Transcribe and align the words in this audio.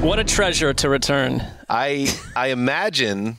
What 0.01 0.21
a 0.21 0.25
treasure 0.25 0.73
to 0.73 0.89
return. 0.89 1.45
I 1.69 2.09
I 2.37 2.49
imagine 2.49 3.37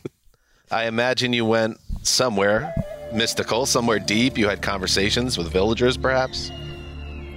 I 0.70 0.88
imagine 0.88 1.32
you 1.32 1.46
went 1.46 1.78
somewhere 2.04 2.74
mystical, 3.14 3.66
somewhere 3.66 3.98
deep. 3.98 4.38
You 4.38 4.50
had 4.50 4.62
conversations 4.62 5.38
with 5.38 5.52
villagers, 5.52 5.96
perhaps. 5.96 6.52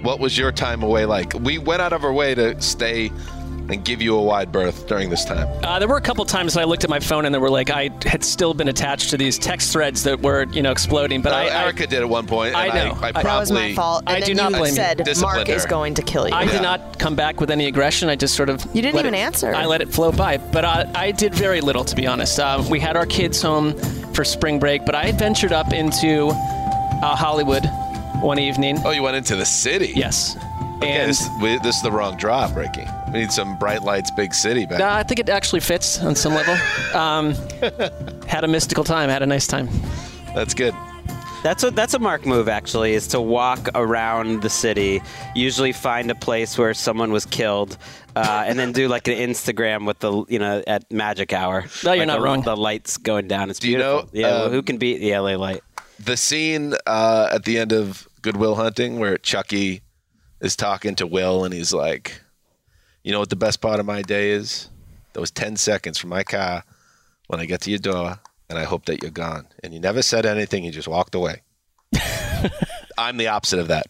What 0.01 0.19
was 0.19 0.37
your 0.37 0.51
time 0.51 0.83
away 0.83 1.05
like? 1.05 1.33
We 1.33 1.57
went 1.57 1.81
out 1.81 1.93
of 1.93 2.03
our 2.03 2.13
way 2.13 2.35
to 2.35 2.61
stay 2.61 3.11
and 3.69 3.83
give 3.85 4.01
you 4.01 4.15
a 4.17 4.21
wide 4.21 4.51
berth 4.51 4.87
during 4.87 5.09
this 5.09 5.23
time. 5.25 5.47
Uh, 5.63 5.79
there 5.79 5.87
were 5.87 5.95
a 5.97 6.01
couple 6.01 6.23
times 6.25 6.57
I 6.57 6.65
looked 6.65 6.83
at 6.83 6.89
my 6.89 6.99
phone 6.99 7.25
and 7.25 7.33
there 7.33 7.39
were 7.41 7.49
like 7.49 7.69
I 7.69 7.89
had 8.05 8.23
still 8.23 8.53
been 8.53 8.67
attached 8.67 9.09
to 9.11 9.17
these 9.17 9.39
text 9.39 9.71
threads 9.71 10.03
that 10.03 10.19
were 10.21 10.43
you 10.51 10.61
know 10.61 10.71
exploding. 10.71 11.21
But 11.21 11.31
Uh, 11.33 11.35
I, 11.35 11.67
I 11.67 11.71
did 11.71 11.93
at 11.93 12.09
one 12.09 12.27
point. 12.27 12.55
I 12.55 12.67
and 12.67 12.89
know. 12.89 12.97
I, 13.01 13.07
I- 13.07 13.11
I 13.19 13.23
That 13.23 13.39
was 13.39 13.51
my 13.51 13.73
fault. 13.73 14.03
And 14.05 14.17
I 14.17 14.19
then 14.19 14.27
do 14.27 14.33
not 14.35 14.51
you 14.51 14.57
blame 14.57 14.69
you. 14.71 14.75
said 14.75 14.97
Disciplined 15.03 15.35
Mark 15.37 15.49
is 15.49 15.65
going 15.65 15.93
to 15.95 16.01
kill 16.01 16.27
you. 16.27 16.33
I 16.33 16.43
Yeah. 16.43 16.51
did 16.51 16.61
not 16.61 16.99
come 16.99 17.15
back 17.15 17.39
with 17.39 17.49
any 17.51 17.65
aggression. 17.67 18.09
I 18.09 18.15
just 18.15 18.35
sort 18.35 18.49
of 18.49 18.63
You 18.73 18.81
didn't 18.81 18.99
even 18.99 19.13
it- 19.15 19.19
answer. 19.19 19.53
I 19.55 19.65
let 19.65 19.81
it 19.81 19.89
flow 19.93 20.11
by. 20.11 20.37
But 20.37 20.65
uh, 20.65 20.85
I 20.95 21.11
did 21.11 21.33
very 21.33 21.61
little, 21.61 21.85
to 21.85 21.95
be 21.95 22.05
honest. 22.05 22.39
Uh, 22.39 22.63
we 22.69 22.79
had 22.79 22.97
our 22.97 23.05
kids 23.05 23.41
home 23.41 23.73
for 24.13 24.23
spring 24.25 24.59
break, 24.59 24.85
but 24.85 24.93
I 24.95 25.11
ventured 25.13 25.53
up 25.53 25.71
into 25.73 26.27
uh, 26.29 27.15
Hollywood 27.15 27.63
one 28.21 28.39
evening. 28.39 28.77
Oh, 28.85 28.91
you 28.91 29.03
went 29.03 29.15
into 29.17 29.35
the 29.35 29.45
city. 29.45 29.93
Yes, 29.95 30.35
Okay, 30.37 30.47
and 30.89 31.09
this, 31.09 31.27
we, 31.41 31.57
this 31.59 31.75
is 31.77 31.81
the 31.81 31.91
wrong 31.91 32.17
drop, 32.17 32.55
Ricky. 32.55 32.85
We 33.11 33.19
need 33.19 33.31
some 33.31 33.57
bright 33.57 33.83
lights, 33.83 34.11
big 34.11 34.33
city 34.33 34.65
back. 34.65 34.79
uh, 34.79 34.89
I 34.93 35.03
think 35.03 35.19
it 35.19 35.29
actually 35.29 35.59
fits 35.61 35.99
on 36.01 36.15
some 36.15 36.33
level. 36.33 36.55
Um, 36.93 37.33
had 38.27 38.43
a 38.43 38.47
mystical 38.47 38.83
time. 38.83 39.09
Had 39.09 39.23
a 39.23 39.25
nice 39.25 39.47
time. 39.47 39.67
That's 40.35 40.53
good. 40.53 40.75
That's 41.43 41.63
a 41.63 41.71
that's 41.71 41.93
a 41.95 41.99
Mark 41.99 42.25
move 42.25 42.47
actually 42.47 42.93
is 42.93 43.07
to 43.07 43.19
walk 43.19 43.67
around 43.75 44.43
the 44.43 44.49
city, 44.49 45.01
usually 45.35 45.73
find 45.73 46.09
a 46.11 46.15
place 46.15 46.57
where 46.57 46.73
someone 46.73 47.11
was 47.11 47.25
killed, 47.25 47.77
uh, 48.15 48.43
and 48.47 48.57
then 48.59 48.71
do 48.71 48.87
like 48.87 49.07
an 49.07 49.15
Instagram 49.17 49.85
with 49.87 49.99
the 49.99 50.23
you 50.29 50.37
know 50.39 50.63
at 50.67 50.89
magic 50.91 51.33
hour. 51.33 51.65
No, 51.83 51.91
you're 51.93 52.01
Like 52.05 52.07
not 52.07 52.19
the, 52.19 52.23
wrong. 52.23 52.41
The 52.43 52.55
lights 52.55 52.97
going 52.97 53.27
down. 53.27 53.49
It's 53.49 53.59
Do 53.59 53.69
you 53.69 53.77
beautiful. 53.77 54.01
know, 54.03 54.09
yeah, 54.13 54.27
well, 54.27 54.45
um, 54.45 54.51
who 54.51 54.61
can 54.61 54.77
beat 54.77 54.99
the 54.99 55.17
LA 55.17 55.35
light? 55.35 55.61
The 55.99 56.15
scene 56.15 56.75
uh, 56.87 57.29
at 57.31 57.43
the 57.43 57.57
end 57.57 57.73
of 57.73 58.07
Good 58.21 58.37
Will 58.37 58.55
Hunting 58.55 58.99
where 58.99 59.17
Chucky 59.17 59.81
is 60.43 60.55
talking 60.55 60.93
to 60.95 61.07
Will 61.07 61.45
and 61.45 61.53
he's 61.53 61.73
like, 61.73 62.21
You 63.03 63.11
know 63.11 63.19
what 63.19 63.29
the 63.31 63.35
best 63.35 63.61
part 63.61 63.79
of 63.79 63.87
my 63.87 64.03
day 64.03 64.29
is? 64.31 64.69
Those 65.13 65.31
10 65.31 65.55
seconds 65.55 65.97
from 65.97 66.11
my 66.11 66.23
car 66.23 66.63
when 67.27 67.39
I 67.39 67.45
get 67.45 67.61
to 67.61 67.69
your 67.71 67.79
door 67.79 68.19
and 68.49 68.59
I 68.59 68.65
hope 68.65 68.85
that 68.85 69.01
you're 69.01 69.09
gone. 69.11 69.47
And 69.63 69.73
you 69.73 69.79
never 69.79 70.01
said 70.03 70.25
anything, 70.27 70.63
you 70.63 70.71
just 70.71 70.87
walked 70.87 71.15
away. 71.15 71.41
I'm 72.97 73.17
the 73.17 73.27
opposite 73.27 73.59
of 73.59 73.69
that. 73.69 73.87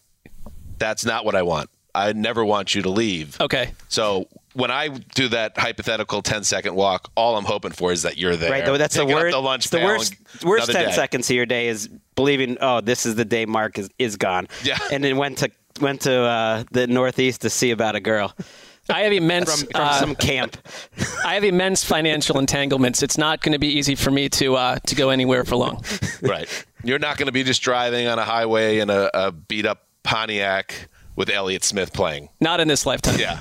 That's 0.78 1.04
not 1.04 1.26
what 1.26 1.36
I 1.36 1.42
want. 1.42 1.70
I 1.96 2.14
never 2.14 2.44
want 2.44 2.74
you 2.74 2.82
to 2.84 2.90
leave. 2.90 3.40
Okay. 3.40 3.72
So 3.88 4.28
when 4.54 4.72
I 4.72 4.90
do 4.90 5.28
that 5.30 5.58
hypothetical 5.58 6.22
10 6.22 6.44
second 6.44 6.76
walk, 6.76 7.12
all 7.16 7.38
I'm 7.38 7.46
hoping 7.46 7.72
for 7.72 7.92
is 7.92 8.04
that 8.04 8.18
you're 8.18 8.36
there. 8.36 8.52
Right, 8.52 8.78
that's 8.78 8.96
the. 8.96 9.06
The, 9.06 9.40
lunch 9.40 9.70
the 9.70 9.80
worst. 9.80 10.16
and 10.42 10.50
Worst 10.50 10.72
ten 10.72 10.88
day. 10.88 10.92
seconds 10.92 11.30
of 11.30 11.36
your 11.36 11.46
day 11.46 11.68
is 11.68 11.88
believing. 12.16 12.58
Oh, 12.62 12.82
this 12.82 13.06
is 13.06 13.16
the 13.16 13.26
day 13.26 13.46
Mark 13.46 13.78
is, 13.78 13.90
is 14.00 14.18
gone. 14.18 14.48
Yeah. 14.64 14.78
and 14.92 15.04
then 15.04 15.18
went 15.18 15.40
to 15.40 15.52
went 15.82 16.02
to 16.02 16.14
uh, 16.14 16.64
the 16.72 16.88
Northeast 16.88 17.42
to 17.42 17.50
see 17.50 17.72
about 17.72 17.96
a 17.96 18.00
girl 18.00 18.34
I 18.90 19.02
have 19.02 19.14
immense. 19.14 19.62
from, 19.62 19.72
from 19.72 19.82
uh, 19.82 20.00
some 20.00 20.16
camp. 20.16 20.58
I 21.26 21.36
have 21.36 21.44
immense 21.44 21.84
financial 21.84 22.38
entanglements. 22.40 23.02
It's 23.02 23.18
not 23.18 23.42
going 23.42 23.54
to 23.54 23.60
be 23.60 23.68
easy 23.68 23.96
for 23.96 24.12
me 24.12 24.30
to 24.30 24.56
uh, 24.56 24.80
to 24.88 24.96
go 24.96 25.10
anywhere 25.10 25.44
for 25.46 25.56
long. 25.56 25.84
Right. 26.22 26.66
You're 26.86 27.00
not 27.00 27.18
going 27.18 27.26
to 27.26 27.34
be 27.34 27.44
just 27.44 27.62
driving 27.62 28.08
on 28.08 28.18
a 28.18 28.24
highway 28.24 28.80
in 28.80 28.90
a, 28.90 29.10
a 29.14 29.32
beat 29.34 29.66
up 29.66 29.88
Pontiac 30.04 30.88
with 31.18 31.30
Elliott 31.30 31.66
Smith 31.66 31.92
playing. 31.92 32.30
Not 32.40 32.62
in 32.62 32.70
this 32.70 32.86
lifetime. 32.86 33.20
Yeah. 33.20 33.40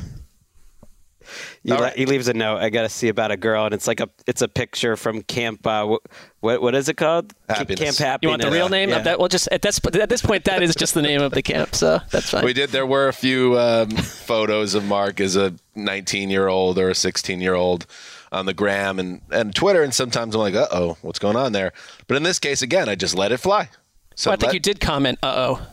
He, 1.64 1.72
right. 1.72 1.96
he 1.96 2.06
leaves 2.06 2.26
a 2.26 2.34
note. 2.34 2.56
I 2.58 2.70
got 2.70 2.82
to 2.82 2.88
see 2.88 3.06
about 3.08 3.30
a 3.30 3.36
girl, 3.36 3.64
and 3.64 3.72
it's 3.72 3.86
like 3.86 4.00
a 4.00 4.08
it's 4.26 4.42
a 4.42 4.48
picture 4.48 4.96
from 4.96 5.22
Camp. 5.22 5.64
Uh, 5.64 5.96
what 6.40 6.60
what 6.60 6.74
is 6.74 6.88
it 6.88 6.96
called? 6.96 7.32
Happiness. 7.48 7.78
Camp 7.78 7.96
Happiness. 7.98 8.18
You 8.22 8.28
want 8.30 8.42
the 8.42 8.50
real 8.50 8.68
name 8.68 8.88
Yeah. 8.88 8.96
of 8.96 9.04
that? 9.04 9.20
Well, 9.20 9.28
just 9.28 9.46
at 9.52 9.62
this 9.62 9.80
at 9.94 10.08
this 10.08 10.22
point, 10.22 10.44
that 10.46 10.60
is 10.62 10.74
just 10.74 10.94
the 10.94 11.02
name 11.02 11.22
of 11.22 11.30
the 11.32 11.42
camp. 11.42 11.74
So 11.76 12.00
that's 12.10 12.30
fine. 12.30 12.44
We 12.44 12.52
did. 12.52 12.70
There 12.70 12.84
were 12.86 13.06
a 13.06 13.12
few 13.12 13.56
um, 13.60 13.90
photos 14.26 14.74
of 14.74 14.84
Mark 14.86 15.20
as 15.20 15.36
a 15.36 15.54
19 15.76 16.30
year 16.30 16.48
old 16.48 16.78
or 16.80 16.90
a 16.90 16.94
16 16.96 17.40
year 17.40 17.54
old 17.54 17.86
on 18.32 18.46
the 18.46 18.54
gram 18.54 18.98
and, 18.98 19.20
and 19.30 19.54
Twitter. 19.54 19.84
And 19.84 19.94
sometimes 19.94 20.34
I'm 20.34 20.40
like, 20.40 20.54
uh 20.54 20.66
oh, 20.72 20.96
what's 21.02 21.20
going 21.20 21.36
on 21.36 21.52
there? 21.52 21.72
But 22.08 22.16
in 22.16 22.24
this 22.24 22.38
case, 22.40 22.62
again, 22.62 22.88
I 22.88 22.96
just 22.96 23.14
let 23.14 23.30
it 23.30 23.38
fly. 23.38 23.68
So 24.16 24.30
Well, 24.30 24.34
I 24.34 24.36
think 24.38 24.48
let- 24.48 24.54
you 24.54 24.60
did 24.60 24.80
comment. 24.80 25.18
Uh 25.22 25.34
oh. 25.60 25.66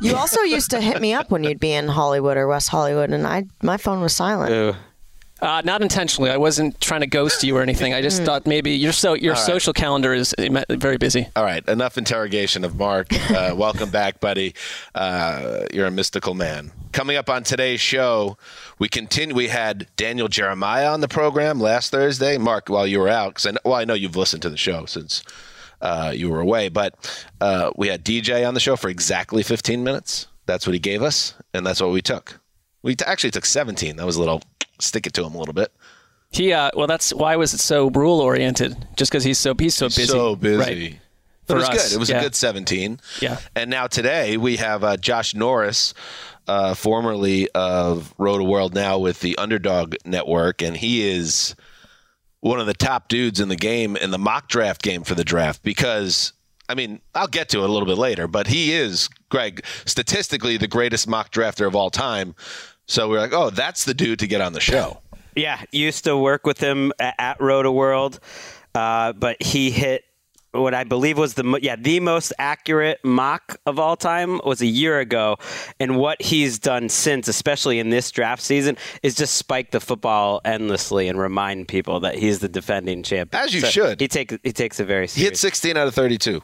You 0.00 0.16
also 0.16 0.40
used 0.42 0.70
to 0.70 0.80
hit 0.80 1.00
me 1.00 1.12
up 1.12 1.30
when 1.30 1.44
you'd 1.44 1.60
be 1.60 1.72
in 1.72 1.88
Hollywood 1.88 2.36
or 2.36 2.46
West 2.48 2.70
Hollywood, 2.70 3.10
and 3.10 3.26
I 3.26 3.44
my 3.62 3.76
phone 3.76 4.00
was 4.00 4.14
silent. 4.14 4.50
Ooh. 4.50 4.74
Uh, 5.42 5.60
not 5.64 5.82
intentionally. 5.82 6.30
I 6.30 6.38
wasn't 6.38 6.80
trying 6.80 7.02
to 7.02 7.06
ghost 7.06 7.44
you 7.44 7.56
or 7.56 7.62
anything. 7.62 7.92
I 7.92 8.00
just 8.00 8.22
thought 8.22 8.46
maybe 8.46 8.70
your 8.70 8.92
so 8.92 9.12
your 9.12 9.36
social 9.36 9.74
calendar 9.74 10.14
is 10.14 10.34
very 10.38 10.96
busy. 10.96 11.28
All 11.36 11.44
right, 11.44 11.66
enough 11.68 11.98
interrogation 11.98 12.64
of 12.64 12.76
Mark. 12.76 13.08
Uh, 13.36 13.54
welcome 13.54 13.90
back, 13.90 14.20
buddy. 14.20 14.54
Uh, 14.94 15.66
you're 15.74 15.86
a 15.86 15.90
mystical 15.90 16.32
man. 16.32 16.70
Coming 16.92 17.16
up 17.16 17.28
on 17.28 17.42
today's 17.42 17.80
show, 17.80 18.38
we 18.78 18.88
continue. 18.88 19.34
We 19.34 19.48
had 19.48 19.88
Daniel 19.96 20.28
Jeremiah 20.28 20.90
on 20.92 21.00
the 21.00 21.08
program 21.08 21.60
last 21.60 21.90
Thursday. 21.90 22.38
Mark, 22.38 22.68
while 22.68 22.86
you 22.86 23.00
were 23.00 23.08
out, 23.08 23.30
because 23.34 23.46
I 23.46 23.50
know, 23.50 23.58
well, 23.64 23.74
I 23.74 23.84
know 23.84 23.94
you've 23.94 24.16
listened 24.16 24.42
to 24.42 24.48
the 24.48 24.56
show 24.56 24.86
since 24.86 25.22
uh, 25.82 26.12
you 26.14 26.30
were 26.30 26.40
away, 26.40 26.68
but 26.68 27.26
uh, 27.40 27.72
we 27.76 27.88
had 27.88 28.04
DJ 28.04 28.46
on 28.46 28.54
the 28.54 28.60
show 28.60 28.76
for 28.76 28.88
exactly 28.88 29.42
15 29.42 29.82
minutes. 29.84 30.28
That's 30.46 30.66
what 30.66 30.72
he 30.72 30.78
gave 30.80 31.02
us, 31.02 31.34
and 31.52 31.66
that's 31.66 31.80
what 31.82 31.90
we 31.90 32.00
took. 32.00 32.40
We 32.82 32.94
t- 32.94 33.04
actually 33.04 33.32
took 33.32 33.44
17. 33.44 33.96
That 33.96 34.06
was 34.06 34.16
a 34.16 34.20
little 34.20 34.40
stick 34.78 35.06
it 35.06 35.14
to 35.14 35.24
him 35.24 35.34
a 35.34 35.38
little 35.38 35.54
bit. 35.54 35.72
He 36.30 36.52
uh, 36.52 36.70
well, 36.74 36.86
that's 36.86 37.14
why 37.14 37.36
was 37.36 37.54
it 37.54 37.60
so 37.60 37.88
rule 37.90 38.20
oriented? 38.20 38.76
Just 38.96 39.10
because 39.10 39.24
he's 39.24 39.38
so 39.38 39.54
he's 39.58 39.74
so 39.74 39.86
busy. 39.86 40.06
So 40.06 40.36
busy. 40.36 40.58
Right. 40.58 41.00
But 41.46 41.54
it 41.54 41.58
was 41.58 41.68
us, 41.68 41.88
good. 41.88 41.96
It 41.96 41.98
was 42.00 42.10
yeah. 42.10 42.18
a 42.18 42.22
good 42.22 42.34
17. 42.34 43.00
Yeah. 43.20 43.38
And 43.54 43.70
now 43.70 43.86
today 43.86 44.36
we 44.36 44.56
have 44.56 44.82
uh, 44.82 44.96
Josh 44.96 45.34
Norris, 45.34 45.94
uh, 46.48 46.74
formerly 46.74 47.48
of 47.54 48.12
Rotoworld, 48.18 48.74
now 48.74 48.98
with 48.98 49.20
the 49.20 49.38
Underdog 49.38 49.94
Network, 50.04 50.60
and 50.60 50.76
he 50.76 51.08
is 51.08 51.54
one 52.40 52.58
of 52.60 52.66
the 52.66 52.74
top 52.74 53.08
dudes 53.08 53.40
in 53.40 53.48
the 53.48 53.56
game 53.56 53.96
in 53.96 54.10
the 54.10 54.18
mock 54.18 54.48
draft 54.48 54.82
game 54.82 55.04
for 55.04 55.14
the 55.14 55.24
draft 55.24 55.62
because. 55.62 56.32
I 56.68 56.74
mean, 56.74 57.00
I'll 57.14 57.28
get 57.28 57.50
to 57.50 57.62
it 57.62 57.70
a 57.70 57.72
little 57.72 57.86
bit 57.86 57.96
later, 57.96 58.26
but 58.26 58.48
he 58.48 58.72
is, 58.72 59.08
Greg, 59.28 59.64
statistically 59.84 60.56
the 60.56 60.66
greatest 60.66 61.06
mock 61.06 61.30
drafter 61.30 61.64
of 61.64 61.76
all 61.76 61.90
time. 61.90 62.34
So 62.86 63.08
we're 63.08 63.18
like, 63.18 63.32
oh, 63.32 63.50
that's 63.50 63.84
the 63.84 63.94
dude 63.94 64.18
to 64.20 64.26
get 64.26 64.40
on 64.40 64.52
the 64.52 64.60
show. 64.60 65.00
Yeah, 65.34 65.60
used 65.70 66.04
to 66.04 66.16
work 66.16 66.46
with 66.46 66.58
him 66.58 66.92
at, 66.98 67.38
Rotoworld, 67.38 68.20
uh, 68.74 69.12
but 69.12 69.42
he 69.42 69.70
hit 69.70 70.04
what 70.52 70.72
I 70.72 70.84
believe 70.84 71.18
was 71.18 71.34
the 71.34 71.58
yeah 71.60 71.76
the 71.76 72.00
most 72.00 72.32
accurate 72.38 73.04
mock 73.04 73.60
of 73.66 73.78
all 73.78 73.96
time 73.96 74.40
was 74.44 74.62
a 74.62 74.66
year 74.66 75.00
ago, 75.00 75.36
and 75.78 75.98
what 75.98 76.22
he's 76.22 76.58
done 76.58 76.88
since, 76.88 77.28
especially 77.28 77.78
in 77.78 77.90
this 77.90 78.10
draft 78.10 78.40
season, 78.40 78.78
is 79.02 79.14
just 79.14 79.34
spike 79.34 79.70
the 79.72 79.80
football 79.80 80.40
endlessly 80.46 81.08
and 81.08 81.18
remind 81.18 81.68
people 81.68 82.00
that 82.00 82.14
he's 82.14 82.38
the 82.38 82.48
defending 82.48 83.02
champion. 83.02 83.42
As 83.42 83.52
you 83.52 83.60
should. 83.60 84.00
He 84.00 84.08
takes 84.08 84.38
he 84.42 84.52
takes 84.52 84.80
it 84.80 84.86
very 84.86 85.06
He 85.08 85.24
hit 85.24 85.36
16 85.36 85.76
out 85.76 85.88
of 85.88 85.94
32 85.94 86.42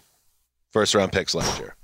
first 0.70 0.94
round 0.94 1.12
picks 1.12 1.34
last 1.34 1.58
year. 1.58 1.74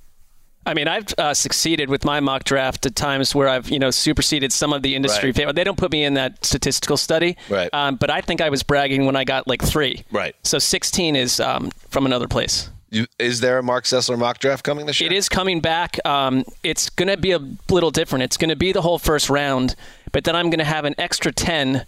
I 0.68 0.74
mean, 0.74 0.86
I've 0.86 1.06
uh, 1.16 1.32
succeeded 1.32 1.88
with 1.88 2.04
my 2.04 2.20
mock 2.20 2.44
draft 2.44 2.84
at 2.84 2.94
times 2.94 3.34
where 3.34 3.48
I've, 3.48 3.70
you 3.70 3.78
know, 3.78 3.90
superseded 3.90 4.52
some 4.52 4.74
of 4.74 4.82
the 4.82 4.94
industry. 4.94 5.32
Right. 5.32 5.54
They 5.54 5.64
don't 5.64 5.78
put 5.78 5.90
me 5.90 6.04
in 6.04 6.14
that 6.14 6.44
statistical 6.44 6.98
study, 6.98 7.38
Right. 7.48 7.70
Um, 7.72 7.96
but 7.96 8.10
I 8.10 8.20
think 8.20 8.42
I 8.42 8.50
was 8.50 8.62
bragging 8.62 9.06
when 9.06 9.16
I 9.16 9.24
got 9.24 9.48
like 9.48 9.62
three. 9.62 10.04
Right. 10.12 10.36
So 10.44 10.58
16 10.58 11.16
is 11.16 11.40
um, 11.40 11.70
from 11.88 12.04
another 12.04 12.28
place. 12.28 12.68
You, 12.90 13.06
is 13.18 13.40
there 13.40 13.58
a 13.58 13.62
Mark 13.62 13.84
Sessler 13.84 14.18
mock 14.18 14.38
draft 14.40 14.62
coming 14.62 14.84
this 14.84 15.00
year? 15.00 15.10
It 15.10 15.16
is 15.16 15.28
coming 15.28 15.60
back. 15.60 16.04
Um, 16.06 16.44
it's 16.62 16.90
going 16.90 17.08
to 17.08 17.16
be 17.16 17.32
a 17.32 17.40
little 17.70 17.90
different. 17.90 18.24
It's 18.24 18.36
going 18.36 18.50
to 18.50 18.56
be 18.56 18.72
the 18.72 18.82
whole 18.82 18.98
first 18.98 19.30
round, 19.30 19.74
but 20.12 20.24
then 20.24 20.36
I'm 20.36 20.50
going 20.50 20.58
to 20.58 20.64
have 20.64 20.84
an 20.84 20.94
extra 20.98 21.32
10 21.32 21.86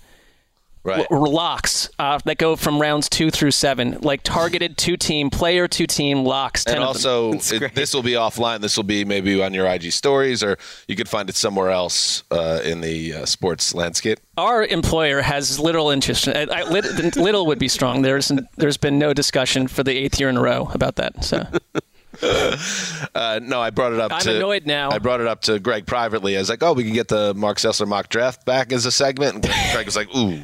Right. 0.82 1.06
w- 1.11 1.31
locks 1.32 1.91
uh, 1.99 2.19
that 2.25 2.38
go 2.38 2.56
from 2.56 2.81
rounds 2.81 3.09
two 3.09 3.31
through 3.31 3.50
seven, 3.50 3.99
like 4.00 4.23
targeted 4.23 4.79
two 4.79 4.97
team 4.97 5.29
player, 5.29 5.69
two 5.69 5.87
team 5.87 6.25
locks. 6.25 6.65
10 6.65 6.77
and 6.77 6.85
also, 6.85 7.32
it, 7.35 7.75
this 7.75 7.93
will 7.93 8.03
be 8.03 8.12
offline. 8.12 8.61
This 8.61 8.77
will 8.77 8.85
be 8.85 9.05
maybe 9.05 9.43
on 9.43 9.53
your 9.53 9.67
IG 9.67 9.93
stories, 9.93 10.43
or 10.43 10.56
you 10.88 10.97
could 10.97 11.09
find 11.09 11.29
it 11.29 11.37
somewhere 11.37 11.71
else 11.71 12.23
uh, 12.31 12.61
in 12.65 12.81
the 12.81 13.15
uh, 13.15 13.27
sports 13.27 13.75
landscape. 13.75 14.21
our 14.38 14.65
employer 14.65 15.21
has 15.21 15.61
little 15.61 15.91
interest. 15.91 16.29
I, 16.29 16.47
I, 16.50 16.62
little 16.62 17.47
would 17.47 17.59
be 17.59 17.69
strong. 17.69 18.03
There's 18.03 18.32
there's 18.56 18.79
been 18.79 18.99
no 18.99 19.12
discussion 19.12 19.69
for 19.69 19.82
the 19.82 19.97
eighth 19.97 20.19
year 20.19 20.31
in 20.31 20.37
a 20.37 20.43
row 20.43 20.71
about 20.73 20.97
that. 20.97 21.25
So 21.25 21.47
Uh, 22.23 23.41
no, 23.43 23.61
I 23.61 23.71
brought 23.71 23.93
it 23.93 24.00
up. 24.00 24.12
I'm 24.12 24.21
to, 24.21 24.37
annoyed 24.37 24.67
now. 24.67 24.91
I 24.91 24.99
brought 24.99 25.21
it 25.21 25.27
up 25.27 25.43
to 25.43 25.59
Greg 25.59 25.87
privately. 25.87 26.37
I 26.37 26.41
was 26.41 26.49
like, 26.49 26.62
"Oh, 26.62 26.73
we 26.73 26.85
can 26.85 26.93
get 26.93 27.09
the 27.09 27.35
Mark 27.35 27.59
Sessler 27.59 27.87
mock 27.87 28.09
draft 28.09 28.44
back 28.44 28.73
as 28.73 28.85
a 28.87 28.93
segment." 28.93 29.35
And 29.37 29.44
Greg 29.73 29.87
was 29.87 29.97
like, 29.97 30.15
"Ooh, 30.15 30.41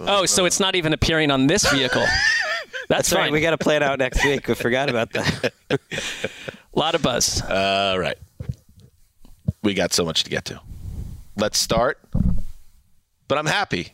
oh, 0.00 0.26
so 0.26 0.44
it's 0.44 0.60
not 0.60 0.74
even 0.76 0.92
appearing 0.92 1.30
on 1.30 1.46
this 1.46 1.68
vehicle. 1.70 2.04
That's, 2.88 3.10
That's 3.10 3.12
right. 3.12 3.30
We 3.32 3.40
got 3.40 3.50
to 3.50 3.58
play 3.58 3.76
it 3.76 3.82
out 3.82 3.98
next 4.00 4.24
week. 4.24 4.48
We 4.48 4.54
forgot 4.54 4.88
about 4.90 5.12
that. 5.12 5.52
a 5.70 5.78
lot 6.78 6.94
of 6.94 7.02
buzz. 7.02 7.40
all 7.42 7.98
right." 7.98 8.18
We 9.62 9.74
got 9.74 9.92
so 9.92 10.04
much 10.04 10.24
to 10.24 10.30
get 10.30 10.46
to. 10.46 10.60
Let's 11.36 11.58
start. 11.58 12.00
But 13.28 13.38
I'm 13.38 13.46
happy. 13.46 13.92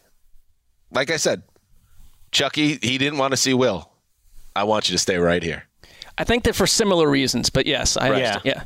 Like 0.92 1.10
I 1.10 1.16
said, 1.16 1.42
Chucky, 2.30 2.78
he 2.80 2.98
didn't 2.98 3.18
want 3.18 3.32
to 3.32 3.36
see 3.36 3.52
Will. 3.52 3.90
I 4.54 4.64
want 4.64 4.88
you 4.88 4.94
to 4.94 4.98
stay 4.98 5.18
right 5.18 5.42
here. 5.42 5.64
I 6.16 6.24
think 6.24 6.44
that 6.44 6.54
for 6.54 6.66
similar 6.66 7.10
reasons, 7.10 7.50
but 7.50 7.66
yes, 7.66 7.96
I 7.96 8.08
Right. 8.10 8.22
understand. 8.24 8.42
yeah. 8.44 8.62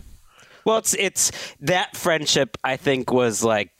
Well, 0.64 0.76
it's 0.78 0.94
it's 0.94 1.32
that 1.60 1.96
friendship 1.96 2.56
I 2.62 2.76
think 2.76 3.10
was 3.12 3.42
like 3.42 3.70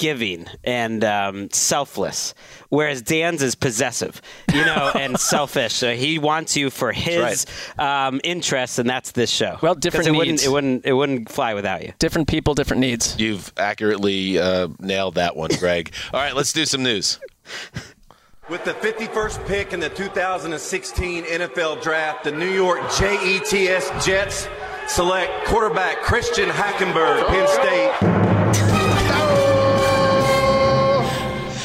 giving 0.00 0.46
and 0.64 1.04
um, 1.04 1.50
selfless, 1.50 2.34
whereas 2.70 3.02
Dan's 3.02 3.42
is 3.42 3.54
possessive, 3.54 4.22
you 4.52 4.64
know, 4.64 4.90
and 4.98 5.20
selfish. 5.20 5.74
So 5.74 5.94
he 5.94 6.18
wants 6.18 6.56
you 6.56 6.70
for 6.70 6.90
his 6.90 7.44
um, 7.78 8.18
interests, 8.24 8.78
and 8.78 8.88
that's 8.88 9.12
this 9.12 9.30
show. 9.30 9.58
Well, 9.60 9.74
different 9.74 10.08
it 10.08 10.12
wouldn't 10.12 10.28
needs. 10.28 10.46
it 10.46 10.50
wouldn't 10.50 10.86
it 10.86 10.94
wouldn't 10.94 11.30
fly 11.30 11.52
without 11.52 11.84
you. 11.84 11.92
Different 11.98 12.28
people, 12.28 12.54
different 12.54 12.80
needs. 12.80 13.14
You've 13.20 13.52
accurately 13.58 14.38
uh, 14.38 14.68
nailed 14.78 15.16
that 15.16 15.36
one, 15.36 15.50
Greg. 15.58 15.92
All 16.14 16.20
right, 16.20 16.34
let's 16.34 16.54
do 16.54 16.64
some 16.64 16.82
news. 16.82 17.20
With 18.48 18.64
the 18.64 18.72
51st 18.72 19.46
pick 19.46 19.72
in 19.74 19.80
the 19.80 19.90
2016 19.90 21.24
NFL 21.24 21.82
Draft, 21.82 22.24
the 22.24 22.32
New 22.32 22.50
York 22.50 22.80
JETS 22.92 24.04
Jets 24.04 24.48
select 24.88 25.46
quarterback 25.46 25.98
Christian 25.98 26.48
Hackenberg, 26.48 27.26
Penn 27.26 27.46
State. 27.46 28.39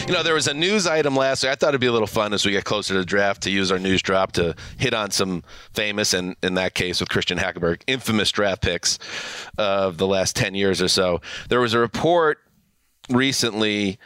You 0.07 0.13
know, 0.13 0.21
there 0.21 0.35
was 0.35 0.47
a 0.47 0.53
news 0.53 0.85
item 0.85 1.15
last 1.15 1.41
week. 1.41 1.51
I 1.51 1.55
thought 1.55 1.69
it'd 1.69 1.81
be 1.81 1.87
a 1.87 1.91
little 1.91 2.05
fun 2.05 2.31
as 2.31 2.45
we 2.45 2.51
get 2.51 2.63
closer 2.63 2.93
to 2.93 2.99
the 2.99 3.05
draft 3.05 3.41
to 3.41 3.49
use 3.49 3.71
our 3.71 3.79
news 3.79 4.03
drop 4.03 4.33
to 4.33 4.55
hit 4.77 4.93
on 4.93 5.09
some 5.09 5.43
famous, 5.73 6.13
and 6.13 6.35
in 6.43 6.53
that 6.53 6.75
case 6.75 6.99
with 6.99 7.09
Christian 7.09 7.39
Hackenberg, 7.39 7.81
infamous 7.87 8.29
draft 8.31 8.61
picks 8.61 8.99
of 9.57 9.97
the 9.97 10.05
last 10.05 10.35
10 10.35 10.53
years 10.53 10.79
or 10.79 10.89
so. 10.89 11.21
There 11.49 11.59
was 11.59 11.73
a 11.73 11.79
report 11.79 12.37
recently, 13.09 13.97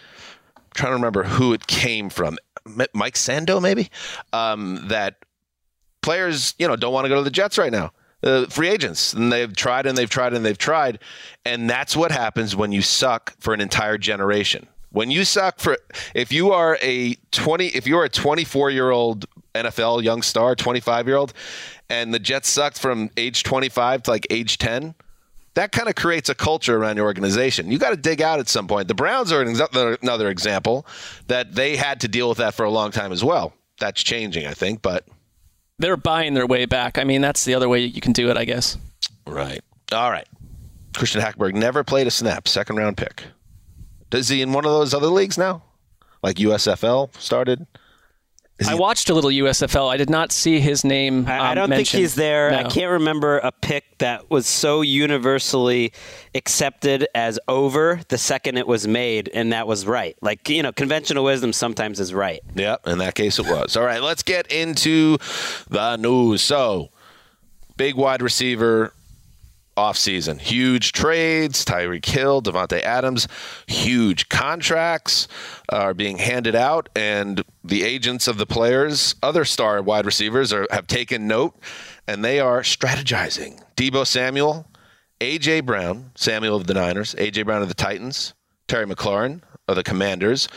I'm 0.56 0.64
trying 0.74 0.92
to 0.92 0.96
remember 0.96 1.24
who 1.24 1.52
it 1.52 1.68
came 1.68 2.10
from, 2.10 2.38
Mike 2.94 3.16
Sando, 3.16 3.62
maybe, 3.62 3.90
um, 4.32 4.88
that 4.88 5.18
players, 6.02 6.56
you 6.58 6.68
know, 6.70 6.78
don't 6.78 6.94
want 6.94 7.06
to 7.06 7.10
go 7.10 7.16
to 7.16 7.24
the 7.24 7.30
Jets 7.30 7.58
right 7.58 7.74
now. 7.74 7.92
Uh, 8.24 8.46
free 8.46 8.70
agents, 8.70 9.12
and 9.12 9.34
they've 9.34 9.54
tried 9.54 9.86
and 9.86 9.98
they've 9.98 10.10
tried 10.10 10.34
and 10.34 10.46
they've 10.46 10.58
tried, 10.58 11.00
and 11.44 11.70
that's 11.70 11.94
what 11.98 12.14
happens 12.14 12.56
when 12.56 12.72
you 12.72 12.82
suck 12.82 13.34
for 13.40 13.54
an 13.54 13.60
entire 13.60 13.98
generation. 13.98 14.66
When 14.92 15.12
you 15.12 15.24
suck 15.24 15.60
for, 15.60 15.78
if 16.16 16.32
you 16.32 16.52
are 16.52 16.78
a 16.82 17.16
twenty, 17.32 17.68
if 17.68 17.86
you're 17.86 18.04
a 18.06 18.10
24 18.10 18.72
year 18.72 18.90
old 18.90 19.26
NFL 19.54 20.04
young 20.04 20.22
star, 20.22 20.56
25 20.56 21.08
year 21.08 21.18
old, 21.18 21.34
and 21.90 22.14
the 22.14 22.20
Jets 22.20 22.50
sucked 22.50 22.80
from 22.80 23.10
age 23.18 23.44
25 23.44 24.04
to 24.04 24.12
like 24.12 24.26
age 24.30 24.58
10, 24.58 24.96
that 25.56 25.72
kind 25.72 25.90
of 25.90 25.96
creates 25.96 26.30
a 26.30 26.36
culture 26.36 26.78
around 26.78 26.98
your 26.98 27.06
organization. 27.06 27.72
You 27.72 27.78
got 27.78 27.90
to 27.92 27.98
dig 27.98 28.22
out 28.22 28.40
at 28.40 28.48
some 28.48 28.68
point. 28.68 28.88
The 28.88 28.96
Browns 28.96 29.32
are 29.32 29.42
an 29.42 29.50
ex- 29.50 29.98
another 30.02 30.30
example 30.30 30.86
that 31.28 31.54
they 31.54 31.76
had 31.76 32.00
to 32.02 32.08
deal 32.08 32.30
with 32.30 32.38
that 32.40 32.54
for 32.54 32.64
a 32.64 32.70
long 32.72 32.92
time 32.92 33.12
as 33.12 33.24
well. 33.24 33.54
That's 33.80 34.04
changing, 34.04 34.46
I 34.46 34.54
think, 34.54 34.82
but 34.82 35.08
They're 35.78 35.98
buying 35.98 36.34
their 36.34 36.46
way 36.48 36.66
back. 36.66 36.98
I 36.98 37.04
mean, 37.04 37.22
that's 37.22 37.46
the 37.46 37.54
other 37.56 37.70
way 37.70 37.80
you 37.86 38.02
can 38.02 38.14
do 38.14 38.30
it, 38.30 38.38
I 38.38 38.46
guess. 38.46 38.78
Right. 39.26 39.62
All 39.92 40.12
right. 40.12 40.28
Christian 40.96 41.22
Hackenberg 41.22 41.54
never 41.54 41.84
played 41.84 42.08
a 42.08 42.12
snap, 42.12 42.48
second 42.48 42.76
round 42.78 42.98
pick. 42.98 43.24
Does 44.10 44.30
he 44.30 44.42
in 44.42 44.54
one 44.54 44.66
of 44.66 44.72
those 44.72 44.94
other 44.94 45.08
leagues 45.08 45.38
now? 45.38 45.64
Like 46.22 46.38
USFL 46.38 47.16
started? 47.18 47.66
I 48.68 48.76
watched 48.76 49.10
a 49.10 49.14
little 49.14 49.30
USFL. 49.30 49.90
I 49.90 49.98
did 49.98 50.10
not 50.10 50.32
see 50.32 50.60
his 50.60 50.84
name. 50.84 51.28
I, 51.28 51.38
I 51.38 51.50
um, 51.50 51.56
don't 51.56 51.70
think 51.70 51.88
he's 51.88 52.16
there. 52.16 52.54
I 52.54 52.64
can't 52.64 52.92
remember 52.92 53.38
a 53.38 53.52
pick 53.52 53.98
that 54.00 54.30
was 54.30 54.48
so 54.48 54.82
universally 54.82 55.94
accepted 56.36 57.08
as 57.16 57.40
over 57.48 58.02
the 58.10 58.18
second 58.18 58.58
it 58.58 58.68
was 58.68 58.88
made, 58.88 59.30
and 59.34 59.54
that 59.54 59.68
was 59.68 59.86
right. 59.86 60.18
Like 60.22 60.50
you 60.50 60.62
know, 60.62 60.72
conventional 60.72 61.24
wisdom 61.24 61.54
sometimes 61.54 62.00
is 62.00 62.14
right. 62.14 62.42
Yeah, 62.56 62.78
in 62.86 62.98
that 62.98 63.16
case 63.16 63.40
it 63.40 63.46
was. 63.46 63.78
All 63.78 63.86
right, 63.86 64.02
let's 64.02 64.24
get 64.24 64.52
into 64.52 65.18
the 65.70 65.96
news. 65.96 66.42
So, 66.42 66.90
big 67.78 67.96
wide 67.96 68.22
receiver 68.22 68.94
offseason. 69.80 70.40
Huge 70.40 70.92
trades, 70.92 71.64
Tyreek 71.64 72.06
Hill, 72.06 72.42
Davante 72.42 72.82
Adams, 72.82 73.28
huge 73.66 74.28
contracts 74.28 75.28
are 75.70 75.94
being 75.94 76.18
handed 76.18 76.56
out, 76.56 76.90
and 76.96 77.44
the 77.64 77.84
agents 77.84 78.28
of 78.28 78.38
the 78.38 78.46
players, 78.46 79.16
other 79.24 79.46
star 79.46 79.82
wide 79.82 80.06
receivers, 80.06 80.52
are, 80.52 80.68
have 80.70 80.88
taken 80.88 81.28
note, 81.28 81.56
and 82.08 82.24
they 82.24 82.40
are 82.40 82.62
strategizing. 82.62 83.62
Deebo 83.78 84.06
Samuel, 84.06 84.68
A.J. 85.22 85.62
Brown, 85.62 86.12
Samuel 86.16 86.58
of 86.58 86.68
the 86.68 86.74
Niners, 86.74 87.16
A.J. 87.18 87.44
Brown 87.44 87.62
of 87.62 87.70
the 87.70 87.74
Titans, 87.74 88.34
Terry 88.68 88.86
McLaurin 88.86 89.42
of 89.68 89.76
the 89.78 89.84
Commanders, 89.84 90.50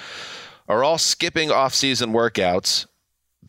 are 0.69 0.83
all 0.83 0.99
skipping 0.99 1.51
off-season 1.51 2.13
workouts 2.13 2.87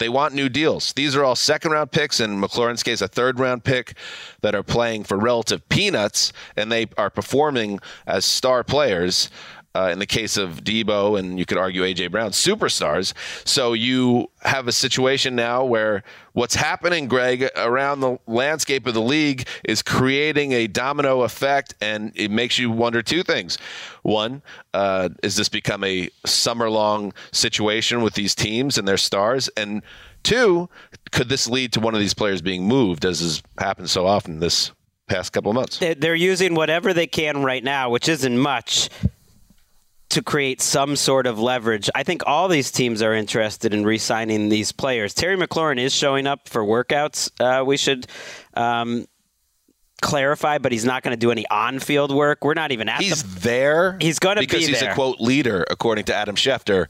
They 0.04 0.10
want 0.10 0.34
new 0.34 0.50
deals. 0.50 0.92
These 0.92 1.16
are 1.16 1.24
all 1.24 1.34
second 1.34 1.72
round 1.72 1.94
picks, 1.94 2.20
and 2.20 2.38
McLaurin's 2.38 2.84
case, 2.84 3.00
a 3.00 3.08
third 3.08 3.40
round 3.40 3.64
pick 3.64 3.96
that 4.42 4.54
are 4.54 4.62
playing 4.62 5.06
for 5.06 5.16
relative 5.16 5.70
peanuts, 5.70 6.34
and 6.58 6.70
they 6.70 6.88
are 6.98 7.10
performing 7.10 7.80
as 8.06 8.26
star 8.26 8.66
players. 8.66 9.30
Uh, 9.76 9.90
in 9.92 9.98
the 9.98 10.06
case 10.06 10.38
of 10.38 10.64
Deebo 10.64 11.18
and 11.18 11.40
you 11.40 11.48
could 11.48 11.58
argue 11.58 11.82
AJ 11.82 12.12
Brown, 12.12 12.30
superstars. 12.30 13.14
So 13.44 13.74
you 13.74 14.30
have 14.44 14.68
a 14.68 14.72
situation 14.72 15.36
now 15.36 15.64
where 15.66 16.04
what's 16.34 16.54
happening, 16.54 17.08
Greg, 17.08 17.50
around 17.56 18.02
the 18.02 18.20
landscape 18.28 18.86
of 18.86 18.94
the 18.94 19.02
league 19.02 19.48
is 19.64 19.82
creating 19.82 20.52
a 20.52 20.68
domino 20.68 21.24
effect, 21.24 21.74
and 21.82 22.12
it 22.14 22.30
makes 22.30 22.60
you 22.60 22.70
wonder 22.70 23.02
two 23.02 23.24
things. 23.24 23.58
One, 24.04 24.44
uh, 24.76 25.10
is 25.24 25.38
this 25.38 25.50
become 25.50 25.84
a 25.84 26.08
summer 26.24 26.70
long 26.70 27.12
situation 27.32 28.04
with 28.04 28.14
these 28.14 28.36
teams 28.36 28.78
and 28.78 28.88
their 28.88 28.98
stars? 28.98 29.50
And 29.58 29.82
two, 30.22 30.70
could 31.12 31.30
this 31.30 31.48
lead 31.50 31.74
to 31.74 31.80
one 31.80 31.96
of 31.96 32.00
these 32.00 32.14
players 32.14 32.44
being 32.44 32.68
moved, 32.68 33.06
as 33.06 33.22
has 33.22 33.42
happened 33.58 33.90
so 33.90 34.06
often 34.06 34.40
this 34.40 34.72
past 35.08 35.34
couple 35.34 35.50
of 35.50 35.56
months? 35.56 35.80
They- 35.80 35.96
They're 35.96 36.14
using 36.14 36.54
whatever 36.54 36.94
they 36.94 37.08
can 37.08 37.42
right 37.44 37.64
now, 37.64 37.90
which 37.90 38.08
isn't 38.08 38.38
much, 38.38 38.90
to 40.14 40.22
create 40.22 40.62
some 40.62 40.96
sort 40.96 41.26
of 41.26 41.40
leverage. 41.40 41.90
I 41.96 42.04
think 42.04 42.22
all 42.28 42.48
these 42.48 42.70
teams 42.70 43.02
are 43.02 43.16
interested 43.16 43.74
in 43.74 43.84
re-signing 43.84 44.50
these 44.50 44.72
players. 44.72 45.16
Terry 45.16 45.36
McLaurin 45.36 45.80
is 45.80 45.92
showing 45.94 46.28
up 46.28 46.48
for 46.48 46.64
workouts. 46.64 47.32
Uh, 47.40 47.66
we 47.66 47.78
should. 47.78 48.08
Um, 48.54 49.08
clarify 50.02 50.58
but 50.58 50.74
he's 50.74 50.84
not 50.84 51.02
going 51.02 51.14
to 51.14 51.20
do 51.20 51.32
any 51.32 51.48
on-field 51.48 52.14
work 52.14 52.44
we're 52.44 52.54
not 52.54 52.74
even 52.74 52.90
at 52.90 53.02
He's 53.02 53.24
the 53.24 53.40
there. 53.40 53.98
He's 54.02 54.20
gonna 54.20 54.42
be 54.42 54.48
because 54.48 54.68
he's 54.68 54.82
a 54.82 54.94
quote 54.94 55.22
leader, 55.22 55.66
according 55.70 56.04
to 56.06 56.14
Adam 56.14 56.36
Schefter, 56.36 56.88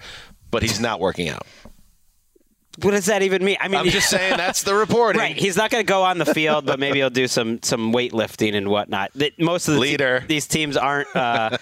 but 0.50 0.64
he's 0.64 0.80
not 0.80 1.00
working 1.00 1.30
out. 1.30 1.46
What 2.82 2.92
does 2.92 3.06
that 3.06 3.22
even 3.22 3.46
mean 3.46 3.58
i 3.62 3.68
mean 3.68 3.80
I'm 3.82 3.88
just 3.90 4.10
saying 4.10 4.36
that's 4.38 4.64
the 4.64 4.74
reporting. 4.74 5.20
Right, 5.22 5.36
he's 5.36 5.56
not 5.56 5.70
going 5.70 5.86
to 5.86 5.90
go 5.90 6.02
on 6.04 6.18
the 6.18 6.26
field, 6.26 6.66
but 6.66 6.80
maybe 6.80 6.98
he'll 7.00 7.10
do 7.12 7.28
some 7.28 7.60
some 7.62 7.94
weightlifting 7.94 8.56
and 8.56 8.68
whatnot. 8.68 9.12
Most 9.38 9.68
of 9.68 9.76
the 9.76 9.80
te- 9.82 9.92
Leader. 9.92 10.24
these 10.28 10.48
teams 10.48 10.76
aren't 10.76 11.16
uh, 11.16 11.58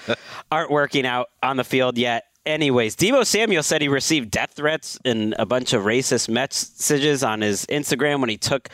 aren't 0.52 0.72
working 0.72 1.06
out 1.06 1.28
on 1.44 1.58
the 1.58 1.64
field 1.66 1.98
yet. 1.98 2.26
Anyways, 2.46 2.96
Deebo 2.96 3.24
Samuel 3.26 3.62
said 3.62 3.82
he 3.84 3.88
received 3.88 4.32
death 4.32 4.54
threats 4.56 4.98
and 5.06 5.36
a 5.38 5.46
bunch 5.46 5.74
of 5.74 5.84
racist 5.84 6.28
messages 6.28 7.24
on 7.24 7.42
his 7.42 7.66
Instagram 7.68 8.20
when 8.20 8.30
he 8.30 8.38
took 8.38 8.70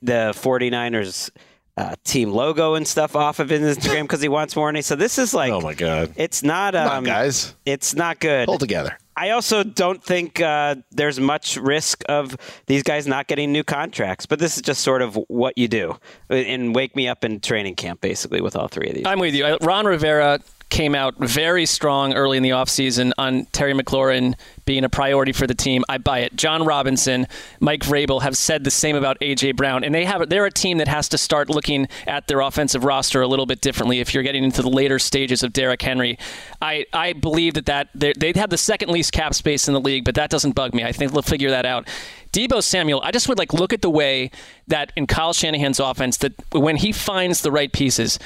the 0.00 0.32
49ers 0.34 1.28
uh, 1.76 1.94
team 2.04 2.30
logo 2.30 2.74
and 2.74 2.86
stuff 2.88 3.14
off 3.16 3.38
of 3.38 3.50
his 3.50 3.76
Instagram 3.76 4.02
because 4.02 4.22
he 4.22 4.28
wants 4.28 4.56
more 4.56 4.68
money. 4.68 4.80
So 4.80 4.96
this 4.96 5.18
is 5.18 5.34
like, 5.34 5.52
Oh 5.52 5.60
my 5.60 5.74
god. 5.74 6.14
it's 6.16 6.42
not, 6.42 6.74
um, 6.74 6.88
Come 6.88 6.96
on, 6.98 7.04
guys. 7.04 7.54
it's 7.66 7.94
not 7.94 8.20
good. 8.20 8.48
Hold 8.48 8.60
together. 8.60 8.96
I 9.20 9.30
also 9.30 9.62
don't 9.62 10.02
think 10.02 10.40
uh, 10.40 10.76
there's 10.92 11.20
much 11.20 11.58
risk 11.58 12.02
of 12.08 12.34
these 12.64 12.82
guys 12.82 13.06
not 13.06 13.26
getting 13.26 13.52
new 13.52 13.62
contracts, 13.62 14.24
but 14.24 14.38
this 14.38 14.56
is 14.56 14.62
just 14.62 14.80
sort 14.80 15.02
of 15.02 15.14
what 15.28 15.58
you 15.58 15.68
do 15.68 15.98
and 16.30 16.74
wake 16.74 16.96
me 16.96 17.06
up 17.06 17.22
in 17.22 17.38
training 17.40 17.74
camp, 17.74 18.00
basically, 18.00 18.40
with 18.40 18.56
all 18.56 18.68
three 18.68 18.88
of 18.88 18.94
these. 18.94 19.04
I'm 19.04 19.18
with 19.18 19.34
you. 19.34 19.44
Uh, 19.44 19.58
Ron 19.60 19.84
Rivera 19.84 20.40
came 20.70 20.94
out 20.94 21.16
very 21.18 21.66
strong 21.66 22.14
early 22.14 22.36
in 22.36 22.42
the 22.42 22.50
offseason 22.50 23.12
on 23.18 23.46
Terry 23.46 23.74
McLaurin 23.74 24.34
being 24.64 24.84
a 24.84 24.88
priority 24.88 25.32
for 25.32 25.46
the 25.46 25.54
team. 25.54 25.84
I 25.88 25.98
buy 25.98 26.20
it. 26.20 26.36
Jon 26.36 26.64
Robinson, 26.64 27.26
Mike 27.58 27.80
Vrabel 27.82 28.22
have 28.22 28.36
said 28.36 28.62
the 28.62 28.70
same 28.70 28.94
about 28.94 29.18
AJ 29.20 29.56
Brown, 29.56 29.82
and 29.82 29.92
they 29.94 30.04
have 30.04 30.28
they're 30.28 30.46
a 30.46 30.50
team 30.50 30.78
that 30.78 30.86
has 30.86 31.08
to 31.08 31.18
start 31.18 31.50
looking 31.50 31.88
at 32.06 32.28
their 32.28 32.40
offensive 32.40 32.84
roster 32.84 33.20
a 33.20 33.26
little 33.26 33.46
bit 33.46 33.60
differently 33.60 33.98
if 33.98 34.14
you're 34.14 34.22
getting 34.22 34.44
into 34.44 34.62
the 34.62 34.70
later 34.70 34.98
stages 34.98 35.42
of 35.42 35.52
Derrick 35.52 35.82
Henry. 35.82 36.18
I, 36.62 36.86
I 36.92 37.14
believe 37.14 37.54
that, 37.54 37.66
that 37.66 37.88
they 37.94 38.32
have 38.36 38.50
the 38.50 38.58
second 38.58 38.90
least 38.90 39.12
cap 39.12 39.34
space 39.34 39.66
in 39.66 39.74
the 39.74 39.80
league, 39.80 40.04
but 40.04 40.14
that 40.14 40.30
doesn't 40.30 40.52
bug 40.52 40.72
me. 40.72 40.84
I 40.84 40.92
think 40.92 41.12
they'll 41.12 41.22
figure 41.22 41.50
that 41.50 41.66
out. 41.66 41.88
Deebo 42.32 42.62
Samuel, 42.62 43.00
I 43.02 43.10
just 43.10 43.28
would 43.28 43.38
like 43.38 43.52
look 43.52 43.72
at 43.72 43.82
the 43.82 43.90
way 43.90 44.30
that 44.68 44.92
in 44.94 45.08
Kyle 45.08 45.32
Shanahan's 45.32 45.80
offense 45.80 46.18
that 46.18 46.32
when 46.52 46.76
he 46.76 46.92
finds 46.92 47.42
the 47.42 47.50
right 47.50 47.72
pieces, 47.72 48.20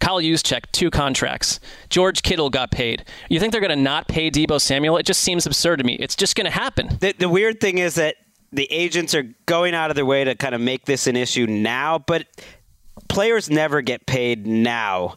Kyle 0.00 0.20
Juszczyk, 0.20 0.64
two 0.72 0.90
contracts. 0.90 1.58
George 1.88 2.22
Kittle 2.22 2.50
got 2.50 2.70
paid. 2.70 3.04
You 3.28 3.40
think 3.40 3.52
they're 3.52 3.60
going 3.60 3.76
to 3.76 3.76
not 3.76 4.08
pay 4.08 4.30
Deebo 4.30 4.60
Samuel? 4.60 4.96
It 4.96 5.06
just 5.06 5.20
seems 5.20 5.46
absurd 5.46 5.78
to 5.78 5.84
me. 5.84 5.94
It's 5.94 6.16
just 6.16 6.36
going 6.36 6.44
to 6.44 6.50
happen. 6.50 6.96
The, 7.00 7.14
the 7.18 7.28
weird 7.28 7.60
thing 7.60 7.78
is 7.78 7.94
that 7.94 8.16
the 8.52 8.70
agents 8.70 9.14
are 9.14 9.24
going 9.46 9.74
out 9.74 9.90
of 9.90 9.96
their 9.96 10.06
way 10.06 10.24
to 10.24 10.34
kind 10.34 10.54
of 10.54 10.60
make 10.60 10.84
this 10.84 11.06
an 11.06 11.16
issue 11.16 11.46
now, 11.46 11.98
but 11.98 12.26
players 13.08 13.50
never 13.50 13.82
get 13.82 14.06
paid 14.06 14.46
now 14.46 15.16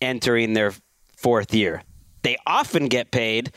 entering 0.00 0.54
their 0.54 0.72
fourth 1.16 1.54
year. 1.54 1.82
They 2.22 2.36
often 2.46 2.88
get 2.88 3.10
paid 3.10 3.52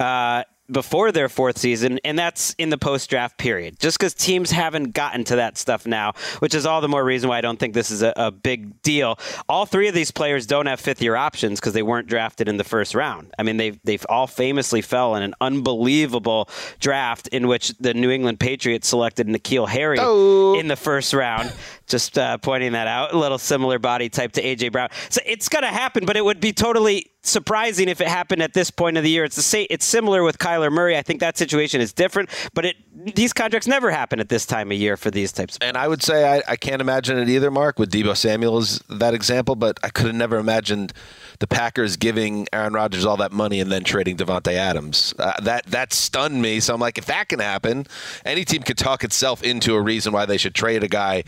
uh, 0.00 0.44
before 0.70 1.12
their 1.12 1.28
fourth 1.28 1.58
season, 1.58 1.98
and 2.04 2.18
that's 2.18 2.54
in 2.58 2.70
the 2.70 2.78
post 2.78 3.08
draft 3.10 3.38
period. 3.38 3.78
Just 3.78 3.98
because 3.98 4.14
teams 4.14 4.50
haven't 4.50 4.92
gotten 4.92 5.24
to 5.24 5.36
that 5.36 5.56
stuff 5.56 5.86
now, 5.86 6.12
which 6.40 6.54
is 6.54 6.66
all 6.66 6.80
the 6.80 6.88
more 6.88 7.04
reason 7.04 7.28
why 7.28 7.38
I 7.38 7.40
don't 7.40 7.58
think 7.58 7.74
this 7.74 7.90
is 7.90 8.02
a, 8.02 8.12
a 8.16 8.30
big 8.30 8.82
deal. 8.82 9.18
All 9.48 9.66
three 9.66 9.88
of 9.88 9.94
these 9.94 10.10
players 10.10 10.46
don't 10.46 10.66
have 10.66 10.80
fifth 10.80 11.02
year 11.02 11.16
options 11.16 11.60
because 11.60 11.72
they 11.72 11.82
weren't 11.82 12.08
drafted 12.08 12.48
in 12.48 12.56
the 12.56 12.64
first 12.64 12.94
round. 12.94 13.32
I 13.38 13.42
mean, 13.42 13.56
they've 13.56 13.78
they've 13.84 14.04
all 14.08 14.26
famously 14.26 14.82
fell 14.82 15.14
in 15.16 15.22
an 15.22 15.34
unbelievable 15.40 16.48
draft 16.80 17.28
in 17.28 17.48
which 17.48 17.70
the 17.78 17.94
New 17.94 18.10
England 18.10 18.40
Patriots 18.40 18.88
selected 18.88 19.26
N'Keal 19.26 19.68
Harry 19.68 19.98
oh. 20.00 20.58
in 20.58 20.68
the 20.68 20.76
first 20.76 21.12
round. 21.12 21.52
Just 21.86 22.18
uh, 22.18 22.38
pointing 22.38 22.72
that 22.72 22.88
out. 22.88 23.12
A 23.12 23.18
little 23.18 23.38
similar 23.38 23.78
body 23.78 24.08
type 24.08 24.32
to 24.32 24.42
AJ 24.42 24.72
Brown. 24.72 24.88
So 25.08 25.20
it's 25.24 25.48
going 25.48 25.62
to 25.62 25.68
happen, 25.68 26.04
but 26.04 26.16
it 26.16 26.24
would 26.24 26.40
be 26.40 26.52
totally 26.52 27.12
surprising 27.22 27.88
if 27.88 28.00
it 28.00 28.08
happened 28.08 28.42
at 28.42 28.54
this 28.54 28.70
point 28.70 28.96
of 28.96 29.02
the 29.02 29.10
year. 29.10 29.24
It's 29.24 29.36
the 29.36 29.42
same. 29.42 29.66
It's 29.70 29.84
similar 29.84 30.22
with 30.22 30.38
Kyler 30.38 30.70
Murray. 30.70 30.96
I 30.96 31.02
think 31.02 31.20
that 31.20 31.36
situation 31.36 31.80
is 31.80 31.92
different, 31.92 32.30
but 32.54 32.64
it 32.64 32.76
these 33.14 33.32
contracts 33.32 33.68
never 33.68 33.90
happen 33.90 34.18
at 34.20 34.28
this 34.28 34.46
time 34.46 34.72
of 34.72 34.78
year 34.78 34.96
for 34.96 35.10
these 35.10 35.30
types. 35.30 35.56
Of 35.56 35.62
And 35.62 35.76
I 35.76 35.86
would 35.86 36.02
say 36.02 36.38
I, 36.38 36.42
I 36.48 36.56
can't 36.56 36.80
imagine 36.80 37.18
it 37.18 37.28
either, 37.28 37.50
Mark, 37.50 37.78
with 37.78 37.92
Deebo 37.92 38.16
Samuel 38.16 38.62
that 38.88 39.14
example, 39.14 39.54
but 39.54 39.78
I 39.82 39.90
could 39.90 40.06
have 40.06 40.14
never 40.14 40.38
imagined 40.38 40.92
the 41.38 41.46
Packers 41.46 41.96
giving 41.96 42.48
Aaron 42.52 42.72
Rodgers 42.72 43.04
all 43.04 43.18
that 43.18 43.32
money 43.32 43.60
and 43.60 43.70
then 43.70 43.84
trading 43.84 44.16
Davante 44.16 44.52
Adams. 44.52 45.14
Uh, 45.18 45.32
that 45.42 45.66
that 45.66 45.92
stunned 45.92 46.40
me. 46.40 46.58
So 46.60 46.74
I'm 46.74 46.80
like, 46.80 46.98
if 46.98 47.06
that 47.06 47.28
can 47.28 47.38
happen, 47.38 47.86
any 48.24 48.44
team 48.44 48.62
could 48.62 48.78
talk 48.78 49.04
itself 49.04 49.42
into 49.42 49.74
a 49.74 49.80
reason 49.80 50.12
why 50.12 50.26
they 50.26 50.38
should 50.38 50.54
trade 50.54 50.82
a 50.82 50.88
guy 50.88 51.24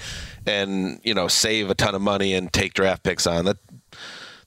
and 0.48 1.00
you 1.04 1.14
know 1.14 1.28
save 1.28 1.70
a 1.70 1.74
ton 1.74 1.94
of 1.94 2.02
money 2.02 2.34
and 2.34 2.52
take 2.52 2.74
draft 2.74 3.02
picks 3.02 3.26
on. 3.26 3.44
That 3.44 3.58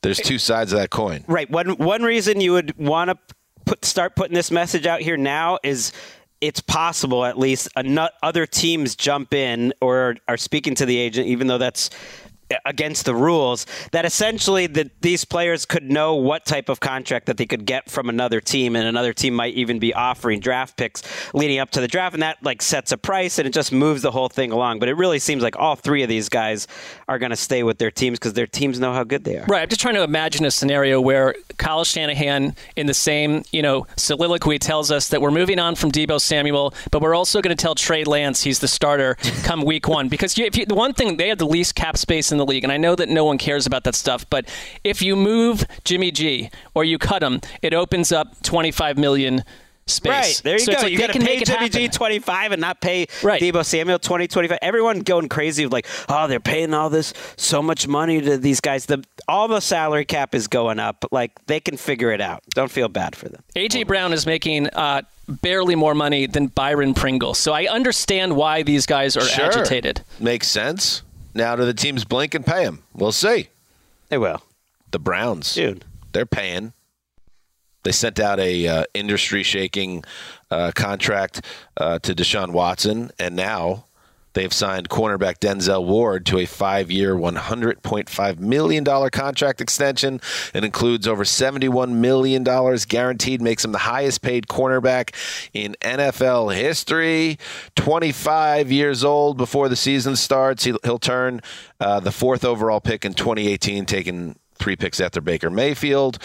there's 0.02 0.18
two 0.18 0.40
sides 0.40 0.74
of 0.74 0.80
that 0.80 0.90
coin. 0.90 1.24
Right. 1.28 1.50
One 1.50 1.70
one 1.78 2.04
reason 2.04 2.42
you 2.42 2.54
would 2.54 2.78
want 2.78 3.10
to 3.10 3.18
put 3.66 3.86
start 3.86 4.16
putting 4.16 4.34
this 4.34 4.52
message 4.52 4.86
out 4.86 5.02
here 5.02 5.18
now 5.18 5.60
is 5.64 5.94
it's 6.42 6.60
possible 6.60 7.24
at 7.24 7.38
least 7.38 7.70
ano- 7.76 8.10
other 8.24 8.46
teams 8.48 8.96
jump 8.96 9.34
in 9.34 9.74
or 9.80 10.16
are 10.28 10.38
speaking 10.38 10.74
to 10.76 10.86
the 10.86 10.98
agent, 10.98 11.28
even 11.28 11.48
though 11.48 11.60
that's 11.60 11.92
against 12.66 13.06
the 13.06 13.16
rules 13.16 13.66
that 13.92 14.06
essentially 14.06 14.68
that 14.68 15.02
these 15.02 15.26
players 15.26 15.66
could 15.66 15.84
know 15.84 16.16
what 16.16 16.46
type 16.46 16.70
of 16.70 16.80
contract 16.80 17.26
that 17.26 17.38
they 17.38 17.46
could 17.46 17.66
get 17.66 17.90
from 17.90 18.10
another 18.10 18.42
team 18.42 18.76
and 18.76 18.88
another 18.88 19.14
team 19.14 19.34
might 19.34 19.54
even 19.54 19.80
be 19.80 19.94
offering 19.94 20.40
draft 20.40 20.78
picks 20.78 21.04
leading 21.34 21.60
up 21.60 21.70
to 21.72 21.82
the 21.82 21.88
draft 21.88 22.14
and 22.14 22.24
that 22.24 22.38
like 22.44 22.62
sets 22.62 22.92
a 22.92 22.98
price 22.98 23.38
and 23.38 23.48
it 23.48 23.54
just 23.54 23.72
moves 23.72 24.02
the 24.02 24.12
whole 24.12 24.30
thing 24.30 24.52
along. 24.52 24.80
But 24.80 24.90
it 24.90 24.96
really 24.96 25.20
seems 25.20 25.44
like 25.44 25.58
all 25.58 25.76
three 25.76 26.04
of 26.04 26.10
these 26.10 26.30
guys 26.30 26.68
are 27.12 27.20
going 27.20 27.30
to 27.30 27.36
stay 27.36 27.62
with 27.62 27.78
their 27.78 27.92
teams 27.92 28.18
because 28.18 28.34
their 28.34 28.48
teams 28.48 28.80
know 28.80 28.94
how 28.94 29.04
good 29.04 29.26
they 29.26 29.38
are 29.38 29.46
Right. 29.46 29.62
I'm 29.62 29.68
just 29.68 29.82
trying 29.82 29.96
to 29.96 30.04
imagine 30.04 30.46
a 30.46 30.52
scenario 30.52 31.02
where 31.02 31.36
Kyle 31.58 31.84
Shanahan, 31.84 32.56
in 32.78 32.88
the 32.88 32.94
same 32.94 33.44
you 33.52 33.62
know 33.62 33.86
soliloquy, 33.98 34.60
tells 34.60 34.92
us 34.92 35.10
that 35.10 35.22
we're 35.22 35.32
moving 35.32 35.60
on 35.60 35.76
from 35.76 35.92
Deebo 35.92 36.22
Samuel, 36.22 36.74
but 36.90 37.02
we're 37.02 37.16
also 37.16 37.42
going 37.42 37.56
to 37.56 37.62
tell 37.62 37.76
Trey 37.76 38.06
Lance 38.06 38.44
he's 38.44 38.60
the 38.60 38.68
starter 38.68 39.16
come 39.44 39.64
Week 39.64 39.88
One 39.90 40.08
because 40.08 40.38
you, 40.38 40.46
if 40.46 40.56
you, 40.56 40.66
the 40.66 40.76
one 40.76 40.94
thing 40.94 41.18
they 41.18 41.28
have 41.28 41.38
the 41.38 41.46
least 41.46 41.76
cap 41.76 41.98
space 41.98 42.32
in 42.32 42.38
the 42.38 42.46
league, 42.46 42.64
and 42.64 42.72
I 42.72 42.78
know 42.78 42.96
that 42.96 43.10
no 43.10 43.26
one 43.26 43.38
cares 43.38 43.66
about 43.66 43.84
that 43.84 43.96
stuff, 43.96 44.26
but 44.30 44.46
if 44.84 45.02
you 45.02 45.18
move 45.18 45.66
Jimmy 45.84 46.12
G 46.12 46.50
or 46.74 46.86
you 46.86 46.98
cut 46.98 47.22
him, 47.22 47.42
it 47.62 47.74
opens 47.74 48.14
up 48.14 48.42
25 48.44 48.98
million 48.98 49.44
space. 49.92 50.10
Right 50.10 50.42
there 50.44 50.54
you 50.54 50.60
So 50.60 50.72
it's 50.72 50.82
go. 50.82 50.86
like 50.86 50.92
you 50.92 50.98
they 50.98 51.08
got 51.08 51.14
to 51.14 51.20
can 51.20 51.22
pay 51.28 51.34
make 51.36 51.42
it 51.42 51.48
Jimmy 51.48 51.70
G 51.70 51.88
twenty 51.88 52.20
five 52.20 52.52
and 52.52 52.62
not 52.62 52.82
pay 52.82 53.08
Right. 53.24 53.42
Deebo 53.42 53.64
Samuel 53.66 54.00
twenty 54.00 54.28
twenty 54.28 54.48
five. 54.48 54.60
Everyone 54.62 55.02
going 55.02 55.30
crazy 55.30 55.66
like, 55.68 55.86
oh, 56.10 56.28
they're 56.28 56.40
paying 56.40 56.74
all 56.74 56.90
this 56.90 57.14
so 57.38 57.62
much 57.62 57.88
money 57.88 58.22
to 58.22 58.38
these 58.38 58.60
guys. 58.62 58.86
The 58.86 59.04
all 59.28 59.48
the 59.48 59.60
salary 59.60 60.06
cap 60.06 60.34
is 60.36 60.48
going 60.48 60.80
up. 60.80 61.06
Like 61.12 61.46
they 61.46 61.60
can 61.60 61.78
figure 61.78 62.12
it 62.12 62.22
out. 62.22 62.44
Don't 62.56 62.72
feel 62.72 62.88
bad 62.90 63.16
for 63.16 63.30
them. 63.30 63.44
AJ 63.56 63.88
Brown 63.88 64.14
is 64.14 64.26
making 64.26 64.68
uh, 64.70 65.02
barely 65.28 65.76
more 65.76 65.96
money 65.96 66.26
than 66.26 66.48
Byron 66.48 66.94
Pringle, 66.94 67.34
so 67.34 67.54
I 67.54 67.66
understand 67.68 68.36
why 68.36 68.64
these 68.64 68.86
guys 68.86 69.16
are 69.16 69.22
Sure. 69.22 69.46
agitated. 69.46 70.02
Makes 70.20 70.48
sense. 70.50 71.04
Now 71.34 71.56
do 71.56 71.64
the 71.66 71.74
teams 71.74 72.04
blink 72.04 72.34
and 72.36 72.46
pay 72.46 72.64
him? 72.64 72.84
We'll 72.94 73.12
see. 73.14 73.48
They 74.10 74.18
will, 74.18 74.42
The 74.92 75.00
Browns. 75.00 75.54
dude. 75.54 75.86
they're 76.12 76.26
paying. 76.26 76.74
They 77.84 77.92
sent 77.92 78.20
out 78.20 78.40
a 78.40 78.68
uh, 78.68 78.84
industry 78.94 79.44
shaking 79.44 80.04
uh, 80.50 80.72
contract 80.76 81.46
uh, 81.78 82.00
to 82.00 82.14
Deshaun 82.14 82.52
Watson, 82.52 83.12
and 83.18 83.36
now 83.36 83.86
They've 84.34 84.54
signed 84.54 84.90
cornerback 84.90 85.40
Denzel 85.40 85.86
Ward 85.86 86.26
to 86.28 86.40
a 86.40 86.46
five-year, 86.46 87.16
$100.5 87.16 88.40
million 88.40 88.86
contract 88.86 89.60
extension. 89.60 90.22
It 90.54 90.64
includes 90.64 91.08
over 91.08 91.24
$71 91.24 91.90
million 91.90 92.44
guaranteed, 92.44 93.42
makes 93.42 93.66
him 93.66 93.74
the 93.74 93.80
highest-paid 93.80 94.48
cornerback 94.48 95.14
in 95.54 95.76
NFL 95.82 96.56
history. 96.56 97.38
25 97.76 98.72
years 98.72 99.04
old 99.04 99.38
before 99.38 99.68
the 99.68 99.76
season 99.76 100.16
starts. 100.16 100.64
He'll, 100.64 100.80
he'll 100.84 101.00
turn 101.00 101.42
uh, 101.80 102.00
the 102.00 102.12
fourth 102.12 102.46
overall 102.46 102.80
pick 102.80 103.04
in 103.04 103.14
2018, 103.14 103.86
taking 103.86 104.38
three 104.62 104.76
picks 104.76 105.00
after 105.00 105.20
Baker 105.20 105.50
Mayfield. 105.50 106.20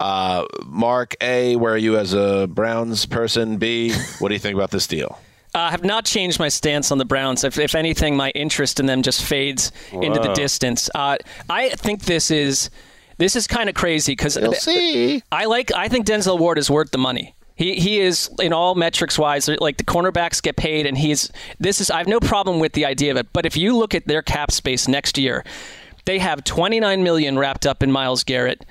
Uh, 0.00 0.46
Mark 0.64 1.14
A, 1.20 1.56
where 1.56 1.74
are 1.74 1.78
you 1.78 1.98
as 1.98 2.14
a 2.14 2.46
Browns 2.46 3.06
person? 3.06 3.58
B, 3.58 3.92
what 4.18 4.28
do 4.28 4.34
you 4.34 4.40
think 4.40 4.54
about 4.54 4.70
this 4.70 4.86
deal? 4.86 5.18
I 5.54 5.68
uh, 5.68 5.70
have 5.70 5.84
not 5.84 6.06
changed 6.06 6.38
my 6.38 6.48
stance 6.48 6.90
on 6.90 6.96
the 6.96 7.04
Browns. 7.04 7.44
If, 7.44 7.58
if 7.58 7.74
anything, 7.74 8.16
my 8.16 8.30
interest 8.30 8.80
in 8.80 8.86
them 8.86 9.02
just 9.02 9.22
fades 9.22 9.70
Whoa. 9.90 10.00
into 10.00 10.18
the 10.18 10.32
distance. 10.32 10.88
Uh, 10.94 11.18
I 11.50 11.68
think 11.70 12.04
this 12.04 12.30
is 12.30 12.70
this 13.18 13.36
is 13.36 13.46
kind 13.46 13.68
of 13.68 13.74
crazy 13.74 14.12
because. 14.12 14.36
I 15.30 15.44
like. 15.44 15.70
I 15.72 15.88
think 15.88 16.06
Denzel 16.06 16.38
Ward 16.38 16.56
is 16.56 16.70
worth 16.70 16.90
the 16.90 16.98
money. 16.98 17.34
He 17.54 17.74
he 17.74 18.00
is 18.00 18.30
in 18.40 18.52
all 18.52 18.74
metrics 18.74 19.18
wise. 19.18 19.46
Like 19.46 19.76
the 19.76 19.84
cornerbacks 19.84 20.42
get 20.42 20.56
paid, 20.56 20.86
and 20.86 20.96
he's 20.96 21.30
this 21.60 21.80
is. 21.80 21.90
I 21.90 21.98
have 21.98 22.08
no 22.08 22.18
problem 22.18 22.58
with 22.58 22.72
the 22.72 22.86
idea 22.86 23.10
of 23.10 23.18
it. 23.18 23.28
But 23.32 23.44
if 23.44 23.56
you 23.56 23.76
look 23.76 23.94
at 23.94 24.06
their 24.06 24.22
cap 24.22 24.50
space 24.50 24.88
next 24.88 25.18
year, 25.18 25.44
they 26.04 26.18
have 26.18 26.44
29 26.44 27.02
million 27.02 27.38
wrapped 27.38 27.66
up 27.66 27.82
in 27.82 27.92
Myles 27.92 28.24
Garrett. 28.24 28.64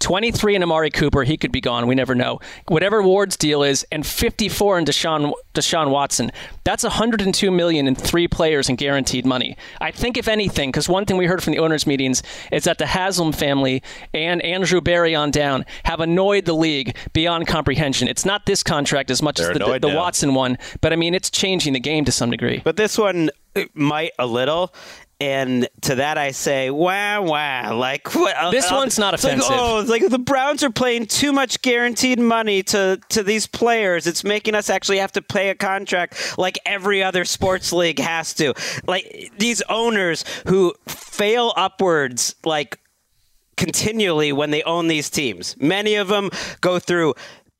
23 0.00 0.56
in 0.56 0.62
Amari 0.62 0.90
Cooper, 0.90 1.24
he 1.24 1.36
could 1.36 1.50
be 1.50 1.60
gone. 1.60 1.86
We 1.86 1.94
never 1.94 2.14
know. 2.14 2.40
Whatever 2.68 3.02
Ward's 3.02 3.36
deal 3.36 3.62
is, 3.62 3.84
and 3.90 4.06
54 4.06 4.78
in 4.78 4.84
Deshaun 4.84 5.32
Deshaun 5.54 5.90
Watson. 5.90 6.30
That's 6.64 6.84
102 6.84 7.50
million 7.50 7.88
in 7.88 7.94
three 7.94 8.28
players 8.28 8.68
in 8.68 8.76
guaranteed 8.76 9.26
money. 9.26 9.56
I 9.80 9.90
think 9.90 10.16
if 10.16 10.28
anything, 10.28 10.70
because 10.70 10.88
one 10.88 11.04
thing 11.04 11.16
we 11.16 11.26
heard 11.26 11.42
from 11.42 11.52
the 11.52 11.58
owners' 11.58 11.86
meetings 11.86 12.22
is 12.52 12.64
that 12.64 12.78
the 12.78 12.86
Haslam 12.86 13.32
family 13.32 13.82
and 14.14 14.40
Andrew 14.42 14.80
Berry 14.80 15.14
on 15.14 15.30
down 15.30 15.64
have 15.84 16.00
annoyed 16.00 16.44
the 16.44 16.54
league 16.54 16.96
beyond 17.12 17.48
comprehension. 17.48 18.06
It's 18.06 18.24
not 18.24 18.46
this 18.46 18.62
contract 18.62 19.10
as 19.10 19.20
much 19.20 19.38
They're 19.38 19.50
as 19.50 19.58
the, 19.58 19.64
the, 19.64 19.88
the 19.88 19.94
Watson 19.96 20.34
one, 20.34 20.58
but 20.80 20.92
I 20.92 20.96
mean 20.96 21.14
it's 21.14 21.30
changing 21.30 21.72
the 21.72 21.80
game 21.80 22.04
to 22.04 22.12
some 22.12 22.30
degree. 22.30 22.60
But 22.62 22.76
this 22.76 22.96
one 22.96 23.30
uh, 23.56 23.64
might 23.74 24.12
a 24.18 24.26
little 24.26 24.72
and 25.20 25.68
to 25.82 25.96
that 25.96 26.16
I 26.16 26.30
say, 26.30 26.70
wow, 26.70 27.22
wow. 27.22 27.76
Like 27.76 28.14
what? 28.14 28.36
Uh, 28.36 28.50
this 28.50 28.70
uh, 28.70 28.76
one's 28.76 28.98
not 28.98 29.14
offensive. 29.14 29.50
Like, 29.50 29.60
oh, 29.60 29.84
like 29.86 30.08
the 30.08 30.18
Browns 30.18 30.62
are 30.62 30.70
playing 30.70 31.06
too 31.06 31.32
much 31.32 31.60
guaranteed 31.62 32.20
money 32.20 32.62
to 32.64 33.00
to 33.08 33.22
these 33.22 33.46
players. 33.46 34.06
It's 34.06 34.22
making 34.22 34.54
us 34.54 34.70
actually 34.70 34.98
have 34.98 35.12
to 35.12 35.22
pay 35.22 35.50
a 35.50 35.54
contract 35.54 36.38
like 36.38 36.58
every 36.64 37.02
other 37.02 37.24
sports 37.24 37.72
league 37.72 37.98
has 37.98 38.32
to. 38.34 38.54
Like 38.86 39.32
these 39.38 39.60
owners 39.68 40.24
who 40.46 40.74
fail 40.86 41.52
upwards, 41.56 42.36
like 42.44 42.78
continually 43.56 44.32
when 44.32 44.50
they 44.50 44.62
own 44.62 44.86
these 44.86 45.10
teams. 45.10 45.56
Many 45.58 45.96
of 45.96 46.08
them 46.08 46.30
go 46.60 46.78
through 46.78 47.14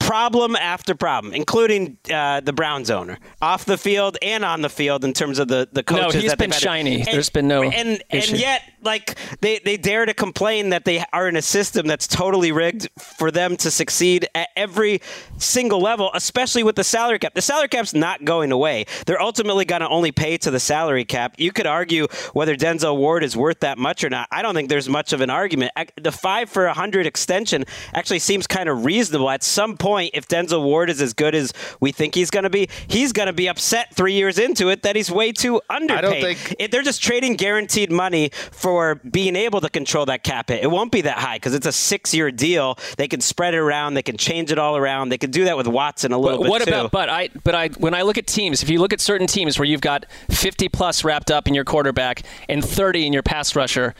problem 0.08 0.56
after 0.56 0.94
problem, 0.94 1.34
including 1.34 1.98
uh, 2.10 2.40
the 2.40 2.52
Browns 2.52 2.90
owner, 2.90 3.18
off 3.42 3.66
the 3.66 3.76
field 3.76 4.16
and 4.22 4.42
on 4.42 4.62
the 4.62 4.70
field 4.70 5.04
in 5.04 5.12
terms 5.12 5.38
of 5.38 5.48
the 5.48 5.68
the 5.70 5.82
coaches. 5.82 6.14
No, 6.14 6.20
he's 6.20 6.34
been 6.34 6.50
shiny. 6.50 7.00
And, 7.00 7.06
There's 7.06 7.28
been 7.28 7.46
no 7.46 7.62
and 7.62 8.02
issue. 8.10 8.32
and 8.32 8.40
yet 8.40 8.62
like 8.82 9.18
they 9.42 9.58
they 9.58 9.76
dare 9.76 10.06
to 10.06 10.14
complain 10.14 10.70
that 10.70 10.86
they 10.86 11.04
are 11.12 11.28
in 11.28 11.36
a 11.36 11.42
system 11.42 11.86
that's 11.86 12.06
totally 12.06 12.52
rigged 12.52 12.88
for 13.18 13.30
them 13.30 13.56
to 13.58 13.70
succeed 13.70 14.26
at 14.34 14.48
every 14.56 15.02
single 15.36 15.80
level, 15.80 16.10
especially 16.14 16.62
with 16.62 16.76
the 16.76 16.84
salary 16.84 17.18
cap. 17.18 17.34
The 17.34 17.42
salary 17.42 17.68
cap's 17.68 17.92
not 17.92 18.24
going 18.24 18.50
away. 18.50 18.86
They're 19.04 19.20
ultimately 19.20 19.66
going 19.66 19.82
to 19.82 19.88
only 19.90 20.10
pay 20.10 20.38
to 20.38 20.50
the 20.50 20.60
salary 20.60 21.04
cap. 21.04 21.34
You 21.36 21.52
could 21.52 21.66
argue 21.66 22.06
whether 22.32 22.56
Denzel 22.56 22.96
Ward 22.96 23.22
is 23.22 23.36
worth 23.36 23.60
that 23.60 23.76
much 23.76 24.02
or 24.04 24.08
not. 24.08 24.26
I 24.30 24.40
don't 24.40 24.54
think 24.54 24.70
there's 24.70 24.88
much 24.88 25.12
of 25.12 25.20
an 25.20 25.28
argument. 25.28 25.72
The 26.00 26.12
five 26.12 26.48
for 26.48 26.64
a 26.64 26.72
hundred 26.72 27.04
extension 27.04 27.64
actually 27.92 28.20
seems 28.20 28.46
kind 28.46 28.70
of 28.70 28.86
reasonable. 28.86 29.28
At 29.28 29.42
some 29.42 29.76
point, 29.76 29.97
if 30.06 30.28
Denzel 30.28 30.62
Ward 30.62 30.90
is 30.90 31.00
as 31.00 31.12
good 31.12 31.34
as 31.34 31.52
we 31.80 31.92
think 31.92 32.14
he's 32.14 32.30
going 32.30 32.44
to 32.44 32.50
be, 32.50 32.68
he's 32.88 33.12
going 33.12 33.26
to 33.26 33.32
be 33.32 33.48
upset 33.48 33.94
three 33.94 34.14
years 34.14 34.38
into 34.38 34.68
it 34.68 34.82
that 34.82 34.96
he's 34.96 35.10
way 35.10 35.32
too 35.32 35.60
underpaid. 35.68 35.98
I 35.98 36.00
don't 36.00 36.36
think 36.36 36.70
they're 36.70 36.82
just 36.82 37.02
trading 37.02 37.34
guaranteed 37.36 37.90
money 37.90 38.30
for 38.32 38.96
being 38.96 39.36
able 39.36 39.60
to 39.60 39.68
control 39.68 40.06
that 40.06 40.22
cap 40.22 40.48
hit. 40.48 40.62
It 40.62 40.70
won't 40.70 40.92
be 40.92 41.02
that 41.02 41.18
high 41.18 41.36
because 41.36 41.54
it's 41.54 41.66
a 41.66 41.72
six-year 41.72 42.30
deal. 42.30 42.78
They 42.96 43.08
can 43.08 43.20
spread 43.20 43.54
it 43.54 43.58
around. 43.58 43.94
They 43.94 44.02
can 44.02 44.16
change 44.16 44.52
it 44.52 44.58
all 44.58 44.76
around. 44.76 45.08
They 45.08 45.18
can 45.18 45.30
do 45.30 45.44
that 45.44 45.56
with 45.56 45.66
Watson 45.66 46.12
a 46.12 46.18
little 46.18 46.38
but 46.38 46.44
bit. 46.44 46.50
What 46.50 46.64
too. 46.64 46.70
about? 46.70 46.90
But 46.90 47.08
I, 47.08 47.28
but 47.44 47.54
I, 47.54 47.68
when 47.78 47.94
I 47.94 48.02
look 48.02 48.18
at 48.18 48.26
teams, 48.26 48.62
if 48.62 48.70
you 48.70 48.80
look 48.80 48.92
at 48.92 49.00
certain 49.00 49.26
teams 49.26 49.58
where 49.58 49.66
you've 49.66 49.80
got 49.80 50.06
50 50.30 50.68
plus 50.68 51.04
wrapped 51.04 51.30
up 51.30 51.48
in 51.48 51.54
your 51.54 51.64
quarterback 51.64 52.22
and 52.48 52.64
30 52.64 53.06
in 53.06 53.12
your 53.12 53.22
pass 53.22 53.54
rusher 53.56 53.94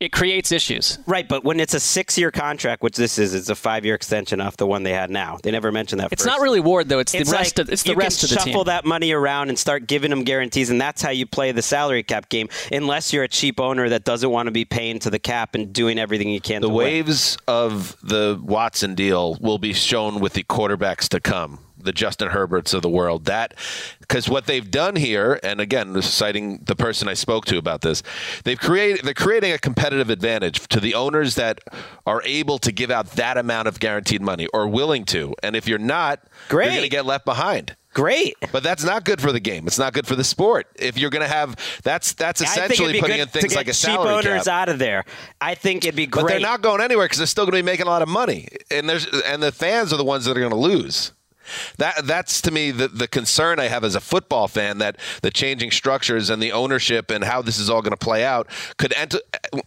it 0.00 0.12
creates 0.12 0.50
issues. 0.50 0.98
Right, 1.06 1.28
but 1.28 1.44
when 1.44 1.60
it's 1.60 1.74
a 1.74 1.80
six-year 1.80 2.30
contract, 2.30 2.82
which 2.82 2.96
this 2.96 3.18
is, 3.18 3.34
it's 3.34 3.50
a 3.50 3.54
five-year 3.54 3.94
extension 3.94 4.40
off 4.40 4.56
the 4.56 4.66
one 4.66 4.82
they 4.82 4.94
had 4.94 5.10
now. 5.10 5.38
They 5.42 5.50
never 5.50 5.70
mentioned 5.70 6.00
that. 6.00 6.10
It's 6.10 6.22
first. 6.22 6.26
not 6.26 6.40
really 6.40 6.58
Ward 6.58 6.88
though. 6.88 6.98
It's, 6.98 7.14
it's 7.14 7.30
the 7.30 7.36
rest 7.36 7.58
like 7.58 7.66
of 7.66 7.72
it's 7.72 7.82
the 7.82 7.94
rest 7.94 8.24
of 8.24 8.30
the 8.30 8.36
team. 8.36 8.46
Shuffle 8.46 8.64
that 8.64 8.86
money 8.86 9.12
around 9.12 9.50
and 9.50 9.58
start 9.58 9.86
giving 9.86 10.10
them 10.10 10.24
guarantees, 10.24 10.70
and 10.70 10.80
that's 10.80 11.02
how 11.02 11.10
you 11.10 11.26
play 11.26 11.52
the 11.52 11.62
salary 11.62 12.02
cap 12.02 12.30
game. 12.30 12.48
Unless 12.72 13.12
you're 13.12 13.24
a 13.24 13.28
cheap 13.28 13.60
owner 13.60 13.90
that 13.90 14.04
doesn't 14.04 14.30
want 14.30 14.46
to 14.46 14.52
be 14.52 14.64
paying 14.64 14.98
to 15.00 15.10
the 15.10 15.18
cap 15.18 15.54
and 15.54 15.72
doing 15.72 15.98
everything 15.98 16.30
you 16.30 16.40
can. 16.40 16.62
The 16.62 16.70
waves 16.70 17.36
win. 17.46 17.56
of 17.56 17.96
the 18.02 18.40
Watson 18.42 18.94
deal 18.94 19.36
will 19.40 19.58
be 19.58 19.74
shown 19.74 20.20
with 20.20 20.32
the 20.32 20.44
quarterbacks 20.44 21.08
to 21.10 21.20
come 21.20 21.58
the 21.84 21.92
Justin 21.92 22.28
Herberts 22.28 22.74
of 22.74 22.82
the 22.82 22.88
world. 22.88 23.24
That 23.24 23.54
because 24.00 24.28
what 24.28 24.46
they've 24.46 24.70
done 24.70 24.96
here, 24.96 25.40
and 25.42 25.60
again, 25.60 25.92
this 25.92 26.06
is 26.06 26.12
citing 26.12 26.58
the 26.64 26.76
person 26.76 27.08
I 27.08 27.14
spoke 27.14 27.44
to 27.46 27.58
about 27.58 27.80
this, 27.82 28.02
they've 28.44 28.58
created 28.58 29.04
they're 29.04 29.14
creating 29.14 29.52
a 29.52 29.58
competitive 29.58 30.10
advantage 30.10 30.66
to 30.68 30.80
the 30.80 30.94
owners 30.94 31.34
that 31.36 31.60
are 32.06 32.22
able 32.24 32.58
to 32.58 32.72
give 32.72 32.90
out 32.90 33.12
that 33.12 33.36
amount 33.36 33.68
of 33.68 33.80
guaranteed 33.80 34.22
money 34.22 34.46
or 34.52 34.68
willing 34.68 35.04
to. 35.06 35.34
And 35.42 35.56
if 35.56 35.68
you're 35.68 35.78
not, 35.78 36.20
Great. 36.48 36.66
you're 36.66 36.74
going 36.74 36.82
to 36.82 36.88
get 36.88 37.06
left 37.06 37.24
behind. 37.24 37.76
Great, 37.92 38.36
but 38.52 38.62
that's 38.62 38.84
not 38.84 39.04
good 39.04 39.20
for 39.20 39.32
the 39.32 39.40
game. 39.40 39.66
It's 39.66 39.78
not 39.78 39.92
good 39.92 40.06
for 40.06 40.14
the 40.14 40.22
sport. 40.22 40.68
If 40.76 40.96
you're 40.96 41.10
going 41.10 41.26
to 41.26 41.32
have 41.32 41.56
that's 41.82 42.12
that's 42.12 42.40
essentially 42.40 43.00
putting 43.00 43.18
in 43.18 43.26
things 43.26 43.56
like 43.56 43.66
a 43.66 43.72
cheap 43.72 43.96
salary 43.96 44.14
owners 44.14 44.44
cap. 44.44 44.46
out 44.46 44.68
of 44.68 44.78
there. 44.78 45.04
I 45.40 45.56
think 45.56 45.84
it'd 45.84 45.96
be 45.96 46.06
great. 46.06 46.22
But 46.22 46.28
they're 46.28 46.40
not 46.40 46.62
going 46.62 46.80
anywhere 46.80 47.06
because 47.06 47.18
they're 47.18 47.26
still 47.26 47.46
going 47.46 47.56
to 47.56 47.62
be 47.64 47.66
making 47.66 47.86
a 47.86 47.90
lot 47.90 48.02
of 48.02 48.08
money, 48.08 48.46
and 48.70 48.88
there's 48.88 49.06
and 49.22 49.42
the 49.42 49.50
fans 49.50 49.92
are 49.92 49.96
the 49.96 50.04
ones 50.04 50.24
that 50.26 50.36
are 50.36 50.40
going 50.40 50.52
to 50.52 50.56
lose. 50.56 51.12
That 51.78 52.06
that's 52.06 52.40
to 52.42 52.50
me 52.50 52.70
the 52.70 52.88
the 52.88 53.08
concern 53.08 53.58
I 53.58 53.68
have 53.68 53.84
as 53.84 53.94
a 53.94 54.00
football 54.00 54.48
fan 54.48 54.78
that 54.78 54.96
the 55.22 55.30
changing 55.30 55.70
structures 55.70 56.30
and 56.30 56.42
the 56.42 56.52
ownership 56.52 57.10
and 57.10 57.24
how 57.24 57.42
this 57.42 57.58
is 57.58 57.70
all 57.70 57.82
going 57.82 57.92
to 57.92 57.96
play 57.96 58.24
out 58.24 58.48
could 58.76 58.92
end, 58.94 59.16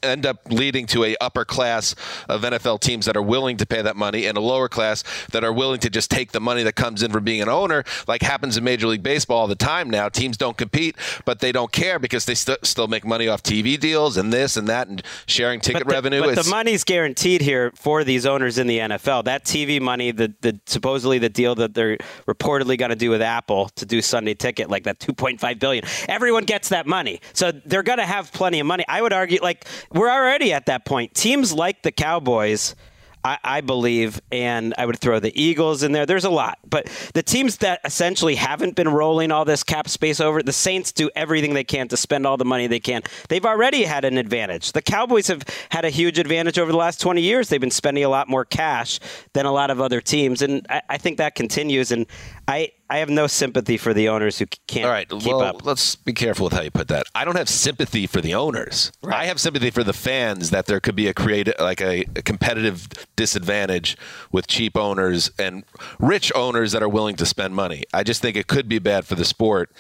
end 0.02 0.26
up 0.26 0.40
leading 0.50 0.86
to 0.88 1.04
a 1.04 1.16
upper 1.22 1.46
class 1.46 1.96
of 2.30 2.42
NFL 2.42 2.80
teams 2.80 3.06
that 3.06 3.16
are 3.18 3.22
willing 3.22 3.58
to 3.58 3.66
pay 3.66 3.82
that 3.82 3.96
money 3.96 4.26
and 4.26 4.38
a 4.38 4.42
lower 4.42 4.70
class 4.70 5.04
that 5.32 5.44
are 5.44 5.54
willing 5.54 5.80
to 5.80 5.90
just 5.90 6.12
take 6.12 6.32
the 6.32 6.40
money 6.40 6.64
that 6.64 6.76
comes 6.76 7.04
in 7.04 7.12
from 7.12 7.24
being 7.24 7.42
an 7.42 7.50
owner, 7.50 7.84
like 8.08 8.22
happens 8.22 8.58
in 8.58 8.64
Major 8.64 8.88
League 8.88 9.04
Baseball 9.04 9.40
all 9.40 9.48
the 9.48 9.56
time 9.56 9.90
now. 9.90 10.10
Teams 10.10 10.38
don't 10.38 10.58
compete, 10.58 10.96
but 11.26 11.40
they 11.40 11.52
don't 11.52 11.72
care 11.72 12.00
because 12.00 12.26
they 12.26 12.36
st- 12.36 12.66
still 12.66 12.88
make 12.88 13.06
money 13.06 13.28
off 13.28 13.44
TV 13.44 13.80
deals 13.80 14.18
and 14.18 14.32
this 14.32 14.58
and 14.58 14.68
that 14.68 14.88
and 14.88 15.04
sharing 15.26 15.60
ticket 15.60 15.84
but 15.84 15.90
the, 15.90 15.94
revenue. 15.94 16.22
But 16.22 16.44
the 16.44 16.50
money's 16.50 16.84
guaranteed 16.84 17.42
here 17.42 17.72
for 17.76 18.04
these 18.04 18.26
owners 18.26 18.58
in 18.58 18.68
the 18.68 18.80
NFL. 18.80 19.26
That 19.26 19.44
TV 19.46 19.82
money, 19.82 20.12
the, 20.12 20.34
the 20.42 20.60
supposedly 20.66 21.20
the 21.20 21.30
deal 21.30 21.56
that 21.56 21.73
they're 21.74 21.98
reportedly 22.28 22.78
going 22.78 22.90
to 22.90 22.96
do 22.96 23.10
with 23.10 23.22
Apple 23.22 23.70
to 23.76 23.86
do 23.86 24.02
Sunday 24.02 24.34
Ticket, 24.34 24.70
like 24.70 24.84
that 24.84 25.00
2.5 25.00 25.60
billion. 25.60 25.86
Everyone 26.08 26.46
gets 26.46 26.70
that 26.70 26.88
money, 26.88 27.22
so 27.34 27.52
they're 27.52 27.84
going 27.84 28.00
to 28.00 28.06
have 28.06 28.32
plenty 28.34 28.60
of 28.60 28.66
money. 28.66 28.86
I 28.88 29.02
would 29.02 29.14
argue, 29.14 29.40
like 29.42 29.66
we're 29.92 30.12
already 30.12 30.54
at 30.54 30.66
that 30.68 30.86
point. 30.86 31.14
Teams 31.14 31.54
like 31.54 31.84
the 31.84 31.92
Cowboys 31.92 32.76
I, 33.24 33.38
I, 33.44 33.62
believe, 33.62 34.22
and 34.32 34.74
I 34.78 34.86
would 34.86 35.00
throw 35.00 35.20
the 35.20 35.42
Eagles 35.42 35.84
in 35.84 35.92
there. 35.92 36.06
There's 36.06 36.26
a 36.26 36.30
lot, 36.30 36.60
but 36.70 36.88
the 37.14 37.24
teams 37.24 37.58
that 37.58 37.80
essentially 37.86 38.36
haven't 38.36 38.76
been 38.76 38.90
rolling 38.90 39.32
all 39.32 39.46
this 39.46 39.64
cap 39.64 39.88
space 39.88 40.20
over, 40.20 40.44
the 40.44 40.54
Saints 40.54 40.92
do 40.92 41.10
everything 41.16 41.54
they 41.54 41.64
can 41.64 41.88
to 41.90 41.98
spend 41.98 42.28
all 42.28 42.38
the 42.38 42.46
money 42.46 42.68
they 42.68 42.80
can. 42.80 43.02
They've 43.30 43.46
already 43.46 43.84
had 43.84 44.06
an 44.06 44.18
advantage. 44.18 44.74
The 44.74 44.82
Cowboys 44.82 45.28
have 45.28 45.44
had 45.70 45.86
a 45.86 45.90
huge 45.90 46.20
advantage 46.20 46.60
over 46.60 46.72
the 46.72 46.78
last 46.78 47.00
20 47.00 47.22
years. 47.22 47.50
They've 47.50 47.62
been 47.62 47.72
spending 47.72 48.04
a 48.04 48.10
lot 48.10 48.28
more 48.28 48.46
cash 48.46 49.00
than 49.34 49.46
a 49.46 49.52
lot 49.52 49.70
of 49.70 49.80
other 49.80 50.02
teams, 50.02 50.42
and 50.42 50.66
I, 50.70 50.82
I 50.90 50.98
think 50.98 51.18
that 51.18 51.36
continues. 51.36 51.92
And 51.92 52.06
I, 52.48 52.72
I 52.94 52.98
have 52.98 53.10
no 53.10 53.26
sympathy 53.26 53.78
for 53.78 53.92
the 53.92 54.08
owners 54.10 54.38
who 54.38 54.46
can't 54.68 54.86
All 54.86 54.92
right, 54.92 55.10
keep 55.10 55.26
well, 55.26 55.42
up. 55.42 55.66
Let's 55.66 55.96
be 55.96 56.14
careful 56.14 56.44
with 56.44 56.54
how 56.54 56.62
you 56.62 56.70
put 56.70 56.90
that. 56.90 57.08
I 57.16 57.26
don't 57.26 57.36
have 57.38 57.50
sympathy 57.50 58.06
for 58.06 58.22
the 58.22 58.36
owners. 58.36 58.92
Right. 59.02 59.22
I 59.22 59.26
have 59.26 59.40
sympathy 59.40 59.72
for 59.72 59.84
the 59.84 59.94
fans 59.94 60.52
that 60.52 60.68
there 60.68 60.80
could 60.80 60.96
be 60.96 61.08
a 61.08 61.14
creative, 61.16 61.56
like 61.58 61.82
a, 61.82 62.02
a, 62.16 62.22
competitive 62.22 62.88
disadvantage 63.16 63.98
with 64.32 64.46
cheap 64.46 64.78
owners 64.78 65.32
and 65.40 65.64
rich 65.98 66.32
owners 66.36 66.72
that 66.74 66.84
are 66.84 66.88
willing 66.88 67.16
to 67.16 67.26
spend 67.26 67.56
money. 67.56 67.84
I 67.96 68.04
just 68.04 68.22
think 68.22 68.38
it 68.38 68.46
could 68.46 68.70
be 68.70 68.78
bad 68.78 69.08
for 69.08 69.16
the 69.16 69.26
sport. 69.26 69.72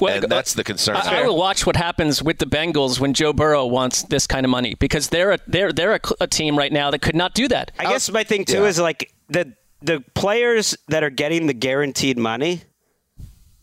Well, 0.00 0.14
and 0.14 0.32
that's 0.32 0.54
the 0.54 0.64
concern. 0.64 0.96
I, 0.96 1.20
I, 1.20 1.26
will 1.26 1.36
watch 1.36 1.66
what 1.66 1.76
happens 1.76 2.22
with 2.22 2.38
the 2.38 2.46
Bengals 2.46 2.98
when 2.98 3.12
Joe 3.12 3.34
Burrow 3.34 3.66
wants 3.66 4.02
this 4.04 4.26
kind 4.26 4.46
of 4.46 4.50
money 4.50 4.76
because 4.76 5.10
they're 5.10 5.32
a, 5.32 5.38
they're 5.46 5.72
they're 5.72 5.94
a, 5.94 6.00
a 6.22 6.26
team 6.26 6.56
right 6.56 6.72
now 6.72 6.90
that 6.90 7.02
could 7.02 7.16
not 7.16 7.34
do 7.34 7.48
that. 7.48 7.72
I 7.78 7.84
guess 7.84 8.10
my 8.10 8.24
thing 8.24 8.46
too 8.46 8.62
yeah. 8.62 8.68
is 8.68 8.80
like 8.80 9.12
the 9.28 9.52
the 9.86 10.04
players 10.14 10.76
that 10.88 11.02
are 11.04 11.10
getting 11.10 11.46
the 11.46 11.54
guaranteed 11.54 12.18
money 12.18 12.62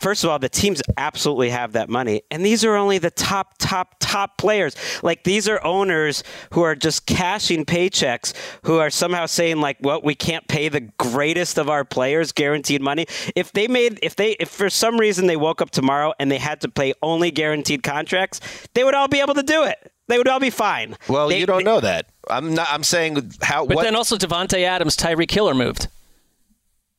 first 0.04 0.24
of 0.26 0.30
all, 0.30 0.38
the 0.38 0.50
teams 0.50 0.82
absolutely 0.98 1.50
have 1.50 1.72
that 1.72 1.90
money. 1.90 2.22
And 2.30 2.46
these 2.46 2.66
are 2.66 2.76
only 2.76 2.98
the 2.98 3.10
top, 3.10 3.56
top, 3.58 3.96
top 4.00 4.38
players. 4.38 4.76
Like 5.02 5.24
these 5.24 5.48
are 5.48 5.64
owners 5.64 6.24
who 6.52 6.62
are 6.62 6.76
just 6.76 7.06
cashing 7.06 7.66
paychecks, 7.66 8.34
who 8.66 8.80
are 8.80 8.90
somehow 8.90 9.26
saying, 9.26 9.62
like, 9.62 9.78
well, 9.80 10.02
we 10.04 10.14
can't 10.14 10.46
pay 10.50 10.68
the 10.68 10.82
greatest 10.82 11.58
of 11.58 11.70
our 11.70 11.86
players 11.86 12.34
guaranteed 12.34 12.82
money. 12.82 13.06
If 13.36 13.54
they 13.54 13.68
made, 13.70 13.98
if 14.04 14.18
they, 14.18 14.32
if 14.34 14.50
for 14.50 14.70
some 14.70 15.00
reason 15.00 15.28
they 15.28 15.38
woke 15.38 15.62
up 15.62 15.72
tomorrow 15.72 16.14
and 16.20 16.30
they 16.30 16.38
had 16.38 16.60
to 16.62 16.70
pay 16.70 16.94
only 17.02 17.32
guaranteed 17.32 17.82
contracts, 17.82 18.42
they 18.74 18.84
would 18.84 18.94
all 18.94 19.08
be 19.08 19.22
able 19.22 19.36
to 19.36 19.44
do 19.44 19.64
it. 19.64 19.90
They 20.10 20.18
would 20.18 20.28
all 20.28 20.42
be 20.42 20.50
fine. 20.50 20.98
Well, 21.08 21.30
They- 21.30 21.40
you 21.40 21.46
don't 21.46 21.60
they- 21.60 21.64
know 21.64 21.80
that. 21.80 22.08
I'm 22.30 22.54
not. 22.54 22.68
I'm 22.70 22.84
saying 22.84 23.34
how. 23.42 23.66
But 23.66 23.76
what, 23.76 23.84
then 23.84 23.98
also 23.98 24.16
Davante 24.18 24.64
Adams, 24.64 24.96
Tyree 24.96 25.26
Killer 25.28 25.54
moved. 25.54 25.88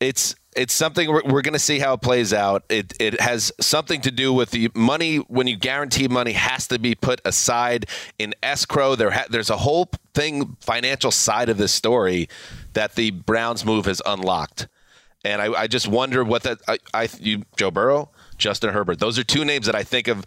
It's 0.00 0.34
it's 0.56 0.72
something 0.72 1.10
we're, 1.10 1.22
we're 1.24 1.42
going 1.42 1.54
to 1.54 1.58
see 1.58 1.78
how 1.78 1.94
it 1.94 2.02
plays 2.02 2.32
out. 2.32 2.64
It 2.68 2.94
it 3.00 3.20
has 3.20 3.52
something 3.60 4.00
to 4.02 4.10
do 4.10 4.32
with 4.32 4.50
the 4.50 4.70
money 4.74 5.16
when 5.16 5.46
you 5.46 5.56
guarantee 5.56 6.08
money 6.08 6.32
has 6.32 6.66
to 6.68 6.78
be 6.78 6.94
put 6.94 7.20
aside 7.24 7.86
in 8.18 8.34
escrow. 8.42 8.94
There 8.94 9.10
ha- 9.10 9.26
there's 9.28 9.50
a 9.50 9.56
whole 9.56 9.90
thing 10.14 10.56
financial 10.60 11.10
side 11.10 11.48
of 11.48 11.58
this 11.58 11.72
story 11.72 12.28
that 12.74 12.94
the 12.94 13.10
Browns 13.10 13.64
move 13.64 13.86
has 13.86 14.00
unlocked, 14.06 14.68
and 15.24 15.42
I, 15.42 15.62
I 15.62 15.66
just 15.66 15.88
wonder 15.88 16.24
what 16.24 16.42
that 16.44 16.58
I, 16.68 16.78
I 16.92 17.08
you 17.20 17.42
Joe 17.56 17.70
Burrow, 17.70 18.10
Justin 18.38 18.72
Herbert. 18.72 18.98
Those 18.98 19.18
are 19.18 19.24
two 19.24 19.44
names 19.44 19.66
that 19.66 19.74
I 19.74 19.82
think 19.82 20.08
of. 20.08 20.24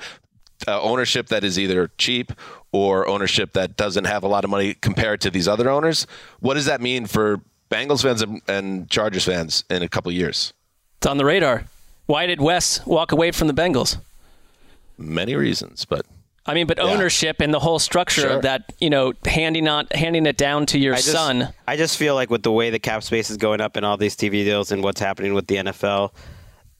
Uh, 0.68 0.82
ownership 0.82 1.28
that 1.28 1.44
is 1.44 1.60
either 1.60 1.92
cheap 2.00 2.34
or 2.72 3.08
ownership 3.08 3.54
that 3.54 3.78
doesn't 3.78 4.06
have 4.06 4.24
a 4.24 4.28
lot 4.28 4.44
of 4.44 4.50
money 4.50 4.74
compared 4.74 5.22
to 5.22 5.30
these 5.30 5.48
other 5.48 5.70
owners. 5.70 6.08
What 6.40 6.56
does 6.56 6.66
that 6.66 6.82
mean 6.82 7.06
for 7.06 7.42
Bengals 7.70 8.02
fans 8.04 8.22
and, 8.22 8.42
and 8.48 8.90
Chargers 8.90 9.26
fans 9.26 9.64
in 9.70 9.82
a 9.84 9.90
couple 9.90 10.12
years? 10.12 10.54
It's 10.98 11.08
on 11.08 11.18
the 11.18 11.26
radar. 11.26 11.66
Why 12.06 12.26
did 12.26 12.40
Wes 12.42 12.86
walk 12.86 13.12
away 13.12 13.32
from 13.32 13.48
the 13.48 13.54
Bengals? 13.54 13.98
Many 14.98 15.36
reasons, 15.36 15.86
but 15.86 16.06
I 16.46 16.54
mean, 16.54 16.66
but 16.66 16.78
Yeah. 16.78 16.86
ownership 16.86 17.42
and 17.42 17.54
the 17.54 17.60
whole 17.60 17.78
structure 17.78 18.22
Sure. 18.22 18.30
of 18.32 18.42
that, 18.44 18.72
you 18.80 18.90
know, 18.90 19.14
handing 19.26 19.68
on 19.68 19.88
handing 19.94 20.26
it 20.26 20.38
down 20.38 20.66
to 20.68 20.80
your 20.80 20.94
I 20.94 20.98
just, 20.98 21.12
son. 21.12 21.50
I 21.68 21.76
just 21.76 21.98
feel 21.98 22.16
like 22.16 22.30
with 22.30 22.42
the 22.44 22.52
way 22.52 22.70
the 22.70 22.80
cap 22.80 23.04
space 23.04 23.30
is 23.30 23.36
going 23.38 23.60
up 23.62 23.76
and 23.76 23.86
all 23.86 23.98
these 23.98 24.16
TV 24.16 24.44
deals 24.46 24.72
and 24.72 24.82
what's 24.82 25.02
happening 25.02 25.34
with 25.34 25.48
the 25.48 25.58
NFL, 25.58 26.14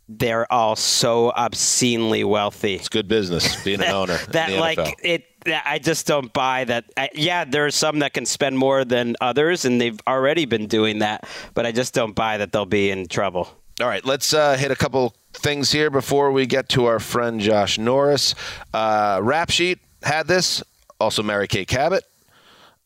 they're 0.10 0.52
all 0.52 0.78
so 0.78 1.32
obscenely 1.32 2.24
wealthy. 2.24 2.76
it's 2.76 2.88
good 2.88 3.10
business 3.10 3.62
being 3.66 3.82
an 3.82 3.92
owner. 3.92 4.14
in 4.26 4.32
that 4.32 4.50
the 4.52 4.58
like 4.58 4.78
NFL. 4.80 4.94
it 5.04 5.24
that 5.37 5.37
I 5.66 5.80
just 5.80 6.08
don't 6.08 6.32
buy 6.34 6.66
that. 6.66 6.86
I, 6.96 7.10
yeah, 7.14 7.46
there 7.46 7.66
are 7.66 7.72
some 7.72 8.00
that 8.00 8.14
can 8.14 8.26
spend 8.26 8.58
more 8.58 8.86
than 8.86 9.16
others, 9.22 9.66
and 9.66 9.80
they've 9.80 10.00
already 10.08 10.46
been 10.46 10.68
doing 10.68 11.00
that. 11.00 11.28
But 11.54 11.66
I 11.66 11.72
just 11.72 11.94
don't 11.94 12.14
buy 12.14 12.38
that 12.38 12.52
they'll 12.52 12.66
be 12.66 12.92
in 12.92 13.08
trouble. 13.08 13.50
All 13.80 13.88
right, 13.88 14.04
let's 14.04 14.34
uh, 14.34 14.58
hit 14.58 14.72
a 14.72 14.76
couple 14.76 15.14
things 15.34 15.72
here 15.72 15.90
before 15.90 16.32
we 16.32 16.46
get 16.48 16.70
to 16.70 16.86
our 16.86 17.00
friend 17.00 17.40
Josh 17.40 17.78
Norris. 17.78 18.34
Uh, 18.74 19.20
Rap 19.22 19.52
Sheet 19.52 19.80
had 20.02 20.28
this, 20.28 20.64
also 21.00 21.22
Mary 21.22 21.48
Kay 21.48 21.66
Cabot. 21.66 22.04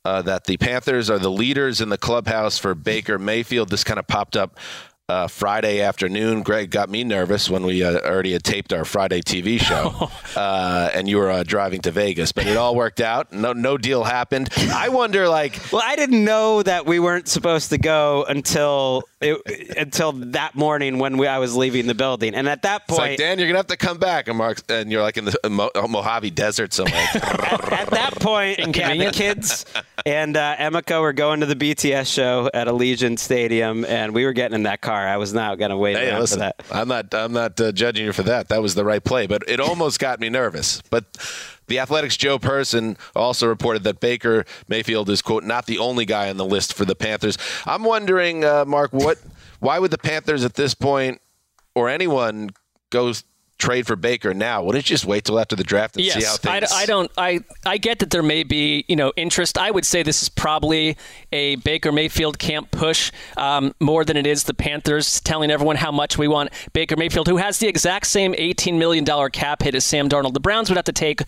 Uh, 0.03 0.19
that 0.23 0.45
the 0.45 0.57
Panthers 0.57 1.11
are 1.11 1.19
the 1.19 1.29
leaders 1.29 1.79
in 1.79 1.89
the 1.89 1.97
clubhouse 1.97 2.57
for 2.57 2.73
Baker 2.73 3.19
Mayfield. 3.19 3.69
This 3.69 3.83
kind 3.83 3.99
of 3.99 4.07
popped 4.07 4.35
up 4.35 4.57
uh, 5.11 5.27
Friday 5.27 5.81
afternoon. 5.81 6.41
Greg 6.41 6.69
got 6.71 6.89
me 6.89 7.03
nervous 7.03 7.49
when 7.49 7.63
we 7.65 7.83
uh, 7.83 7.99
already 7.99 8.31
had 8.31 8.43
taped 8.43 8.71
our 8.71 8.85
Friday 8.85 9.21
TV 9.21 9.59
show, 9.59 10.09
uh, 10.39 10.89
and 10.93 11.09
you 11.09 11.17
were 11.17 11.29
uh, 11.29 11.43
driving 11.43 11.81
to 11.81 11.91
Vegas, 11.91 12.31
but 12.31 12.47
it 12.47 12.55
all 12.55 12.75
worked 12.75 13.01
out. 13.01 13.33
No, 13.33 13.51
no 13.51 13.77
deal 13.77 14.05
happened. 14.05 14.49
I 14.57 14.87
wonder, 14.89 15.27
like, 15.27 15.59
Well, 15.71 15.81
I 15.83 15.97
didn't 15.97 16.23
know 16.23 16.63
that 16.63 16.85
we 16.85 16.99
weren't 16.99 17.27
supposed 17.27 17.71
to 17.71 17.77
go 17.77 18.23
until 18.23 19.03
it, 19.21 19.77
until 19.77 20.11
that 20.11 20.55
morning 20.55 20.99
when 20.99 21.17
we, 21.17 21.27
I 21.27 21.37
was 21.39 21.55
leaving 21.55 21.87
the 21.87 21.95
building, 21.95 22.35
and 22.35 22.47
at 22.49 22.63
that 22.63 22.83
it's 22.89 22.97
like 22.97 23.09
point, 23.11 23.19
Dan, 23.19 23.39
you're 23.39 23.47
gonna 23.47 23.59
have 23.59 23.67
to 23.67 23.77
come 23.77 23.97
back, 23.97 24.27
and 24.27 24.37
Mark, 24.37 24.61
and 24.69 24.91
you're 24.91 25.01
like 25.01 25.17
in 25.17 25.25
the 25.25 25.37
Mo- 25.49 25.71
Mojave 25.75 26.31
Desert 26.31 26.73
somewhere. 26.73 27.07
at, 27.13 27.71
at 27.73 27.89
that 27.91 28.15
point, 28.19 28.59
yeah, 28.75 28.95
the 28.95 29.11
kids 29.11 29.65
and 30.05 30.35
uh, 30.35 30.55
Emika 30.57 31.01
were 31.01 31.13
going 31.13 31.41
to 31.41 31.45
the 31.45 31.55
BTS 31.55 32.11
show 32.11 32.49
at 32.53 32.67
Allegiant 32.67 33.19
Stadium, 33.19 33.85
and 33.85 34.13
we 34.13 34.25
were 34.25 34.33
getting 34.33 34.55
in 34.55 34.63
that 34.63 34.81
car. 34.81 35.07
I 35.07 35.17
was 35.17 35.33
not 35.33 35.57
going 35.59 35.71
to 35.71 35.77
wait 35.77 35.97
Hey, 35.97 36.09
around 36.09 36.21
listen, 36.21 36.39
for 36.39 36.45
that. 36.45 36.63
I'm 36.71 36.87
not. 36.87 37.13
I'm 37.13 37.33
not 37.33 37.59
uh, 37.59 37.71
judging 37.71 38.05
you 38.05 38.13
for 38.13 38.23
that. 38.23 38.49
That 38.49 38.61
was 38.61 38.75
the 38.75 38.85
right 38.85 39.03
play, 39.03 39.27
but 39.27 39.43
it 39.47 39.59
almost 39.59 39.99
got 39.99 40.19
me 40.19 40.29
nervous. 40.29 40.81
But 40.89 41.05
the 41.71 41.79
Athletics' 41.79 42.17
Joe 42.17 42.37
Person 42.37 42.97
also 43.15 43.47
reported 43.47 43.83
that 43.83 44.01
Baker 44.01 44.43
Mayfield 44.67 45.09
is 45.09 45.21
quote 45.21 45.45
not 45.45 45.67
the 45.67 45.79
only 45.79 46.05
guy 46.05 46.29
on 46.29 46.35
the 46.35 46.45
list 46.45 46.73
for 46.73 46.83
the 46.83 46.95
Panthers. 46.95 47.37
I'm 47.65 47.83
wondering, 47.83 48.43
uh, 48.43 48.65
Mark, 48.65 48.91
what? 48.91 49.19
Why 49.61 49.79
would 49.79 49.91
the 49.91 49.97
Panthers 49.97 50.43
at 50.43 50.55
this 50.55 50.73
point, 50.73 51.21
or 51.73 51.87
anyone, 51.87 52.49
go 52.89 53.13
trade 53.57 53.87
for 53.87 53.95
Baker 53.95 54.33
now? 54.33 54.63
Wouldn't 54.63 54.89
you 54.89 54.95
just 54.95 55.05
wait 55.05 55.23
till 55.23 55.39
after 55.39 55.55
the 55.55 55.63
draft 55.63 55.95
and 55.95 56.03
see 56.03 56.11
how 56.11 56.35
Yes, 56.43 56.73
I. 56.73 56.81
I 56.81 56.85
don't. 56.85 57.09
I 57.17 57.39
I 57.65 57.77
get 57.77 57.99
that 57.99 58.09
there 58.09 58.23
may 58.23 58.43
be 58.43 58.83
you 58.89 58.97
know 58.97 59.13
interest. 59.15 59.57
I 59.57 59.71
would 59.71 59.85
say 59.85 60.03
this 60.03 60.21
is 60.21 60.27
probably 60.27 60.97
a 61.31 61.55
Baker 61.55 61.93
Mayfield 61.93 62.37
camp 62.37 62.71
push 62.71 63.13
um, 63.37 63.73
more 63.79 64.03
than 64.03 64.17
it 64.17 64.27
is 64.27 64.43
the 64.43 64.53
Panthers 64.53 65.21
telling 65.21 65.49
everyone 65.49 65.77
how 65.77 65.93
much 65.93 66.17
we 66.17 66.27
want 66.27 66.49
Baker 66.73 66.97
Mayfield, 66.97 67.27
who 67.29 67.37
has 67.37 67.59
the 67.59 67.67
exact 67.69 68.07
same 68.07 68.35
eighteen 68.37 68.77
million 68.77 69.05
dollar 69.05 69.29
cap 69.29 69.61
hit 69.63 69.73
as 69.73 69.85
Sam 69.85 70.09
Darnold. 70.09 70.33
The 70.33 70.41
Browns 70.41 70.69
would 70.69 70.75
have 70.75 70.83
to 70.83 70.91
take. 70.91 71.21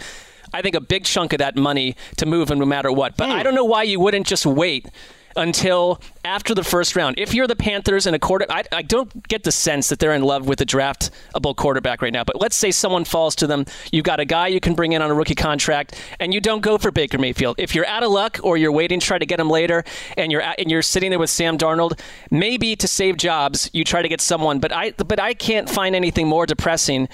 I 0.54 0.62
think 0.62 0.76
a 0.76 0.82
big 0.82 1.06
chunk 1.06 1.34
of 1.34 1.40
that 1.40 1.56
money 1.56 1.96
to 2.18 2.26
move 2.26 2.52
him 2.52 2.60
no 2.60 2.66
matter 2.66 2.92
what. 2.92 3.18
But 3.18 3.30
I 3.30 3.38
hmm. 3.38 3.44
don't 3.44 3.56
know 3.56 3.66
why 3.66 3.84
you 3.84 4.00
wouldn't 4.00 4.28
just 4.28 4.46
wait 4.46 4.88
until 5.36 6.02
after 6.26 6.54
the 6.54 6.64
first 6.64 6.96
round. 6.96 7.16
If 7.18 7.34
you're 7.34 7.48
the 7.48 7.56
Panthers 7.56 8.06
and 8.06 8.16
a 8.16 8.20
quarter, 8.20 8.46
I, 8.50 8.64
I 8.72 8.82
don't 8.82 9.28
get 9.28 9.44
the 9.44 9.52
sense 9.52 9.90
that 9.90 10.00
they're 10.00 10.14
in 10.14 10.24
love 10.24 10.48
with 10.48 10.62
a 10.62 10.66
draftable 10.66 11.56
quarterback 11.56 12.02
right 12.02 12.14
now. 12.14 12.24
But 12.24 12.40
let's 12.40 12.56
say 12.56 12.72
someone 12.72 13.06
falls 13.06 13.36
to 13.36 13.48
them, 13.48 13.66
you've 13.92 14.06
got 14.06 14.20
a 14.20 14.26
guy 14.26 14.48
you 14.48 14.60
can 14.60 14.74
bring 14.74 14.94
in 14.94 15.02
on 15.02 15.12
a 15.12 15.14
rookie 15.14 15.36
contract, 15.36 16.00
and 16.20 16.34
you 16.34 16.40
don't 16.40 16.62
go 16.62 16.78
for 16.78 16.92
Baker 16.92 17.18
Mayfield. 17.18 17.56
If 17.60 17.76
you're 17.76 17.86
out 17.86 18.04
of 18.04 18.12
luck 18.12 18.40
or 18.44 18.58
you're 18.58 18.72
waiting 18.72 19.00
to 19.00 19.06
try 19.06 19.18
to 19.18 19.26
get 19.26 19.40
him 19.40 19.50
later, 19.50 19.84
and 20.18 20.32
you're 20.32 20.42
at, 20.42 20.60
and 20.60 20.72
you're 20.72 20.82
sitting 20.82 21.10
there 21.10 21.20
with 21.20 21.30
Sam 21.30 21.58
Darnold, 21.58 22.00
maybe 22.32 22.76
to 22.76 22.88
save 22.88 23.18
jobs, 23.18 23.70
you 23.74 23.84
try 23.84 24.02
to 24.02 24.10
get 24.10 24.22
someone. 24.22 24.60
But 24.60 24.72
I 24.72 24.92
but 24.92 25.20
I 25.20 25.34
can't 25.34 25.70
find 25.70 25.96
anything 25.96 26.28
more 26.28 26.46
depressing 26.46 27.10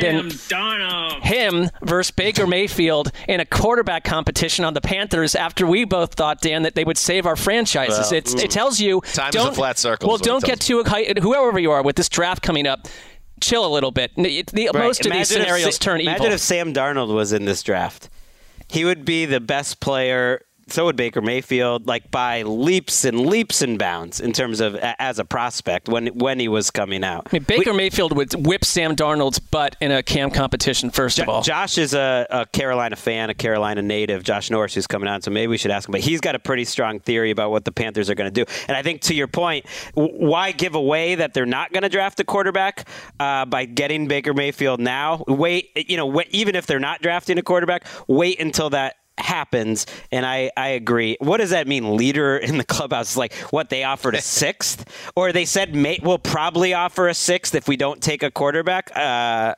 than 0.00 0.30
him 1.22 1.70
versus 1.82 2.10
Baker 2.10 2.46
Mayfield 2.46 3.12
in 3.28 3.40
a 3.40 3.44
quarterback 3.44 4.04
competition 4.04 4.64
on 4.64 4.74
the 4.74 4.80
Panthers 4.80 5.34
after 5.34 5.66
we 5.66 5.84
both 5.84 6.14
thought, 6.14 6.40
Dan, 6.40 6.62
that 6.62 6.74
they 6.74 6.84
would 6.84 6.98
save 6.98 7.26
our 7.26 7.36
franchises. 7.66 8.10
Well, 8.10 8.18
it's, 8.18 8.34
it 8.34 8.50
tells 8.50 8.80
you 8.80 9.00
Time 9.12 9.30
is 9.30 9.34
a 9.34 9.38
don't, 9.38 9.54
flat 9.54 9.78
circle, 9.78 10.08
Well, 10.08 10.16
is 10.16 10.20
what 10.20 10.26
it 10.26 10.30
don't 10.30 10.44
get 10.44 10.60
too 10.60 10.80
excited. 10.80 11.18
Whoever 11.18 11.58
you 11.58 11.70
are 11.72 11.82
with 11.82 11.96
this 11.96 12.08
draft 12.08 12.42
coming 12.42 12.66
up, 12.66 12.86
chill 13.40 13.66
a 13.66 13.72
little 13.72 13.90
bit. 13.90 14.12
The, 14.16 14.42
the- 14.52 14.70
Right. 14.72 14.84
Most 14.84 15.04
of 15.06 15.12
these 15.12 15.30
Imagine 15.30 15.36
if 15.40 15.46
scenarios 15.46 15.74
Sa- 15.76 15.80
turn 15.84 16.00
Imagine 16.00 16.22
evil. 16.22 16.34
if 16.34 16.40
Sam 16.40 16.72
Darnold 16.72 17.14
was 17.14 17.32
in 17.32 17.44
this 17.44 17.62
draft. 17.62 18.08
He 18.68 18.84
would 18.84 19.04
be 19.04 19.26
the 19.26 19.40
best 19.40 19.80
player. 19.80 20.42
So 20.68 20.86
would 20.86 20.96
Baker 20.96 21.20
Mayfield, 21.20 21.86
like 21.86 22.10
by 22.10 22.42
leaps 22.42 23.04
and 23.04 23.26
leaps 23.26 23.62
and 23.62 23.78
bounds 23.78 24.20
in 24.20 24.32
terms 24.32 24.60
of 24.60 24.76
as 24.76 25.18
a 25.18 25.24
prospect 25.24 25.88
when 25.88 26.08
when 26.08 26.38
he 26.38 26.48
was 26.48 26.70
coming 26.70 27.04
out. 27.04 27.26
I 27.26 27.36
mean, 27.36 27.44
Baker 27.44 27.72
Mayfield 27.72 28.16
would 28.16 28.32
whip 28.46 28.64
Sam 28.64 28.96
Darnold's 28.96 29.38
butt 29.38 29.76
in 29.80 29.92
a 29.92 30.02
cam 30.02 30.30
competition. 30.30 30.90
First 30.90 31.18
of 31.18 31.28
all, 31.28 31.42
Josh 31.42 31.78
is 31.78 31.94
a, 31.94 32.26
a 32.30 32.46
Carolina 32.46 32.96
fan, 32.96 33.30
a 33.30 33.34
Carolina 33.34 33.82
native. 33.82 34.22
Josh 34.22 34.50
Norris, 34.50 34.74
who's 34.74 34.86
coming 34.86 35.08
on, 35.08 35.20
so 35.22 35.30
maybe 35.30 35.48
we 35.48 35.58
should 35.58 35.70
ask 35.70 35.88
him. 35.88 35.92
But 35.92 36.00
he's 36.00 36.20
got 36.20 36.34
a 36.34 36.38
pretty 36.38 36.64
strong 36.64 37.00
theory 37.00 37.30
about 37.30 37.50
what 37.50 37.64
the 37.64 37.72
Panthers 37.72 38.08
are 38.08 38.14
going 38.14 38.32
to 38.32 38.44
do. 38.44 38.50
And 38.68 38.76
I 38.76 38.82
think 38.82 39.02
to 39.02 39.14
your 39.14 39.28
point, 39.28 39.66
w- 39.94 40.14
why 40.14 40.52
give 40.52 40.74
away 40.74 41.16
that 41.16 41.34
they're 41.34 41.46
not 41.46 41.72
going 41.72 41.82
to 41.82 41.88
draft 41.88 42.20
a 42.20 42.24
quarterback 42.24 42.88
uh, 43.18 43.44
by 43.46 43.64
getting 43.64 44.08
Baker 44.08 44.34
Mayfield 44.34 44.80
now? 44.80 45.24
Wait, 45.26 45.70
you 45.88 45.96
know, 45.96 46.06
wait, 46.06 46.28
even 46.30 46.54
if 46.54 46.66
they're 46.66 46.80
not 46.80 47.02
drafting 47.02 47.38
a 47.38 47.42
quarterback, 47.42 47.86
wait 48.06 48.40
until 48.40 48.70
that 48.70 48.96
happens 49.22 49.86
and 50.10 50.26
I, 50.26 50.50
I 50.56 50.68
agree 50.68 51.16
what 51.20 51.38
does 51.38 51.50
that 51.50 51.66
mean 51.66 51.96
leader 51.96 52.36
in 52.36 52.58
the 52.58 52.64
clubhouse 52.64 53.16
like 53.16 53.32
what 53.50 53.70
they 53.70 53.84
offered 53.84 54.14
a 54.14 54.20
sixth 54.42 54.84
or 55.16 55.32
they 55.32 55.44
said 55.44 55.74
may, 55.74 55.98
we'll 56.02 56.18
probably 56.18 56.74
offer 56.74 57.08
a 57.08 57.14
sixth 57.14 57.54
if 57.54 57.68
we 57.68 57.76
don't 57.76 58.02
take 58.02 58.22
a 58.22 58.30
quarterback 58.30 58.90
uh 58.96 59.54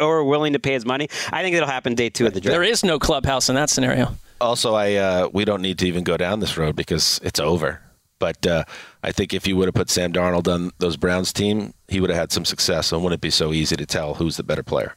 or 0.00 0.24
willing 0.24 0.52
to 0.52 0.58
pay 0.58 0.72
his 0.72 0.84
money. 0.84 1.08
I 1.32 1.42
think 1.42 1.56
it'll 1.56 1.68
happen 1.68 1.94
day 1.94 2.10
two 2.10 2.26
of 2.26 2.34
the 2.34 2.40
draft. 2.40 2.52
there 2.52 2.62
is 2.62 2.84
no 2.84 2.98
clubhouse 2.98 3.48
in 3.48 3.54
that 3.54 3.70
scenario. 3.70 4.14
also 4.40 4.74
I 4.74 4.94
uh, 4.94 5.28
we 5.32 5.44
don't 5.44 5.62
need 5.62 5.78
to 5.78 5.86
even 5.86 6.04
go 6.04 6.16
down 6.16 6.40
this 6.40 6.56
road 6.56 6.76
because 6.76 7.20
it's 7.22 7.40
over. 7.40 7.80
But 8.18 8.46
uh, 8.46 8.64
I 9.02 9.12
think 9.12 9.34
if 9.34 9.46
you 9.46 9.56
would 9.56 9.66
have 9.66 9.74
put 9.74 9.90
Sam 9.90 10.12
Darnold 10.12 10.52
on 10.52 10.70
those 10.78 10.96
Browns 10.96 11.32
team, 11.32 11.74
he 11.88 12.00
would 12.00 12.10
have 12.10 12.18
had 12.18 12.32
some 12.32 12.44
success, 12.44 12.92
and 12.92 13.02
wouldn't 13.02 13.18
it 13.18 13.20
be 13.20 13.30
so 13.30 13.52
easy 13.52 13.76
to 13.76 13.84
tell 13.84 14.14
who's 14.14 14.36
the 14.36 14.44
better 14.44 14.62
player? 14.62 14.96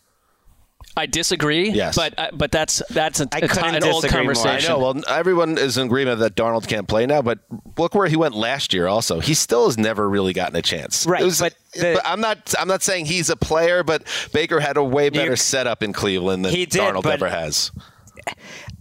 I 0.97 1.05
disagree. 1.05 1.69
Yes. 1.69 1.95
but 1.95 2.13
uh, 2.17 2.29
but 2.33 2.51
that's 2.51 2.81
that's 2.89 3.19
a, 3.21 3.27
I 3.31 3.38
a- 3.38 3.47
couldn't 3.47 3.75
an 3.75 3.83
old 3.83 4.01
disagree 4.03 4.23
more. 4.23 4.31
I 4.31 4.36
conversation. 4.36 4.71
I 4.71 4.73
know. 4.75 4.79
Well, 4.79 5.01
everyone 5.07 5.57
is 5.57 5.77
in 5.77 5.86
agreement 5.86 6.19
that 6.19 6.36
Darnold 6.36 6.67
can't 6.67 6.88
play 6.88 7.05
now, 7.05 7.21
but 7.21 7.39
look 7.77 7.93
where 7.95 8.07
he 8.07 8.15
went 8.17 8.36
last 8.36 8.73
year. 8.73 8.88
Also, 8.88 9.19
he 9.19 9.33
still 9.33 9.65
has 9.67 9.77
never 9.77 10.10
really 10.10 10.33
gotten 10.33 10.55
a 10.55 10.62
chance. 10.62 11.05
Right, 11.05 11.21
It 11.21 11.25
was- 11.25 11.39
but 11.39 11.53
the- 11.73 12.01
I'm 12.05 12.19
not. 12.19 12.53
I'm 12.60 12.67
not 12.67 12.81
saying 12.83 13.05
he's 13.05 13.29
a 13.29 13.36
player, 13.38 13.83
but 13.83 14.03
Baker 14.33 14.60
had 14.60 14.75
a 14.77 14.83
way 14.83 15.10
better 15.10 15.29
You- 15.31 15.36
setup 15.36 15.83
in 15.83 15.93
Cleveland 15.93 16.43
than 16.43 16.53
He 16.53 16.65
did, 16.65 16.81
Darnold 16.81 17.03
but- 17.03 17.13
ever 17.13 17.29
has. 17.29 17.71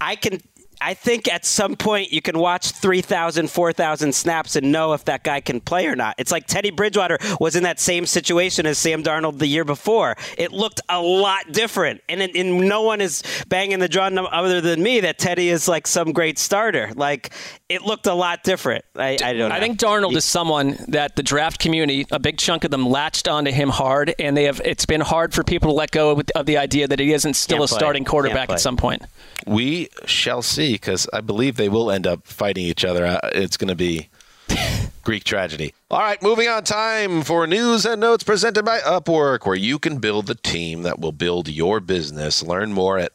I 0.00 0.16
can. 0.16 0.40
I 0.86 0.94
think 0.94 1.26
at 1.26 1.44
some 1.44 1.74
point 1.74 2.12
you 2.12 2.22
can 2.22 2.38
watch 2.38 2.70
3,000, 2.70 3.50
4,000 3.50 4.14
snaps 4.14 4.54
and 4.54 4.70
know 4.70 4.92
if 4.92 5.04
that 5.06 5.24
guy 5.24 5.40
can 5.40 5.60
play 5.60 5.88
or 5.88 5.96
not. 5.96 6.14
It's 6.16 6.30
like 6.30 6.46
Teddy 6.46 6.70
Bridgewater 6.70 7.18
was 7.40 7.56
in 7.56 7.64
that 7.64 7.80
same 7.80 8.06
situation 8.06 8.66
as 8.66 8.78
Sam 8.78 9.02
Darnold 9.02 9.40
the 9.40 9.48
year 9.48 9.64
before. 9.64 10.14
It 10.38 10.52
looked 10.52 10.80
a 10.88 11.02
lot 11.02 11.50
different. 11.50 12.02
And, 12.08 12.22
it, 12.22 12.36
and 12.36 12.68
no 12.68 12.82
one 12.82 13.00
is 13.00 13.24
banging 13.48 13.80
the 13.80 13.88
drum 13.88 14.16
other 14.16 14.60
than 14.60 14.80
me 14.80 15.00
that 15.00 15.18
Teddy 15.18 15.48
is 15.48 15.66
like 15.66 15.88
some 15.88 16.12
great 16.12 16.38
starter. 16.38 16.92
Like, 16.94 17.32
it 17.68 17.82
looked 17.82 18.06
a 18.06 18.14
lot 18.14 18.44
different. 18.44 18.84
I, 18.94 19.18
I 19.20 19.32
don't 19.32 19.48
know. 19.48 19.56
I 19.56 19.58
think 19.58 19.80
Darnold 19.80 20.14
is 20.14 20.24
someone 20.24 20.78
that 20.86 21.16
the 21.16 21.22
draft 21.24 21.58
community, 21.58 22.06
a 22.12 22.20
big 22.20 22.38
chunk 22.38 22.62
of 22.62 22.70
them, 22.70 22.88
latched 22.88 23.26
onto 23.26 23.50
him 23.50 23.70
hard, 23.70 24.14
and 24.20 24.36
they 24.36 24.44
have. 24.44 24.60
It's 24.64 24.86
been 24.86 25.00
hard 25.00 25.34
for 25.34 25.42
people 25.42 25.70
to 25.70 25.74
let 25.74 25.90
go 25.90 26.12
of, 26.12 26.22
of 26.36 26.46
the 26.46 26.58
idea 26.58 26.86
that 26.86 27.00
he 27.00 27.12
isn't 27.12 27.34
still 27.34 27.64
a 27.64 27.66
play. 27.66 27.76
starting 27.76 28.04
quarterback 28.04 28.50
at 28.50 28.60
some 28.60 28.76
point. 28.76 29.02
We 29.48 29.88
shall 30.04 30.42
see 30.42 30.75
because 30.76 31.08
I 31.12 31.20
believe 31.20 31.56
they 31.56 31.68
will 31.68 31.90
end 31.90 32.06
up 32.06 32.26
fighting 32.26 32.64
each 32.64 32.84
other. 32.84 33.04
Uh, 33.06 33.18
It's 33.32 33.56
going 33.56 33.68
to 33.68 33.74
be 33.74 34.08
Greek 35.04 35.24
tragedy. 35.24 35.74
All 35.90 36.00
right, 36.00 36.20
moving 36.22 36.48
on. 36.48 36.64
Time 36.64 37.22
for 37.22 37.46
news 37.46 37.84
and 37.86 38.00
notes 38.00 38.24
presented 38.24 38.64
by 38.64 38.78
Upwork, 38.80 39.46
where 39.46 39.56
you 39.56 39.78
can 39.78 39.98
build 39.98 40.26
the 40.26 40.34
team 40.34 40.82
that 40.82 40.98
will 41.00 41.12
build 41.12 41.48
your 41.48 41.80
business. 41.80 42.42
Learn 42.42 42.72
more 42.72 42.98
at 42.98 43.12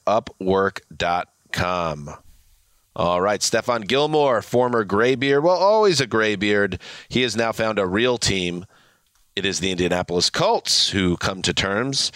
upwork.com. 0.99 2.09
All 2.93 3.21
right, 3.21 3.39
Stephon 3.39 3.87
Gilmore, 3.87 4.41
former 4.41 4.83
graybeard, 4.83 5.43
well, 5.43 5.55
always 5.55 6.01
a 6.01 6.07
graybeard. 6.07 6.79
He 7.07 7.21
has 7.21 7.37
now 7.37 7.53
found 7.53 7.79
a 7.79 7.85
real 7.87 8.17
team. 8.17 8.65
It 9.33 9.45
is 9.45 9.61
the 9.61 9.71
Indianapolis 9.71 10.29
Colts 10.29 10.89
who 10.89 11.15
come 11.15 11.41
to 11.43 11.53
terms 11.53 12.11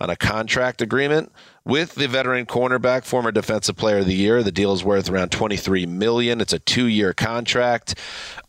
on 0.00 0.08
a 0.08 0.14
contract 0.14 0.80
agreement 0.80 1.32
with 1.64 1.94
the 1.94 2.08
veteran 2.08 2.46
cornerback, 2.46 3.04
former 3.04 3.30
defensive 3.30 3.76
player 3.76 3.98
of 3.98 4.06
the 4.06 4.14
year. 4.14 4.42
The 4.42 4.52
deal 4.52 4.72
is 4.72 4.82
worth 4.82 5.10
around 5.10 5.30
23 5.30 5.86
million. 5.86 6.40
It's 6.40 6.52
a 6.52 6.58
two-year 6.58 7.12
contract. 7.12 7.94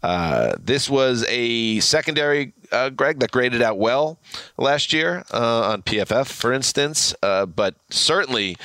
Uh, 0.02 0.56
this 0.60 0.90
was 0.90 1.26
a 1.28 1.80
secondary, 1.82 2.54
uh, 2.72 2.90
Greg, 2.90 3.20
that 3.20 3.32
graded 3.32 3.62
out 3.62 3.78
well 3.78 4.20
last 4.58 4.94
year 4.94 5.24
uh, 5.32 5.72
on 5.72 5.82
PFF, 5.84 6.28
for 6.28 6.54
instance. 6.54 7.14
Uh, 7.22 7.46
but 7.46 7.76
certainly, 7.90 8.58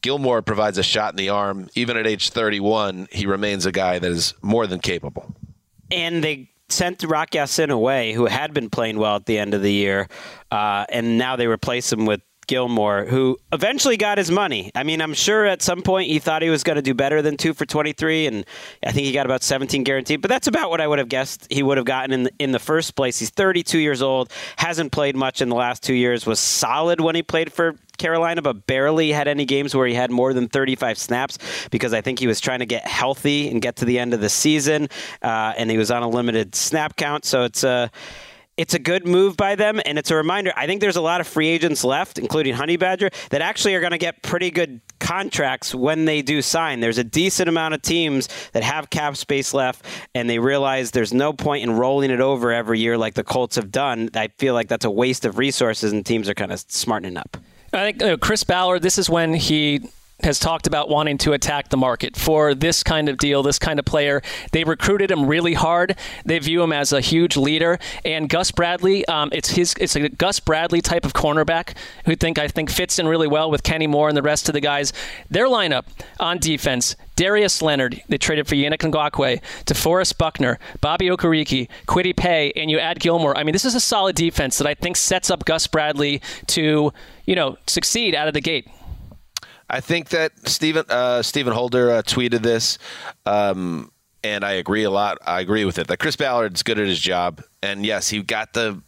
Gilmore 0.00 0.42
provides 0.42 0.78
a 0.78 0.82
shot 0.82 1.12
in 1.12 1.16
the 1.16 1.28
arm. 1.28 1.68
Even 1.74 1.96
at 1.96 2.06
age 2.06 2.30
31, 2.30 3.08
he 3.12 3.26
remains 3.26 3.66
a 3.66 3.72
guy 3.72 3.98
that 3.98 4.10
is 4.10 4.34
more 4.42 4.66
than 4.66 4.80
capable. 4.80 5.34
and 5.90 6.24
they 6.24 6.48
sent 6.68 7.04
Rock 7.04 7.34
away, 7.34 8.12
who 8.14 8.26
had 8.26 8.54
been 8.54 8.70
playing 8.70 8.98
well 8.98 9.16
at 9.16 9.26
the 9.26 9.38
end 9.38 9.54
of 9.54 9.62
the 9.62 9.72
year, 9.72 10.08
uh, 10.50 10.86
and 10.88 11.18
now 11.18 11.36
they 11.36 11.46
replace 11.46 11.92
him 11.92 12.06
with 12.06 12.22
Gilmore, 12.46 13.04
who 13.04 13.38
eventually 13.52 13.96
got 13.96 14.18
his 14.18 14.30
money. 14.30 14.70
I 14.74 14.82
mean, 14.82 15.00
I'm 15.00 15.14
sure 15.14 15.46
at 15.46 15.62
some 15.62 15.82
point 15.82 16.10
he 16.10 16.18
thought 16.18 16.42
he 16.42 16.50
was 16.50 16.64
going 16.64 16.76
to 16.76 16.82
do 16.82 16.94
better 16.94 17.22
than 17.22 17.36
two 17.36 17.54
for 17.54 17.64
23, 17.64 18.26
and 18.26 18.44
I 18.84 18.92
think 18.92 19.06
he 19.06 19.12
got 19.12 19.26
about 19.26 19.42
17 19.42 19.84
guaranteed. 19.84 20.20
But 20.20 20.28
that's 20.28 20.46
about 20.46 20.70
what 20.70 20.80
I 20.80 20.86
would 20.86 20.98
have 20.98 21.08
guessed 21.08 21.46
he 21.50 21.62
would 21.62 21.76
have 21.76 21.86
gotten 21.86 22.12
in 22.12 22.22
the, 22.24 22.32
in 22.38 22.52
the 22.52 22.58
first 22.58 22.94
place. 22.96 23.18
He's 23.18 23.30
32 23.30 23.78
years 23.78 24.02
old, 24.02 24.30
hasn't 24.56 24.92
played 24.92 25.16
much 25.16 25.40
in 25.40 25.48
the 25.48 25.56
last 25.56 25.82
two 25.82 25.94
years, 25.94 26.26
was 26.26 26.40
solid 26.40 27.00
when 27.00 27.14
he 27.14 27.22
played 27.22 27.52
for 27.52 27.76
Carolina, 27.98 28.42
but 28.42 28.66
barely 28.66 29.12
had 29.12 29.28
any 29.28 29.44
games 29.44 29.74
where 29.74 29.86
he 29.86 29.94
had 29.94 30.10
more 30.10 30.34
than 30.34 30.48
35 30.48 30.98
snaps 30.98 31.38
because 31.70 31.92
I 31.92 32.00
think 32.00 32.18
he 32.18 32.26
was 32.26 32.40
trying 32.40 32.58
to 32.58 32.66
get 32.66 32.86
healthy 32.86 33.48
and 33.48 33.62
get 33.62 33.76
to 33.76 33.84
the 33.84 33.98
end 33.98 34.12
of 34.14 34.20
the 34.20 34.28
season, 34.28 34.88
uh, 35.22 35.54
and 35.56 35.70
he 35.70 35.78
was 35.78 35.90
on 35.90 36.02
a 36.02 36.08
limited 36.08 36.54
snap 36.54 36.96
count. 36.96 37.24
So 37.24 37.44
it's 37.44 37.62
a 37.62 37.90
it's 38.62 38.74
a 38.74 38.78
good 38.78 39.04
move 39.04 39.36
by 39.36 39.56
them, 39.56 39.80
and 39.84 39.98
it's 39.98 40.12
a 40.12 40.14
reminder. 40.14 40.52
I 40.54 40.68
think 40.68 40.80
there's 40.80 40.94
a 40.94 41.00
lot 41.00 41.20
of 41.20 41.26
free 41.26 41.48
agents 41.48 41.82
left, 41.82 42.16
including 42.16 42.54
Honey 42.54 42.76
Badger, 42.76 43.10
that 43.30 43.42
actually 43.42 43.74
are 43.74 43.80
going 43.80 43.90
to 43.90 43.98
get 43.98 44.22
pretty 44.22 44.52
good 44.52 44.80
contracts 45.00 45.74
when 45.74 46.04
they 46.04 46.22
do 46.22 46.40
sign. 46.40 46.78
There's 46.78 46.96
a 46.96 47.02
decent 47.02 47.48
amount 47.48 47.74
of 47.74 47.82
teams 47.82 48.28
that 48.52 48.62
have 48.62 48.88
cap 48.88 49.16
space 49.16 49.52
left, 49.52 49.84
and 50.14 50.30
they 50.30 50.38
realize 50.38 50.92
there's 50.92 51.12
no 51.12 51.32
point 51.32 51.64
in 51.64 51.72
rolling 51.72 52.12
it 52.12 52.20
over 52.20 52.52
every 52.52 52.78
year 52.78 52.96
like 52.96 53.14
the 53.14 53.24
Colts 53.24 53.56
have 53.56 53.72
done. 53.72 54.10
I 54.14 54.28
feel 54.38 54.54
like 54.54 54.68
that's 54.68 54.84
a 54.84 54.90
waste 54.92 55.24
of 55.24 55.38
resources, 55.38 55.90
and 55.90 56.06
teams 56.06 56.28
are 56.28 56.34
kind 56.34 56.52
of 56.52 56.60
smartening 56.68 57.16
up. 57.16 57.36
I 57.72 57.86
think 57.86 58.00
you 58.00 58.06
know, 58.06 58.16
Chris 58.16 58.44
Ballard. 58.44 58.82
This 58.82 58.96
is 58.96 59.10
when 59.10 59.34
he 59.34 59.80
has 60.24 60.38
talked 60.38 60.66
about 60.66 60.88
wanting 60.88 61.18
to 61.18 61.32
attack 61.32 61.68
the 61.68 61.76
market 61.76 62.16
for 62.16 62.54
this 62.54 62.82
kind 62.82 63.08
of 63.08 63.18
deal, 63.18 63.42
this 63.42 63.58
kind 63.58 63.78
of 63.78 63.84
player. 63.84 64.22
They 64.52 64.64
recruited 64.64 65.10
him 65.10 65.26
really 65.26 65.54
hard. 65.54 65.96
They 66.24 66.38
view 66.38 66.62
him 66.62 66.72
as 66.72 66.92
a 66.92 67.00
huge 67.00 67.36
leader. 67.36 67.78
And 68.04 68.28
Gus 68.28 68.50
Bradley, 68.50 69.06
um, 69.06 69.30
it's 69.32 69.50
his, 69.50 69.74
it's 69.80 69.96
a 69.96 70.08
Gus 70.08 70.40
Bradley 70.40 70.80
type 70.80 71.04
of 71.04 71.12
cornerback 71.12 71.76
who 72.04 72.16
think 72.16 72.38
I 72.38 72.48
think 72.48 72.70
fits 72.70 72.98
in 72.98 73.06
really 73.06 73.28
well 73.28 73.50
with 73.50 73.62
Kenny 73.62 73.86
Moore 73.86 74.08
and 74.08 74.16
the 74.16 74.22
rest 74.22 74.48
of 74.48 74.52
the 74.52 74.60
guys. 74.60 74.92
Their 75.30 75.46
lineup 75.46 75.84
on 76.18 76.38
defense. 76.38 76.96
Darius 77.14 77.60
Leonard, 77.60 78.00
they 78.08 78.16
traded 78.16 78.48
for 78.48 78.54
Yannick 78.54 78.78
Ngakoue, 78.78 79.40
DeForest 79.66 80.16
Buckner, 80.16 80.58
Bobby 80.80 81.06
Okereke, 81.08 81.68
Kwity 81.86 82.16
Paye, 82.16 82.52
and 82.56 82.70
you 82.70 82.78
add 82.78 83.00
Gilmore. 83.00 83.36
I 83.36 83.44
mean, 83.44 83.52
this 83.52 83.66
is 83.66 83.74
a 83.74 83.80
solid 83.80 84.16
defense 84.16 84.56
that 84.58 84.66
I 84.66 84.74
think 84.74 84.96
sets 84.96 85.30
up 85.30 85.44
Gus 85.44 85.66
Bradley 85.66 86.22
to, 86.46 86.92
you 87.26 87.34
know, 87.34 87.58
succeed 87.66 88.14
out 88.14 88.28
of 88.28 88.34
the 88.34 88.40
gate. 88.40 88.66
I 89.72 89.80
think 89.80 90.10
that 90.10 90.32
Stephen 90.46 90.84
uh, 90.90 91.22
Stephen 91.22 91.54
Holder 91.54 91.90
uh, 91.90 92.02
tweeted 92.02 92.42
this, 92.42 92.76
um, 93.24 93.90
and 94.22 94.44
I 94.44 94.52
agree 94.52 94.84
a 94.84 94.90
lot. 94.90 95.16
I 95.26 95.40
agree 95.40 95.64
with 95.64 95.78
it. 95.78 95.86
That 95.86 95.96
Chris 95.96 96.14
Ballard's 96.14 96.62
good 96.62 96.78
at 96.78 96.86
his 96.86 97.00
job, 97.00 97.42
and 97.62 97.84
yes, 97.84 98.10
he 98.10 98.22
got 98.22 98.52
the 98.52 98.82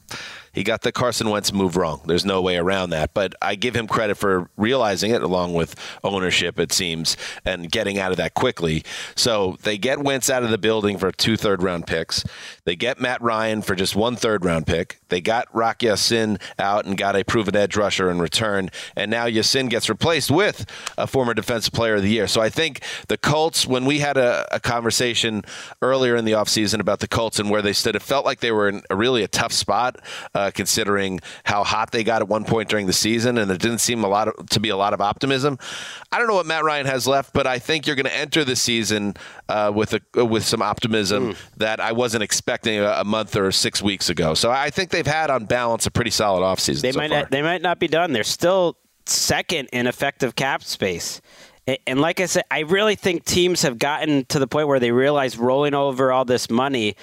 he 0.55 0.63
got 0.63 0.83
the 0.83 0.93
Carson 0.93 1.29
Wentz 1.31 1.53
move 1.53 1.77
wrong. 1.77 2.01
There's 2.07 2.25
no 2.25 2.41
way 2.41 2.57
around 2.57 2.91
that. 2.91 3.13
But 3.13 3.35
I 3.43 3.55
give 3.55 3.75
him 3.75 3.87
credit 3.87 4.17
for 4.17 4.49
realizing 4.57 5.11
it, 5.11 5.23
along 5.23 5.55
with 5.55 5.75
ownership, 6.03 6.59
it 6.59 6.73
seems, 6.73 7.17
and 7.45 7.71
getting 7.71 7.99
out 7.99 8.11
of 8.11 8.17
that 8.17 8.35
quickly. 8.35 8.85
So 9.15 9.57
they 9.63 9.79
get 9.79 9.99
Wentz 9.99 10.31
out 10.31 10.43
of 10.43 10.51
the 10.51 10.59
building 10.59 10.99
for 10.99 11.11
two 11.13 11.37
third 11.37 11.63
round 11.63 11.87
picks. 11.87 12.25
They 12.65 12.77
get 12.77 13.01
Matt 13.01 13.21
Ryan 13.21 13.63
for 13.63 13.75
just 13.75 13.97
one 13.97 14.17
third 14.17 14.45
round 14.45 14.67
pick. 14.67 15.01
They 15.09 15.21
got 15.21 15.55
Rock 15.55 15.83
Ya-Sin 15.83 16.39
out 16.59 16.87
and 16.87 16.97
got 16.97 17.17
a 17.17 17.25
proven 17.25 17.55
edge 17.55 17.77
rusher 17.77 18.11
in 18.11 18.21
return. 18.21 18.71
And 18.97 19.11
now 19.11 19.27
Ya-Sin 19.27 19.69
gets 19.69 19.89
replaced 19.89 20.31
with 20.31 20.67
a 20.97 21.07
former 21.07 21.35
defensive 21.35 21.73
player 21.73 21.97
of 21.97 22.03
the 22.03 22.09
year. 22.09 22.27
So 22.27 22.41
I 22.41 22.49
think 22.49 22.81
the 23.09 23.17
Colts, 23.17 23.67
when 23.67 23.85
we 23.85 23.99
had 23.99 24.17
a, 24.17 24.47
a 24.53 24.61
conversation 24.61 25.43
earlier 25.83 26.17
in 26.17 26.25
the 26.25 26.33
offseason 26.33 26.81
about 26.81 27.01
the 27.01 27.09
Colts 27.09 27.39
and 27.39 27.51
where 27.51 27.63
they 27.63 27.73
stood, 27.73 27.97
it 27.97 28.03
felt 28.03 28.25
like 28.25 28.41
they 28.41 28.53
were 28.53 28.69
in 28.69 28.83
a 28.91 28.97
really 28.97 29.23
a 29.23 29.29
tough 29.29 29.53
spot, 29.53 30.01
uh, 30.35 30.44
considering 30.53 31.21
how 31.45 31.65
hot 31.65 31.91
they 31.91 32.05
got 32.05 32.23
at 32.23 32.29
one 32.29 32.45
point 32.45 32.69
during 32.69 32.87
the 32.87 32.93
season, 32.93 33.39
and 33.39 33.49
there 33.49 33.57
didn't 33.57 33.79
seem 33.79 34.05
a 34.05 34.09
lot 34.09 34.29
of, 34.29 34.49
to 34.51 34.61
be 34.61 34.69
a 34.69 34.77
lot 34.77 34.93
of 34.93 35.01
optimism. 35.01 35.59
I 36.11 36.19
don't 36.19 36.27
know 36.27 36.35
what 36.35 36.47
Matt 36.47 36.65
Ryan 36.65 36.87
has 36.87 37.07
left, 37.07 37.33
but 37.33 37.47
I 37.47 37.59
think 37.59 37.87
you're 37.87 37.97
going 37.97 38.07
to 38.07 38.17
enter 38.17 38.45
the 38.45 38.57
season 38.57 39.15
uh, 39.49 39.73
with 39.75 39.95
a, 39.95 40.25
with 40.25 40.45
some 40.45 40.63
optimism 40.63 41.37
that 41.57 41.81
I 41.81 41.93
wasn't 41.93 42.23
expecting 42.23 42.79
a, 42.79 42.91
a 43.01 43.05
month 43.05 43.37
or 43.37 43.53
six 43.53 43.83
weeks 43.83 44.11
ago. 44.11 44.35
So 44.35 44.51
I 44.51 44.71
think 44.71 44.91
they've 44.91 45.07
had, 45.07 45.31
on 45.31 45.47
balance, 45.47 45.87
a 45.87 45.91
pretty 45.91 46.11
solid 46.11 46.41
offseason. 46.41 46.83
They 46.83 46.93
so 46.93 46.99
might 46.99 47.11
not, 47.11 47.31
they 47.31 47.43
might 47.43 47.63
not 47.63 47.79
be 47.79 47.89
done. 47.89 48.13
They're 48.13 48.25
still 48.25 48.77
second 49.07 49.69
in 49.73 49.87
effective 49.87 50.35
cap 50.35 50.63
space. 50.63 51.21
And 51.87 52.01
like 52.01 52.21
I 52.21 52.27
said, 52.27 52.45
I 52.51 52.61
really 52.61 52.95
think 52.95 53.25
teams 53.25 53.63
have 53.63 53.79
gotten 53.79 54.27
to 54.27 54.39
the 54.39 54.47
point 54.47 54.69
where 54.69 54.79
they 54.79 54.93
realize 54.93 55.39
rolling 55.39 55.73
over 55.73 56.13
all 56.13 56.27
this 56.27 56.51
money 56.51 56.95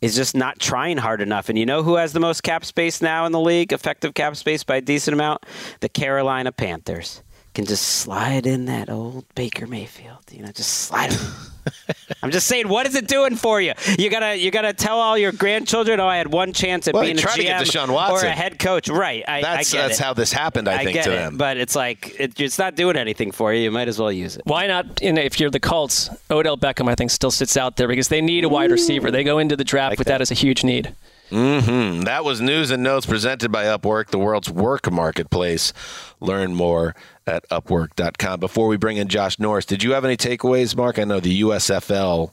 is 0.00 0.14
just 0.14 0.36
not 0.36 0.58
trying 0.58 0.98
hard 0.98 1.20
enough. 1.20 1.48
And 1.48 1.58
you 1.58 1.66
know 1.66 1.82
who 1.82 1.96
has 1.96 2.12
the 2.12 2.20
most 2.20 2.42
cap 2.42 2.64
space 2.64 3.00
now 3.00 3.26
in 3.26 3.32
the 3.32 3.40
league, 3.40 3.72
effective 3.72 4.14
cap 4.14 4.36
space 4.36 4.64
by 4.64 4.76
a 4.76 4.80
decent 4.80 5.14
amount? 5.14 5.44
The 5.80 5.88
Carolina 5.88 6.52
Panthers. 6.52 7.22
Can 7.56 7.64
just 7.64 7.88
slide 7.88 8.46
in 8.46 8.66
that 8.66 8.90
old 8.90 9.24
Baker 9.34 9.66
Mayfield. 9.66 10.24
You 10.30 10.42
know, 10.42 10.52
just 10.52 10.68
slide 10.82 11.10
him. 11.10 11.32
I'm 12.22 12.30
just 12.30 12.48
saying, 12.48 12.68
what 12.68 12.86
is 12.86 12.94
it 12.94 13.08
doing 13.08 13.34
for 13.34 13.62
you? 13.62 13.72
You 13.98 14.10
gotta, 14.10 14.36
you 14.36 14.50
gotta 14.50 14.74
tell 14.74 14.98
all 14.98 15.16
your 15.16 15.32
grandchildren, 15.32 15.98
"Oh, 15.98 16.06
I 16.06 16.18
had 16.18 16.30
one 16.30 16.52
chance 16.52 16.86
at 16.86 16.92
Well, 16.92 17.04
being 17.04 17.16
a 17.16 17.18
try 17.18 17.34
to 17.34 17.42
get 17.42 17.62
GM 17.62 17.88
or 17.88 18.20
a 18.26 18.28
head 18.28 18.58
coach." 18.58 18.90
Right? 18.90 19.24
I, 19.26 19.40
That's 19.40 19.72
I 19.72 19.78
get 19.78 19.88
that's 19.88 19.98
it. 20.00 20.04
how 20.04 20.12
this 20.12 20.34
happened. 20.34 20.68
I, 20.68 20.84
think 20.84 20.96
get 20.96 21.04
to 21.04 21.12
it, 21.14 21.16
them. 21.16 21.38
but 21.38 21.56
it's 21.56 21.74
like 21.74 22.14
it, 22.20 22.38
it's 22.38 22.58
not 22.58 22.74
doing 22.74 22.94
anything 22.94 23.32
for 23.32 23.54
you. 23.54 23.62
You 23.62 23.70
might 23.70 23.88
as 23.88 23.98
well 23.98 24.12
use 24.12 24.36
it. 24.36 24.42
Why 24.44 24.66
not? 24.66 25.00
You 25.00 25.14
know, 25.14 25.22
if 25.22 25.40
you're 25.40 25.48
the 25.48 25.58
Colts, 25.58 26.10
Odell 26.30 26.58
Beckham, 26.58 26.90
I 26.90 26.94
think, 26.94 27.10
still 27.10 27.30
sits 27.30 27.56
out 27.56 27.78
there 27.78 27.88
because 27.88 28.08
they 28.08 28.20
need 28.20 28.44
a 28.44 28.50
wide 28.50 28.70
receiver. 28.70 29.10
They 29.10 29.24
go 29.24 29.38
into 29.38 29.56
the 29.56 29.64
draft 29.64 29.96
with 29.98 30.08
that 30.08 30.20
as 30.20 30.30
a 30.30 30.34
huge 30.34 30.62
need. 30.62 30.94
hmm 31.30 32.02
That 32.02 32.22
was 32.22 32.42
news 32.42 32.70
and 32.70 32.82
notes 32.82 33.06
presented 33.06 33.50
by 33.50 33.64
Upwork, 33.64 34.08
the 34.08 34.18
world's 34.18 34.50
work 34.50 34.92
marketplace. 34.92 35.72
Learn 36.20 36.54
more 36.54 36.94
at 37.26 37.48
upwork.com. 37.48 38.40
Before 38.40 38.68
we 38.68 38.76
bring 38.76 38.96
in 38.96 39.08
Josh 39.08 39.38
Norris, 39.38 39.66
did 39.66 39.82
you 39.82 39.92
have 39.92 40.04
any 40.04 40.16
takeaways, 40.16 40.76
Mark? 40.76 40.98
I 40.98 41.04
know 41.04 41.20
the 41.20 41.40
USFL 41.42 42.32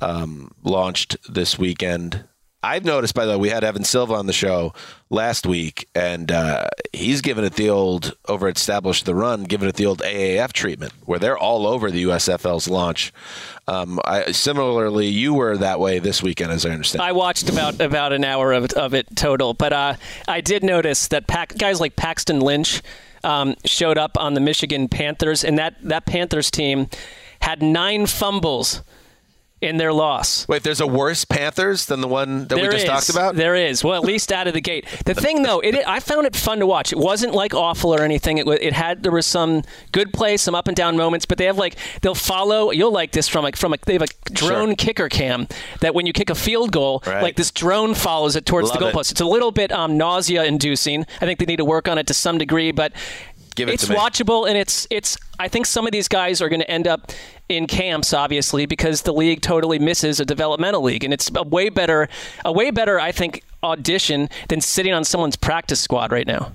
um, 0.00 0.52
launched 0.62 1.16
this 1.28 1.58
weekend. 1.58 2.24
I've 2.60 2.84
noticed, 2.84 3.14
by 3.14 3.24
the 3.24 3.32
way, 3.32 3.36
we 3.36 3.48
had 3.50 3.62
Evan 3.62 3.84
Silva 3.84 4.14
on 4.14 4.26
the 4.26 4.32
show 4.32 4.74
last 5.10 5.46
week, 5.46 5.88
and 5.94 6.30
uh, 6.32 6.68
he's 6.92 7.20
given 7.20 7.44
it 7.44 7.54
the 7.54 7.70
old 7.70 8.16
over 8.26 8.48
at 8.48 8.56
Establish 8.56 9.04
the 9.04 9.14
Run, 9.14 9.44
given 9.44 9.68
it 9.68 9.76
the 9.76 9.86
old 9.86 10.00
AAF 10.00 10.52
treatment, 10.52 10.92
where 11.04 11.20
they're 11.20 11.38
all 11.38 11.68
over 11.68 11.88
the 11.88 12.02
USFL's 12.02 12.66
launch. 12.68 13.12
Um, 13.68 14.00
I, 14.04 14.32
similarly, 14.32 15.06
you 15.06 15.34
were 15.34 15.56
that 15.56 15.78
way 15.78 16.00
this 16.00 16.20
weekend, 16.20 16.50
as 16.50 16.66
I 16.66 16.70
understand. 16.70 17.00
I 17.00 17.12
watched 17.12 17.48
about 17.48 17.80
about 17.80 18.12
an 18.12 18.24
hour 18.24 18.52
of, 18.52 18.72
of 18.72 18.92
it 18.92 19.06
total, 19.14 19.54
but 19.54 19.72
uh, 19.72 19.94
I 20.26 20.40
did 20.40 20.64
notice 20.64 21.06
that 21.08 21.28
guys 21.56 21.80
like 21.80 21.94
Paxton 21.94 22.40
Lynch 22.40 22.82
um, 23.24 23.54
showed 23.64 23.98
up 23.98 24.16
on 24.18 24.34
the 24.34 24.40
Michigan 24.40 24.88
Panthers, 24.88 25.44
and 25.44 25.58
that 25.58 25.74
that 25.82 26.06
Panthers 26.06 26.50
team 26.50 26.88
had 27.40 27.62
nine 27.62 28.06
fumbles 28.06 28.82
in 29.60 29.76
their 29.76 29.92
loss. 29.92 30.46
Wait, 30.46 30.62
there's 30.62 30.80
a 30.80 30.86
worse 30.86 31.24
Panthers 31.24 31.86
than 31.86 32.00
the 32.00 32.06
one 32.08 32.46
that 32.46 32.56
we 32.56 32.64
just 32.64 32.76
is. 32.78 32.84
talked 32.84 33.08
about? 33.08 33.34
There 33.34 33.56
is. 33.56 33.82
Well, 33.82 33.94
at 33.96 34.04
least 34.04 34.30
out 34.30 34.46
of 34.46 34.54
the 34.54 34.60
gate. 34.60 34.86
The 35.04 35.14
thing, 35.14 35.42
though, 35.42 35.58
it, 35.60 35.74
I 35.86 35.98
found 36.00 36.26
it 36.26 36.36
fun 36.36 36.60
to 36.60 36.66
watch. 36.66 36.92
It 36.92 36.98
wasn't 36.98 37.34
like 37.34 37.54
awful 37.54 37.92
or 37.94 38.02
anything. 38.02 38.38
It, 38.38 38.46
it 38.46 38.72
had 38.72 39.02
there 39.02 39.10
was 39.10 39.26
some 39.26 39.62
good 39.90 40.12
plays, 40.12 40.42
some 40.42 40.54
up 40.54 40.68
and 40.68 40.76
down 40.76 40.96
moments, 40.96 41.26
but 41.26 41.38
they 41.38 41.46
have 41.46 41.58
like 41.58 41.74
they'll 42.02 42.14
follow. 42.14 42.70
You'll 42.70 42.92
like 42.92 43.10
this 43.12 43.26
from 43.26 43.42
like 43.42 43.56
from 43.56 43.72
a 43.72 43.76
they 43.84 43.94
have 43.94 44.02
a 44.02 44.30
drone 44.30 44.76
kicker 44.76 45.08
cam 45.08 45.48
that 45.80 45.94
when 45.94 46.06
you 46.06 46.12
kick 46.12 46.30
a 46.30 46.34
field 46.36 46.70
goal, 46.70 47.02
Right. 47.06 47.22
like 47.22 47.34
this 47.36 47.50
drone 47.50 47.94
follows 47.94 48.36
it 48.36 48.46
towards 48.46 48.70
the 48.70 48.78
Love 48.78 48.90
it. 48.90 48.96
goalpost. 48.96 49.10
It's 49.10 49.20
a 49.20 49.26
little 49.26 49.50
bit 49.50 49.72
um, 49.72 49.96
nausea 49.96 50.44
inducing. 50.44 51.04
I 51.20 51.26
think 51.26 51.38
they 51.40 51.46
need 51.46 51.56
to 51.56 51.64
work 51.64 51.88
on 51.88 51.98
it 51.98 52.06
to 52.06 52.14
some 52.14 52.38
degree, 52.38 52.70
but. 52.70 52.92
Give 53.58 53.68
it 53.68 53.74
it's 53.74 53.86
to 53.86 53.92
me. 53.92 53.96
watchable 53.98 54.48
and 54.48 54.56
it's 54.56 54.86
it's 54.88 55.18
I 55.38 55.48
think 55.48 55.66
some 55.66 55.84
of 55.84 55.92
these 55.92 56.06
guys 56.06 56.40
are 56.40 56.48
going 56.48 56.60
to 56.60 56.70
end 56.70 56.86
up 56.86 57.12
in 57.48 57.66
camps 57.66 58.14
obviously 58.14 58.66
because 58.66 59.02
the 59.02 59.12
league 59.12 59.40
totally 59.42 59.78
misses 59.80 60.20
a 60.20 60.24
developmental 60.24 60.80
league 60.80 61.02
and 61.02 61.12
it's 61.12 61.28
a 61.34 61.42
way 61.42 61.68
better 61.68 62.08
a 62.44 62.52
way 62.52 62.70
better 62.70 63.00
I 63.00 63.10
think 63.10 63.42
audition 63.64 64.28
than 64.48 64.60
sitting 64.60 64.92
on 64.92 65.02
someone's 65.02 65.36
practice 65.36 65.80
squad 65.80 66.12
right 66.12 66.26
now. 66.26 66.52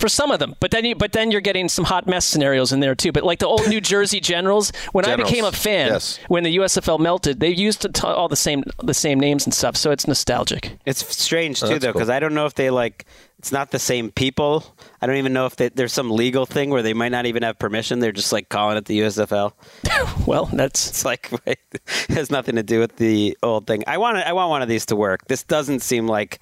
For 0.00 0.08
some 0.08 0.30
of 0.30 0.38
them, 0.38 0.56
but 0.60 0.70
then 0.70 0.86
you, 0.86 0.94
but 0.94 1.12
then 1.12 1.30
you're 1.30 1.42
getting 1.42 1.68
some 1.68 1.84
hot 1.84 2.06
mess 2.06 2.24
scenarios 2.24 2.72
in 2.72 2.80
there 2.80 2.94
too. 2.94 3.12
But 3.12 3.22
like 3.22 3.38
the 3.38 3.46
old 3.46 3.68
New 3.68 3.82
Jersey 3.82 4.18
Generals, 4.18 4.72
when 4.92 5.04
I 5.04 5.14
became 5.14 5.44
a 5.44 5.52
fan, 5.52 5.88
yes. 5.88 6.18
when 6.28 6.42
the 6.42 6.56
USFL 6.56 6.98
melted, 6.98 7.38
they 7.38 7.50
used 7.50 7.82
to 7.82 7.90
t- 7.90 8.06
all 8.06 8.26
the 8.26 8.34
same 8.34 8.64
the 8.82 8.94
same 8.94 9.20
names 9.20 9.44
and 9.44 9.52
stuff. 9.52 9.76
So 9.76 9.90
it's 9.90 10.08
nostalgic. 10.08 10.78
It's 10.86 11.06
strange 11.14 11.60
too, 11.60 11.66
that's 11.66 11.80
though, 11.80 11.92
cool. 11.92 12.00
because 12.00 12.08
I 12.08 12.18
don't 12.18 12.32
know 12.32 12.46
if 12.46 12.54
they 12.54 12.70
like. 12.70 13.04
It's 13.38 13.52
not 13.52 13.70
the 13.70 13.78
same 13.78 14.10
people. 14.10 14.64
I 15.00 15.06
don't 15.06 15.16
even 15.16 15.32
know 15.32 15.46
if 15.46 15.56
they, 15.56 15.70
there's 15.70 15.94
some 15.94 16.10
legal 16.10 16.44
thing 16.44 16.68
where 16.68 16.82
they 16.82 16.92
might 16.92 17.08
not 17.08 17.24
even 17.24 17.42
have 17.42 17.58
permission. 17.58 17.98
They're 17.98 18.12
just 18.12 18.32
like 18.32 18.50
calling 18.50 18.76
it 18.76 18.86
the 18.86 19.00
USFL. 19.00 19.52
Well, 20.26 20.46
that's 20.46 20.88
It's 20.88 21.04
like 21.04 21.30
it 21.46 21.60
has 22.08 22.30
nothing 22.30 22.56
to 22.56 22.62
do 22.62 22.80
with 22.80 22.96
the 22.96 23.36
old 23.42 23.66
thing. 23.66 23.84
I 23.86 23.98
want 23.98 24.16
I 24.18 24.32
want 24.32 24.50
one 24.50 24.62
of 24.62 24.68
these 24.68 24.86
to 24.86 24.96
work. 24.96 25.26
This 25.26 25.42
doesn't 25.42 25.80
seem 25.80 26.06
like 26.06 26.40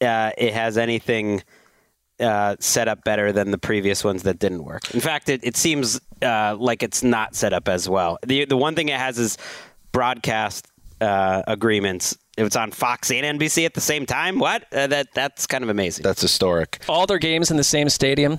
uh, 0.00 0.30
it 0.38 0.54
has 0.54 0.78
anything 0.78 1.42
uh, 2.20 2.56
set 2.60 2.86
up 2.88 3.02
better 3.04 3.32
than 3.32 3.50
the 3.50 3.58
previous 3.58 4.04
ones 4.04 4.22
that 4.24 4.38
didn't 4.38 4.64
work. 4.64 4.92
In 4.94 5.00
fact, 5.00 5.28
it, 5.28 5.40
it 5.42 5.56
seems 5.56 6.00
uh, 6.22 6.56
like 6.58 6.82
it's 6.82 7.02
not 7.02 7.34
set 7.34 7.52
up 7.52 7.68
as 7.68 7.88
well. 7.88 8.18
the 8.26 8.44
The 8.44 8.56
one 8.56 8.74
thing 8.74 8.88
it 8.88 8.98
has 8.98 9.18
is 9.18 9.38
broadcast 9.92 10.66
uh, 11.00 11.42
agreements. 11.46 12.16
If 12.36 12.46
it's 12.46 12.56
on 12.56 12.70
Fox 12.70 13.10
and 13.10 13.38
NBC 13.40 13.66
at 13.66 13.74
the 13.74 13.80
same 13.80 14.06
time, 14.06 14.38
what? 14.38 14.64
Uh, 14.72 14.86
that 14.86 15.12
that's 15.14 15.46
kind 15.46 15.62
of 15.64 15.70
amazing. 15.70 16.02
That's 16.02 16.22
historic. 16.22 16.78
all 16.88 17.06
their 17.06 17.18
games 17.18 17.50
in 17.50 17.56
the 17.56 17.64
same 17.64 17.88
stadium. 17.88 18.38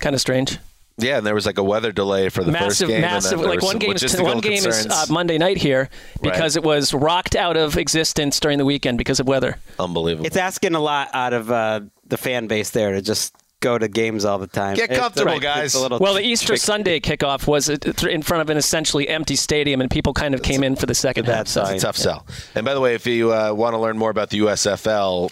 Kind 0.00 0.14
of 0.14 0.20
strange. 0.20 0.58
Yeah, 1.00 1.18
and 1.18 1.26
there 1.26 1.34
was 1.34 1.46
like 1.46 1.58
a 1.58 1.62
weather 1.62 1.92
delay 1.92 2.28
for 2.28 2.42
the 2.42 2.50
massive, 2.50 2.88
first 2.88 2.88
game. 2.88 3.00
massive. 3.02 3.32
and 3.34 3.40
then 3.42 3.48
there 3.50 3.56
Like 3.60 3.62
one 3.64 3.78
game 3.78 3.92
is 3.92 4.20
one 4.20 4.40
game 4.40 4.66
is 4.66 4.86
uh, 4.86 5.06
Monday 5.08 5.38
night 5.38 5.56
here 5.56 5.88
because 6.20 6.56
Right. 6.56 6.64
it 6.64 6.66
was 6.66 6.92
rocked 6.92 7.36
out 7.36 7.56
of 7.56 7.76
existence 7.76 8.40
during 8.40 8.58
the 8.58 8.64
weekend 8.64 8.98
because 8.98 9.20
of 9.20 9.28
weather. 9.28 9.58
Unbelievable. 9.78 10.26
It's 10.26 10.36
asking 10.36 10.74
a 10.74 10.80
lot 10.80 11.10
out 11.14 11.32
of 11.32 11.52
uh, 11.52 11.80
the 12.08 12.16
fan 12.16 12.46
base 12.46 12.70
there 12.70 12.92
to 12.92 13.02
just 13.02 13.34
go 13.60 13.76
to 13.76 13.88
games 13.88 14.24
all 14.24 14.38
the 14.38 14.46
time. 14.46 14.76
Get 14.76 14.90
comfortable, 14.90 15.32
it's 15.32 15.42
guys. 15.42 15.74
a 15.74 15.80
little 15.80 15.98
Well, 15.98 16.14
the 16.14 16.22
Easter 16.22 16.48
tricky. 16.48 16.60
Sunday 16.60 17.00
kickoff 17.00 17.46
was 17.46 17.68
uh, 17.68 17.76
in 18.08 18.22
front 18.22 18.42
of 18.42 18.50
an 18.50 18.56
essentially 18.56 19.08
empty 19.08 19.36
stadium, 19.36 19.80
and 19.80 19.90
people 19.90 20.12
kind 20.12 20.34
of 20.34 20.42
came 20.42 20.62
in 20.62 20.76
for 20.76 20.86
the 20.86 20.94
second 20.94 21.24
half. 21.26 21.46
That's 21.46 21.52
So. 21.52 21.62
It's 21.62 21.82
a 21.82 21.86
tough 21.86 21.96
sell. 21.96 22.26
And 22.54 22.64
by 22.64 22.74
the 22.74 22.80
way, 22.80 22.94
if 22.94 23.06
you 23.06 23.32
uh, 23.32 23.52
want 23.52 23.74
to 23.74 23.78
learn 23.78 23.98
more 23.98 24.10
about 24.10 24.30
the 24.30 24.40
USFL, 24.40 25.30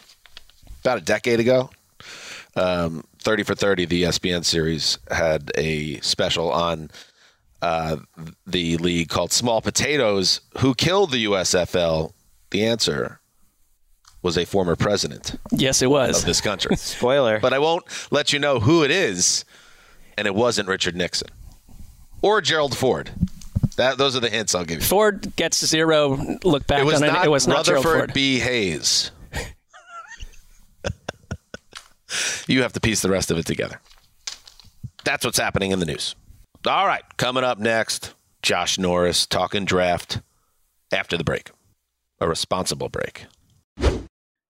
about 0.81 0.99
a 0.99 1.03
decade 1.03 1.41
ago, 1.41 1.71
um, 2.57 3.05
30 3.21 3.43
for 3.43 3.55
30, 3.55 3.87
the 3.87 4.03
ESPN 4.05 4.45
series 4.45 4.99
had 5.11 5.53
a 5.57 6.01
special 6.01 6.51
on 6.51 6.91
uh, 7.63 7.97
the 8.47 8.77
league 8.79 9.09
called 9.09 9.33
Small 9.33 9.61
Potatoes. 9.61 10.41
Who 10.59 10.75
killed 10.75 11.11
the 11.11 11.25
USFL? 11.27 12.13
The 12.51 12.65
answer 12.65 13.21
was 14.27 14.37
a 14.37 14.45
former 14.45 14.75
president 14.77 15.39
Yes, 15.53 15.81
it 15.83 15.87
was. 15.89 16.19
of 16.19 16.25
this 16.27 16.41
country. 16.41 16.75
Spoiler. 16.77 17.39
but 17.41 17.53
I 17.53 17.59
won't 17.61 17.85
let 18.11 18.33
you 18.33 18.39
know 18.41 18.59
who 18.61 18.83
it 18.83 18.91
is, 18.91 19.45
and 20.19 20.27
it 20.27 20.35
wasn't 20.35 20.69
Richard 20.69 20.97
Nixon 20.97 21.29
or 22.21 22.41
Gerald 22.41 22.77
Ford. 22.77 23.11
That 23.77 23.97
those 23.99 24.17
are 24.17 24.21
the 24.21 24.31
hints 24.31 24.55
I'll 24.55 24.65
give 24.65 24.81
you. 24.81 24.87
Ford 24.87 25.35
gets 25.37 25.65
zero 25.65 26.17
look 26.45 26.67
back 26.67 26.81
It 26.81 26.85
was 26.87 27.01
on 27.01 27.09
not 27.09 27.25
it. 27.25 27.27
It 27.27 27.31
was 27.31 27.47
not 27.47 27.65
Gerald 27.65 27.85
Rutherford 27.85 28.09
Ford. 28.11 28.15
B. 28.15 28.41
Hayes. 28.41 29.13
you 32.49 32.63
have 32.63 32.73
to 32.73 32.81
piece 32.81 33.03
the 33.03 33.11
rest 33.11 33.31
of 33.31 33.39
it 33.39 33.47
together. 33.47 33.81
That's 35.05 35.25
what's 35.25 35.39
happening 35.39 35.71
in 35.71 35.79
the 35.79 35.87
news. 35.87 36.17
All 36.67 36.87
right, 36.87 37.05
coming 37.17 37.45
up 37.45 37.59
next, 37.59 38.15
Josh 38.43 38.79
Norris 38.79 39.27
talking 39.27 39.65
draft 39.65 40.21
after 40.93 41.17
the 41.17 41.25
break. 41.25 41.51
A 42.19 42.27
responsible 42.29 42.89
break. 42.89 43.27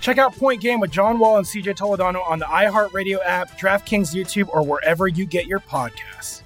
Check 0.00 0.18
out 0.18 0.34
Point 0.36 0.60
Game 0.60 0.80
with 0.80 0.90
John 0.90 1.18
Wall 1.18 1.38
and 1.38 1.46
CJ 1.46 1.76
Toledano 1.76 2.26
on 2.28 2.38
the 2.38 2.44
iHeartRadio 2.46 3.18
app, 3.24 3.58
DraftKings 3.58 4.14
YouTube, 4.14 4.48
or 4.48 4.64
wherever 4.64 5.08
you 5.08 5.26
get 5.26 5.46
your 5.46 5.60
podcasts. 5.60 6.42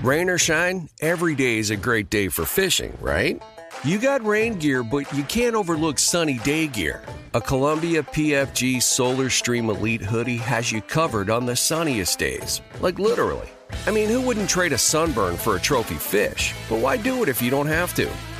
Rain 0.00 0.28
or 0.28 0.38
shine, 0.38 0.88
every 1.00 1.34
day 1.34 1.58
is 1.58 1.70
a 1.70 1.76
great 1.76 2.10
day 2.10 2.28
for 2.28 2.44
fishing, 2.44 2.96
right? 3.00 3.42
You 3.84 3.98
got 3.98 4.24
rain 4.24 4.58
gear, 4.58 4.82
but 4.82 5.10
you 5.12 5.22
can't 5.24 5.54
overlook 5.54 5.98
sunny 5.98 6.38
day 6.38 6.66
gear. 6.66 7.02
A 7.34 7.40
Columbia 7.40 8.02
PFG 8.02 8.82
Solar 8.82 9.30
Stream 9.30 9.70
Elite 9.70 10.02
hoodie 10.02 10.38
has 10.38 10.72
you 10.72 10.80
covered 10.80 11.30
on 11.30 11.46
the 11.46 11.56
sunniest 11.56 12.18
days. 12.18 12.62
Like 12.80 12.98
literally. 12.98 13.48
I 13.86 13.90
mean, 13.90 14.08
who 14.08 14.20
wouldn't 14.20 14.48
trade 14.48 14.72
a 14.72 14.78
sunburn 14.78 15.36
for 15.36 15.56
a 15.56 15.60
trophy 15.60 15.96
fish? 15.96 16.54
But 16.68 16.80
why 16.80 16.96
do 16.96 17.22
it 17.22 17.28
if 17.28 17.42
you 17.42 17.50
don't 17.50 17.66
have 17.66 17.94
to? 17.94 18.10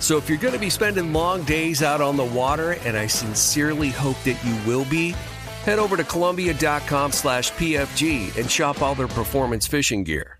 So 0.00 0.16
if 0.16 0.28
you're 0.28 0.38
going 0.38 0.54
to 0.54 0.60
be 0.60 0.70
spending 0.70 1.12
long 1.12 1.44
days 1.44 1.82
out 1.82 2.00
on 2.00 2.16
the 2.16 2.24
water, 2.24 2.72
and 2.84 2.96
I 2.96 3.06
sincerely 3.06 3.90
hope 3.90 4.16
that 4.24 4.42
you 4.44 4.56
will 4.66 4.86
be, 4.86 5.10
head 5.64 5.78
over 5.78 5.96
to 5.96 6.04
Columbia.com 6.04 7.12
slash 7.12 7.52
PFG 7.52 8.36
and 8.38 8.50
shop 8.50 8.80
all 8.82 8.94
their 8.94 9.08
performance 9.08 9.66
fishing 9.66 10.02
gear. 10.02 10.38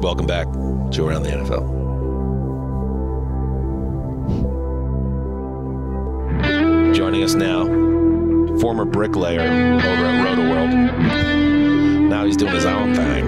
Welcome 0.00 0.26
back 0.26 0.46
to 0.52 1.06
Around 1.06 1.22
the 1.24 1.30
NFL. 1.30 1.82
Joining 6.94 7.22
us 7.22 7.34
now, 7.34 7.66
former 8.58 8.84
bricklayer 8.84 9.40
over 9.40 9.46
at 9.46 10.26
Rotoworld. 10.26 11.31
Now 12.12 12.24
he's 12.26 12.36
doing 12.36 12.52
his 12.52 12.66
own 12.66 12.94
thing 12.94 13.24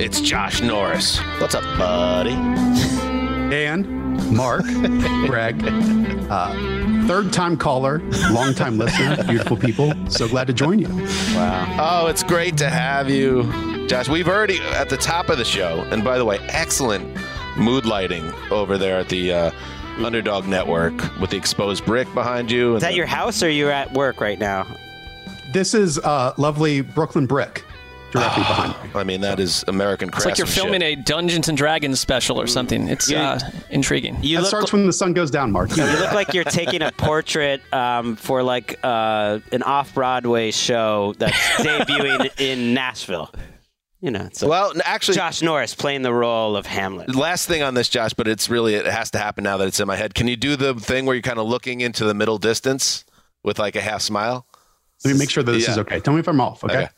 It's 0.00 0.20
Josh 0.20 0.60
Norris. 0.60 1.20
What's 1.38 1.54
up, 1.54 1.62
buddy? 1.78 2.34
Dan, 3.48 4.34
Mark, 4.34 4.64
Greg, 5.26 5.62
uh, 6.28 6.52
third 7.06 7.32
time 7.32 7.56
caller, 7.56 8.00
long 8.32 8.54
time 8.54 8.76
listener, 8.76 9.22
beautiful 9.22 9.56
people. 9.56 9.92
So 10.08 10.26
glad 10.26 10.48
to 10.48 10.52
join 10.52 10.80
you. 10.80 10.88
Wow. 11.36 11.76
Oh, 11.78 12.08
it's 12.08 12.24
great 12.24 12.56
to 12.56 12.68
have 12.68 13.08
you, 13.08 13.44
Josh. 13.86 14.08
We've 14.08 14.26
already 14.26 14.58
at 14.72 14.88
the 14.88 14.96
top 14.96 15.28
of 15.28 15.38
the 15.38 15.44
show, 15.44 15.86
and 15.92 16.02
by 16.02 16.18
the 16.18 16.24
way, 16.24 16.40
excellent 16.48 17.16
mood 17.56 17.86
lighting 17.86 18.32
over 18.50 18.78
there 18.78 18.98
at 18.98 19.08
the 19.08 19.32
uh, 19.32 19.50
Underdog 20.04 20.46
Network 20.46 20.94
with 21.20 21.30
the 21.30 21.36
exposed 21.36 21.84
brick 21.84 22.12
behind 22.14 22.50
you. 22.50 22.76
Is 22.76 22.82
that 22.82 22.94
your 22.94 23.06
house 23.06 23.42
or 23.42 23.48
you're 23.48 23.70
at 23.70 23.92
work 23.92 24.20
right 24.20 24.38
now? 24.38 24.66
This 25.52 25.74
is 25.74 25.98
uh, 25.98 26.34
lovely 26.36 26.80
Brooklyn 26.80 27.26
Brick 27.26 27.64
directly 28.10 28.42
behind 28.42 28.72
me. 28.82 28.98
I 28.98 29.04
mean, 29.04 29.20
that 29.20 29.40
is 29.40 29.64
American 29.68 30.08
It's 30.08 30.24
like 30.24 30.38
you're 30.38 30.46
filming 30.46 30.82
a 30.82 30.94
Dungeons 30.94 31.48
and 31.48 31.56
Dragons 31.58 32.00
special 32.00 32.40
or 32.40 32.46
something. 32.46 32.88
It's 32.88 33.10
uh, 33.12 33.38
intriguing. 33.70 34.16
You 34.22 34.36
that 34.36 34.42
look 34.42 34.48
starts 34.48 34.72
when 34.72 34.86
the 34.86 34.92
sun 34.92 35.12
goes 35.12 35.30
down, 35.30 35.52
Mark. 35.52 35.70
You 35.76 35.84
look 35.84 36.12
like 36.12 36.32
you're 36.32 36.44
taking 36.44 36.82
a 36.82 36.92
portrait 36.92 37.60
um, 37.72 38.16
for 38.16 38.42
like 38.42 38.78
uh, 38.82 39.40
an 39.52 39.62
off-Broadway 39.62 40.50
show 40.52 41.14
that's 41.18 41.36
debuting 41.58 42.30
in 42.40 42.74
Nashville. 42.74 43.30
You 44.04 44.10
know, 44.10 44.28
so 44.34 44.46
well, 44.50 44.70
actually, 44.84 45.14
Josh 45.14 45.40
Norris 45.40 45.74
playing 45.74 46.02
the 46.02 46.12
role 46.12 46.58
of 46.58 46.66
Hamlet. 46.66 47.14
Last 47.14 47.46
thing 47.48 47.62
on 47.62 47.72
this, 47.72 47.88
Josh, 47.88 48.12
but 48.12 48.28
it's 48.28 48.50
really 48.50 48.74
it 48.74 48.84
has 48.84 49.10
to 49.12 49.18
happen 49.18 49.44
now 49.44 49.56
that 49.56 49.66
it's 49.66 49.80
in 49.80 49.86
my 49.86 49.96
head. 49.96 50.14
Can 50.14 50.28
you 50.28 50.36
do 50.36 50.56
the 50.56 50.74
thing 50.74 51.06
where 51.06 51.14
you're 51.14 51.22
kind 51.22 51.38
of 51.38 51.46
looking 51.46 51.80
into 51.80 52.04
the 52.04 52.12
middle 52.12 52.36
distance 52.36 53.06
with 53.42 53.58
like 53.58 53.76
a 53.76 53.80
half 53.80 54.02
smile? 54.02 54.46
Let 55.06 55.14
me 55.14 55.18
make 55.18 55.30
sure 55.30 55.42
that 55.42 55.52
this 55.52 55.66
is 55.70 55.78
okay. 55.78 56.00
Tell 56.00 56.12
me 56.12 56.20
if 56.20 56.28
I'm 56.28 56.38
off, 56.38 56.62
okay? 56.64 56.76
Okay. 56.76 56.88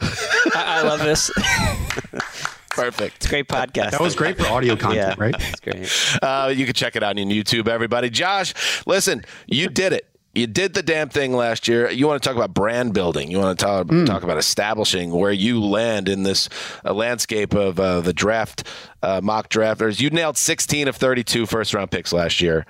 I, 0.54 0.78
I 0.78 0.82
love 0.82 1.00
this. 1.00 1.32
Perfect. 2.70 3.16
It's 3.16 3.26
great 3.26 3.48
podcast. 3.48 3.90
That 3.90 4.00
was 4.00 4.14
great 4.14 4.38
for 4.38 4.46
audio 4.46 4.76
content, 4.76 5.16
Yeah. 5.18 5.24
right? 5.24 5.34
It's 5.36 5.60
great. 5.60 6.22
Uh, 6.22 6.52
you 6.54 6.64
can 6.64 6.74
check 6.74 6.94
it 6.94 7.02
out 7.02 7.18
on 7.18 7.24
YouTube, 7.24 7.66
everybody. 7.66 8.08
Josh, 8.08 8.54
listen, 8.86 9.24
you 9.48 9.68
did 9.68 9.92
it. 9.92 10.08
You 10.34 10.46
did 10.48 10.74
the 10.74 10.82
damn 10.82 11.08
thing 11.08 11.32
last 11.32 11.68
year. 11.68 11.88
You 11.90 12.06
want 12.08 12.22
to 12.22 12.28
talk 12.28 12.36
about 12.36 12.52
brand 12.54 12.92
building. 12.92 13.30
You 13.30 13.38
want 13.38 13.58
to 13.58 13.64
talk, 13.64 13.86
talk 14.06 14.22
about 14.24 14.36
establishing 14.38 15.10
where 15.12 15.30
you 15.32 15.62
land 15.62 16.08
in 16.08 16.24
this 16.24 16.48
uh, 16.84 16.92
landscape 16.92 17.54
of 17.54 17.78
uh, 17.78 18.00
the 18.00 18.12
draft, 18.12 18.66
uh, 19.02 19.20
mock 19.22 19.48
drafters. 19.48 20.00
You 20.00 20.10
nailed 20.10 20.36
16 20.36 20.88
of 20.88 20.96
32 20.96 21.46
first 21.46 21.72
round 21.72 21.90
picks 21.92 22.12
last 22.12 22.40
year. 22.40 22.66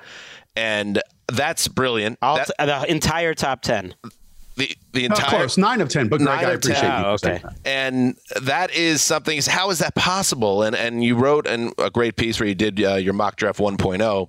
And 0.56 1.00
that's 1.28 1.66
brilliant. 1.68 2.18
All 2.20 2.36
That- 2.36 2.46
t- 2.48 2.66
the 2.66 2.90
entire 2.90 3.32
top 3.34 3.62
ten. 3.62 3.94
The, 4.56 4.76
the 4.92 5.04
entire 5.04 5.38
course, 5.40 5.58
Nine 5.58 5.80
of 5.80 5.88
10, 5.88 6.08
but 6.08 6.18
Greg, 6.20 6.26
Nine 6.28 6.44
I 6.44 6.50
of 6.52 6.60
10. 6.60 6.70
appreciate 6.72 6.98
you 6.98 7.04
Oh, 7.06 7.10
okay. 7.14 7.40
that. 7.42 7.56
and 7.64 8.16
that 8.42 8.72
is 8.74 9.02
something 9.02 9.40
how 9.46 9.70
is 9.70 9.78
that 9.80 9.94
possible 9.94 10.62
and 10.62 10.76
and 10.76 11.02
you 11.02 11.16
wrote 11.16 11.46
an, 11.46 11.72
a 11.78 11.90
great 11.90 12.16
piece 12.16 12.38
where 12.38 12.48
you 12.48 12.54
did 12.54 12.82
uh, 12.82 12.94
your 12.94 13.14
mock 13.14 13.36
draft 13.36 13.58
1.0 13.58 14.28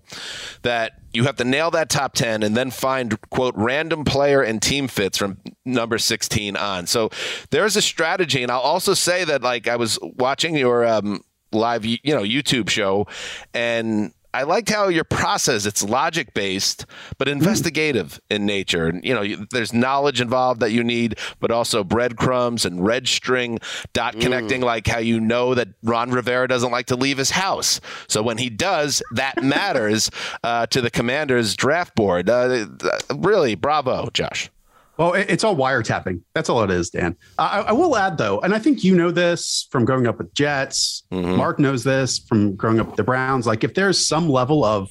that 0.63 0.93
you 1.13 1.23
have 1.25 1.35
to 1.37 1.43
nail 1.43 1.71
that 1.71 1.89
top 1.89 2.13
10 2.13 2.43
and 2.43 2.57
then 2.57 2.71
find 2.71 3.19
quote 3.29 3.53
random 3.55 4.03
player 4.03 4.41
and 4.41 4.61
team 4.61 4.87
fits 4.87 5.17
from 5.17 5.37
number 5.63 5.97
16 5.97 6.55
on 6.57 6.87
so 6.87 7.09
there's 7.51 7.75
a 7.75 7.81
strategy 7.81 8.41
and 8.43 8.51
i'll 8.51 8.59
also 8.59 8.93
say 8.93 9.23
that 9.23 9.41
like 9.43 9.67
i 9.67 9.75
was 9.75 9.97
watching 10.01 10.55
your 10.57 10.85
um, 10.85 11.21
live 11.51 11.85
you 11.85 11.97
know 12.05 12.23
youtube 12.23 12.69
show 12.69 13.07
and 13.53 14.11
I 14.35 14.43
liked 14.43 14.69
how 14.69 14.89
your 14.89 15.05
process 15.05 15.65
it's 15.65 15.81
logic 15.81 16.33
based 16.33 16.85
but 17.17 17.29
investigative 17.29 18.19
in 18.29 18.45
nature. 18.45 18.87
And, 18.87 19.03
You 19.03 19.13
know, 19.13 19.21
you, 19.21 19.47
there's 19.51 19.71
knowledge 19.71 20.19
involved 20.19 20.59
that 20.59 20.71
you 20.71 20.83
need, 20.83 21.17
but 21.39 21.51
also 21.51 21.83
breadcrumbs 21.83 22.65
and 22.65 22.85
red 22.85 23.07
string 23.07 23.59
dot 23.93 24.19
connecting, 24.19 24.61
like 24.61 24.87
how 24.87 24.99
you 24.99 25.21
know 25.21 25.53
that 25.53 25.69
Ron 25.83 26.11
Rivera 26.11 26.47
doesn't 26.49 26.71
like 26.71 26.87
to 26.87 26.95
leave 26.97 27.17
his 27.17 27.31
house. 27.31 27.79
So 28.07 28.21
when 28.21 28.37
he 28.37 28.49
does, 28.49 29.01
that 29.11 29.41
matters 29.41 30.11
uh, 30.43 30.67
to 30.67 30.81
the 30.81 30.91
Commanders 30.91 31.55
draft 31.55 31.95
board. 31.95 32.29
Uh, 32.29 32.67
really, 33.15 33.55
bravo, 33.55 34.09
Josh. 34.13 34.49
Well, 34.97 35.13
it's 35.13 35.43
all 35.43 35.55
wiretapping. 35.55 36.21
That's 36.33 36.49
all 36.49 36.63
it 36.63 36.71
is, 36.71 36.89
Dan. 36.89 37.17
I, 37.37 37.61
I 37.61 37.71
will 37.73 37.97
add, 37.97 38.17
though, 38.17 38.39
and 38.39 38.55
I 38.55 38.59
think 38.59 38.83
you 38.83 38.95
know 38.95 39.11
this 39.11 39.67
from 39.69 39.83
growing 39.83 40.07
up 40.07 40.17
with 40.17 40.33
Jets. 40.33 41.03
Mm-hmm. 41.11 41.35
Mark 41.35 41.59
knows 41.59 41.83
this 41.83 42.19
from 42.19 42.55
growing 42.55 42.79
up 42.79 42.87
with 42.87 42.95
the 42.95 43.03
Browns. 43.03 43.45
Like, 43.45 43.63
if 43.63 43.73
there's 43.73 44.05
some 44.05 44.29
level 44.29 44.63
of 44.63 44.89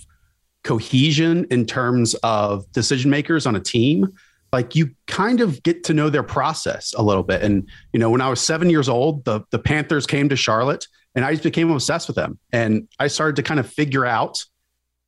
cohesion 0.62 1.46
in 1.50 1.64
terms 1.64 2.14
of 2.22 2.70
decision 2.72 3.10
makers 3.10 3.46
on 3.46 3.56
a 3.56 3.60
team, 3.60 4.12
like 4.52 4.74
you 4.76 4.90
kind 5.06 5.40
of 5.40 5.62
get 5.62 5.84
to 5.84 5.94
know 5.94 6.10
their 6.10 6.22
process 6.22 6.94
a 6.96 7.02
little 7.02 7.24
bit. 7.24 7.42
And 7.42 7.68
you 7.92 7.98
know, 7.98 8.10
when 8.10 8.20
I 8.20 8.28
was 8.28 8.40
seven 8.40 8.70
years 8.70 8.88
old, 8.88 9.24
the 9.24 9.40
the 9.50 9.58
Panthers 9.58 10.06
came 10.06 10.28
to 10.28 10.36
Charlotte, 10.36 10.86
and 11.14 11.24
I 11.24 11.32
just 11.32 11.42
became 11.42 11.70
obsessed 11.70 12.08
with 12.08 12.16
them. 12.16 12.38
And 12.52 12.88
I 12.98 13.08
started 13.08 13.36
to 13.36 13.42
kind 13.42 13.58
of 13.58 13.68
figure 13.68 14.06
out 14.06 14.44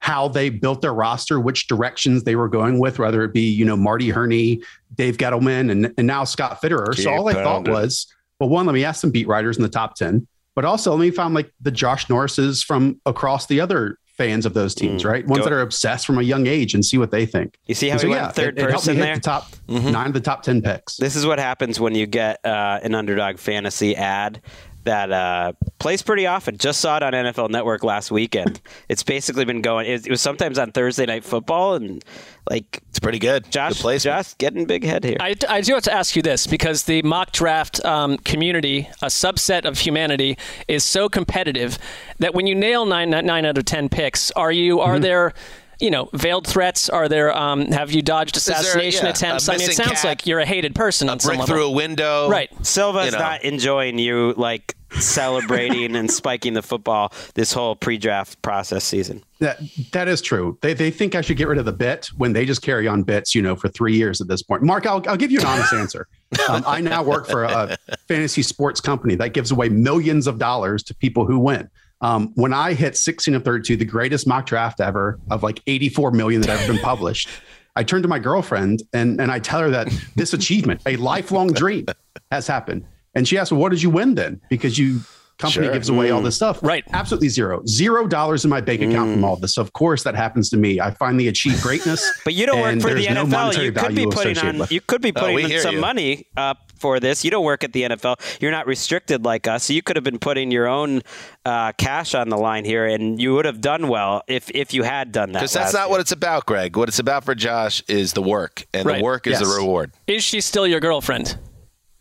how 0.00 0.28
they 0.28 0.50
built 0.50 0.82
their 0.82 0.94
roster, 0.94 1.40
which 1.40 1.68
directions 1.68 2.24
they 2.24 2.36
were 2.36 2.48
going 2.48 2.78
with, 2.78 2.98
whether 2.98 3.24
it 3.24 3.32
be, 3.32 3.48
you 3.48 3.64
know, 3.64 3.76
Marty 3.76 4.10
Hurney, 4.10 4.62
Dave 4.94 5.16
Gettleman, 5.16 5.70
and, 5.70 5.92
and 5.98 6.06
now 6.06 6.24
Scott 6.24 6.60
Fitterer. 6.62 6.94
Keep 6.94 7.04
so 7.04 7.12
all 7.14 7.28
I 7.28 7.34
thought 7.34 7.68
was, 7.68 8.06
well, 8.40 8.48
one, 8.48 8.66
let 8.66 8.72
me 8.74 8.84
ask 8.84 9.00
some 9.00 9.10
beat 9.10 9.26
writers 9.26 9.56
in 9.56 9.62
the 9.62 9.68
top 9.68 9.94
10, 9.96 10.26
but 10.54 10.64
also 10.64 10.92
let 10.92 11.00
me 11.00 11.10
find 11.10 11.34
like 11.34 11.50
the 11.60 11.70
Josh 11.70 12.06
Norrises 12.06 12.64
from 12.64 13.00
across 13.06 13.46
the 13.46 13.60
other 13.60 13.98
fans 14.16 14.46
of 14.46 14.54
those 14.54 14.74
teams, 14.74 15.04
right? 15.04 15.26
Ones 15.26 15.44
that 15.44 15.52
are 15.52 15.60
obsessed 15.60 16.06
from 16.06 16.18
a 16.18 16.22
young 16.22 16.46
age 16.46 16.72
and 16.72 16.82
see 16.82 16.96
what 16.96 17.10
they 17.10 17.26
think. 17.26 17.58
You 17.66 17.74
see 17.74 17.88
how 17.90 17.94
And 17.98 18.02
he 18.02 18.08
went 18.08 18.34
third 18.34 18.58
it, 18.58 18.62
it 18.62 18.70
person 18.70 18.96
there? 18.98 19.14
the 19.16 19.20
top 19.20 19.50
Mm-hmm. 19.68 19.90
nine 19.90 20.06
of 20.06 20.12
the 20.14 20.20
top 20.20 20.42
10 20.42 20.62
picks. 20.62 20.96
This 20.96 21.16
is 21.16 21.26
what 21.26 21.38
happens 21.38 21.78
when 21.78 21.94
you 21.94 22.06
get 22.06 22.42
uh, 22.46 22.78
an 22.82 22.94
underdog 22.94 23.36
fantasy 23.38 23.94
ad 23.96 24.40
that 24.86 25.12
uh, 25.12 25.52
plays 25.78 26.02
pretty 26.02 26.26
often. 26.26 26.56
Just 26.56 26.80
saw 26.80 26.96
it 26.96 27.02
on 27.02 27.12
NFL 27.12 27.50
Network 27.50 27.84
last 27.84 28.10
weekend. 28.10 28.60
it's 28.88 29.02
basically 29.02 29.44
been 29.44 29.60
going. 29.60 29.86
It, 29.86 30.06
it 30.06 30.10
was 30.10 30.20
sometimes 30.20 30.58
on 30.58 30.72
Thursday 30.72 31.06
Night 31.06 31.22
Football, 31.22 31.74
and 31.74 32.04
like 32.50 32.80
It's 32.88 32.98
pretty 32.98 33.18
good. 33.18 33.50
Josh, 33.50 33.74
Good 33.74 33.80
placement. 33.82 34.16
Josh 34.16 34.34
getting 34.38 34.64
big 34.64 34.84
head 34.84 35.04
here. 35.04 35.16
I, 35.20 35.34
I 35.48 35.60
do 35.60 35.74
have 35.74 35.82
to 35.84 35.92
ask 35.92 36.16
you 36.16 36.22
this 36.22 36.46
because 36.46 36.84
the 36.84 37.02
mock 37.02 37.32
draft 37.32 37.84
um, 37.84 38.16
community, 38.18 38.88
a 39.02 39.06
subset 39.06 39.64
of 39.64 39.78
humanity, 39.78 40.38
is 40.66 40.82
so 40.84 41.08
competitive 41.08 41.78
that 42.18 42.34
when 42.34 42.46
you 42.46 42.54
nail 42.54 42.86
nine 42.86 43.10
nine 43.10 43.44
out 43.44 43.58
of 43.58 43.64
ten 43.64 43.88
picks, 43.88 44.30
are 44.32 44.52
you 44.52 44.78
Mm-hmm. 44.78 44.90
are 44.90 44.98
there? 44.98 45.34
You 45.80 45.90
know, 45.90 46.08
veiled 46.12 46.46
threats. 46.46 46.88
Are 46.88 47.08
there? 47.08 47.36
Um, 47.36 47.66
have 47.72 47.92
you 47.92 48.02
dodged 48.02 48.34
there, 48.34 48.54
assassination 48.56 49.04
yeah, 49.04 49.10
attempts? 49.10 49.48
a 49.48 49.52
I 49.52 49.56
mean, 49.58 49.70
it 49.70 49.74
sounds 49.74 49.92
cat, 49.92 50.04
like 50.04 50.26
you're 50.26 50.40
a 50.40 50.46
hated 50.46 50.74
person 50.74 51.08
on 51.08 51.20
some 51.20 51.30
Brick 51.30 51.40
level. 51.40 51.54
through 51.54 51.66
a 51.66 51.70
window. 51.70 52.28
Right. 52.28 52.50
Silva's 52.64 53.06
you 53.06 53.12
know. 53.12 53.18
not 53.18 53.44
enjoying 53.44 53.98
you 53.98 54.34
like 54.36 54.74
celebrating 55.00 55.96
and 55.96 56.10
spiking 56.10 56.54
the 56.54 56.62
football 56.62 57.12
this 57.34 57.52
whole 57.52 57.76
pre-draft 57.76 58.40
process 58.42 58.84
season. 58.84 59.22
That 59.40 59.58
that 59.92 60.08
is 60.08 60.22
true. 60.22 60.58
They 60.62 60.74
they 60.74 60.90
think 60.90 61.14
I 61.14 61.20
should 61.20 61.36
get 61.36 61.48
rid 61.48 61.58
of 61.58 61.64
the 61.64 61.72
bit 61.72 62.06
when 62.16 62.32
they 62.32 62.46
just 62.46 62.62
carry 62.62 62.88
on 62.88 63.02
bits, 63.02 63.34
you 63.34 63.42
know, 63.42 63.56
for 63.56 63.68
three 63.68 63.94
years 63.94 64.20
at 64.20 64.28
this 64.28 64.42
point. 64.42 64.62
Mark, 64.62 64.86
I'll 64.86 65.02
I'll 65.08 65.16
give 65.16 65.30
you 65.30 65.40
an 65.40 65.46
honest 65.46 65.72
answer. 65.72 66.08
Um, 66.48 66.64
I 66.66 66.80
now 66.80 67.02
work 67.02 67.28
for 67.28 67.44
a 67.44 67.76
fantasy 68.08 68.42
sports 68.42 68.80
company 68.80 69.14
that 69.16 69.32
gives 69.32 69.50
away 69.50 69.68
millions 69.68 70.26
of 70.26 70.38
dollars 70.38 70.82
to 70.84 70.94
people 70.94 71.24
who 71.24 71.38
win. 71.38 71.68
Um, 72.00 72.32
when 72.34 72.52
I 72.52 72.74
hit 72.74 72.96
16 72.96 73.34
of 73.34 73.44
32, 73.44 73.76
the 73.76 73.84
greatest 73.84 74.26
mock 74.26 74.46
draft 74.46 74.80
ever 74.80 75.18
of 75.30 75.42
like 75.42 75.60
84 75.66 76.10
million 76.10 76.40
that 76.42 76.50
ever 76.50 76.72
been 76.72 76.82
published, 76.82 77.28
I 77.74 77.82
turn 77.82 78.02
to 78.02 78.08
my 78.08 78.18
girlfriend 78.18 78.82
and 78.92 79.20
and 79.20 79.30
I 79.30 79.38
tell 79.38 79.60
her 79.60 79.70
that 79.70 79.88
this 80.14 80.32
achievement, 80.32 80.82
a 80.86 80.96
lifelong 80.96 81.48
dream, 81.52 81.86
has 82.30 82.46
happened. 82.46 82.84
And 83.14 83.26
she 83.26 83.38
asks, 83.38 83.50
"Well, 83.52 83.60
what 83.60 83.70
did 83.70 83.82
you 83.82 83.90
win 83.90 84.14
then?" 84.14 84.40
Because 84.50 84.78
you 84.78 85.00
company 85.38 85.66
Sure. 85.66 85.72
gives 85.72 85.88
away 85.88 86.10
all 86.10 86.20
mm. 86.20 86.24
this 86.24 86.36
stuff. 86.36 86.58
Right. 86.62 86.84
Absolutely 86.92 87.28
zero. 87.28 87.62
Zero 87.66 88.06
dollars 88.06 88.44
in 88.44 88.50
my 88.50 88.60
bank 88.60 88.80
account 88.80 89.12
from 89.12 89.22
mm. 89.22 89.26
all 89.26 89.36
this. 89.36 89.54
So 89.54 89.62
of 89.62 89.72
course 89.72 90.02
that 90.04 90.14
happens 90.14 90.48
to 90.50 90.56
me. 90.56 90.80
I 90.80 90.90
finally 90.92 91.28
achieve 91.28 91.60
greatness. 91.60 92.04
But 92.24 92.34
you 92.34 92.46
don't 92.46 92.60
work 92.60 92.80
for 92.80 92.94
the 92.94 93.02
there's 93.04 93.14
no 93.14 93.24
NFL. 93.24 93.30
monetary 93.30 93.66
you 93.66 93.72
could 93.72 93.88
be 93.94 94.04
value 94.04 94.10
putting 94.10 94.38
on 94.38 94.58
with 94.58 94.72
you 94.72 94.80
could 94.80 95.02
be 95.02 95.12
Oh, 95.14 95.20
putting 95.20 95.34
we 95.36 95.54
in 95.54 95.60
some 95.60 95.76
you. 95.76 95.80
money 95.80 96.26
up 96.36 96.65
for 96.78 97.00
this. 97.00 97.24
You 97.24 97.30
don't 97.30 97.44
work 97.44 97.64
at 97.64 97.72
the 97.72 97.82
NFL. 97.82 98.40
You're 98.40 98.50
not 98.50 98.66
restricted 98.66 99.24
like 99.24 99.46
us. 99.48 99.64
So 99.64 99.72
you 99.72 99.82
could 99.82 99.96
have 99.96 100.04
been 100.04 100.18
putting 100.18 100.50
your 100.50 100.66
own 100.68 101.02
uh, 101.44 101.72
cash 101.72 102.14
on 102.14 102.28
the 102.28 102.36
line 102.36 102.64
here, 102.64 102.86
and 102.86 103.20
you 103.20 103.34
would 103.34 103.44
have 103.44 103.60
done 103.60 103.88
well 103.88 104.22
if 104.28 104.50
if 104.50 104.72
you 104.74 104.82
had 104.82 105.12
done 105.12 105.32
that. 105.32 105.40
Because 105.40 105.52
that's 105.52 105.74
not 105.74 105.90
what 105.90 106.00
it's 106.00 106.12
about, 106.12 106.46
Greg. 106.46 106.76
What 106.76 106.88
it's 106.88 106.98
about 106.98 107.24
for 107.24 107.34
Josh 107.34 107.82
is 107.88 108.12
the 108.12 108.22
work, 108.22 108.66
and 108.74 108.86
Right. 108.86 108.98
the 108.98 109.04
work 109.04 109.26
is 109.26 109.32
Yes. 109.40 109.42
the 109.48 109.54
reward. 109.56 109.92
Is 110.06 110.22
she 110.24 110.40
still 110.40 110.66
your 110.66 110.80
girlfriend? 110.80 111.36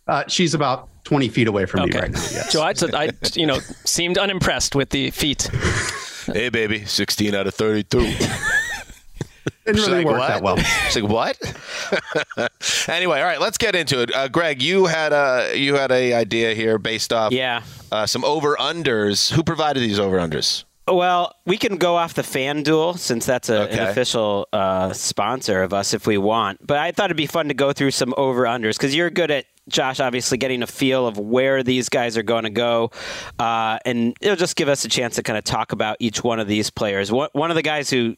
Uh, 0.08 0.24
she's 0.28 0.54
about 0.54 0.90
20 1.06 1.30
feet 1.30 1.48
away 1.48 1.66
from 1.66 1.90
me 1.90 1.98
right 1.98 2.12
now. 2.12 2.20
Yes. 2.20 2.52
So 2.52 2.62
I, 2.62 2.74
I, 2.94 3.10
you 3.34 3.46
know, 3.48 3.60
seemed 3.86 4.18
unimpressed 4.20 4.76
with 4.76 4.90
the 4.92 5.10
feet. 5.12 5.50
Hey, 6.28 6.50
baby, 6.50 6.86
16 6.86 7.34
out 7.36 7.48
of 7.48 7.54
32. 7.56 8.00
Didn't 9.66 9.78
She's 9.80 9.88
really 9.88 10.04
like, 10.06 10.14
work 10.14 10.20
"What?" 10.20 10.28
that 10.28 10.44
well. 10.44 10.58
She's 10.90 11.02
like, 11.02 11.12
what? 11.12 12.88
anyway, 12.90 13.20
all 13.20 13.26
right, 13.26 13.42
let's 13.42 13.58
get 13.58 13.76
into 13.76 14.02
it. 14.02 14.14
Uh, 14.14 14.28
Greg, 14.28 14.62
you 14.62 14.86
had 14.86 15.12
a 15.14 15.56
you 15.58 15.76
had 15.76 15.92
a 15.92 16.14
idea 16.14 16.54
here 16.54 16.78
based 16.78 17.12
off 17.12 17.32
yeah 17.32 17.64
uh, 17.92 18.06
some 18.06 18.24
over 18.24 18.56
unders. 18.58 19.32
Who 19.32 19.44
provided 19.44 19.80
these 19.82 20.00
over 20.00 20.18
unders? 20.18 20.64
Well, 20.88 21.34
we 21.48 21.58
can 21.58 21.78
go 21.78 21.96
off 21.96 22.14
the 22.14 22.22
FanDuel 22.22 23.00
since 23.00 23.26
that's 23.26 23.50
a, 23.50 23.64
Okay. 23.64 23.74
an 23.80 23.88
official 23.88 24.48
uh, 24.54 24.94
sponsor 24.94 25.64
of 25.64 25.74
us 25.74 25.96
if 25.96 26.06
we 26.06 26.20
want. 26.20 26.66
But 26.66 26.78
I 26.78 26.92
thought 26.92 27.06
it'd 27.06 27.18
be 27.18 27.26
fun 27.26 27.48
to 27.48 27.56
go 27.56 27.74
through 27.74 27.90
some 27.90 28.14
over 28.18 28.44
unders 28.44 28.74
because 28.78 28.94
you're 28.94 29.10
good 29.10 29.32
at 29.32 29.46
Josh, 29.68 30.00
obviously 30.00 30.38
getting 30.38 30.62
a 30.62 30.68
feel 30.68 31.08
of 31.08 31.18
where 31.18 31.64
these 31.64 31.90
guys 31.90 32.18
are 32.18 32.24
going 32.24 32.44
to 32.44 32.52
go, 32.52 32.92
uh, 33.40 33.80
and 33.84 34.16
it'll 34.22 34.36
just 34.36 34.56
give 34.56 34.70
us 34.70 34.86
a 34.86 34.88
chance 34.88 35.16
to 35.16 35.24
kind 35.24 35.40
of 35.40 35.44
talk 35.44 35.72
about 35.72 35.98
each 36.00 36.24
one 36.24 36.40
of 36.40 36.48
these 36.48 36.70
players. 36.70 37.12
One, 37.12 37.30
one 37.34 37.50
of 37.50 37.56
the 37.56 37.64
guys 37.64 37.90
who 37.90 38.16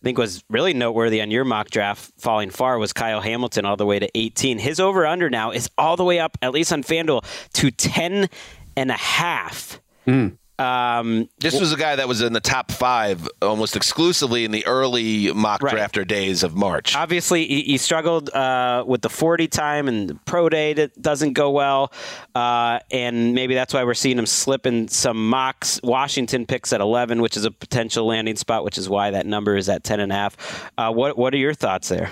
I 0.00 0.04
think 0.04 0.16
was 0.16 0.42
really 0.48 0.72
noteworthy 0.72 1.20
on 1.20 1.30
your 1.30 1.44
mock 1.44 1.68
draft 1.68 2.10
falling 2.16 2.48
far 2.48 2.78
was 2.78 2.94
Kyle 2.94 3.20
Hamilton 3.20 3.66
all 3.66 3.76
the 3.76 3.84
way 3.84 3.98
to 3.98 4.08
18. 4.14 4.58
His 4.58 4.80
over 4.80 5.06
under 5.06 5.28
now 5.28 5.50
is 5.50 5.68
all 5.76 5.96
the 5.96 6.04
way 6.04 6.18
up, 6.18 6.38
at 6.40 6.52
least 6.52 6.72
on 6.72 6.82
FanDuel, 6.82 7.22
to 7.52 7.70
10 7.70 8.28
and 8.76 8.90
a 8.90 8.94
half. 8.94 9.78
Hmm. 10.06 10.28
Um, 10.60 11.28
This 11.38 11.58
was 11.58 11.72
a 11.72 11.76
guy 11.76 11.96
that 11.96 12.06
was 12.06 12.20
in 12.22 12.32
the 12.32 12.40
top 12.40 12.70
five 12.70 13.26
almost 13.40 13.76
exclusively 13.76 14.44
in 14.44 14.50
the 14.50 14.66
early 14.66 15.32
mock 15.32 15.62
Right. 15.62 15.74
drafter 15.74 16.06
days 16.06 16.42
of 16.42 16.54
March. 16.54 16.94
Obviously, 16.94 17.46
he, 17.46 17.62
he 17.62 17.78
struggled 17.78 18.28
uh, 18.30 18.84
with 18.86 19.00
the 19.02 19.08
40 19.08 19.48
time 19.48 19.88
and 19.88 20.08
the 20.10 20.14
pro 20.26 20.48
day 20.48 20.72
that 20.74 21.00
doesn't 21.00 21.32
go 21.32 21.50
well. 21.50 21.92
Uh, 22.34 22.78
and 22.90 23.34
maybe 23.34 23.54
that's 23.54 23.72
why 23.72 23.84
we're 23.84 23.94
seeing 23.94 24.18
him 24.18 24.26
slip 24.26 24.66
in 24.66 24.88
some 24.88 25.28
mocks. 25.30 25.80
Washington 25.82 26.46
picks 26.46 26.72
at 26.72 26.80
11, 26.80 27.20
which 27.22 27.36
is 27.36 27.44
a 27.44 27.50
potential 27.50 28.06
landing 28.06 28.36
spot, 28.36 28.62
which 28.64 28.76
is 28.78 28.88
why 28.88 29.10
that 29.12 29.26
number 29.26 29.56
is 29.56 29.68
at 29.68 29.82
10.5. 29.82 30.34
Uh, 30.76 30.92
what, 30.92 31.16
what 31.16 31.32
are 31.32 31.38
your 31.38 31.54
thoughts 31.54 31.88
there? 31.88 32.10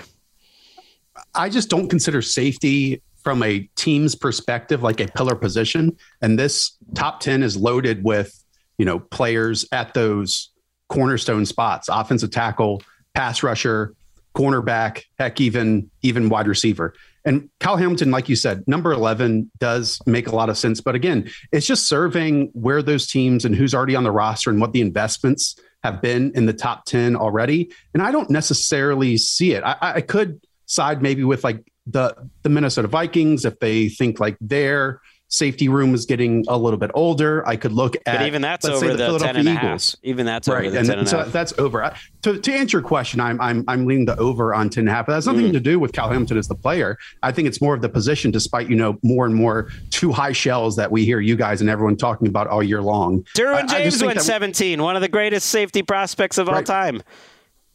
I 1.35 1.49
just 1.49 1.69
don't 1.69 1.89
consider 1.89 2.21
safety 2.21 3.01
from 3.23 3.43
a 3.43 3.59
team's 3.75 4.15
perspective 4.15 4.83
like 4.83 4.99
a 4.99 5.07
pillar 5.07 5.35
position. 5.35 5.97
And 6.21 6.39
this 6.39 6.77
top 6.95 7.19
10 7.19 7.43
is 7.43 7.57
loaded 7.57 8.03
with, 8.03 8.43
you 8.77 8.85
know, 8.85 8.99
players 8.99 9.65
at 9.71 9.93
those 9.93 10.49
cornerstone 10.87 11.45
spots, 11.45 11.89
offensive 11.89 12.31
tackle, 12.31 12.81
pass 13.13 13.43
rusher, 13.43 13.93
cornerback, 14.35 15.03
heck, 15.17 15.41
even 15.41 15.89
even 16.01 16.29
wide 16.29 16.47
receiver. 16.47 16.93
And 17.25 17.49
Kyle 17.59 17.75
Hamilton, 17.75 18.11
like 18.11 18.29
you 18.29 18.35
said, 18.35 18.63
number 18.65 18.91
11 18.93 19.51
does 19.59 19.99
make 20.05 20.27
a 20.27 20.35
lot 20.35 20.49
of 20.49 20.57
sense. 20.57 20.79
But 20.79 20.95
again, 20.95 21.29
it's 21.51 21.67
just 21.67 21.87
serving 21.87 22.49
where 22.53 22.81
those 22.81 23.07
teams 23.07 23.43
and 23.43 23.53
who's 23.53 23.75
already 23.75 23.95
on 23.95 24.03
the 24.03 24.11
roster 24.11 24.49
and 24.49 24.61
what 24.61 24.71
the 24.71 24.81
investments 24.81 25.59
have 25.83 26.01
been 26.01 26.31
in 26.33 26.45
the 26.45 26.53
top 26.53 26.85
10 26.85 27.15
already. 27.15 27.71
And 27.93 28.01
I 28.01 28.11
don't 28.11 28.29
necessarily 28.29 29.17
see 29.17 29.53
it. 29.53 29.63
I, 29.63 29.75
I 29.81 30.01
could 30.01 30.41
side 30.65 31.01
maybe 31.01 31.23
with 31.23 31.43
like 31.43 31.68
the 31.89 32.15
the 32.43 32.49
Minnesota 32.49 32.87
Vikings 32.87 33.45
if 33.45 33.59
they 33.59 33.89
think 33.89 34.19
like 34.19 34.37
their 34.41 35.01
safety 35.31 35.69
room 35.69 35.93
is 35.93 36.07
getting 36.07 36.43
a 36.47 36.57
little 36.57 36.79
bit 36.79 36.89
older. 36.95 37.47
I 37.47 37.55
could 37.55 37.71
look 37.71 37.95
at 37.95 38.17
But 38.17 38.25
even 38.25 38.41
that's 38.41 38.65
over 38.65 38.87
the, 38.87 38.97
10 38.97 38.97
Philadelphia 38.97 39.41
a 39.51 39.53
half. 39.53 39.63
Eagles. 39.63 39.97
Even 40.01 40.25
that's 40.25 40.47
right, 40.47 40.65
over 40.65 40.71
the 40.71 40.79
and 40.79 40.87
10 40.87 40.97
and 40.99 41.07
so 41.07 41.17
half. 41.19 41.31
that's 41.31 41.53
over. 41.59 41.83
I- 41.83 41.95
To, 42.23 42.39
to 42.39 42.51
answer 42.51 42.79
your 42.79 42.87
question, 42.87 43.19
I'm 43.19 43.39
I'm 43.39 43.63
I'm 43.67 43.85
leaning 43.85 44.05
the 44.05 44.17
over 44.17 44.55
on 44.55 44.69
10 44.71 44.81
and 44.81 44.89
a 44.89 44.91
half. 44.91 45.05
But 45.05 45.13
that's 45.13 45.27
nothing 45.27 45.45
Mm. 45.49 45.53
to 45.53 45.59
do 45.59 45.79
with 45.79 45.91
Cal 45.93 46.09
Hamilton 46.09 46.37
as 46.39 46.47
the 46.47 46.55
player. 46.55 46.97
I 47.21 47.31
think 47.31 47.47
it's 47.47 47.61
more 47.61 47.75
of 47.75 47.81
the 47.83 47.89
position, 47.89 48.31
despite 48.31 48.69
you 48.71 48.75
know 48.75 48.97
more 49.03 49.27
and 49.27 49.35
more 49.35 49.69
two 49.91 50.11
high 50.11 50.31
shells 50.33 50.75
that 50.77 50.91
we 50.91 51.05
hear 51.05 51.19
you 51.19 51.35
guys 51.35 51.61
and 51.61 51.69
everyone 51.69 51.95
talking 51.95 52.27
about 52.27 52.47
all 52.47 52.63
year 52.63 52.81
long. 52.81 53.23
Derwin 53.37 53.69
James 53.69 54.01
went 54.03 54.17
that- 54.17 54.23
17, 54.23 54.81
one 54.81 54.95
of 54.95 55.03
the 55.03 55.07
greatest 55.09 55.47
safety 55.51 55.83
prospects 55.83 56.37
of 56.39 56.49
all 56.49 56.63
time. 56.63 57.03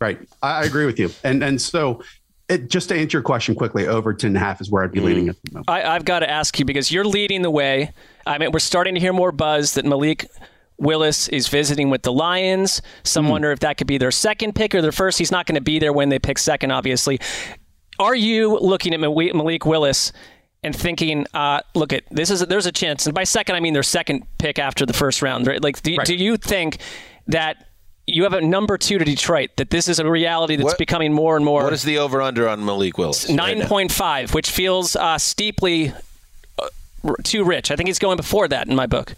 Right. 0.00 0.18
I, 0.42 0.62
I 0.62 0.64
agree 0.64 0.86
with 0.86 0.98
you. 0.98 1.10
And 1.22 1.44
and 1.44 1.60
so 1.60 2.02
it, 2.48 2.68
just 2.68 2.88
to 2.90 2.94
answer 2.94 3.18
your 3.18 3.22
question 3.22 3.54
quickly, 3.54 3.86
over 3.86 4.12
10 4.12 4.28
and 4.28 4.36
a 4.36 4.40
half 4.40 4.60
is 4.60 4.70
where 4.70 4.84
I'd 4.84 4.92
be 4.92 5.00
leaning 5.00 5.28
at 5.28 5.36
the 5.42 5.52
moment. 5.52 5.70
I, 5.70 5.82
I've 5.82 6.04
got 6.04 6.20
to 6.20 6.30
ask 6.30 6.58
you 6.58 6.64
because 6.64 6.90
you're 6.90 7.04
leading 7.04 7.42
the 7.42 7.50
way. 7.50 7.92
I 8.26 8.38
mean, 8.38 8.52
we're 8.52 8.58
starting 8.58 8.94
to 8.94 9.00
hear 9.00 9.12
more 9.12 9.32
buzz 9.32 9.74
that 9.74 9.84
Malik 9.84 10.26
Willis 10.76 11.28
is 11.28 11.48
visiting 11.48 11.88
with 11.88 12.02
the 12.02 12.12
Lions. 12.12 12.82
Some 13.02 13.28
wonder 13.28 13.50
if 13.52 13.60
that 13.60 13.78
could 13.78 13.86
be 13.86 13.96
their 13.96 14.10
second 14.10 14.54
pick 14.54 14.74
or 14.74 14.82
their 14.82 14.92
first. 14.92 15.18
He's 15.18 15.30
not 15.30 15.46
going 15.46 15.54
to 15.54 15.60
be 15.60 15.78
there 15.78 15.92
when 15.92 16.08
they 16.08 16.18
pick 16.18 16.38
second, 16.38 16.70
obviously. 16.70 17.20
Are 17.98 18.14
you 18.14 18.58
looking 18.58 18.92
at 18.92 19.00
Malik 19.00 19.64
Willis 19.64 20.12
and 20.62 20.74
thinking, 20.74 21.26
uh, 21.32 21.60
look 21.74 21.92
at 21.92 22.02
this 22.10 22.30
is 22.30 22.40
there's 22.40 22.66
a 22.66 22.72
chance, 22.72 23.06
and 23.06 23.14
by 23.14 23.24
second 23.24 23.54
I 23.54 23.60
mean 23.60 23.74
their 23.74 23.82
second 23.82 24.26
pick 24.38 24.58
after 24.58 24.84
the 24.84 24.92
first 24.92 25.22
round, 25.22 25.46
right? 25.46 25.62
Like, 25.62 25.80
do, 25.82 25.96
do 26.04 26.16
you 26.16 26.36
think 26.36 26.78
that 27.28 27.68
you 28.06 28.22
have 28.24 28.32
a 28.34 28.40
number 28.40 28.76
two 28.78 28.98
to 28.98 29.04
Detroit? 29.04 29.50
That 29.56 29.70
this 29.70 29.88
is 29.88 29.98
a 29.98 30.08
reality 30.08 30.56
that's 30.56 30.64
What- 30.66 30.78
becoming 30.78 31.12
more 31.12 31.36
and 31.36 31.44
more. 31.44 31.64
What 31.64 31.72
is 31.72 31.82
the 31.82 31.98
over 31.98 32.20
under 32.22 32.48
on 32.48 32.64
Malik 32.64 32.98
Willis? 32.98 33.26
right 33.28 33.34
Nine 33.36 33.58
now? 33.60 33.68
point 33.68 33.92
five, 33.92 34.34
which 34.34 34.50
feels 34.50 34.96
uh, 34.96 35.18
steeply 35.18 35.92
uh, 36.58 36.68
too 37.22 37.44
rich. 37.44 37.70
I 37.70 37.76
think 37.76 37.88
he's 37.88 37.98
going 37.98 38.16
before 38.16 38.48
that 38.48 38.68
in 38.68 38.74
my 38.76 38.86
book. 38.86 39.14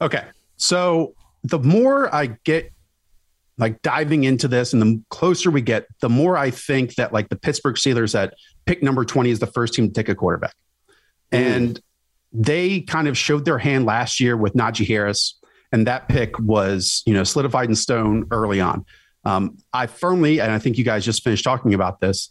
Okay. 0.00 0.24
So 0.56 1.14
the 1.44 1.58
more 1.58 2.12
I 2.14 2.26
get 2.44 2.72
like 3.58 3.82
diving 3.82 4.24
into 4.24 4.46
this 4.46 4.72
and 4.72 4.80
the 4.80 5.02
closer 5.10 5.50
we 5.50 5.60
get, 5.60 5.86
the 6.00 6.08
more 6.08 6.36
I 6.36 6.50
think 6.50 6.94
that 6.94 7.12
like 7.12 7.28
the 7.28 7.36
Pittsburgh 7.36 7.74
Steelers 7.76 8.14
at 8.14 8.34
pick 8.66 8.82
number 8.82 9.04
20 9.04 9.30
is 9.30 9.38
the 9.40 9.46
first 9.48 9.74
team 9.74 9.88
to 9.88 9.92
take 9.92 10.08
a 10.08 10.14
quarterback. 10.14 10.54
And 11.32 11.80
they 12.32 12.80
kind 12.82 13.08
of 13.08 13.18
showed 13.18 13.44
their 13.44 13.58
hand 13.58 13.84
last 13.86 14.20
year 14.20 14.36
with 14.36 14.54
Najee 14.54 14.86
Harris. 14.86 15.37
And 15.72 15.86
that 15.86 16.08
pick 16.08 16.38
was, 16.38 17.02
you 17.06 17.14
know, 17.14 17.24
solidified 17.24 17.68
in 17.68 17.74
stone 17.74 18.26
early 18.30 18.60
on. 18.60 18.84
Um, 19.24 19.58
I 19.72 19.86
firmly, 19.86 20.40
and 20.40 20.52
I 20.52 20.58
think 20.58 20.78
you 20.78 20.84
guys 20.84 21.04
just 21.04 21.22
finished 21.22 21.44
talking 21.44 21.74
about 21.74 22.00
this, 22.00 22.30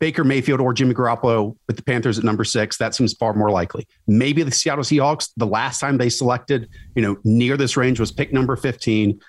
Baker 0.00 0.24
Mayfield 0.24 0.60
or 0.60 0.72
Jimmy 0.72 0.94
Garoppolo 0.94 1.56
with 1.66 1.76
the 1.76 1.82
Panthers 1.82 2.18
at 2.18 2.24
number 2.24 2.44
six. 2.44 2.78
That 2.78 2.94
seems 2.94 3.12
far 3.12 3.34
more 3.34 3.50
likely. 3.50 3.86
Maybe 4.06 4.42
the 4.42 4.50
Seattle 4.50 4.84
Seahawks, 4.84 5.30
the 5.36 5.46
last 5.46 5.78
time 5.78 5.98
they 5.98 6.08
selected, 6.08 6.68
you 6.96 7.02
know, 7.02 7.18
near 7.24 7.56
this 7.56 7.76
range 7.76 8.00
was 8.00 8.10
pick 8.10 8.32
number 8.32 8.56
15. 8.56 9.20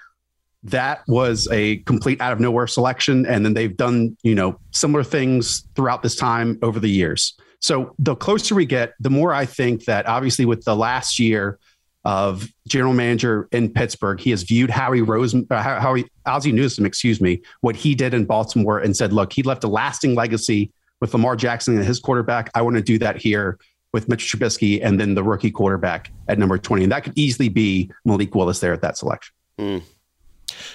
That 0.63 1.03
was 1.07 1.47
a 1.51 1.77
complete 1.79 2.19
out 2.19 2.33
of 2.33 2.39
nowhere 2.39 2.67
selection. 2.67 3.25
And 3.25 3.45
then 3.45 3.53
they've 3.53 3.75
done, 3.75 4.17
you 4.23 4.35
know, 4.35 4.59
similar 4.71 5.03
things 5.03 5.67
throughout 5.75 6.01
this 6.01 6.15
time 6.15 6.57
over 6.61 6.79
the 6.79 6.89
years. 6.89 7.37
So 7.61 7.93
the 7.99 8.15
closer 8.15 8.55
we 8.55 8.65
get, 8.65 8.93
the 8.99 9.09
more 9.09 9.33
I 9.33 9.45
think 9.45 9.85
that 9.85 10.07
obviously 10.07 10.45
with 10.45 10.63
the 10.63 10.75
last 10.75 11.19
year 11.19 11.59
of 12.05 12.47
general 12.67 12.93
manager 12.93 13.47
in 13.51 13.71
Pittsburgh, 13.71 14.19
he 14.19 14.29
has 14.29 14.43
viewed 14.43 14.69
Howie 14.69 15.01
Roseman, 15.01 15.45
uh, 15.51 15.61
How- 15.61 15.79
Howie 15.79 16.05
Ozzie 16.25 16.51
Newsome, 16.51 16.85
excuse 16.85 17.19
me, 17.19 17.41
what 17.61 17.75
he 17.75 17.93
did 17.95 18.13
in 18.13 18.25
Baltimore, 18.25 18.79
and 18.79 18.95
said, 18.95 19.11
"Look, 19.13 19.33
he 19.33 19.43
left 19.43 19.63
a 19.63 19.67
lasting 19.67 20.15
legacy 20.15 20.71
with 21.01 21.13
Lamar 21.13 21.35
Jackson 21.35 21.75
and 21.75 21.85
his 21.85 21.99
quarterback. 21.99 22.49
I 22.55 22.61
want 22.61 22.75
to 22.77 22.81
do 22.81 22.97
that 22.99 23.17
here 23.17 23.57
with 23.91 24.07
Mitch 24.07 24.31
Trubisky 24.31 24.79
and 24.83 24.99
then 24.99 25.15
the 25.15 25.23
rookie 25.23 25.51
quarterback 25.51 26.11
at 26.27 26.37
number 26.39 26.57
twenty, 26.57 26.83
and 26.83 26.91
that 26.91 27.03
could 27.03 27.17
easily 27.17 27.49
be 27.49 27.91
Malik 28.05 28.33
Willis 28.35 28.59
there 28.59 28.73
at 28.73 28.81
that 28.81 28.97
selection." 28.97 29.33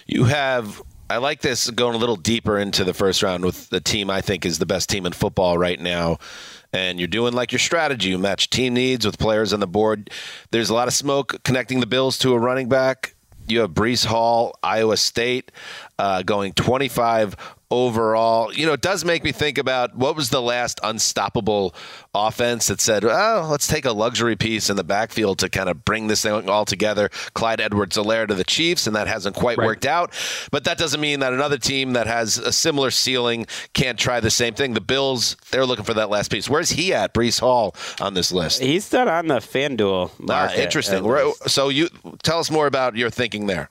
You 0.06 0.24
have. 0.24 0.82
I 1.10 1.18
like 1.18 1.42
this 1.42 1.68
going 1.70 1.94
a 1.94 1.98
little 1.98 2.16
deeper 2.16 2.58
into 2.58 2.82
the 2.82 2.94
first 2.94 3.22
round 3.22 3.44
with 3.44 3.68
the 3.68 3.80
team 3.80 4.08
I 4.08 4.22
think 4.22 4.46
is 4.46 4.58
the 4.58 4.66
best 4.66 4.88
team 4.88 5.04
in 5.04 5.12
football 5.12 5.58
right 5.58 5.78
now. 5.78 6.16
And 6.74 6.98
you're 6.98 7.06
doing 7.06 7.34
like 7.34 7.52
your 7.52 7.60
strategy. 7.60 8.08
You 8.08 8.18
match 8.18 8.50
team 8.50 8.74
needs 8.74 9.06
with 9.06 9.16
players 9.16 9.52
on 9.52 9.60
the 9.60 9.66
board. 9.66 10.10
There's 10.50 10.70
a 10.70 10.74
lot 10.74 10.88
of 10.88 10.94
smoke 10.94 11.40
connecting 11.44 11.78
the 11.78 11.86
Bills 11.86 12.18
to 12.18 12.32
a 12.32 12.38
running 12.38 12.68
back. 12.68 13.14
You 13.46 13.60
have 13.60 13.70
Breece 13.70 14.04
Hall, 14.04 14.58
Iowa 14.60 14.96
State, 14.96 15.52
uh, 16.00 16.22
going 16.22 16.52
25 16.52 17.36
overall. 17.74 18.52
You 18.52 18.66
know, 18.66 18.72
it 18.72 18.80
does 18.80 19.04
make 19.04 19.24
me 19.24 19.32
think 19.32 19.58
about 19.58 19.96
what 19.96 20.16
was 20.16 20.30
the 20.30 20.40
last 20.40 20.78
unstoppable 20.82 21.74
offense 22.14 22.68
that 22.68 22.80
said, 22.80 23.04
oh, 23.04 23.48
let's 23.50 23.66
take 23.66 23.84
a 23.84 23.92
luxury 23.92 24.36
piece 24.36 24.70
in 24.70 24.76
the 24.76 24.84
backfield 24.84 25.38
to 25.40 25.48
kind 25.48 25.68
of 25.68 25.84
bring 25.84 26.06
this 26.06 26.22
thing 26.22 26.48
all 26.48 26.64
together. 26.64 27.08
Clyde 27.34 27.60
Edwards-Helaire 27.60 28.28
to 28.28 28.34
the 28.34 28.44
Chiefs, 28.44 28.86
and 28.86 28.94
that 28.96 29.08
hasn't 29.08 29.34
quite 29.34 29.58
Right. 29.58 29.66
worked 29.66 29.86
out. 29.86 30.12
But 30.50 30.64
that 30.64 30.78
doesn't 30.78 31.00
mean 31.00 31.20
that 31.20 31.32
another 31.32 31.58
team 31.58 31.94
that 31.94 32.06
has 32.06 32.38
a 32.38 32.52
similar 32.52 32.90
ceiling 32.90 33.46
can't 33.72 33.98
try 33.98 34.20
the 34.20 34.30
same 34.30 34.54
thing. 34.54 34.74
The 34.74 34.80
Bills, 34.80 35.36
they're 35.50 35.66
looking 35.66 35.84
for 35.84 35.94
that 35.94 36.10
last 36.10 36.30
piece. 36.30 36.48
Where's 36.48 36.70
he 36.70 36.94
at, 36.94 37.12
Breece 37.14 37.40
Hall, 37.40 37.74
on 38.00 38.14
this 38.14 38.30
list? 38.32 38.60
He's 38.62 38.92
not 38.92 39.08
on 39.08 39.26
the 39.26 39.38
FanDuel 39.38 40.10
Ah, 40.10 40.22
market. 40.22 40.60
interesting. 40.60 40.98
at 40.98 41.04
We're- 41.04 41.24
least. 41.26 41.50
So 41.50 41.68
you 41.68 41.88
tell 42.22 42.38
us 42.38 42.50
more 42.50 42.66
about 42.66 42.96
your 42.96 43.10
thinking 43.10 43.46
there. 43.46 43.68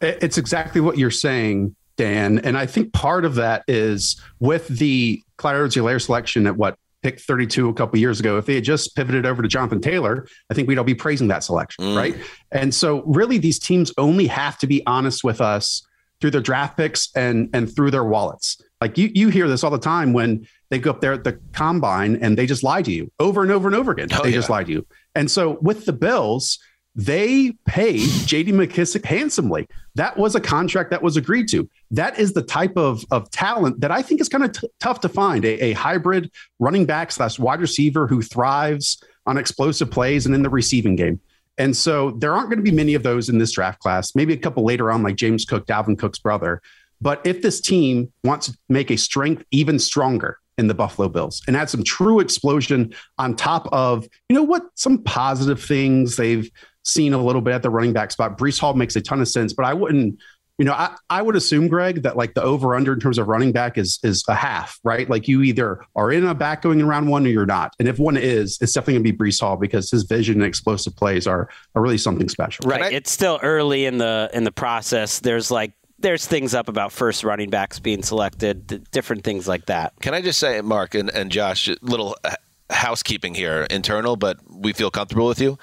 It's 0.00 0.36
exactly 0.38 0.80
what 0.80 0.98
you're 0.98 1.10
saying, 1.10 1.74
Dan. 1.96 2.38
And 2.38 2.56
I 2.56 2.66
think 2.66 2.92
part 2.92 3.24
of 3.24 3.36
that 3.36 3.64
is 3.68 4.20
with 4.40 4.66
the 4.68 5.22
Clyde 5.36 5.56
Edwards-Helaire 5.56 6.00
selection 6.02 6.46
at 6.46 6.56
what 6.56 6.76
pick 7.02 7.20
32 7.20 7.68
a 7.68 7.74
couple 7.74 7.98
years 7.98 8.18
ago. 8.18 8.38
If 8.38 8.46
they 8.46 8.54
had 8.54 8.64
just 8.64 8.96
pivoted 8.96 9.26
over 9.26 9.42
to 9.42 9.48
Jonathan 9.48 9.80
Taylor, 9.80 10.26
I 10.50 10.54
think 10.54 10.68
we'd 10.68 10.78
all 10.78 10.84
be 10.84 10.94
praising 10.94 11.28
that 11.28 11.44
selection, 11.44 11.84
Mm. 11.84 11.96
right? 11.96 12.16
And 12.50 12.74
so, 12.74 13.02
really, 13.04 13.36
these 13.38 13.58
teams 13.58 13.92
only 13.98 14.26
have 14.26 14.56
to 14.58 14.66
be 14.66 14.82
honest 14.86 15.22
with 15.22 15.40
us 15.40 15.86
through 16.20 16.30
their 16.30 16.40
draft 16.40 16.76
picks 16.78 17.10
and 17.14 17.50
and 17.52 17.74
through 17.74 17.90
their 17.90 18.04
wallets. 18.04 18.56
Like 18.80 18.96
you, 18.96 19.10
you 19.14 19.28
hear 19.28 19.48
this 19.48 19.62
all 19.64 19.70
the 19.70 19.78
time 19.78 20.12
when 20.12 20.46
they 20.70 20.78
go 20.78 20.90
up 20.90 21.00
there 21.00 21.12
at 21.12 21.24
the 21.24 21.38
combine 21.52 22.16
and 22.16 22.36
they 22.38 22.46
just 22.46 22.62
lie 22.62 22.82
to 22.82 22.92
you 22.92 23.10
over 23.20 23.42
and 23.42 23.50
over 23.50 23.68
and 23.68 23.74
over 23.76 23.92
again. 23.92 24.08
Oh, 24.12 24.22
they 24.22 24.30
yeah. 24.30 24.36
just 24.36 24.48
lie 24.50 24.64
to 24.64 24.72
you. 24.72 24.86
And 25.14 25.30
so, 25.30 25.58
with 25.60 25.84
the 25.84 25.92
Bills, 25.92 26.58
they 26.96 27.52
paid 27.66 28.00
JD 28.00 28.48
McKissic 28.48 29.04
handsomely. 29.04 29.66
That 29.96 30.16
was 30.16 30.34
a 30.34 30.40
contract 30.40 30.90
that 30.90 31.02
was 31.02 31.16
agreed 31.16 31.48
to. 31.48 31.68
That 31.90 32.18
is 32.18 32.32
the 32.32 32.42
type 32.42 32.76
of, 32.76 33.04
of 33.10 33.30
talent 33.30 33.80
that 33.80 33.90
I 33.90 34.00
think 34.02 34.20
is 34.20 34.28
kind 34.28 34.44
of 34.44 34.52
t- 34.52 34.68
tough 34.78 35.00
to 35.00 35.08
find 35.08 35.44
a, 35.44 35.64
a 35.64 35.72
hybrid 35.72 36.30
running 36.60 36.86
back 36.86 37.10
slash 37.10 37.38
wide 37.38 37.60
receiver 37.60 38.06
who 38.06 38.22
thrives 38.22 39.02
on 39.26 39.38
explosive 39.38 39.90
plays 39.90 40.26
and 40.26 40.34
in 40.34 40.42
the 40.42 40.50
receiving 40.50 40.94
game. 40.94 41.20
And 41.58 41.76
so 41.76 42.12
there 42.12 42.34
aren't 42.34 42.48
going 42.48 42.58
to 42.58 42.70
be 42.70 42.76
many 42.76 42.94
of 42.94 43.02
those 43.02 43.28
in 43.28 43.38
this 43.38 43.52
draft 43.52 43.80
class, 43.80 44.14
maybe 44.14 44.32
a 44.32 44.38
couple 44.38 44.64
later 44.64 44.90
on, 44.90 45.02
like 45.02 45.16
James 45.16 45.44
Cook, 45.44 45.66
Dalvin 45.66 45.98
Cook's 45.98 46.18
brother. 46.18 46.60
But 47.00 47.24
if 47.24 47.42
this 47.42 47.60
team 47.60 48.12
wants 48.22 48.46
to 48.46 48.58
make 48.68 48.90
a 48.90 48.96
strength 48.96 49.44
even 49.50 49.78
stronger 49.78 50.38
in 50.58 50.68
the 50.68 50.74
Buffalo 50.74 51.08
Bills 51.08 51.42
and 51.46 51.56
add 51.56 51.70
some 51.70 51.82
true 51.82 52.20
explosion 52.20 52.94
on 53.18 53.34
top 53.34 53.68
of, 53.72 54.06
you 54.28 54.36
know 54.36 54.42
what, 54.42 54.62
some 54.74 55.02
positive 55.02 55.62
things 55.62 56.16
they've 56.16 56.50
seen 56.84 57.12
a 57.12 57.18
little 57.18 57.40
bit 57.40 57.54
at 57.54 57.62
the 57.62 57.70
running 57.70 57.92
back 57.92 58.12
spot. 58.12 58.38
Breece 58.38 58.60
Hall 58.60 58.74
makes 58.74 58.94
a 58.96 59.00
ton 59.00 59.20
of 59.20 59.28
sense, 59.28 59.52
but 59.52 59.64
I 59.64 59.74
wouldn't, 59.74 60.18
you 60.58 60.64
know, 60.64 60.72
I, 60.72 60.94
I 61.10 61.22
would 61.22 61.34
assume, 61.34 61.66
Greg, 61.66 62.02
that 62.04 62.16
like 62.16 62.34
the 62.34 62.42
over 62.42 62.76
under 62.76 62.92
in 62.92 63.00
terms 63.00 63.18
of 63.18 63.26
running 63.26 63.50
back 63.50 63.76
is 63.76 63.98
is 64.04 64.24
a 64.28 64.34
half, 64.34 64.78
right? 64.84 65.08
Like 65.10 65.26
you 65.26 65.42
either 65.42 65.84
are 65.96 66.12
in 66.12 66.24
a 66.24 66.34
back 66.34 66.62
going 66.62 66.78
in 66.78 66.86
round 66.86 67.08
one 67.08 67.26
or 67.26 67.30
you're 67.30 67.46
not. 67.46 67.74
And 67.80 67.88
if 67.88 67.98
one 67.98 68.16
is, 68.16 68.58
it's 68.60 68.72
definitely 68.72 68.94
gonna 68.94 69.12
be 69.12 69.12
Breece 69.12 69.40
Hall 69.40 69.56
because 69.56 69.90
his 69.90 70.04
vision 70.04 70.36
and 70.36 70.44
explosive 70.44 70.94
plays 70.94 71.26
are 71.26 71.48
are 71.74 71.82
really 71.82 71.98
something 71.98 72.28
special. 72.28 72.68
Right. 72.68 72.92
it's 72.92 73.10
still 73.10 73.40
early 73.42 73.86
in 73.86 73.98
the 73.98 74.30
in 74.32 74.44
the 74.44 74.52
process. 74.52 75.18
There's 75.18 75.50
like 75.50 75.72
there's 75.98 76.26
things 76.26 76.54
up 76.54 76.68
about 76.68 76.92
first 76.92 77.24
running 77.24 77.50
backs 77.50 77.80
being 77.80 78.02
selected, 78.02 78.90
different 78.90 79.24
things 79.24 79.48
like 79.48 79.66
that. 79.66 79.94
Can 80.02 80.12
I 80.12 80.20
just 80.20 80.38
say, 80.38 80.60
Mark 80.60 80.94
and, 80.94 81.08
and 81.10 81.30
Josh, 81.30 81.68
a 81.68 81.76
little 81.82 82.16
uh, 82.24 82.34
housekeeping 82.70 83.34
here, 83.34 83.66
internal, 83.70 84.16
but 84.16 84.38
we 84.48 84.72
feel 84.72 84.90
comfortable 84.90 85.26
with 85.26 85.40
you. 85.40 85.58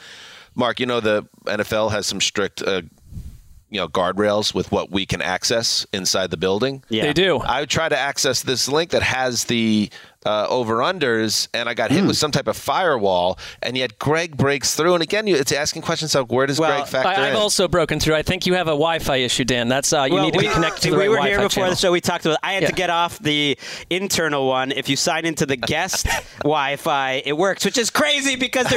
Mark, 0.56 0.80
you 0.80 0.86
know 0.86 1.00
the 1.00 1.28
NFL 1.46 1.92
has 1.92 2.06
some 2.08 2.22
strict, 2.22 2.62
uh, 2.62 2.82
you 3.70 3.80
know, 3.80 3.88
guardrails 3.88 4.54
with 4.54 4.72
what 4.72 4.92
we 4.92 5.06
can 5.06 5.22
access 5.22 5.86
inside 5.94 6.30
the 6.30 6.38
building. 6.38 6.84
Yeah. 6.90 7.04
They 7.04 7.14
do. 7.14 7.42
I 7.44 7.66
try 7.66 7.88
to 7.88 7.98
access 7.98 8.44
this 8.44 8.68
link 8.68 8.92
that 8.92 9.04
has 9.04 9.46
the 9.46 9.90
uh, 10.26 10.48
over 10.50 10.78
unders, 10.78 11.48
and 11.54 11.68
I 11.68 11.74
got 11.74 11.90
hit 11.92 12.06
with 12.06 12.18
some 12.18 12.32
type 12.32 12.48
of 12.48 12.56
firewall, 12.58 13.40
and 13.64 13.76
yet 13.76 13.98
Greg 14.00 14.38
breaks 14.38 14.76
through. 14.76 14.94
And 14.94 15.02
again, 15.04 15.26
you, 15.28 15.36
it's 15.36 15.52
asking 15.52 15.82
questions 15.82 16.14
like, 16.14 16.32
where 16.32 16.46
does 16.46 16.60
Greg 16.60 16.86
factor 16.88 17.08
I, 17.10 17.28
I've 17.28 17.34
in? 17.34 17.36
also 17.40 17.68
broken 17.68 18.00
through. 18.00 18.16
I 18.16 18.22
think 18.22 18.46
you 18.46 18.54
have 18.54 18.68
a 18.68 18.72
Wi-Fi 18.72 19.18
issue, 19.18 19.44
Dan. 19.46 19.68
That's 19.68 19.92
uh, 19.94 20.04
you 20.04 20.14
Well, 20.16 20.26
need 20.26 20.34
to 20.34 20.38
we, 20.40 20.48
be 20.48 20.54
connected 20.54 20.82
to 20.84 20.90
the 20.92 20.96
we 20.98 21.02
right 21.04 21.10
were 21.10 21.16
Wi-Fi 21.18 21.30
here 21.40 21.48
before 21.48 21.62
channel. 21.64 21.70
the 21.72 21.76
show. 21.76 21.92
We 21.92 22.02
talked 22.02 22.26
about. 22.26 22.38
I 22.44 22.54
had 22.54 22.64
Yeah. 22.64 22.70
to 22.70 22.76
get 22.76 22.90
off 22.90 23.18
the 23.20 23.58
internal 23.90 24.48
one. 24.48 24.72
If 24.72 24.90
you 24.90 24.96
sign 24.96 25.26
into 25.26 25.46
the 25.46 25.58
guest 25.58 26.06
Wi-Fi, 26.44 27.24
it 27.26 27.36
works, 27.38 27.66
which 27.66 27.78
is 27.78 27.90
crazy 27.90 28.36
because 28.36 28.72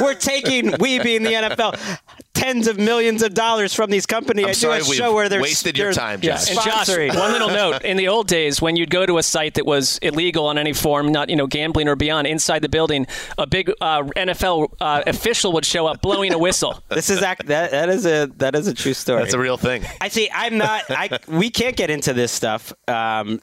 we're 0.00 0.14
taking 0.14 0.74
we 0.80 0.98
being 0.98 1.22
the 1.22 1.32
NFL 1.32 1.98
tens 2.38 2.66
of 2.66 2.78
millions 2.78 3.22
of 3.22 3.34
dollars 3.34 3.74
from 3.74 3.90
these 3.90 4.06
companies. 4.06 4.44
I'm 4.44 4.50
I 4.50 4.52
sorry 4.52 4.78
do 4.80 4.84
a 4.86 4.88
we've 4.88 4.98
show 4.98 5.14
where 5.14 5.28
they're 5.28 5.40
wasted 5.42 5.76
your 5.76 5.86
they're 5.92 5.92
time, 5.94 6.20
Yeah, 6.22 6.36
Josh. 6.36 6.50
and 6.50 6.60
Josh, 6.60 7.16
one 7.16 7.32
little 7.32 7.48
note: 7.62 7.82
in 7.84 7.96
the 7.96 8.08
old 8.08 8.26
days, 8.28 8.60
when 8.62 8.76
you'd 8.76 8.90
go 8.90 9.06
to 9.06 9.18
a 9.18 9.22
site 9.22 9.54
that 9.54 9.66
was 9.66 9.98
illegal 10.02 10.46
on 10.46 10.58
any 10.58 10.72
form, 10.72 11.10
not 11.12 11.28
you 11.30 11.36
know 11.36 11.46
gambling 11.46 11.88
or 11.88 11.96
beyond, 11.96 12.26
inside 12.26 12.62
the 12.62 12.68
building, 12.68 13.06
a 13.36 13.46
big 13.46 13.70
uh, 13.80 14.02
NFL 14.02 14.72
uh, 14.80 15.02
official 15.06 15.52
would 15.52 15.64
show 15.64 15.86
up 15.86 16.00
blowing 16.00 16.32
a 16.32 16.38
whistle. 16.38 16.82
This 16.88 17.10
is 17.10 17.22
act, 17.22 17.46
that 17.46 17.70
that 17.70 17.88
is 17.88 18.06
a 18.06 18.26
that 18.36 18.54
is 18.54 18.66
a 18.66 18.74
true 18.74 18.94
story. 18.94 19.22
That's 19.22 19.34
a 19.34 19.38
real 19.38 19.56
thing. 19.56 19.84
I 20.00 20.08
see. 20.08 20.28
I'm 20.32 20.58
not. 20.58 20.82
I 20.90 21.18
we 21.28 21.50
can't 21.50 21.76
get 21.76 21.90
into 21.90 22.12
this 22.12 22.32
stuff. 22.32 22.72
Um, 22.88 23.40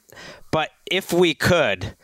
but 0.50 0.70
if 0.90 1.12
we 1.12 1.34
could, 1.34 1.96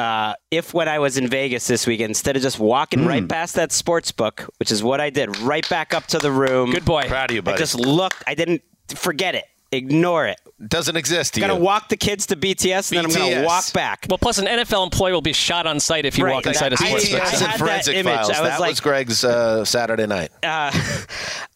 uh, 0.00 0.34
if 0.50 0.72
when 0.72 0.88
I 0.88 0.98
was 0.98 1.18
in 1.18 1.28
Vegas 1.28 1.66
this 1.66 1.86
weekend, 1.86 2.10
instead 2.10 2.36
of 2.36 2.42
just 2.42 2.58
walking 2.58 3.04
right 3.06 3.28
past 3.28 3.54
that 3.56 3.70
sports 3.70 4.10
book, 4.10 4.48
which 4.58 4.72
is 4.72 4.82
what 4.82 5.00
I 5.00 5.10
did, 5.10 5.36
right 5.38 5.68
back 5.68 5.92
up 5.94 6.06
to 6.08 6.18
the 6.18 6.32
room. 6.32 6.70
Good 6.70 6.84
boy. 6.84 7.04
Proud 7.06 7.30
of 7.30 7.34
you, 7.34 7.42
buddy. 7.42 7.56
I 7.56 7.58
just 7.58 7.74
looked. 7.74 8.22
I 8.26 8.34
didn't 8.34 8.62
forget 8.88 9.34
it. 9.34 9.44
Ignore 9.72 10.26
it. 10.26 10.40
Doesn't 10.68 10.94
exist 10.96 11.34
to 11.34 11.40
gonna 11.40 11.56
walk 11.56 11.88
the 11.88 11.96
kids 11.96 12.26
to 12.26 12.36
BTS, 12.36 12.90
and 12.92 12.98
then 12.98 13.06
I'm 13.06 13.32
gonna 13.34 13.46
walk 13.46 13.72
back. 13.72 14.06
Well, 14.10 14.18
plus 14.18 14.36
an 14.36 14.46
NFL 14.46 14.84
employee 14.84 15.12
will 15.12 15.22
be 15.22 15.32
shot 15.32 15.66
on 15.66 15.80
site 15.80 16.04
if 16.04 16.18
you 16.18 16.24
Right. 16.26 16.34
walk 16.34 16.46
inside 16.46 16.74
a 16.74 16.76
I- 16.78 16.86
sports 16.86 17.14
I- 17.14 17.16
I 17.16 17.20
had 17.20 17.60
and 17.60 17.68
that 17.68 17.88
image. 17.88 18.04
Files. 18.14 18.30
I 18.30 18.40
was 18.42 18.50
that 18.50 18.60
like- 18.60 18.70
was 18.70 18.80
Greg's 18.80 19.24
uh, 19.24 19.64
Saturday 19.64 20.06
night. 20.06 20.30
Uh, 20.42 20.70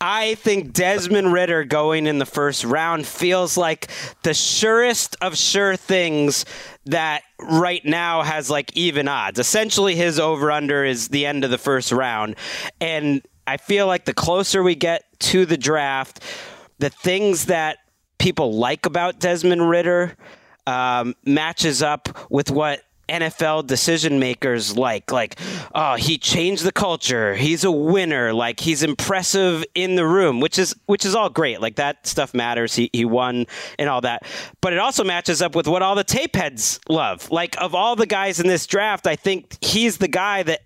I 0.00 0.36
think 0.36 0.72
Desmond 0.72 1.34
Ridder 1.34 1.64
going 1.64 2.06
in 2.06 2.18
the 2.18 2.24
first 2.24 2.64
round 2.64 3.06
feels 3.06 3.58
like 3.58 3.88
the 4.22 4.32
surest 4.32 5.16
of 5.20 5.36
sure 5.36 5.76
things 5.76 6.46
that 6.86 7.22
right 7.38 7.84
now 7.84 8.22
has 8.22 8.48
like 8.48 8.74
even 8.74 9.06
odds. 9.06 9.38
Essentially, 9.38 9.94
his 9.96 10.18
over 10.18 10.50
under 10.50 10.82
is 10.82 11.08
the 11.08 11.26
end 11.26 11.44
of 11.44 11.50
the 11.50 11.58
first 11.58 11.92
round. 11.92 12.36
And 12.80 13.20
I 13.46 13.58
feel 13.58 13.86
like 13.86 14.06
the 14.06 14.14
closer 14.14 14.62
we 14.62 14.74
get 14.74 15.04
to 15.20 15.44
the 15.44 15.58
draft, 15.58 16.20
the 16.78 16.88
things 16.88 17.46
that 17.46 17.78
people 18.24 18.54
like 18.54 18.86
about 18.86 19.18
Desmond 19.18 19.68
Ridder 19.68 20.16
um, 20.66 21.14
matches 21.26 21.82
up 21.82 22.08
with 22.30 22.50
what 22.50 22.80
NFL 23.06 23.66
decision 23.66 24.18
makers 24.18 24.78
like. 24.78 25.12
Like, 25.12 25.38
oh, 25.74 25.96
he 25.96 26.16
changed 26.16 26.64
the 26.64 26.72
culture. 26.72 27.34
He's 27.34 27.64
a 27.64 27.70
winner. 27.70 28.32
Like, 28.32 28.60
he's 28.60 28.82
impressive 28.82 29.62
in 29.74 29.96
the 29.96 30.06
room, 30.06 30.40
which 30.40 30.58
is 30.58 30.74
which 30.86 31.04
is 31.04 31.14
all 31.14 31.28
great. 31.28 31.60
Like 31.60 31.76
that 31.76 32.06
stuff 32.06 32.32
matters. 32.32 32.74
He 32.74 32.88
he 32.94 33.04
won 33.04 33.44
and 33.78 33.90
all 33.90 34.00
that. 34.00 34.22
But 34.62 34.72
it 34.72 34.78
also 34.78 35.04
matches 35.04 35.42
up 35.42 35.54
with 35.54 35.68
what 35.68 35.82
all 35.82 35.94
the 35.94 36.02
tape 36.02 36.34
heads 36.34 36.80
love. 36.88 37.30
Like, 37.30 37.60
of 37.60 37.74
all 37.74 37.94
the 37.94 38.06
guys 38.06 38.40
in 38.40 38.46
this 38.46 38.66
draft, 38.66 39.06
I 39.06 39.16
think 39.16 39.62
he's 39.62 39.98
the 39.98 40.08
guy 40.08 40.44
that 40.44 40.62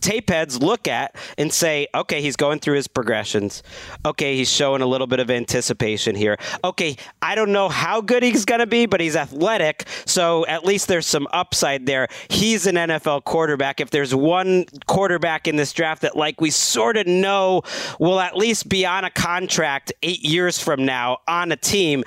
tape 0.00 0.30
heads 0.30 0.60
look 0.60 0.88
at 0.88 1.14
and 1.38 1.52
say, 1.52 1.86
okay, 1.94 2.20
he's 2.20 2.36
going 2.36 2.58
through 2.58 2.76
his 2.76 2.88
progressions. 2.88 3.62
Okay, 4.04 4.36
he's 4.36 4.50
showing 4.50 4.82
a 4.82 4.86
little 4.86 5.06
bit 5.06 5.20
of 5.20 5.30
anticipation 5.30 6.14
here. 6.14 6.38
Okay, 6.64 6.96
I 7.22 7.34
don't 7.34 7.52
know 7.52 7.68
how 7.68 8.00
good 8.00 8.22
he's 8.22 8.44
going 8.44 8.60
to 8.60 8.66
be, 8.66 8.86
but 8.86 9.00
he's 9.00 9.16
athletic. 9.16 9.86
So 10.06 10.46
at 10.46 10.64
least 10.64 10.88
there's 10.88 11.06
some 11.06 11.26
upside 11.32 11.86
there. 11.86 12.08
He's 12.28 12.66
an 12.66 12.76
NFL 12.76 13.24
quarterback. 13.24 13.80
If 13.80 13.90
there's 13.90 14.14
one 14.14 14.64
quarterback 14.86 15.46
in 15.46 15.56
this 15.56 15.72
draft 15.72 16.02
that, 16.02 16.16
like, 16.16 16.40
we 16.40 16.50
sort 16.50 16.96
of 16.96 17.06
know 17.06 17.62
will 17.98 18.20
at 18.20 18.36
least 18.36 18.68
be 18.68 18.86
on 18.86 19.04
a 19.04 19.10
contract 19.10 19.92
eight 20.02 20.22
years 20.22 20.58
from 20.58 20.84
now 20.84 21.18
on 21.28 21.52
a 21.52 21.56
team, 21.56 22.04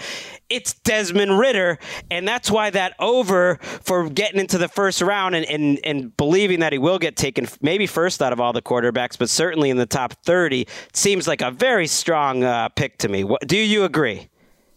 it's 0.53 0.73
Desmond 0.73 1.39
Ridder. 1.39 1.79
And 2.11 2.27
that's 2.27 2.51
why 2.51 2.69
that 2.69 2.93
over 2.99 3.57
for 3.61 4.09
getting 4.09 4.39
into 4.39 4.57
the 4.57 4.67
first 4.67 5.01
round 5.01 5.35
and, 5.35 5.45
and, 5.47 5.79
and 5.83 6.15
believing 6.15 6.59
that 6.59 6.71
he 6.71 6.79
will 6.79 6.99
get 6.99 7.15
taken 7.15 7.47
maybe 7.61 7.87
first 7.87 8.21
out 8.21 8.31
of 8.31 8.39
all 8.39 8.53
the 8.53 8.61
quarterbacks, 8.61 9.17
but 9.17 9.29
certainly 9.29 9.69
in 9.69 9.77
the 9.77 9.85
top 9.85 10.13
30, 10.25 10.67
seems 10.93 11.27
like 11.27 11.41
a 11.41 11.49
very 11.49 11.87
strong 11.87 12.43
uh, 12.43 12.69
pick 12.69 12.99
to 12.99 13.09
me. 13.09 13.23
What, 13.23 13.45
do 13.47 13.57
you 13.57 13.83
agree? 13.83 14.29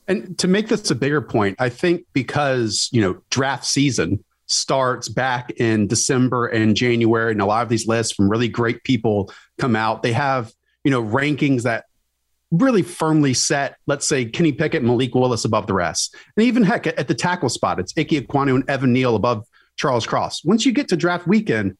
And 0.08 0.38
to 0.38 0.48
make 0.48 0.68
this 0.68 0.90
a 0.90 0.94
bigger 0.94 1.20
point, 1.20 1.56
I 1.58 1.68
think 1.68 2.06
because, 2.12 2.88
you 2.92 3.00
know, 3.02 3.20
draft 3.30 3.66
season 3.66 4.24
starts 4.46 5.08
back 5.08 5.50
in 5.58 5.88
December 5.88 6.46
and 6.46 6.76
January, 6.76 7.32
and 7.32 7.40
a 7.42 7.46
lot 7.46 7.62
of 7.62 7.68
these 7.68 7.86
lists 7.86 8.14
from 8.14 8.30
really 8.30 8.48
great 8.48 8.82
people 8.84 9.30
come 9.58 9.76
out, 9.76 10.02
they 10.02 10.12
have, 10.12 10.52
you 10.84 10.90
know, 10.90 11.02
rankings 11.02 11.62
that 11.62 11.84
really 12.50 12.82
firmly 12.82 13.34
set, 13.34 13.76
let's 13.86 14.08
say, 14.08 14.24
Kenny 14.24 14.52
Pickett 14.52 14.82
and 14.82 14.88
Malik 14.88 15.14
Willis 15.14 15.44
above 15.44 15.66
the 15.66 15.74
rest. 15.74 16.14
And 16.36 16.46
even 16.46 16.62
heck, 16.62 16.86
at 16.86 17.08
the 17.08 17.14
tackle 17.14 17.48
spot, 17.48 17.80
it's 17.80 17.92
Ike 17.96 18.08
Ekwonu 18.08 18.54
and 18.54 18.70
Evan 18.70 18.92
Neal 18.92 19.16
above 19.16 19.46
Charles 19.76 20.06
Cross. 20.06 20.44
Once 20.44 20.64
you 20.64 20.72
get 20.72 20.88
to 20.88 20.96
draft 20.96 21.26
weekend, 21.26 21.76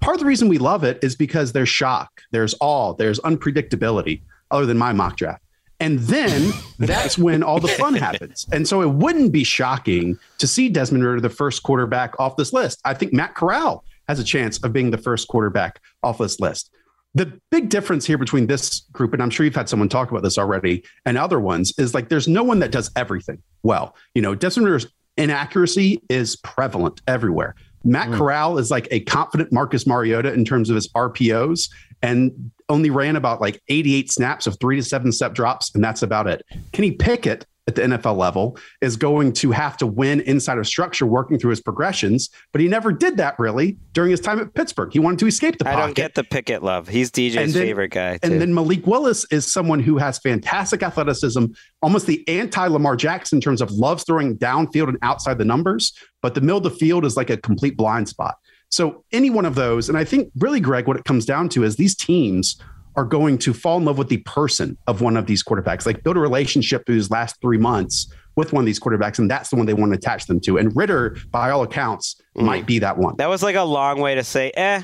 part 0.00 0.14
of 0.14 0.20
the 0.20 0.26
reason 0.26 0.48
we 0.48 0.58
love 0.58 0.84
it 0.84 1.02
is 1.02 1.16
because 1.16 1.52
there's 1.52 1.68
shock, 1.68 2.22
there's 2.30 2.54
awe, 2.60 2.94
there's 2.94 3.20
unpredictability, 3.20 4.22
other 4.50 4.66
than 4.66 4.78
my 4.78 4.92
mock 4.92 5.16
draft. 5.16 5.42
And 5.80 5.98
then 6.00 6.52
that's 6.78 7.18
when 7.18 7.42
all 7.42 7.60
the 7.60 7.68
fun 7.68 7.94
happens. 7.94 8.46
And 8.52 8.66
so 8.66 8.80
it 8.82 8.90
wouldn't 8.90 9.32
be 9.32 9.44
shocking 9.44 10.18
to 10.38 10.46
see 10.46 10.68
Desmond 10.68 11.04
Ridder, 11.04 11.20
the 11.20 11.30
first 11.30 11.62
quarterback 11.62 12.18
off 12.20 12.36
this 12.36 12.52
list. 12.52 12.80
I 12.84 12.94
think 12.94 13.12
Matt 13.12 13.34
Corral 13.34 13.84
has 14.08 14.18
a 14.20 14.24
chance 14.24 14.62
of 14.62 14.72
being 14.72 14.90
the 14.90 14.98
first 14.98 15.28
quarterback 15.28 15.80
off 16.02 16.18
this 16.18 16.38
list. 16.38 16.70
The 17.14 17.38
big 17.50 17.68
difference 17.68 18.04
here 18.04 18.18
between 18.18 18.48
this 18.48 18.80
group, 18.92 19.12
and 19.12 19.22
I'm 19.22 19.30
sure 19.30 19.44
you've 19.44 19.54
had 19.54 19.68
someone 19.68 19.88
talk 19.88 20.10
about 20.10 20.22
this 20.22 20.36
already, 20.36 20.84
and 21.06 21.16
other 21.16 21.38
ones, 21.38 21.72
is 21.78 21.94
like 21.94 22.08
there's 22.08 22.26
no 22.26 22.42
one 22.42 22.58
that 22.58 22.72
does 22.72 22.90
everything 22.96 23.40
well. 23.62 23.94
You 24.14 24.22
know, 24.22 24.34
Desmond 24.34 24.66
Ridder's 24.66 24.86
inaccuracy 25.16 26.02
is 26.08 26.36
prevalent 26.36 27.00
everywhere. 27.06 27.54
Matt 27.84 28.08
mm. 28.08 28.16
Corral 28.16 28.58
is 28.58 28.70
like 28.70 28.88
a 28.90 29.00
confident 29.00 29.52
Marcus 29.52 29.86
Mariota 29.86 30.32
in 30.32 30.44
terms 30.44 30.70
of 30.70 30.74
his 30.74 30.88
RPOs 30.88 31.70
and 32.02 32.50
only 32.68 32.90
ran 32.90 33.14
about 33.14 33.40
like 33.40 33.62
88 33.68 34.10
snaps 34.10 34.46
of 34.46 34.58
three 34.58 34.76
to 34.76 34.82
seven 34.82 35.12
step 35.12 35.34
drops, 35.34 35.74
and 35.74 35.84
that's 35.84 36.02
about 36.02 36.26
it. 36.26 36.44
Kenny 36.72 36.92
Pickett 36.92 37.46
at 37.66 37.74
the 37.76 37.82
NFL 37.82 38.16
level 38.16 38.58
is 38.82 38.96
going 38.96 39.32
to 39.32 39.50
have 39.50 39.76
to 39.78 39.86
win 39.86 40.20
inside 40.20 40.58
of 40.58 40.66
structure, 40.66 41.06
working 41.06 41.38
through 41.38 41.50
his 41.50 41.60
progressions. 41.60 42.28
But 42.52 42.60
he 42.60 42.68
never 42.68 42.92
did 42.92 43.16
that 43.16 43.38
really 43.38 43.78
during 43.92 44.10
his 44.10 44.20
time 44.20 44.38
at 44.38 44.52
Pittsburgh. 44.54 44.92
He 44.92 44.98
wanted 44.98 45.18
to 45.20 45.26
escape 45.26 45.58
the 45.58 45.68
I 45.68 45.72
pocket. 45.72 45.86
don't 45.86 45.94
get 45.96 46.14
the 46.14 46.24
Pickett 46.24 46.62
love. 46.62 46.88
He's 46.88 47.10
DJ's 47.10 47.54
then- 47.54 47.64
favorite 47.64 47.88
guy. 47.88 48.18
And 48.22 48.40
then 48.40 48.52
Malik 48.52 48.86
Willis 48.86 49.24
is 49.30 49.50
someone 49.50 49.80
who 49.80 49.96
has 49.96 50.18
fantastic 50.18 50.82
athleticism, 50.82 51.46
almost 51.80 52.06
the 52.06 52.26
anti 52.28 52.66
Lamar 52.66 52.96
Jackson 52.96 53.38
in 53.38 53.40
terms 53.40 53.62
of 53.62 53.70
loves 53.70 54.04
throwing 54.04 54.36
downfield 54.36 54.88
and 54.88 54.98
outside 55.02 55.38
the 55.38 55.44
numbers, 55.44 55.92
but 56.20 56.34
the 56.34 56.40
middle 56.40 56.58
of 56.58 56.64
the 56.64 56.70
field 56.70 57.04
is 57.04 57.16
like 57.16 57.30
a 57.30 57.36
complete 57.36 57.76
blind 57.76 58.08
spot. 58.08 58.34
So 58.68 59.04
any 59.12 59.30
one 59.30 59.46
of 59.46 59.54
those, 59.54 59.88
and 59.88 59.96
I 59.96 60.04
think 60.04 60.30
really, 60.38 60.60
Greg, 60.60 60.86
what 60.88 60.96
it 60.96 61.04
comes 61.04 61.24
down 61.24 61.48
to 61.50 61.64
is 61.64 61.76
these 61.76 61.94
teams 61.94 62.60
are 62.96 63.04
going 63.04 63.38
to 63.38 63.52
fall 63.52 63.76
in 63.78 63.84
love 63.84 63.98
with 63.98 64.08
the 64.08 64.18
person 64.18 64.76
of 64.86 65.00
one 65.00 65.16
of 65.16 65.26
these 65.26 65.42
quarterbacks, 65.42 65.84
like 65.86 66.02
build 66.04 66.16
a 66.16 66.20
relationship 66.20 66.86
through 66.86 66.94
these 66.94 67.10
last 67.10 67.40
three 67.40 67.58
months 67.58 68.06
with 68.36 68.52
one 68.52 68.62
of 68.62 68.66
these 68.66 68.80
quarterbacks, 68.80 69.18
and 69.18 69.30
that's 69.30 69.50
the 69.50 69.56
one 69.56 69.66
they 69.66 69.74
want 69.74 69.92
to 69.92 69.98
attach 69.98 70.26
them 70.26 70.40
to. 70.40 70.58
And 70.58 70.74
Ridder, 70.76 71.16
by 71.30 71.50
all 71.50 71.62
accounts, 71.62 72.20
might 72.34 72.66
be 72.66 72.78
that 72.80 72.96
one. 72.98 73.16
that 73.18 73.28
was 73.28 73.42
like 73.42 73.56
a 73.56 73.62
long 73.62 74.00
way 74.00 74.14
to 74.16 74.24
say, 74.24 74.50
eh, 74.56 74.82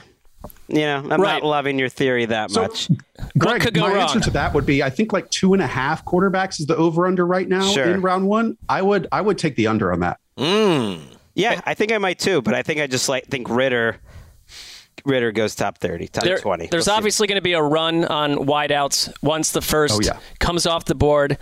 you 0.68 0.80
know, 0.80 0.98
I'm 0.98 1.20
Right. 1.20 1.34
not 1.34 1.42
loving 1.42 1.78
your 1.78 1.88
theory 1.88 2.26
that 2.26 2.50
So- 2.50 2.62
much. 2.62 2.88
Greg, 3.38 3.60
could 3.60 3.74
go 3.74 3.82
my 3.82 3.88
wrong? 3.88 3.98
answer 4.02 4.20
to 4.20 4.30
that 4.30 4.54
would 4.54 4.64
be 4.66 4.82
I 4.82 4.90
think 4.90 5.12
like 5.12 5.28
two 5.30 5.52
and 5.52 5.62
a 5.62 5.66
half 5.66 6.04
quarterbacks 6.04 6.58
is 6.60 6.66
the 6.66 6.76
over 6.76 7.06
under 7.06 7.26
right 7.26 7.48
now 7.48 7.62
Sure. 7.72 7.84
in 7.92 8.00
round 8.00 8.26
one. 8.26 8.56
I 8.68 8.82
would 8.82 9.06
I 9.12 9.20
would 9.20 9.36
take 9.36 9.56
the 9.56 9.66
under 9.66 9.92
on 9.92 10.00
that. 10.00 10.18
Mm. 10.38 11.00
Yeah, 11.34 11.60
I 11.66 11.74
think 11.74 11.92
I 11.92 11.98
might 11.98 12.18
too, 12.18 12.40
but 12.42 12.54
I 12.54 12.62
think 12.62 12.80
I 12.80 12.86
just 12.86 13.08
like 13.08 13.26
think 13.26 13.48
Ridder. 13.50 13.96
Ridder 15.04 15.32
goes 15.32 15.54
top 15.54 15.78
thirty, 15.78 16.08
top 16.08 16.24
There- 16.24 16.38
twenty. 16.38 16.66
There's 16.68 16.86
We'll 16.86 16.96
obviously 16.96 17.26
going 17.26 17.36
to 17.36 17.42
be 17.42 17.52
a 17.54 17.62
run 17.62 18.04
on 18.04 18.34
wideouts 18.46 19.12
once 19.22 19.50
the 19.52 19.60
first 19.60 19.94
Oh, 19.94 20.00
yeah. 20.02 20.18
comes 20.38 20.66
off 20.66 20.84
the 20.84 20.94
board. 20.94 21.38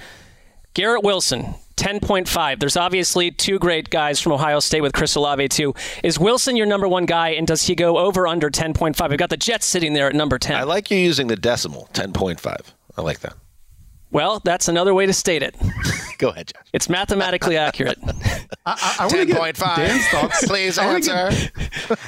Garrett 0.74 1.02
Wilson, 1.02 1.54
10.5. 1.76 2.60
There's 2.60 2.76
obviously 2.76 3.30
two 3.32 3.58
great 3.58 3.90
guys 3.90 4.20
from 4.20 4.32
Ohio 4.32 4.60
State 4.60 4.80
with 4.82 4.92
Chris 4.92 5.14
Olave, 5.16 5.48
too. 5.48 5.74
Is 6.04 6.18
Wilson 6.18 6.54
your 6.56 6.66
number 6.66 6.86
one 6.86 7.04
guy, 7.06 7.30
and 7.30 7.46
does 7.46 7.66
he 7.66 7.74
go 7.74 7.98
over 7.98 8.26
under 8.28 8.48
10.5? 8.50 9.08
We've 9.10 9.18
got 9.18 9.30
the 9.30 9.36
Jets 9.36 9.66
sitting 9.66 9.94
there 9.94 10.06
at 10.08 10.14
number 10.14 10.38
10. 10.38 10.56
I 10.56 10.62
like 10.64 10.90
you 10.90 10.98
using 10.98 11.26
the 11.26 11.36
decimal, 11.36 11.88
10.5. 11.94 12.74
I 12.96 13.02
like 13.02 13.20
that. 13.20 13.34
Well, 14.10 14.40
that's 14.44 14.68
another 14.68 14.94
way 14.94 15.06
to 15.06 15.12
state 15.12 15.42
it. 15.42 15.56
Go 16.18 16.30
ahead, 16.30 16.48
Josh. 16.48 16.64
It's 16.72 16.88
mathematically 16.88 17.56
accurate. 17.56 17.98
I, 18.04 18.14
I, 18.66 18.96
I 19.00 19.02
want 19.06 19.12
to 19.12 19.26
get 19.26 19.36
10.5. 19.36 19.76
Dan's 19.76 20.08
thoughts. 20.08 20.44
Please 20.48 20.76
I 20.78 20.86
wanna 20.86 20.96
answer. 20.96 21.50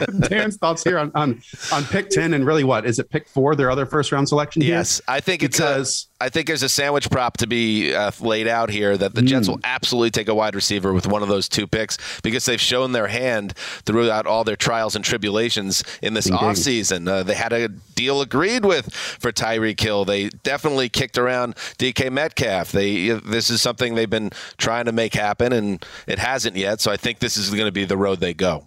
get 0.01 0.21
Dan's 0.31 0.57
thoughts 0.57 0.83
here 0.83 0.99
on, 0.99 1.13
on 1.15 1.41
on 1.73 1.85
pick 1.85 2.11
ten 2.11 2.35
and 2.35 2.45
really 2.45 2.65
what 2.65 2.87
is 2.87 2.99
it? 2.99 3.09
Pick 3.11 3.29
four, 3.29 3.55
their 3.55 3.71
other 3.71 3.87
first 3.87 4.11
round 4.11 4.29
selection. 4.29 4.63
here? 4.63 4.75
Yes, 4.75 5.01
I 5.07 5.21
think 5.21 5.43
it's 5.45 5.59
because 5.59 6.09
a, 6.09 6.10
I 6.21 6.29
think 6.29 6.47
there's 6.47 6.63
a 6.63 6.69
sandwich 6.69 7.11
prop 7.11 7.39
to 7.39 7.47
be 7.47 7.95
uh, 7.95 8.11
laid 8.21 8.47
out 8.47 8.69
here 8.71 8.97
that 8.97 9.15
the 9.15 9.23
Jets 9.23 9.49
will 9.49 9.61
absolutely 9.65 10.11
take 10.11 10.29
a 10.29 10.35
wide 10.35 10.55
receiver 10.55 10.93
with 10.93 11.07
one 11.07 11.23
of 11.23 11.29
those 11.29 11.49
two 11.49 11.67
picks 11.67 11.97
because 12.21 12.45
they've 12.45 12.61
shown 12.61 12.93
their 12.93 13.07
hand 13.07 13.55
throughout 13.87 14.27
all 14.27 14.45
their 14.45 14.57
trials 14.57 14.95
and 14.95 15.05
tribulations 15.05 15.83
in 16.03 16.15
this 16.15 16.27
Indeed. 16.27 16.41
offseason. 16.41 17.09
Uh, 17.09 17.23
they 17.23 17.35
had 17.35 17.53
a 17.53 17.69
deal 17.69 18.21
agreed 18.21 18.65
with 18.65 18.93
for 18.95 19.33
Tyreek 19.33 19.81
Hill. 19.81 20.05
They 20.05 20.29
definitely 20.29 20.89
kicked 20.89 21.17
around 21.17 21.55
DK 21.79 22.11
Metcalf. 22.13 22.73
They 22.73 23.09
this 23.09 23.49
is 23.49 23.63
something 23.63 23.95
they've 23.95 24.09
been 24.09 24.31
trying 24.59 24.85
to 24.85 24.93
make 24.93 25.15
happen 25.15 25.53
and 25.53 25.85
it 26.07 26.19
hasn't 26.19 26.57
yet. 26.57 26.81
So 26.81 26.93
I 26.93 26.97
think 26.97 27.21
this 27.21 27.37
is 27.37 27.51
going 27.51 27.67
to 27.67 27.73
be 27.73 27.85
the 27.85 27.97
road 27.97 28.21
they 28.21 28.35
go. 28.35 28.65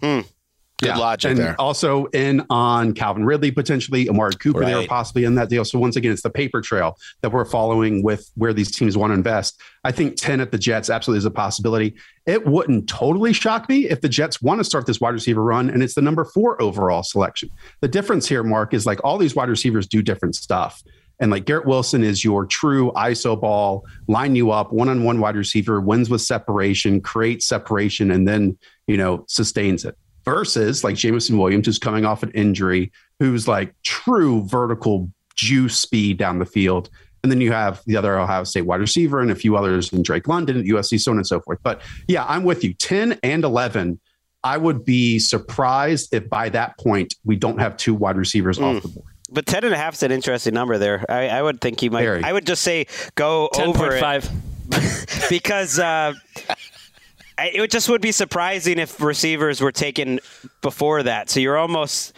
Good 0.80 0.88
Yeah. 0.88 0.98
logic 0.98 1.32
and 1.32 1.40
there. 1.40 1.56
Also 1.60 2.06
in 2.08 2.44
on 2.50 2.94
Calvin 2.94 3.26
Ridley 3.26 3.52
potentially, 3.52 4.10
Amari 4.10 4.34
Cooper. 4.34 4.66
They 4.66 4.74
were 4.76 4.88
possibly 4.88 5.24
in 5.24 5.36
that 5.36 5.48
deal. 5.50 5.64
So 5.64 5.78
once 5.78 5.96
again, 5.96 6.12
it's 6.12 6.24
the 6.24 6.32
paper 6.32 6.62
trail 6.62 6.98
that 7.22 7.32
we're 7.32 7.46
following 7.46 8.02
with 8.04 8.30
where 8.36 8.54
these 8.54 8.72
teams 8.72 8.98
want 8.98 9.12
to 9.12 9.16
invest. 9.16 9.62
I 9.84 9.92
think 9.92 10.16
ten 10.16 10.42
at 10.42 10.52
the 10.52 10.58
Jets 10.58 10.90
absolutely 10.90 11.20
is 11.20 11.26
a 11.26 11.32
possibility. 11.32 11.96
It 12.26 12.48
wouldn't 12.48 12.90
totally 12.90 13.34
shock 13.34 13.70
me 13.70 13.88
if 13.90 14.02
the 14.02 14.10
Jets 14.10 14.42
want 14.42 14.60
to 14.62 14.64
start 14.64 14.88
this 14.88 15.00
wide 15.00 15.14
receiver 15.14 15.44
run, 15.44 15.70
and 15.70 15.84
it's 15.84 15.94
the 15.94 16.02
number 16.02 16.26
four 16.26 16.60
overall 16.62 17.04
selection. 17.04 17.50
The 17.82 17.88
difference 17.88 18.28
here, 18.28 18.44
Mark, 18.44 18.74
is 18.74 18.86
like 18.86 19.00
all 19.04 19.18
these 19.18 19.36
wide 19.36 19.50
receivers 19.50 19.88
do 19.88 20.02
different 20.02 20.36
stuff. 20.36 20.82
And 21.20 21.30
like 21.30 21.46
Garrett 21.46 21.68
Wilson 21.68 22.04
is 22.04 22.26
your 22.26 22.46
true 22.46 22.92
ISO 22.96 23.40
ball, 23.40 23.86
line 24.08 24.36
you 24.36 24.50
up, 24.52 24.74
one 24.74 24.90
on 24.90 25.04
one 25.04 25.20
wide 25.20 25.36
receiver, 25.36 25.80
wins 25.80 26.10
with 26.10 26.22
separation, 26.22 27.00
creates 27.00 27.48
separation, 27.48 28.10
and 28.10 28.28
then, 28.28 28.58
you 28.88 28.98
know, 28.98 29.24
sustains 29.28 29.86
it. 29.86 29.96
Versus 30.26 30.84
like 30.84 30.96
Jameson 30.96 31.38
Williams, 31.38 31.66
who's 31.66 31.80
coming 31.80 32.06
off 32.06 32.24
an 32.24 32.32
injury, 32.32 32.92
who's 33.20 33.48
like 33.48 33.74
true 33.84 34.44
vertical 34.48 35.10
juice 35.36 35.78
speed 35.78 36.18
down 36.18 36.40
the 36.40 36.46
field. 36.46 36.90
And 37.24 37.32
then 37.32 37.42
you 37.42 37.52
have 37.52 37.82
the 37.86 37.96
other 37.96 38.18
Ohio 38.18 38.44
State 38.44 38.64
wide 38.64 38.82
receiver 38.82 39.20
and 39.20 39.32
a 39.32 39.36
few 39.36 39.56
others 39.56 39.92
in 39.94 40.04
Drake 40.04 40.28
London 40.28 40.60
at 40.60 40.66
USC, 40.66 41.00
so 41.00 41.12
on 41.12 41.18
and 41.18 41.28
so 41.28 41.40
forth. 41.40 41.60
But 41.64 41.82
yeah, 42.08 42.26
I'm 42.28 42.44
with 42.44 42.64
you. 42.64 42.74
10 42.74 43.20
and 43.24 43.44
11. 43.44 44.00
I 44.44 44.58
would 44.58 44.84
be 44.84 45.20
surprised 45.20 46.14
if 46.14 46.30
by 46.30 46.50
that 46.50 46.78
point 46.78 47.16
we 47.24 47.38
don't 47.38 47.60
have 47.60 47.78
two 47.78 47.94
wide 47.94 48.18
receivers 48.18 48.60
off 48.60 48.82
the 48.82 48.90
board. 48.90 49.08
But 49.32 49.46
ten 49.48 49.64
and 49.64 49.74
a 49.74 49.78
half 49.78 49.96
is 49.96 50.04
an 50.04 50.12
interesting 50.12 50.54
number 50.54 50.78
there. 50.78 51.04
I, 51.10 51.30
I 51.30 51.42
would 51.42 51.60
think 51.60 51.80
he 51.80 51.90
might. 51.90 52.04
Very. 52.04 52.24
I 52.24 52.32
would 52.32 52.46
just 52.46 52.62
say 52.62 52.86
go 53.16 53.50
over 53.58 53.96
it 53.96 54.30
because 55.30 55.80
uh, 55.80 56.14
I, 56.50 56.56
it 57.38 57.72
just 57.72 57.90
would 57.90 58.02
be 58.02 58.12
surprising 58.12 58.80
if 58.80 59.02
receivers 59.02 59.62
were 59.62 59.72
taken 59.72 60.20
before 60.62 61.04
that. 61.04 61.30
So 61.30 61.40
you're 61.40 61.58
almost 61.58 62.14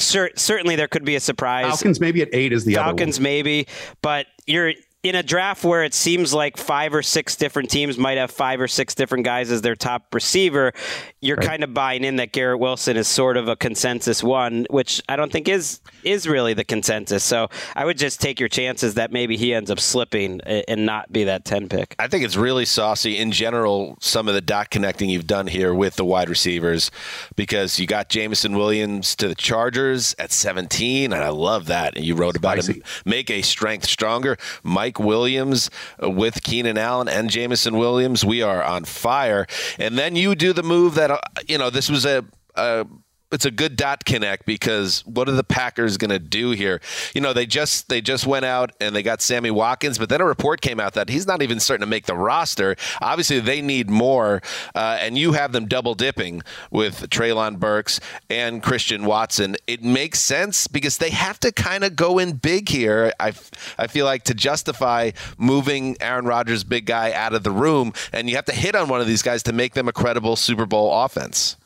cer- 0.00 0.30
certainly 0.36 0.76
there 0.76 0.88
could 0.88 1.04
be 1.04 1.16
a 1.16 1.20
surprise. 1.20 1.66
Falcons 1.66 2.00
maybe 2.00 2.22
at 2.22 2.28
eight 2.32 2.52
is 2.52 2.64
the 2.64 2.74
Falcons 2.74 3.20
maybe, 3.20 3.66
but 4.02 4.26
you're 4.46 4.72
in 5.08 5.14
a 5.14 5.22
draft 5.22 5.64
where 5.64 5.82
it 5.84 5.94
seems 5.94 6.34
like 6.34 6.56
five 6.56 6.94
or 6.94 7.02
six 7.02 7.36
different 7.36 7.70
teams 7.70 7.98
might 7.98 8.18
have 8.18 8.30
five 8.30 8.60
or 8.60 8.68
six 8.68 8.94
different 8.94 9.24
guys 9.24 9.50
as 9.50 9.62
their 9.62 9.74
top 9.74 10.14
receiver. 10.14 10.72
You're 11.20 11.36
kind 11.36 11.64
of 11.64 11.72
buying 11.72 12.04
in 12.04 12.16
that 12.16 12.32
Garrett 12.32 12.60
Wilson 12.60 12.96
is 12.96 13.08
sort 13.08 13.36
of 13.36 13.48
a 13.48 13.56
consensus 13.56 14.22
one, 14.22 14.66
which 14.70 15.02
I 15.08 15.16
don't 15.16 15.32
think 15.32 15.48
is 15.48 15.80
is 16.04 16.28
really 16.28 16.54
the 16.54 16.64
consensus. 16.64 17.24
So 17.24 17.48
I 17.74 17.84
would 17.84 17.98
just 17.98 18.20
take 18.20 18.38
your 18.38 18.48
chances 18.48 18.94
that 18.94 19.10
maybe 19.10 19.36
he 19.36 19.54
ends 19.54 19.70
up 19.70 19.80
slipping 19.80 20.40
and 20.42 20.86
not 20.86 21.12
be 21.12 21.24
that 21.24 21.44
ten 21.44 21.68
pick. 21.68 21.96
I 21.98 22.08
think 22.08 22.24
it's 22.24 22.36
really 22.36 22.64
saucy 22.64 23.18
in 23.18 23.32
general, 23.32 23.96
some 24.00 24.28
of 24.28 24.34
the 24.34 24.40
dot 24.40 24.70
connecting 24.70 25.08
you've 25.10 25.26
done 25.26 25.46
here 25.46 25.74
with 25.74 25.96
the 25.96 26.04
wide 26.04 26.28
receivers 26.28 26.90
because 27.36 27.78
you 27.78 27.86
got 27.86 28.08
Jameson 28.08 28.56
Williams 28.56 29.16
to 29.16 29.28
the 29.28 29.34
Chargers 29.34 30.14
at 30.18 30.32
17, 30.32 31.12
and 31.12 31.22
I 31.22 31.30
love 31.30 31.66
that. 31.66 31.96
And 31.96 32.04
you 32.04 32.14
wrote 32.14 32.36
about 32.36 32.64
him, 32.64 32.82
make 33.04 33.30
a 33.30 33.42
strength 33.42 33.86
stronger. 33.86 34.36
Mike 34.62 34.97
Williams 34.98 35.70
uh, 36.02 36.10
with 36.10 36.42
Keenan 36.42 36.78
Allen 36.78 37.08
and 37.08 37.30
Jameson 37.30 37.76
Williams. 37.76 38.24
We 38.24 38.42
are 38.42 38.62
on 38.62 38.84
fire. 38.84 39.46
And 39.78 39.98
then 39.98 40.16
you 40.16 40.34
do 40.34 40.52
the 40.52 40.62
move 40.62 40.94
that, 40.94 41.10
uh, 41.10 41.20
you 41.46 41.58
know, 41.58 41.70
this 41.70 41.88
was 41.90 42.04
a. 42.04 42.24
a 42.54 42.86
it's 43.30 43.44
a 43.44 43.50
good 43.50 43.76
dot 43.76 44.04
connect 44.04 44.46
because 44.46 45.04
what 45.06 45.28
are 45.28 45.32
the 45.32 45.44
Packers 45.44 45.96
going 45.96 46.10
to 46.10 46.18
do 46.18 46.50
here? 46.50 46.80
You 47.14 47.20
know, 47.20 47.32
they 47.32 47.46
just 47.46 47.88
they 47.88 48.00
just 48.00 48.26
went 48.26 48.44
out 48.44 48.72
and 48.80 48.96
they 48.96 49.02
got 49.02 49.20
Sammy 49.20 49.50
Watkins, 49.50 49.98
but 49.98 50.08
then 50.08 50.20
a 50.20 50.24
report 50.24 50.60
came 50.60 50.80
out 50.80 50.94
that 50.94 51.08
he's 51.08 51.26
not 51.26 51.42
even 51.42 51.60
starting 51.60 51.82
to 51.82 51.90
make 51.90 52.06
the 52.06 52.14
roster. 52.16 52.76
Obviously, 53.00 53.40
they 53.40 53.60
need 53.60 53.90
more, 53.90 54.42
uh, 54.74 54.98
and 55.00 55.18
you 55.18 55.32
have 55.32 55.52
them 55.52 55.66
double 55.66 55.94
dipping 55.94 56.42
with 56.70 57.10
Treylon 57.10 57.58
Burks 57.58 58.00
and 58.30 58.62
Christian 58.62 59.04
Watson. 59.04 59.56
It 59.66 59.82
makes 59.82 60.20
sense 60.20 60.66
because 60.66 60.98
they 60.98 61.10
have 61.10 61.38
to 61.40 61.52
kind 61.52 61.84
of 61.84 61.96
go 61.96 62.18
in 62.18 62.32
big 62.32 62.68
here. 62.68 63.12
I 63.20 63.32
I 63.78 63.88
feel 63.88 64.06
like 64.06 64.24
to 64.24 64.34
justify 64.34 65.10
moving 65.36 65.96
Aaron 66.00 66.24
Rodgers, 66.24 66.64
big 66.64 66.86
guy, 66.86 67.12
out 67.12 67.34
of 67.34 67.42
the 67.42 67.50
room, 67.50 67.92
and 68.12 68.30
you 68.30 68.36
have 68.36 68.46
to 68.46 68.54
hit 68.54 68.74
on 68.74 68.88
one 68.88 69.02
of 69.02 69.06
these 69.06 69.22
guys 69.22 69.42
to 69.42 69.52
make 69.52 69.74
them 69.74 69.86
a 69.86 69.92
credible 69.92 70.36
Super 70.36 70.64
Bowl 70.64 71.04
offense. 71.04 71.57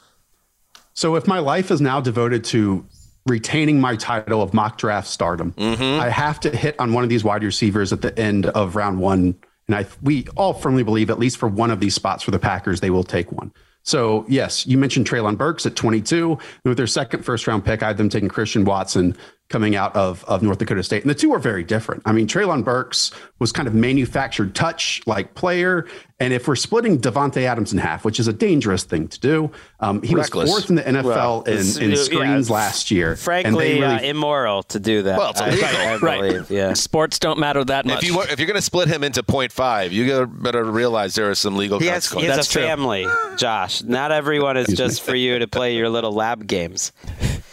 So 0.95 1.17
if 1.17 1.27
my 1.27 1.39
life 1.39 1.71
is 1.71 1.81
now 1.81 2.01
devoted 2.01 2.45
to 2.45 2.85
retaining 3.27 3.81
my 3.81 3.97
title 3.97 4.43
of 4.43 4.53
mock 4.53 4.79
draft 4.79 5.09
stardom, 5.09 5.53
mm-hmm. 5.53 6.01
I 6.01 6.09
have 6.09 6.41
to 6.41 6.51
hit 6.51 6.79
on 6.79 6.93
one 6.93 7.05
of 7.05 7.11
these 7.11 7.25
wide 7.25 7.45
receivers 7.45 7.93
at 7.93 8.03
the 8.03 8.17
end 8.19 8.47
of 8.47 8.77
round 8.77 8.99
one. 8.99 9.37
And 9.69 9.77
I 9.77 9.87
we 10.03 10.27
all 10.37 10.55
firmly 10.55 10.83
believe 10.83 11.09
at 11.09 11.19
least 11.19 11.39
for 11.39 11.49
one 11.49 11.71
of 11.71 11.81
these 11.81 11.95
spots 11.95 12.23
for 12.23 12.31
the 12.31 12.39
Packers, 12.39 12.81
they 12.81 12.91
will 12.91 13.05
take 13.05 13.31
one. 13.33 13.53
So 13.85 14.25
yes, 14.29 14.67
you 14.67 14.79
mentioned 14.79 15.09
Treylon 15.09 15.37
Burks 15.37 15.67
at 15.67 15.75
22. 15.77 16.33
And 16.33 16.41
with 16.65 16.77
their 16.77 16.87
second 16.87 17.25
first 17.25 17.47
round 17.47 17.65
pick, 17.65 17.83
I 17.83 17.89
had 17.89 17.97
them 17.97 18.09
taking 18.09 18.29
Christian 18.29 18.65
Watson 18.65 19.17
coming 19.53 19.77
out 19.77 19.95
of, 19.95 20.25
of 20.25 20.43
North 20.43 20.59
Dakota 20.59 20.83
State. 20.83 21.03
And 21.03 21.11
the 21.11 21.15
two 21.15 21.33
are 21.35 21.39
very 21.39 21.63
different. 21.63 22.03
I 22.07 22.13
mean, 22.13 22.27
Treylon 22.27 22.65
Burks 22.65 23.11
was 23.39 23.53
kind 23.53 23.69
of 23.69 23.75
manufactured 23.75 24.55
touch 24.55 25.01
like 25.07 25.35
player. 25.35 25.87
And 26.19 26.33
if 26.33 26.47
we're 26.47 26.55
splitting 26.57 27.01
Davante 27.01 27.43
Adams 27.43 27.73
in 27.73 27.79
half, 27.79 28.05
which 28.05 28.21
is 28.21 28.29
a 28.29 28.33
dangerous 28.33 28.85
thing 28.85 29.09
to 29.09 29.19
do, 29.21 29.51
um, 29.81 30.03
he 30.03 30.15
Reckless. 30.15 30.49
was 30.49 30.51
fourth 30.51 30.71
in 30.71 30.77
the 30.77 30.83
NFL 30.83 31.05
Well, 31.05 31.43
in, 31.43 31.53
it's- 31.53 31.77
in 31.77 31.91
yeah, 31.91 31.97
screens 31.97 32.49
last 32.49 32.91
year. 32.93 33.11
and 33.11 33.19
they 33.19 33.23
Frankly, 33.23 33.81
really 33.81 33.85
uh, 33.85 34.01
immoral 34.01 34.63
to 34.65 34.79
do 34.79 35.03
that. 35.03 35.19
Well, 35.19 35.31
it's 35.31 35.41
I- 35.41 35.49
illegal. 35.49 35.69
I, 35.69 35.97
Right. 36.03 36.21
believe. 36.21 36.51
Yeah. 36.51 36.73
Sports 36.75 37.19
don't 37.19 37.39
matter 37.41 37.65
that 37.65 37.85
much. 37.87 38.03
If 38.03 38.09
you 38.09 38.17
were- 38.17 38.27
if 38.29 38.39
you're 38.39 38.47
going 38.47 38.55
to 38.57 38.63
split 38.63 38.89
him 38.89 39.03
into 39.05 39.23
0.5, 39.25 39.91
you 39.91 40.27
better 40.27 40.65
realize 40.65 41.15
there 41.17 41.29
are 41.31 41.35
some 41.35 41.57
legal 41.57 41.79
He 41.81 41.87
has, 41.87 42.07
he 42.07 42.13
consequences. 42.15 42.47
has 42.55 42.57
a 42.57 42.67
family, 42.69 43.07
Josh. 43.37 43.83
Not 43.83 44.13
everyone 44.13 44.57
is 44.57 44.69
just 44.69 45.03
for 45.03 45.17
you 45.17 45.41
to 45.41 45.49
play 45.49 45.75
your 45.77 45.89
little 45.89 46.13
lab 46.13 46.47
games. 46.47 46.93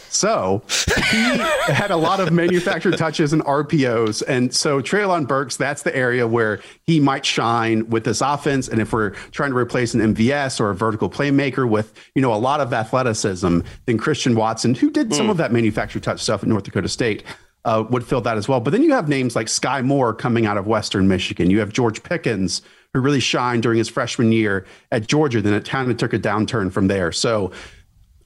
So 0.09 0.63
he 1.11 1.37
had 1.71 1.91
a 1.91 1.95
lot 1.95 2.19
of 2.19 2.31
manufactured 2.31 2.97
touches 2.97 3.31
and 3.33 3.43
RPOs. 3.43 4.23
And 4.27 4.53
so 4.53 4.81
Treylon 4.81 5.27
Burks, 5.27 5.55
that's 5.57 5.83
the 5.83 5.95
area 5.95 6.27
where 6.27 6.59
he 6.85 6.99
might 6.99 7.25
shine 7.25 7.87
with 7.89 8.03
this 8.03 8.21
offense. 8.21 8.67
And 8.67 8.81
if 8.81 8.91
we're 8.91 9.11
trying 9.31 9.51
to 9.51 9.57
replace 9.57 9.93
an 9.93 10.01
MVS 10.15 10.59
or 10.59 10.69
a 10.71 10.75
vertical 10.75 11.09
playmaker 11.09 11.67
with, 11.69 11.93
you 12.15 12.21
know, 12.21 12.33
a 12.33 12.37
lot 12.37 12.59
of 12.59 12.73
athleticism, 12.73 13.59
then 13.85 13.97
Christian 13.97 14.35
Watson, 14.35 14.75
who 14.75 14.89
did 14.89 15.13
some 15.13 15.27
Mm. 15.27 15.31
of 15.31 15.37
that 15.37 15.51
manufactured 15.51 16.03
touch 16.03 16.21
stuff 16.21 16.41
at 16.43 16.49
North 16.49 16.63
Dakota 16.63 16.89
State, 16.89 17.23
uh, 17.65 17.83
would 17.89 18.03
fill 18.05 18.21
that 18.21 18.37
as 18.37 18.47
well. 18.47 18.59
But 18.59 18.71
then 18.71 18.83
you 18.83 18.93
have 18.93 19.07
names 19.09 19.35
like 19.35 19.47
Skyy 19.47 19.83
Moore 19.83 20.13
coming 20.13 20.45
out 20.45 20.57
of 20.57 20.65
Western 20.65 21.07
Michigan. 21.07 21.49
You 21.49 21.59
have 21.59 21.71
George 21.73 22.01
Pickens, 22.03 22.61
who 22.93 23.01
really 23.01 23.19
shined 23.19 23.61
during 23.63 23.77
his 23.77 23.89
freshman 23.89 24.31
year 24.31 24.65
at 24.91 25.05
Georgia. 25.07 25.41
Then 25.41 25.53
it 25.53 25.69
kind 25.69 25.91
of 25.91 25.97
took 25.97 26.13
a 26.13 26.17
downturn 26.19 26.71
from 26.71 26.87
there. 26.87 27.11
So 27.11 27.51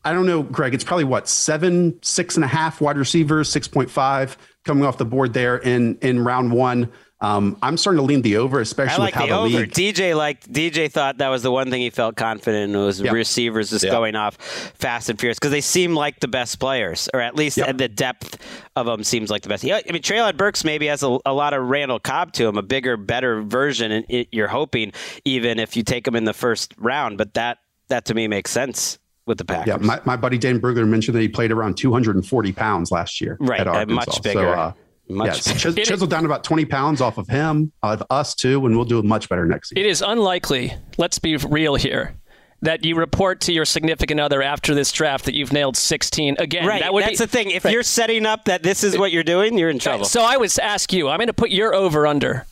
I 0.05 0.13
don't 0.13 0.25
know, 0.25 0.43
Greg. 0.43 0.73
It's 0.73 0.83
probably 0.83 1.05
what 1.05 1.27
seven, 1.29 1.97
six 2.01 2.35
and 2.35 2.43
a 2.43 2.47
half 2.47 2.81
wide 2.81 2.97
receivers, 2.97 3.49
six 3.49 3.67
point 3.67 3.89
five 3.89 4.37
coming 4.65 4.85
off 4.85 4.97
the 4.97 5.05
board 5.05 5.33
there 5.33 5.57
in 5.57 5.97
in 6.01 6.23
round 6.23 6.51
one. 6.51 6.91
Um, 7.21 7.55
I'm 7.63 7.77
starting 7.77 7.99
to 7.99 8.03
lean 8.05 8.21
the 8.21 8.35
over, 8.35 8.59
especially 8.59 9.05
like 9.05 9.13
with 9.15 9.29
how 9.29 9.43
the 9.43 9.49
the, 9.49 9.57
over. 9.57 9.65
league. 9.65 9.71
DJ 9.71 10.13
liked 10.13 10.51
DJ 10.51 10.91
thought 10.91 11.19
that 11.19 11.29
was 11.29 11.41
the 11.41 11.51
one 11.51 11.69
thing 11.71 11.79
he 11.79 11.89
felt 11.89 12.17
confident 12.17 12.73
in 12.73 12.77
was 12.77 12.99
Yep. 12.99 13.13
receivers 13.13 13.69
just 13.69 13.85
Yep. 13.85 13.93
going 13.93 14.15
off 14.17 14.35
fast 14.75 15.07
and 15.07 15.17
furious 15.17 15.39
because 15.39 15.51
they 15.51 15.61
seem 15.61 15.95
like 15.95 16.19
the 16.19 16.27
best 16.27 16.59
players, 16.59 17.07
or 17.13 17.21
at 17.21 17.37
least 17.37 17.55
the 17.55 17.87
depth 17.87 18.37
of 18.75 18.85
them 18.87 19.05
seems 19.05 19.29
like 19.29 19.41
the 19.43 19.47
best. 19.47 19.63
Yeah, 19.63 19.79
I 19.87 19.91
mean, 19.93 20.01
Treylon 20.01 20.35
Burks 20.35 20.65
maybe 20.65 20.87
has 20.87 21.01
a, 21.01 21.17
a 21.25 21.31
lot 21.33 21.53
of 21.53 21.63
Randall 21.69 21.99
Cobb 22.01 22.33
to 22.33 22.45
him, 22.45 22.57
a 22.57 22.61
bigger, 22.61 22.97
better 22.97 23.41
version, 23.41 23.93
and 23.93 24.05
it, 24.09 24.27
you're 24.33 24.49
hoping 24.49 24.91
even 25.23 25.59
if 25.59 25.77
you 25.77 25.83
take 25.83 26.05
him 26.05 26.17
in 26.17 26.25
the 26.25 26.33
first 26.33 26.73
round. 26.77 27.17
But 27.17 27.35
that 27.35 27.59
that 27.87 28.03
to 28.05 28.13
me 28.13 28.27
makes 28.27 28.51
sense 28.51 28.97
with 29.25 29.37
the 29.37 29.45
Packers. 29.45 29.67
Yeah, 29.67 29.77
my, 29.77 29.99
my 30.05 30.15
buddy 30.15 30.37
Dane 30.37 30.59
Brugler 30.59 30.87
mentioned 30.87 31.15
that 31.15 31.21
he 31.21 31.27
played 31.27 31.51
around 31.51 31.75
240 31.77 32.51
pounds 32.51 32.91
last 32.91 33.21
year 33.21 33.37
Right, 33.39 33.61
at 33.61 33.67
uh, 33.67 33.71
Arkansas. 33.71 33.95
much 33.95 34.15
So, 34.15 34.21
bigger. 34.21 34.55
uh, 34.55 34.73
Much 35.09 35.27
yeah, 35.27 35.33
so 35.33 35.53
bigger. 35.69 35.75
chis- 35.81 35.87
chiseled 35.89 36.09
down 36.09 36.25
about 36.25 36.43
20 36.43 36.65
pounds 36.65 37.01
off 37.01 37.17
of 37.17 37.27
him, 37.27 37.71
of 37.83 38.03
us 38.09 38.35
too, 38.35 38.65
and 38.65 38.75
we'll 38.75 38.85
do 38.85 39.01
much 39.03 39.29
better 39.29 39.45
next 39.45 39.69
season. 39.69 39.85
It 39.85 39.89
is 39.89 40.01
unlikely, 40.01 40.73
let's 40.97 41.19
be 41.19 41.37
real 41.37 41.75
here, 41.75 42.15
that 42.61 42.83
you 42.85 42.95
report 42.95 43.41
to 43.41 43.53
your 43.53 43.65
significant 43.65 44.19
other 44.19 44.41
after 44.41 44.73
this 44.73 44.91
draft 44.91 45.25
that 45.25 45.35
you've 45.35 45.51
nailed 45.53 45.75
16 45.77 46.37
again. 46.39 46.65
Right, 46.65 46.81
That 46.81 46.93
would 46.93 47.03
that's 47.03 47.19
be, 47.19 47.25
the 47.25 47.27
thing. 47.27 47.51
If 47.51 47.65
Right. 47.65 47.73
you're 47.73 47.83
setting 47.83 48.25
up 48.25 48.45
that 48.45 48.63
this 48.63 48.83
is 48.83 48.97
what 48.97 49.11
you're 49.11 49.23
doing, 49.23 49.57
you're 49.57 49.69
in 49.69 49.79
trouble. 49.79 50.05
So 50.05 50.21
I 50.23 50.37
would 50.37 50.51
ask 50.61 50.91
you, 50.93 51.09
I'm 51.09 51.17
going 51.17 51.27
to 51.27 51.33
put 51.33 51.49
your 51.49 51.73
over 51.73 52.07
under 52.07 52.45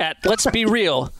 at, 0.00 0.16
let's 0.24 0.46
be 0.46 0.64
real, 0.64 1.12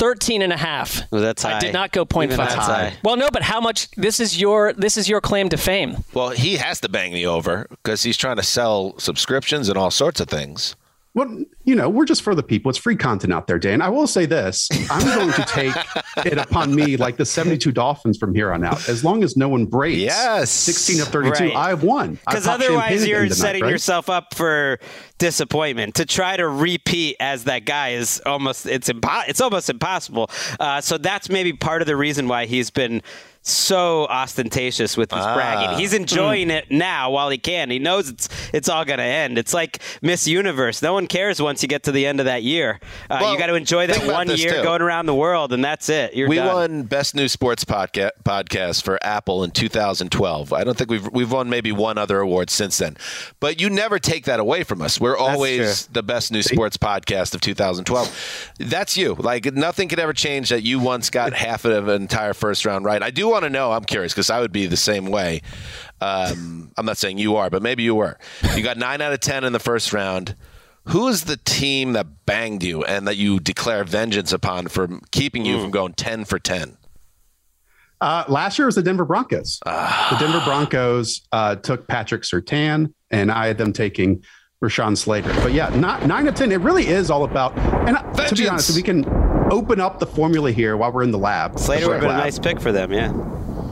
13 0.00 0.40
and 0.40 0.50
a 0.50 0.56
half. 0.56 1.02
Well, 1.12 1.20
that's 1.20 1.42
high. 1.42 1.58
I 1.58 1.60
did 1.60 1.74
not 1.74 1.92
go 1.92 2.06
point 2.06 2.32
Even 2.32 2.38
five. 2.44 2.54
that's 2.54 2.66
high. 2.66 2.94
Well, 3.04 3.16
no, 3.16 3.28
but 3.30 3.42
how 3.42 3.60
much? 3.60 3.90
This 3.92 4.18
is 4.18 4.40
your 4.40 4.72
this 4.72 4.96
is 4.96 5.10
your 5.10 5.20
claim 5.20 5.50
to 5.50 5.58
fame. 5.58 6.04
Well, 6.14 6.30
he 6.30 6.56
has 6.56 6.80
to 6.80 6.88
bang 6.88 7.12
me 7.12 7.26
over 7.26 7.66
because 7.68 8.02
he's 8.02 8.16
trying 8.16 8.36
to 8.36 8.42
sell 8.42 8.98
subscriptions 8.98 9.68
and 9.68 9.76
all 9.76 9.90
sorts 9.90 10.18
of 10.18 10.28
things. 10.28 10.74
Well, 11.12 11.42
you 11.64 11.74
know, 11.74 11.88
we're 11.88 12.04
just 12.04 12.22
for 12.22 12.36
the 12.36 12.42
people. 12.42 12.70
It's 12.70 12.78
free 12.78 12.94
content 12.94 13.32
out 13.32 13.48
there, 13.48 13.58
Dan. 13.58 13.82
I 13.82 13.88
will 13.88 14.06
say 14.06 14.26
this 14.26 14.68
I'm 14.90 15.04
going 15.04 15.32
to 15.32 15.44
take 15.44 15.74
it 16.24 16.38
upon 16.38 16.72
me 16.72 16.96
like 16.96 17.16
the 17.16 17.26
72 17.26 17.72
Dolphins 17.72 18.16
from 18.16 18.32
here 18.32 18.52
on 18.52 18.62
out. 18.64 18.88
As 18.88 19.02
long 19.04 19.24
as 19.24 19.36
no 19.36 19.48
one 19.48 19.66
breaks 19.66 19.96
Yes. 19.98 20.50
16 20.50 21.00
of 21.00 21.08
32, 21.08 21.44
Right. 21.46 21.56
I've 21.56 21.82
won. 21.82 22.18
Because 22.26 22.46
otherwise, 22.46 23.04
you're 23.08 23.22
tonight, 23.24 23.34
setting 23.34 23.62
right? 23.64 23.70
yourself 23.72 24.08
up 24.08 24.34
for 24.34 24.78
disappointment. 25.18 25.96
To 25.96 26.06
try 26.06 26.36
to 26.36 26.46
repeat 26.48 27.16
as 27.18 27.44
that 27.44 27.64
guy 27.64 27.90
is 27.90 28.22
almost 28.24 28.66
it's 28.66 28.88
impo- 28.88 29.24
it's 29.28 29.40
almost 29.40 29.68
impossible. 29.68 30.30
Uh, 30.60 30.80
so 30.80 30.96
that's 30.96 31.28
maybe 31.28 31.52
part 31.52 31.82
of 31.82 31.86
the 31.86 31.96
reason 31.96 32.28
why 32.28 32.46
he's 32.46 32.70
been 32.70 33.02
so 33.42 34.06
ostentatious 34.06 34.96
with 34.96 35.10
his 35.12 35.24
Ah. 35.24 35.34
bragging. 35.34 35.78
He's 35.78 35.94
enjoying 35.94 36.50
it 36.50 36.70
now 36.70 37.10
while 37.10 37.30
he 37.30 37.38
can. 37.38 37.70
He 37.70 37.78
knows 37.78 38.08
it's 38.08 38.28
it's 38.52 38.68
all 38.68 38.84
going 38.84 38.98
to 38.98 39.04
end. 39.04 39.38
It's 39.38 39.54
like 39.54 39.78
Miss 40.02 40.26
Universe. 40.26 40.82
No 40.82 40.92
one 40.92 41.06
cares 41.06 41.40
once 41.40 41.62
you 41.62 41.68
get 41.68 41.84
to 41.84 41.92
the 41.92 42.06
end 42.06 42.20
of 42.20 42.26
that 42.26 42.42
year. 42.42 42.80
Uh, 43.08 43.18
Well, 43.20 43.32
you 43.32 43.38
got 43.38 43.46
to 43.46 43.54
enjoy 43.54 43.86
that 43.86 44.06
one 44.06 44.28
year 44.36 44.56
too. 44.56 44.62
going 44.62 44.82
around 44.82 45.06
the 45.06 45.14
world, 45.14 45.52
and 45.52 45.64
that's 45.64 45.88
it. 45.88 46.14
You're 46.14 46.28
we 46.28 46.36
done. 46.36 46.54
won 46.54 46.82
best 46.82 47.14
new 47.14 47.28
sports 47.28 47.64
podca- 47.64 48.10
podcast 48.24 48.82
for 48.82 48.98
Apple 49.02 49.42
in 49.42 49.50
2012. 49.52 50.52
I 50.52 50.62
don't 50.64 50.76
think 50.76 50.90
we've 50.90 51.08
we've 51.12 51.32
won 51.32 51.48
maybe 51.48 51.72
one 51.72 51.96
other 51.98 52.20
award 52.20 52.50
since 52.50 52.76
then. 52.78 52.96
But 53.40 53.60
you 53.60 53.70
never 53.70 53.98
take 53.98 54.26
that 54.26 54.38
away 54.40 54.64
from 54.64 54.82
us. 54.82 55.00
We're 55.00 55.16
always 55.16 55.86
the 55.86 56.02
best 56.02 56.30
new 56.30 56.42
sports 56.42 56.76
podcast 56.76 57.34
of 57.34 57.40
2012. 57.40 58.50
That's 58.58 58.96
you. 58.96 59.14
Like 59.18 59.46
nothing 59.54 59.88
could 59.88 59.98
ever 59.98 60.12
change 60.12 60.50
that 60.50 60.62
you 60.62 60.78
once 60.78 61.08
got 61.10 61.32
half 61.32 61.64
of 61.64 61.88
an 61.88 62.02
entire 62.02 62.34
first 62.34 62.66
round 62.66 62.84
right. 62.84 63.02
I 63.02 63.10
do 63.10 63.29
want 63.30 63.44
to 63.44 63.50
know. 63.50 63.72
I'm 63.72 63.84
curious 63.84 64.12
because 64.12 64.30
I 64.30 64.40
would 64.40 64.52
be 64.52 64.66
the 64.66 64.76
same 64.76 65.06
way. 65.06 65.42
Um, 66.00 66.72
I'm 66.76 66.86
not 66.86 66.98
saying 66.98 67.18
you 67.18 67.36
are, 67.36 67.50
but 67.50 67.62
maybe 67.62 67.82
you 67.82 67.94
were. 67.94 68.18
You 68.54 68.62
got 68.62 68.76
nine 68.76 69.00
out 69.00 69.12
of 69.12 69.20
ten 69.20 69.44
in 69.44 69.52
the 69.52 69.58
first 69.58 69.92
round. 69.92 70.34
Who 70.84 71.08
is 71.08 71.24
the 71.24 71.36
team 71.36 71.92
that 71.92 72.26
banged 72.26 72.62
you 72.62 72.82
and 72.84 73.06
that 73.06 73.16
you 73.16 73.38
declare 73.38 73.84
vengeance 73.84 74.32
upon 74.32 74.68
for 74.68 74.88
keeping 75.10 75.44
you 75.44 75.60
from 75.60 75.70
going 75.70 75.92
10 75.92 76.24
for 76.24 76.38
10? 76.38 76.78
Uh, 78.00 78.24
last 78.28 78.58
year 78.58 78.66
was 78.66 78.76
the 78.76 78.82
Denver 78.82 79.04
Broncos. 79.04 79.60
the 79.64 80.16
Denver 80.18 80.40
Broncos 80.42 81.20
uh, 81.32 81.56
took 81.56 81.86
Patrick 81.86 82.22
Surtain, 82.22 82.92
and 83.10 83.30
I 83.30 83.46
had 83.46 83.58
them 83.58 83.74
taking 83.74 84.24
Rashawn 84.64 84.96
Slater. 84.96 85.32
But 85.42 85.52
yeah, 85.52 85.68
not 85.70 86.06
nine 86.06 86.26
of 86.26 86.34
ten. 86.34 86.50
It 86.50 86.60
really 86.60 86.86
is 86.86 87.10
all 87.10 87.24
about. 87.24 87.56
And 87.86 87.96
uh, 87.96 88.26
to 88.28 88.34
be 88.34 88.48
honest, 88.48 88.74
we 88.74 88.82
can 88.82 89.02
open 89.50 89.80
up 89.80 89.98
the 89.98 90.06
formula 90.06 90.52
here 90.52 90.76
while 90.76 90.92
we're 90.92 91.02
in 91.02 91.10
the 91.10 91.18
lab. 91.18 91.58
Slater 91.58 91.88
would 91.88 91.94
have 91.94 92.02
been 92.02 92.10
a 92.10 92.16
nice 92.16 92.38
pick 92.38 92.60
for 92.60 92.72
them. 92.72 92.92
Yeah. 92.92 93.12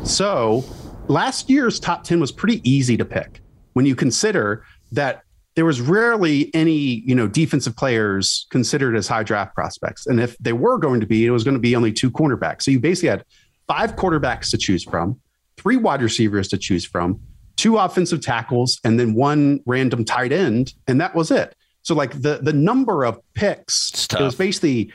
So 0.05 0.65
last 1.07 1.49
year's 1.49 1.81
top 1.81 2.05
10 2.05 2.21
was 2.21 2.33
pretty 2.33 2.69
easy 2.69 2.97
to 2.97 3.05
pick 3.05 3.41
when 3.73 3.87
you 3.87 3.95
consider 3.95 4.65
that 4.93 5.23
there 5.55 5.65
was 5.65 5.81
rarely 5.81 6.55
any, 6.55 7.03
you 7.05 7.15
know, 7.15 7.27
defensive 7.27 7.77
players 7.77 8.47
considered 8.51 8.97
as 8.97 9.09
high 9.09 9.23
draft 9.23 9.55
prospects. 9.55 10.07
And 10.07 10.21
if 10.21 10.37
they 10.39 10.53
were 10.53 10.79
going 10.79 11.01
to 11.01 11.07
be, 11.07 11.27
it 11.27 11.31
was 11.31 11.43
going 11.43 11.55
to 11.55 11.61
be 11.61 11.75
only 11.75 11.93
two 11.93 12.11
cornerbacks. 12.11 12.63
So 12.63 12.71
you 12.71 12.79
basically 12.79 13.09
had 13.09 13.25
five 13.67 13.97
quarterbacks 13.97 14.51
to 14.51 14.59
choose 14.59 14.85
from, 14.85 15.21
three 15.57 15.77
wide 15.77 16.03
receivers 16.03 16.49
to 16.49 16.59
choose 16.59 16.85
from, 16.85 17.21
two 17.57 17.77
offensive 17.77 18.21
tackles, 18.21 18.81
and 18.85 18.99
then 18.99 19.15
one 19.15 19.61
random 19.67 20.05
tight 20.05 20.33
end, 20.33 20.75
and 20.87 21.01
that 21.01 21.15
was 21.15 21.31
it. 21.31 21.57
So 21.83 21.95
like 21.95 22.13
the 22.21 22.39
the 22.43 22.53
number 22.53 23.05
of 23.05 23.19
picks, 23.35 24.07
it 24.13 24.21
was 24.21 24.35
basically 24.35 24.93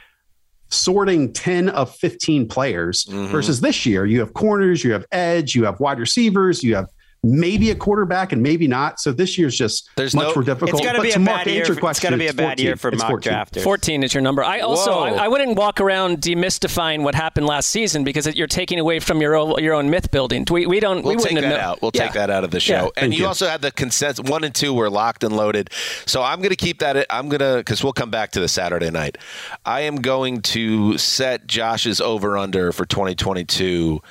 sorting 0.74 1.32
10 1.34 1.70
of 1.70 1.96
15 1.96 2.48
players 2.48 3.06
Mm-hmm. 3.06 3.32
versus 3.32 3.62
this 3.62 3.86
year 3.86 4.06
you 4.06 4.20
have 4.20 4.34
corners 4.34 4.84
you 4.84 4.92
have 4.94 5.06
edge 5.12 5.56
you 5.56 5.64
have 5.66 5.80
wide 5.80 6.00
receivers 6.00 6.64
you 6.64 6.76
have 6.76 6.88
maybe 7.26 7.72
a 7.72 7.76
quarterback 7.76 8.34
and 8.34 8.44
maybe 8.44 8.68
not 8.68 9.00
so 9.00 9.14
this 9.14 9.38
year's 9.38 9.58
just 9.58 9.90
There's 9.96 10.14
much 10.14 10.28
no- 10.28 10.36
more 10.36 10.44
difficult 10.44 10.72
It's 10.72 10.82
going 10.82 10.96
to 10.96 11.00
But 11.02 11.04
be 11.04 11.12
a 11.14 11.20
bad 11.20 11.48
year. 11.48 11.62
answer 11.62 11.74
For, 11.74 11.80
your 11.82 11.90
it's 11.92 12.00
going 12.02 12.12
to 12.12 12.18
be 12.18 12.26
a 12.28 12.34
question, 12.34 12.46
bad 12.50 12.60
year 12.60 12.76
for 12.76 12.90
It's 12.90 13.00
mock 13.02 13.10
14. 13.12 13.32
drafters. 13.34 13.64
14 13.64 14.04
is 14.04 14.14
your 14.14 14.22
number. 14.22 14.44
I 14.44 14.60
also 14.60 14.92
I, 14.92 15.12
I 15.12 15.28
wouldn't 15.30 15.56
walk 15.58 15.80
around 15.80 16.18
demystifying 16.22 17.02
what 17.04 17.16
happened 17.16 17.46
last 17.46 17.70
season 17.70 18.04
because 18.04 18.28
it, 18.28 18.36
you're 18.36 18.48
taking 18.48 18.78
away 18.78 19.00
from 19.00 19.22
your 19.22 19.36
own, 19.36 19.64
your 19.64 19.74
own 19.74 19.90
myth 19.90 20.12
building. 20.12 20.46
We, 20.52 20.66
we 20.66 20.82
don't 20.82 21.04
We'll 21.04 21.16
we 21.16 21.24
take 21.24 21.34
wouldn't 21.36 21.52
that 21.52 21.60
have 21.62 21.70
out. 21.70 21.82
We'll 21.82 21.92
Yeah. 21.94 22.04
take 22.04 22.14
that 22.14 22.30
out 22.30 22.44
of 22.44 22.52
the 22.52 22.60
show. 22.60 22.74
Yeah. 22.74 22.82
and 22.82 22.94
Thank 22.96 23.14
you, 23.14 23.20
you. 23.22 23.28
also 23.28 23.48
had 23.48 23.62
the 23.62 23.72
consent. 23.72 24.20
One 24.30 24.44
and 24.44 24.54
two 24.54 24.74
were 24.74 24.90
locked 24.90 25.24
and 25.24 25.36
loaded. 25.38 25.70
So 26.06 26.22
I'm 26.22 26.40
going 26.40 26.50
to 26.50 26.56
keep 26.58 26.80
that. 26.80 27.06
I'm 27.10 27.30
going 27.30 27.40
to 27.40 27.56
because 27.60 27.84
we'll 27.84 27.94
come 27.94 28.12
back 28.12 28.32
to 28.32 28.42
the 28.42 28.50
Saturday 28.50 28.92
night. 28.92 29.18
I 29.66 29.82
am 29.82 30.02
going 30.02 30.42
to 30.42 30.98
set 30.98 31.48
Josh's 31.48 32.02
over 32.02 32.38
under 32.38 32.74
for 32.74 32.86
2022 32.86 34.02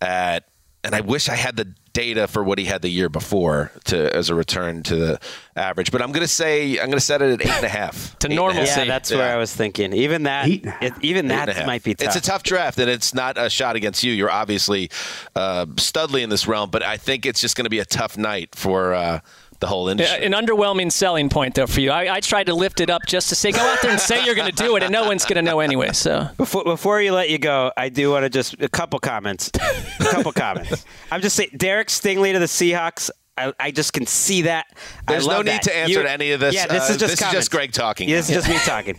at, 0.00 0.44
and 0.82 0.94
I 0.94 1.00
wish 1.00 1.28
I 1.28 1.36
had 1.36 1.56
the 1.56 1.72
data 1.92 2.28
for 2.28 2.42
what 2.44 2.58
he 2.58 2.64
had 2.64 2.82
the 2.82 2.88
year 2.88 3.08
before 3.08 3.72
to 3.84 4.14
as 4.14 4.30
a 4.30 4.34
return 4.34 4.82
to 4.84 4.96
the 4.96 5.20
average. 5.56 5.90
But 5.90 6.02
I'm 6.02 6.12
going 6.12 6.22
to 6.22 6.28
say 6.28 6.78
I'm 6.78 6.86
going 6.86 6.92
to 6.92 7.00
set 7.00 7.22
it 7.22 7.32
at 7.40 7.46
eight 7.46 7.52
and 7.52 7.64
a 7.64 7.68
half 7.68 8.18
To 8.20 8.26
Eight 8.26 8.30
and 8.30 8.36
normalcy. 8.36 8.70
half. 8.70 8.78
Yeah, 8.78 8.84
that's 8.84 9.10
where 9.10 9.32
I 9.32 9.36
was 9.36 9.54
thinking. 9.54 9.92
Even 9.92 10.24
that, 10.24 10.48
it, 10.48 10.92
even 11.02 11.30
Eight 11.30 11.46
that 11.46 11.66
might 11.66 11.82
be 11.82 11.94
tough. 11.94 12.06
It's 12.08 12.16
a 12.16 12.20
tough 12.20 12.42
draft, 12.42 12.78
and 12.78 12.88
it's 12.90 13.14
not 13.14 13.36
a 13.38 13.50
shot 13.50 13.76
against 13.76 14.02
you. 14.04 14.12
You're 14.12 14.30
obviously 14.30 14.90
uh, 15.34 15.66
studly 15.76 16.22
in 16.22 16.30
this 16.30 16.46
realm, 16.46 16.70
but 16.70 16.82
I 16.82 16.96
think 16.96 17.26
it's 17.26 17.40
just 17.40 17.56
going 17.56 17.64
to 17.64 17.70
be 17.70 17.80
a 17.80 17.84
tough 17.84 18.16
night 18.16 18.54
for 18.54 18.94
uh, 18.94 19.20
the 19.60 19.66
whole 19.66 19.86
Yeah, 19.86 19.92
industry. 19.92 20.24
An 20.26 20.32
underwhelming 20.32 20.90
selling 20.90 21.28
point, 21.28 21.54
though, 21.54 21.66
for 21.66 21.80
you. 21.80 21.90
I, 21.90 22.16
I 22.16 22.20
tried 22.20 22.44
to 22.46 22.54
lift 22.54 22.80
it 22.80 22.90
up 22.90 23.02
just 23.06 23.28
to 23.28 23.34
say, 23.34 23.52
go 23.52 23.60
out 23.60 23.78
there 23.82 23.90
and 23.92 24.00
say 24.00 24.24
you're 24.24 24.34
going 24.34 24.50
to 24.50 24.62
do 24.64 24.76
it, 24.76 24.82
and 24.82 24.92
no 24.92 25.06
one's 25.06 25.24
going 25.24 25.36
to 25.36 25.42
know 25.48 25.60
anyway. 25.60 25.92
So 25.92 26.28
Before 26.36 26.64
before 26.64 27.00
you 27.00 27.12
let 27.12 27.30
you 27.30 27.38
go, 27.38 27.70
I 27.76 27.88
do 27.88 28.10
want 28.10 28.24
to 28.24 28.30
just 28.30 28.60
a 28.60 28.68
couple 28.68 28.98
comments. 28.98 29.50
a 30.00 30.04
couple 30.04 30.32
comments. 30.32 30.84
I'm 31.12 31.20
just 31.20 31.36
saying, 31.36 31.50
Derek 31.56 31.88
Stingley 31.88 32.32
to 32.32 32.38
the 32.38 32.46
Seahawks. 32.46 33.10
I, 33.38 33.54
I 33.58 33.70
just 33.70 33.94
can 33.94 34.04
see 34.04 34.42
that. 34.42 34.66
I 35.08 35.12
There's 35.12 35.26
no 35.26 35.38
need 35.38 35.52
that. 35.52 35.62
to 35.62 35.74
answer 35.74 36.02
to 36.02 36.10
any 36.10 36.32
of 36.32 36.40
this. 36.40 36.54
Yeah, 36.54 36.66
this 36.66 36.90
Uh, 36.90 36.92
is 36.92 36.98
just 36.98 37.12
this 37.18 37.22
is 37.26 37.32
just 37.32 37.50
Greg 37.50 37.72
talking 37.72 38.06
Yeah, 38.06 38.16
this 38.16 38.28
is 38.28 38.34
just 38.36 38.48
me 38.48 38.58
talking. 38.66 38.98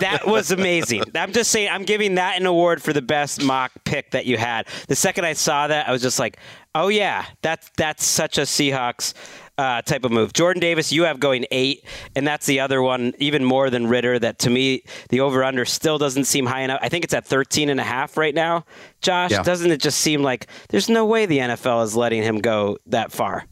that 0.00 0.22
was 0.26 0.50
amazing. 0.50 1.04
I'm 1.14 1.32
just 1.32 1.52
saying, 1.52 1.68
I'm 1.70 1.84
giving 1.84 2.16
that 2.16 2.40
an 2.40 2.46
award 2.46 2.82
for 2.82 2.92
the 2.92 3.02
best 3.02 3.42
mock 3.44 3.70
pick 3.84 4.10
that 4.10 4.26
you 4.26 4.38
had. 4.38 4.66
The 4.88 4.96
second 4.96 5.24
I 5.24 5.34
saw 5.34 5.68
that, 5.68 5.88
I 5.88 5.92
was 5.92 6.02
just 6.02 6.18
like, 6.18 6.38
oh 6.74 6.88
yeah, 6.88 7.26
that's 7.42 7.70
that's 7.76 8.04
such 8.04 8.38
a 8.38 8.42
Seahawks 8.42 9.14
uh, 9.60 9.82
type 9.82 10.04
of 10.04 10.10
move. 10.10 10.32
Jordan 10.32 10.60
Davis, 10.60 10.90
you 10.90 11.02
have 11.04 11.20
going 11.20 11.44
eight, 11.50 11.84
and 12.16 12.26
that's 12.26 12.46
the 12.46 12.60
other 12.60 12.80
one, 12.80 13.12
even 13.18 13.44
more 13.44 13.68
than 13.68 13.86
Ridder. 13.86 14.18
That 14.18 14.38
to 14.40 14.50
me, 14.50 14.82
the 15.10 15.20
over 15.20 15.44
under 15.44 15.64
still 15.66 15.98
doesn't 15.98 16.24
seem 16.24 16.46
high 16.46 16.62
enough. 16.62 16.80
I 16.82 16.88
think 16.88 17.04
it's 17.04 17.12
at 17.14 17.26
13 17.26 17.68
and 17.68 17.78
a 17.78 17.82
half 17.84 18.16
right 18.16 18.34
now. 18.34 18.64
Josh, 19.02 19.32
Yeah. 19.32 19.42
doesn't 19.42 19.70
it 19.70 19.80
just 19.80 20.00
seem 20.00 20.22
like 20.22 20.46
there's 20.70 20.88
no 20.88 21.04
way 21.04 21.26
the 21.26 21.38
NFL 21.40 21.84
is 21.84 21.94
letting 21.94 22.22
him 22.22 22.38
go 22.40 22.78
that 22.86 23.12
far? 23.12 23.44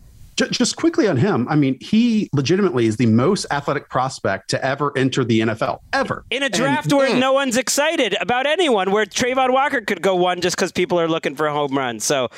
Just 0.52 0.76
quickly 0.76 1.08
on 1.08 1.16
him, 1.16 1.48
I 1.50 1.56
mean, 1.56 1.76
he 1.80 2.30
legitimately 2.32 2.86
is 2.86 2.96
the 2.96 3.06
most 3.06 3.44
athletic 3.50 3.88
prospect 3.88 4.48
to 4.50 4.64
ever 4.64 4.96
enter 4.96 5.24
the 5.24 5.40
NFL, 5.40 5.80
ever. 5.92 6.24
In 6.30 6.44
a 6.44 6.48
draft 6.48 6.92
where 6.92 7.12
no 7.18 7.32
one's 7.32 7.56
excited 7.56 8.16
about 8.20 8.46
anyone, 8.46 8.92
where 8.92 9.04
Travon 9.04 9.52
Walker 9.52 9.80
could 9.80 10.00
go 10.00 10.14
one 10.14 10.40
just 10.40 10.54
because 10.56 10.70
people 10.70 11.00
are 11.00 11.08
looking 11.08 11.34
for 11.34 11.48
a 11.48 11.52
home 11.52 11.76
run. 11.76 11.98
So 11.98 12.28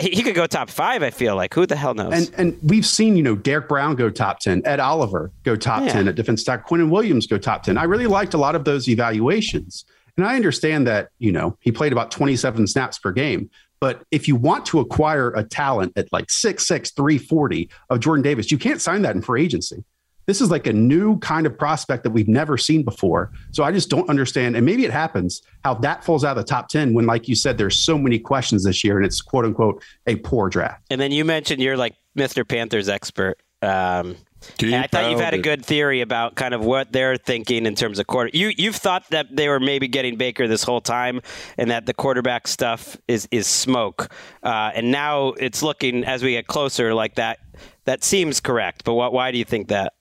he, 0.00 0.22
could 0.22 0.34
go 0.34 0.46
top 0.46 0.70
five, 0.70 1.02
I 1.02 1.10
feel 1.10 1.34
like. 1.36 1.54
Who 1.54 1.66
the 1.66 1.76
hell 1.76 1.94
knows? 1.94 2.12
And 2.12 2.30
and 2.38 2.58
we've 2.62 2.86
seen, 2.86 3.16
you 3.16 3.22
know, 3.22 3.36
Derrick 3.36 3.68
Brown 3.68 3.94
go 3.96 4.10
top 4.10 4.40
10, 4.40 4.62
Ed 4.64 4.80
Oliver 4.80 5.30
go 5.42 5.56
top 5.56 5.82
Yeah. 5.82 5.92
10 5.92 6.08
at 6.08 6.14
defense 6.14 6.40
stack, 6.42 6.64
Quinn 6.64 6.90
Williams 6.90 7.26
go 7.26 7.38
top 7.38 7.62
10. 7.64 7.76
I 7.78 7.84
really 7.84 8.06
liked 8.06 8.34
a 8.34 8.38
lot 8.38 8.54
of 8.54 8.64
those 8.64 8.88
evaluations. 8.88 9.84
And 10.16 10.26
I 10.26 10.36
understand 10.36 10.86
that, 10.86 11.10
you 11.18 11.30
know, 11.32 11.56
he 11.60 11.70
played 11.72 11.92
about 11.92 12.10
27 12.10 12.66
snaps 12.66 12.98
per 12.98 13.12
game. 13.12 13.50
But 13.80 14.02
if 14.10 14.26
you 14.26 14.34
want 14.34 14.66
to 14.66 14.80
acquire 14.80 15.30
a 15.30 15.44
talent 15.44 15.92
at 15.96 16.12
like 16.12 16.30
six 16.30 16.66
six 16.66 16.90
three 16.90 17.18
forty 17.18 17.70
of 17.90 18.00
Jordan 18.00 18.22
Davis, 18.24 18.50
you 18.50 18.58
can't 18.58 18.80
sign 18.80 19.02
that 19.02 19.14
in 19.14 19.22
free 19.22 19.44
agency. 19.44 19.84
This 20.28 20.42
is 20.42 20.50
like 20.50 20.66
a 20.66 20.74
new 20.74 21.18
kind 21.20 21.46
of 21.46 21.56
prospect 21.56 22.02
that 22.02 22.10
we've 22.10 22.28
never 22.28 22.58
seen 22.58 22.82
before. 22.82 23.32
So 23.50 23.64
I 23.64 23.72
just 23.72 23.88
don't 23.88 24.08
understand. 24.10 24.56
And 24.56 24.66
maybe 24.66 24.84
it 24.84 24.90
happens 24.90 25.40
how 25.64 25.72
that 25.76 26.04
falls 26.04 26.22
out 26.22 26.36
of 26.36 26.44
the 26.44 26.48
top 26.48 26.68
10 26.68 26.92
when, 26.92 27.06
like 27.06 27.28
you 27.28 27.34
said, 27.34 27.56
there's 27.56 27.78
so 27.78 27.96
many 27.96 28.18
questions 28.18 28.64
this 28.64 28.84
year 28.84 28.98
and 28.98 29.06
it's 29.06 29.22
quote 29.22 29.46
unquote 29.46 29.82
a 30.06 30.16
poor 30.16 30.50
draft. 30.50 30.84
And 30.90 31.00
then 31.00 31.12
you 31.12 31.24
mentioned 31.24 31.62
you're 31.62 31.78
like 31.78 31.94
Mr. 32.14 32.46
Panthers 32.46 32.90
expert. 32.90 33.38
Um, 33.62 34.16
and 34.60 34.74
I 34.74 34.86
thought 34.86 35.10
you've 35.10 35.18
had 35.18 35.32
a 35.32 35.38
good 35.38 35.64
theory 35.64 36.02
about 36.02 36.34
kind 36.34 36.52
of 36.52 36.62
what 36.62 36.92
they're 36.92 37.16
thinking 37.16 37.64
in 37.64 37.74
terms 37.74 37.98
of 37.98 38.06
quarter. 38.06 38.30
You 38.32 38.52
you've 38.56 38.76
thought 38.76 39.08
that 39.10 39.34
they 39.34 39.48
were 39.48 39.58
maybe 39.58 39.88
getting 39.88 40.16
Baker 40.16 40.46
this 40.46 40.62
whole 40.62 40.80
time, 40.80 41.22
and 41.56 41.70
that 41.70 41.86
the 41.86 41.94
quarterback 41.94 42.46
stuff 42.46 42.96
is 43.08 43.26
is 43.32 43.48
smoke. 43.48 44.12
Uh, 44.42 44.70
and 44.74 44.92
now 44.92 45.28
it's 45.30 45.62
looking 45.62 46.04
as 46.04 46.22
we 46.22 46.32
get 46.32 46.46
closer 46.46 46.94
like 46.94 47.16
that. 47.16 47.40
That 47.84 48.04
seems 48.04 48.38
correct. 48.38 48.84
But 48.84 48.94
what, 48.94 49.12
why 49.12 49.32
do 49.32 49.38
you 49.38 49.44
think 49.44 49.68
that? 49.68 49.94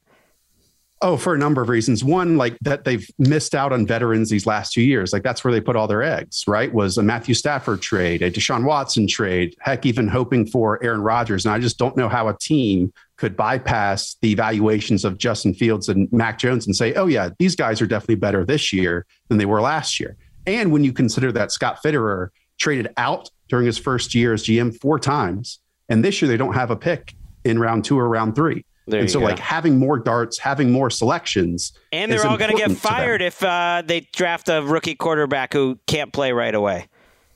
Oh, 1.00 1.16
for 1.16 1.36
a 1.36 1.38
number 1.38 1.62
of 1.62 1.70
reasons. 1.70 2.04
One, 2.04 2.38
like 2.38 2.58
that 2.62 2.84
they've 2.84 3.08
missed 3.20 3.54
out 3.54 3.72
on 3.72 3.86
veterans 3.86 4.32
these 4.32 4.48
last 4.48 4.74
two 4.74 4.82
years. 4.82 5.14
Like 5.14 5.22
that's 5.22 5.44
where 5.44 5.52
they 5.52 5.62
put 5.62 5.76
all 5.76 5.88
their 5.88 6.02
eggs, 6.02 6.44
right? 6.48 6.74
Was 6.74 6.98
a 6.98 7.04
Matthew 7.04 7.36
Stafford 7.36 7.84
trade, 7.84 8.24
a 8.24 8.32
Deshaun 8.32 8.64
Watson 8.64 9.08
trade, 9.08 9.56
heck, 9.60 9.86
even 9.86 10.08
hoping 10.08 10.48
for 10.48 10.84
Aaron 10.84 11.02
Rodgers. 11.02 11.46
And 11.46 11.54
I 11.54 11.60
just 11.60 11.78
don't 11.78 11.96
know 11.96 12.10
how 12.10 12.30
a 12.30 12.38
team 12.40 12.92
could 13.16 13.38
bypass 13.38 14.16
the 14.22 14.32
evaluations 14.32 15.06
of 15.06 15.20
Justin 15.20 15.54
Fields 15.54 15.88
and 15.88 16.12
Mac 16.12 16.40
Jones 16.40 16.66
and 16.66 16.76
say, 16.76 16.94
oh, 16.96 17.06
yeah, 17.06 17.30
these 17.38 17.56
guys 17.56 17.80
are 17.80 17.88
definitely 17.88 18.16
better 18.16 18.44
this 18.44 18.74
year 18.74 19.06
than 19.28 19.38
they 19.38 19.46
were 19.46 19.62
last 19.62 20.00
year. 20.00 20.18
And 20.48 20.72
when 20.72 20.84
you 20.84 20.94
consider 20.94 21.32
that 21.34 21.52
Scott 21.52 21.80
Fitterer 21.84 22.30
traded 22.58 22.92
out 22.98 23.30
during 23.50 23.68
his 23.68 23.78
first 23.78 24.16
year 24.16 24.34
as 24.34 24.44
GM 24.44 24.80
four 24.80 24.98
times, 24.98 25.60
and 25.90 26.04
this 26.04 26.22
year 26.22 26.30
they 26.30 26.38
don't 26.38 26.54
have 26.54 26.72
a 26.72 26.76
pick 26.76 27.14
in 27.44 27.60
round 27.60 27.86
two 27.86 28.00
or 28.00 28.10
round 28.10 28.36
three. 28.36 28.66
There 28.88 29.02
and 29.02 29.10
you 29.10 29.12
so, 29.14 29.20
go. 29.20 29.26
like 29.26 29.40
having 29.40 29.78
more 29.78 30.00
darts, 30.00 30.38
having 30.38 30.72
more 30.72 30.90
selections, 30.90 31.74
And 31.92 32.10
they're 32.12 32.20
is 32.20 32.26
all 32.26 32.38
going 32.38 32.52
to 32.52 32.58
get 32.58 32.70
important 32.70 32.82
to 32.82 32.88
them. 32.88 32.98
fired 32.98 33.22
if 33.22 33.44
uh, 33.44 33.84
they 33.86 34.02
draft 34.14 34.48
a 34.48 34.62
rookie 34.62 34.96
quarterback 34.96 35.52
who 35.54 35.78
can't 35.88 36.14
play 36.14 36.32
right 36.32 36.56
away. 36.56 36.88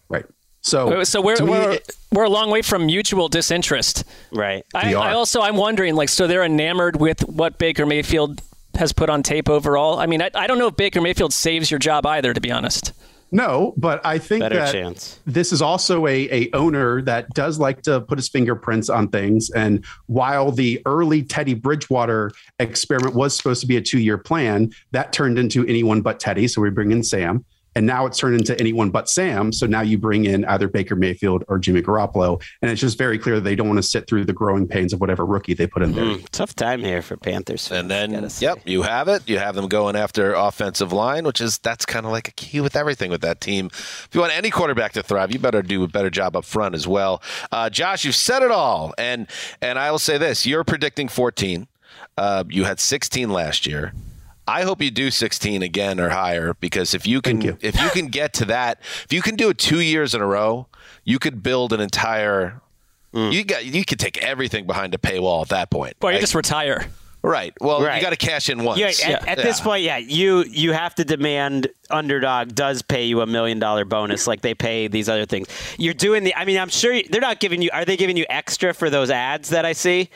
Right. 0.07 0.25
So, 0.61 1.03
so 1.03 1.19
we're 1.21 1.43
me, 1.43 1.51
we're, 1.51 1.71
it- 1.73 1.91
we're 2.13 2.23
a 2.23 2.29
long 2.29 2.51
way 2.51 2.61
from 2.61 2.85
mutual 2.85 3.27
disinterest. 3.27 4.03
Right. 4.31 4.63
I, 4.73 4.93
I 4.93 5.13
also 5.13 5.41
I'm 5.41 5.57
wondering 5.57 5.95
like 5.95 6.07
so 6.09 6.27
they're 6.27 6.43
enamored 6.45 6.99
with 7.01 7.21
what 7.27 7.57
Baker 7.57 7.85
Mayfield 7.85 8.41
has 8.75 8.93
put 8.93 9.09
on 9.09 9.21
tape 9.23 9.49
overall. 9.49 9.99
I 9.99 10.05
mean 10.05 10.21
I, 10.21 10.29
I 10.35 10.47
don't 10.47 10.59
know 10.59 10.67
if 10.67 10.75
Baker 10.77 11.01
Mayfield 11.01 11.33
saves 11.33 11.69
your 11.71 11.79
job 11.79 12.05
either 12.05 12.33
to 12.33 12.39
be 12.39 12.51
honest. 12.51 12.93
No, 13.31 13.73
but 13.77 14.05
I 14.05 14.17
think 14.17 14.41
Better 14.41 14.55
that 14.55 14.73
chance. 14.73 15.19
this 15.25 15.53
is 15.53 15.61
also 15.61 16.05
a, 16.05 16.29
a 16.31 16.49
owner 16.51 17.01
that 17.03 17.29
does 17.29 17.59
like 17.59 17.81
to 17.83 18.01
put 18.01 18.17
his 18.17 18.27
fingerprints 18.27 18.89
on 18.89 19.07
things. 19.07 19.49
And 19.51 19.85
while 20.07 20.51
the 20.51 20.81
early 20.85 21.23
Teddy 21.23 21.53
Bridgewater 21.53 22.31
experiment 22.59 23.15
was 23.15 23.35
supposed 23.35 23.61
to 23.61 23.67
be 23.67 23.77
a 23.77 23.81
two 23.81 23.99
year 23.99 24.17
plan, 24.17 24.71
that 24.91 25.13
turned 25.13 25.39
into 25.39 25.65
anyone 25.65 26.01
but 26.01 26.19
Teddy. 26.19 26.47
So 26.47 26.61
we 26.61 26.69
bring 26.69 26.91
in 26.91 27.03
Sam. 27.03 27.45
And 27.75 27.85
now 27.85 28.05
it's 28.05 28.17
turned 28.17 28.35
into 28.35 28.57
anyone 28.59 28.89
but 28.89 29.09
Sam. 29.09 29.51
So 29.51 29.65
now 29.65 29.81
you 29.81 29.97
bring 29.97 30.25
in 30.25 30.45
either 30.45 30.67
Baker 30.67 30.95
Mayfield 30.95 31.43
or 31.47 31.57
Jimmy 31.57 31.81
Garoppolo. 31.81 32.41
And 32.61 32.69
it's 32.69 32.81
just 32.81 32.97
very 32.97 33.17
clear 33.17 33.35
that 33.35 33.43
they 33.43 33.55
don't 33.55 33.67
want 33.67 33.77
to 33.77 33.83
sit 33.83 34.07
through 34.07 34.25
the 34.25 34.33
growing 34.33 34.67
pains 34.67 34.93
of 34.93 34.99
whatever 34.99 35.25
rookie 35.25 35.53
they 35.53 35.67
put 35.67 35.81
in 35.81 35.93
there. 35.93 36.03
Mm, 36.03 36.29
tough 36.29 36.55
time 36.55 36.83
here 36.83 37.01
for 37.01 37.17
Panthers. 37.17 37.71
And 37.71 37.89
then, 37.89 38.27
yep, 38.39 38.59
you 38.65 38.81
have 38.81 39.07
it. 39.07 39.27
You 39.27 39.37
have 39.37 39.55
them 39.55 39.67
going 39.67 39.95
after 39.95 40.33
offensive 40.33 40.91
line, 40.91 41.23
which 41.23 41.39
is 41.41 41.57
that's 41.59 41.85
kind 41.85 42.05
of 42.05 42.11
like 42.11 42.27
a 42.27 42.31
key 42.31 42.61
with 42.61 42.75
everything 42.75 43.09
with 43.11 43.21
that 43.21 43.41
team. 43.41 43.67
If 43.67 44.09
you 44.13 44.21
want 44.21 44.35
any 44.35 44.49
quarterback 44.49 44.93
to 44.93 45.03
thrive, 45.03 45.31
you 45.31 45.39
better 45.39 45.61
do 45.61 45.83
a 45.83 45.87
better 45.87 46.09
job 46.09 46.35
up 46.35 46.45
front 46.45 46.75
as 46.75 46.87
well. 46.87 47.21
Uh, 47.51 47.69
Josh, 47.69 48.05
you've 48.05 48.15
said 48.15 48.43
it 48.43 48.51
all, 48.51 48.93
and 48.97 49.27
and 49.61 49.79
I 49.79 49.91
will 49.91 49.99
say 49.99 50.17
this: 50.17 50.45
you're 50.45 50.63
predicting 50.63 51.07
14. 51.07 51.67
Uh, 52.17 52.43
you 52.49 52.65
had 52.65 52.79
16 52.79 53.29
last 53.29 53.65
year. 53.65 53.93
I 54.51 54.63
hope 54.63 54.81
you 54.81 54.91
do 54.91 55.11
16 55.11 55.61
again 55.63 55.99
or 55.99 56.09
higher 56.09 56.53
because 56.59 56.93
if 56.93 57.07
you 57.07 57.21
can 57.21 57.39
you. 57.41 57.57
if 57.61 57.79
you 57.81 57.89
can 57.89 58.07
get 58.07 58.33
to 58.33 58.45
that, 58.45 58.79
if 59.05 59.13
you 59.13 59.21
can 59.21 59.35
do 59.35 59.49
it 59.49 59.57
two 59.57 59.79
years 59.79 60.13
in 60.13 60.21
a 60.21 60.25
row, 60.27 60.67
you 61.05 61.19
could 61.19 61.41
build 61.41 61.71
an 61.71 61.79
entire. 61.79 62.59
Mm. 63.13 63.31
You 63.31 63.43
got 63.45 63.65
you 63.65 63.85
could 63.85 63.99
take 63.99 64.17
everything 64.17 64.67
behind 64.67 64.93
a 64.93 64.97
paywall 64.97 65.41
at 65.41 65.49
that 65.49 65.69
point. 65.69 65.95
Or 66.01 66.11
you 66.11 66.15
Like- 66.15 66.21
just 66.21 66.35
retire. 66.35 66.85
Right. 67.23 67.53
Well, 67.61 67.83
Right. 67.83 67.97
you 67.97 68.01
got 68.01 68.09
to 68.09 68.15
cash 68.15 68.49
in 68.49 68.63
once. 68.63 68.79
Yeah, 68.79 68.87
at, 69.13 69.27
at 69.27 69.37
this 69.37 69.61
point, 69.61 69.83
yeah, 69.83 69.97
you 69.97 70.43
you 70.49 70.73
have 70.73 70.95
to 70.95 71.05
demand 71.05 71.67
underdog 71.91 72.55
does 72.55 72.81
pay 72.81 73.03
you 73.05 73.21
a 73.21 73.27
million 73.27 73.59
dollar 73.59 73.85
bonus 73.85 74.25
like 74.25 74.41
they 74.41 74.55
pay 74.55 74.87
these 74.87 75.07
other 75.07 75.27
things. 75.27 75.47
You're 75.77 75.93
doing 75.93 76.23
the. 76.23 76.35
I 76.35 76.45
mean, 76.45 76.57
I'm 76.57 76.69
sure 76.69 76.91
you, 76.91 77.03
they're 77.09 77.21
not 77.21 77.39
giving 77.39 77.61
you. 77.61 77.69
Are 77.73 77.85
they 77.85 77.95
giving 77.95 78.17
you 78.17 78.25
extra 78.27 78.73
for 78.73 78.89
those 78.89 79.11
ads 79.11 79.49
that 79.49 79.65
I 79.65 79.73
see? 79.73 80.09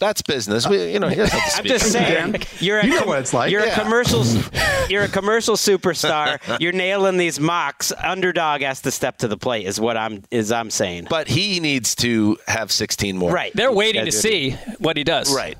That's 0.00 0.20
business. 0.22 0.68
We, 0.68 0.92
you 0.92 0.98
know, 1.00 1.08
here's 1.08 1.30
how 1.30 1.38
to 1.38 1.56
I'm 1.58 1.64
just 1.64 1.90
saying. 1.92 2.36
You're 2.60 2.80
a 2.80 2.86
You 2.86 3.00
know 3.00 3.06
what 3.06 3.20
it's 3.20 3.32
like. 3.32 3.50
You're 3.50 3.64
Yeah. 3.64 3.80
a 3.80 3.82
commercial. 3.84 4.24
You're 4.90 5.04
a 5.04 5.08
commercial 5.08 5.56
superstar. 5.56 6.38
You're 6.60 6.72
nailing 6.72 7.16
these 7.16 7.40
mocks. 7.40 7.92
Underdog 8.02 8.60
has 8.62 8.82
to 8.82 8.90
step 8.90 9.18
to 9.18 9.28
the 9.28 9.36
plate. 9.38 9.66
Is 9.66 9.80
what 9.80 9.96
I'm 9.96 10.24
is 10.30 10.52
I'm 10.52 10.70
saying. 10.70 11.06
But 11.08 11.28
he 11.28 11.60
needs 11.60 11.94
to 11.96 12.36
have 12.46 12.70
16 12.70 13.16
more. 13.16 13.32
right. 13.32 13.52
They're 13.54 13.72
waiting 13.72 14.04
to 14.04 14.12
see 14.12 14.50
what 14.78 14.96
he 14.96 15.04
does. 15.04 15.34
Right. 15.34 15.56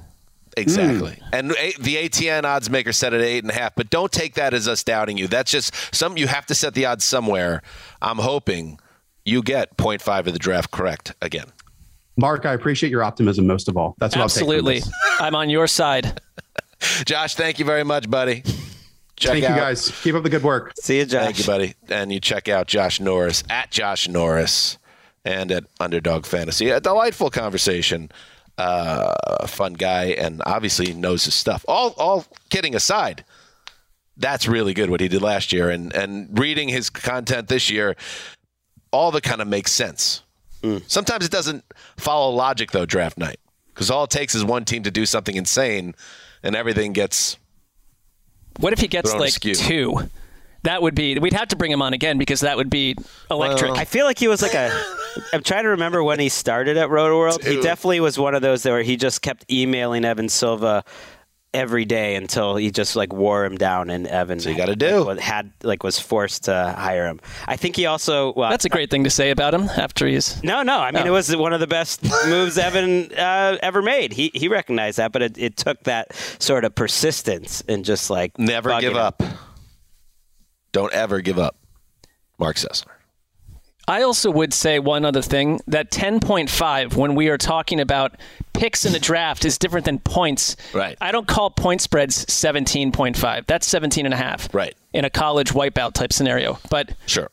Exactly. 0.57 1.13
Hmm. 1.15 1.29
And 1.33 1.53
a- 1.53 1.73
the 1.81 1.97
ATN 1.97 2.45
odds 2.45 2.69
maker 2.69 2.93
set 2.93 3.15
at 3.15 3.23
eight 3.23 3.43
and 3.43 3.51
a 3.51 3.55
half, 3.55 3.75
but 3.75 3.89
don't 3.89 4.13
take 4.13 4.35
that 4.35 4.53
as 4.53 4.69
us 4.69 4.85
doubting 4.85 5.17
you. 5.17 5.27
That's 5.27 5.51
just 5.51 5.73
some. 5.95 6.19
You 6.19 6.27
have 6.27 6.45
to 6.47 6.55
set 6.55 6.75
the 6.75 6.85
odds 6.85 7.05
somewhere. 7.05 7.63
I'm 8.03 8.19
hoping 8.19 8.79
you 9.25 9.43
get 9.43 9.79
0.5 9.79 10.27
of 10.27 10.33
the 10.35 10.39
draft 10.39 10.71
correct 10.71 11.15
again. 11.23 11.47
Mark, 12.17 12.47
I 12.47 12.53
appreciate 12.53 12.91
your 12.91 13.03
optimism 13.03 13.47
most 13.47 13.69
of 13.69 13.77
all. 13.77 13.95
That's 13.99 14.17
what 14.17 14.25
Absolutely. 14.25 14.77
I'll 14.77 14.81
take 14.81 14.85
from 14.85 14.93
this. 15.09 15.21
I'm 15.21 15.35
on 15.35 15.51
your 15.51 15.67
side. 15.67 16.21
Josh, 17.05 17.35
thank 17.35 17.59
you 17.59 17.65
very 17.65 17.85
much, 17.85 18.11
buddy. 18.11 18.43
Check 19.17 19.33
Thank 19.33 19.45
out, 19.45 19.55
you 19.55 19.61
guys. 19.61 20.01
Keep 20.03 20.17
up 20.17 20.23
the 20.25 20.31
good 20.31 20.43
work. 20.43 20.73
See 20.81 20.99
you, 20.99 21.07
Josh. 21.07 21.25
Thank 21.25 21.39
you, 21.39 21.45
buddy. 21.45 21.75
And 21.89 22.13
you 22.13 22.19
check 22.19 22.49
out 22.49 22.67
Josh 22.67 22.99
Norris 22.99 23.45
at 23.49 23.71
Josh 23.71 24.09
Norris 24.09 24.79
and 25.25 25.53
at 25.53 25.65
Underdog 25.79 26.27
Fantasy. 26.27 26.71
A 26.71 26.81
delightful 26.81 27.31
conversation. 27.31 28.11
Uh, 28.59 29.15
a 29.41 29.49
fun 29.49 29.73
guy, 29.73 30.07
and 30.07 30.43
obviously 30.45 30.93
knows 30.93 31.25
his 31.25 31.35
stuff. 31.35 31.65
All, 31.67 31.95
all 31.97 32.27
kidding 32.51 32.75
aside, 32.75 33.25
that's 34.19 34.47
really 34.47 34.75
good 34.75 34.91
what 34.91 35.01
he 35.01 35.09
did 35.09 35.23
last 35.23 35.53
year, 35.55 35.71
and 35.71 35.93
and 35.95 36.39
reading 36.39 36.69
his 36.69 36.91
content 36.91 37.49
this 37.49 37.71
year, 37.71 37.97
all 38.91 39.11
that 39.13 39.23
kind 39.23 39.41
of 39.41 39.49
makes 39.49 39.73
sense. 39.73 40.22
Sometimes 40.87 41.25
it 41.25 41.33
doesn't 41.33 41.65
follow 41.97 42.31
logic 42.35 42.71
though. 42.71 42.87
Draft 42.87 43.19
night, 43.19 43.41
because 43.75 43.91
all 43.91 44.05
it 44.05 44.11
takes 44.11 44.35
is 44.35 44.45
one 44.45 44.65
team 44.65 44.83
to 44.85 44.91
do 44.91 45.07
something 45.07 45.35
insane, 45.37 45.95
and 46.43 46.55
everything 46.55 46.93
gets 46.93 47.37
What 48.61 48.73
if 48.73 48.79
he 48.81 48.89
gets 48.89 49.13
like 49.15 49.31
askew. 49.31 49.55
two? 49.55 50.11
That 50.65 50.81
would 50.81 50.95
be. 50.95 51.19
We'd 51.19 51.33
have 51.33 51.49
to 51.49 51.57
bring 51.57 51.73
him 51.73 51.83
on 51.83 51.93
again 51.93 52.19
because 52.19 52.41
that 52.41 52.57
would 52.57 52.71
be 52.71 52.95
electric. 53.31 53.73
I 53.73 53.85
feel 53.85 54.05
like 54.07 54.19
he 54.19 54.29
was 54.29 54.43
like 54.43 54.55
a. 54.55 54.71
I'm 55.33 55.43
trying 55.43 55.65
to 55.65 55.71
remember 55.71 56.05
when 56.05 56.21
he 56.21 56.29
started 56.29 56.77
at 56.77 56.89
Rotoworld. 56.89 57.45
He 57.45 57.61
definitely 57.61 57.99
was 58.01 58.17
one 58.17 58.35
of 58.37 58.43
those 58.43 58.65
where 58.65 58.83
he 58.83 58.97
just 58.97 59.23
kept 59.23 59.45
emailing 59.51 60.05
Evan 60.05 60.29
Silva 60.29 60.85
every 61.55 61.85
day 61.85 62.15
until 62.15 62.57
he 62.57 62.71
just 62.71 62.97
like 62.97 63.13
wore 63.13 63.45
him 63.45 63.57
down, 63.59 63.91
and 63.91 64.07
Evan. 64.07 64.41
So 64.41 64.49
you 64.49 64.57
gotta 64.57 64.75
do. 64.77 65.05
like, 65.05 65.19
had 65.21 65.53
like 65.63 65.83
was 65.83 65.99
forced 65.99 66.45
to 66.45 66.75
hire 66.77 67.07
him. 67.07 67.21
I 67.47 67.57
think 67.57 67.77
he 67.77 67.87
also. 67.87 68.33
Well, 68.33 68.51
That's 68.51 68.65
a 68.65 68.69
great 68.71 68.91
thing 68.91 69.05
to 69.05 69.11
say 69.11 69.31
about 69.31 69.53
him 69.55 69.63
after 69.77 70.07
he's. 70.07 70.43
no, 70.43 70.63
no. 70.63 70.79
I 70.79 70.91
mean, 70.91 71.03
Oh. 71.03 71.07
it 71.07 71.11
was 71.11 71.35
one 71.37 71.53
of 71.53 71.61
the 71.61 71.67
best 71.67 72.03
moves 72.27 72.57
Evan 72.59 73.13
uh, 73.13 73.59
ever 73.63 73.83
made. 73.83 74.13
He 74.13 74.31
he 74.35 74.49
recognized 74.49 74.99
that, 74.99 75.13
but 75.13 75.23
it, 75.23 75.37
it 75.39 75.57
took 75.57 75.83
that 75.85 76.15
sort 76.39 76.65
of 76.65 76.75
persistence 76.75 77.63
and 77.69 77.85
just 77.85 78.09
like 78.11 78.39
never 78.39 78.81
give 78.81 78.93
him. 78.93 78.99
up. 78.99 79.23
Don't 80.73 80.93
ever 80.95 81.21
give 81.21 81.39
up. 81.39 81.57
Mark 82.39 82.57
Sessler. 82.57 82.87
I 83.89 84.03
also 84.03 84.31
would 84.31 84.55
say 84.55 84.79
one 84.79 85.05
other 85.05 85.23
thing 85.23 85.61
that 85.67 85.91
10.5 85.91 86.95
when 86.95 87.15
we 87.15 87.29
are 87.29 87.39
talking 87.39 87.81
about 87.81 88.17
picks 88.53 88.85
in 88.85 88.93
the 88.93 89.01
draft 89.01 89.45
is 89.45 89.59
different 89.59 89.85
than 89.87 89.99
points. 89.99 90.57
Right. 90.73 90.97
I 91.01 91.11
don't 91.11 91.27
call 91.27 91.51
point 91.51 91.81
spreads 91.81 92.25
17.5. 92.27 93.47
That's 93.47 93.67
17 93.67 94.05
and 94.05 94.15
a 94.15 94.17
half. 94.17 94.55
Right. 94.55 94.75
In 94.93 95.05
a 95.05 95.11
college 95.11 95.51
wipeout 95.53 95.95
type 95.95 96.13
scenario. 96.13 96.59
But 96.71 96.93
Sure. 97.07 97.29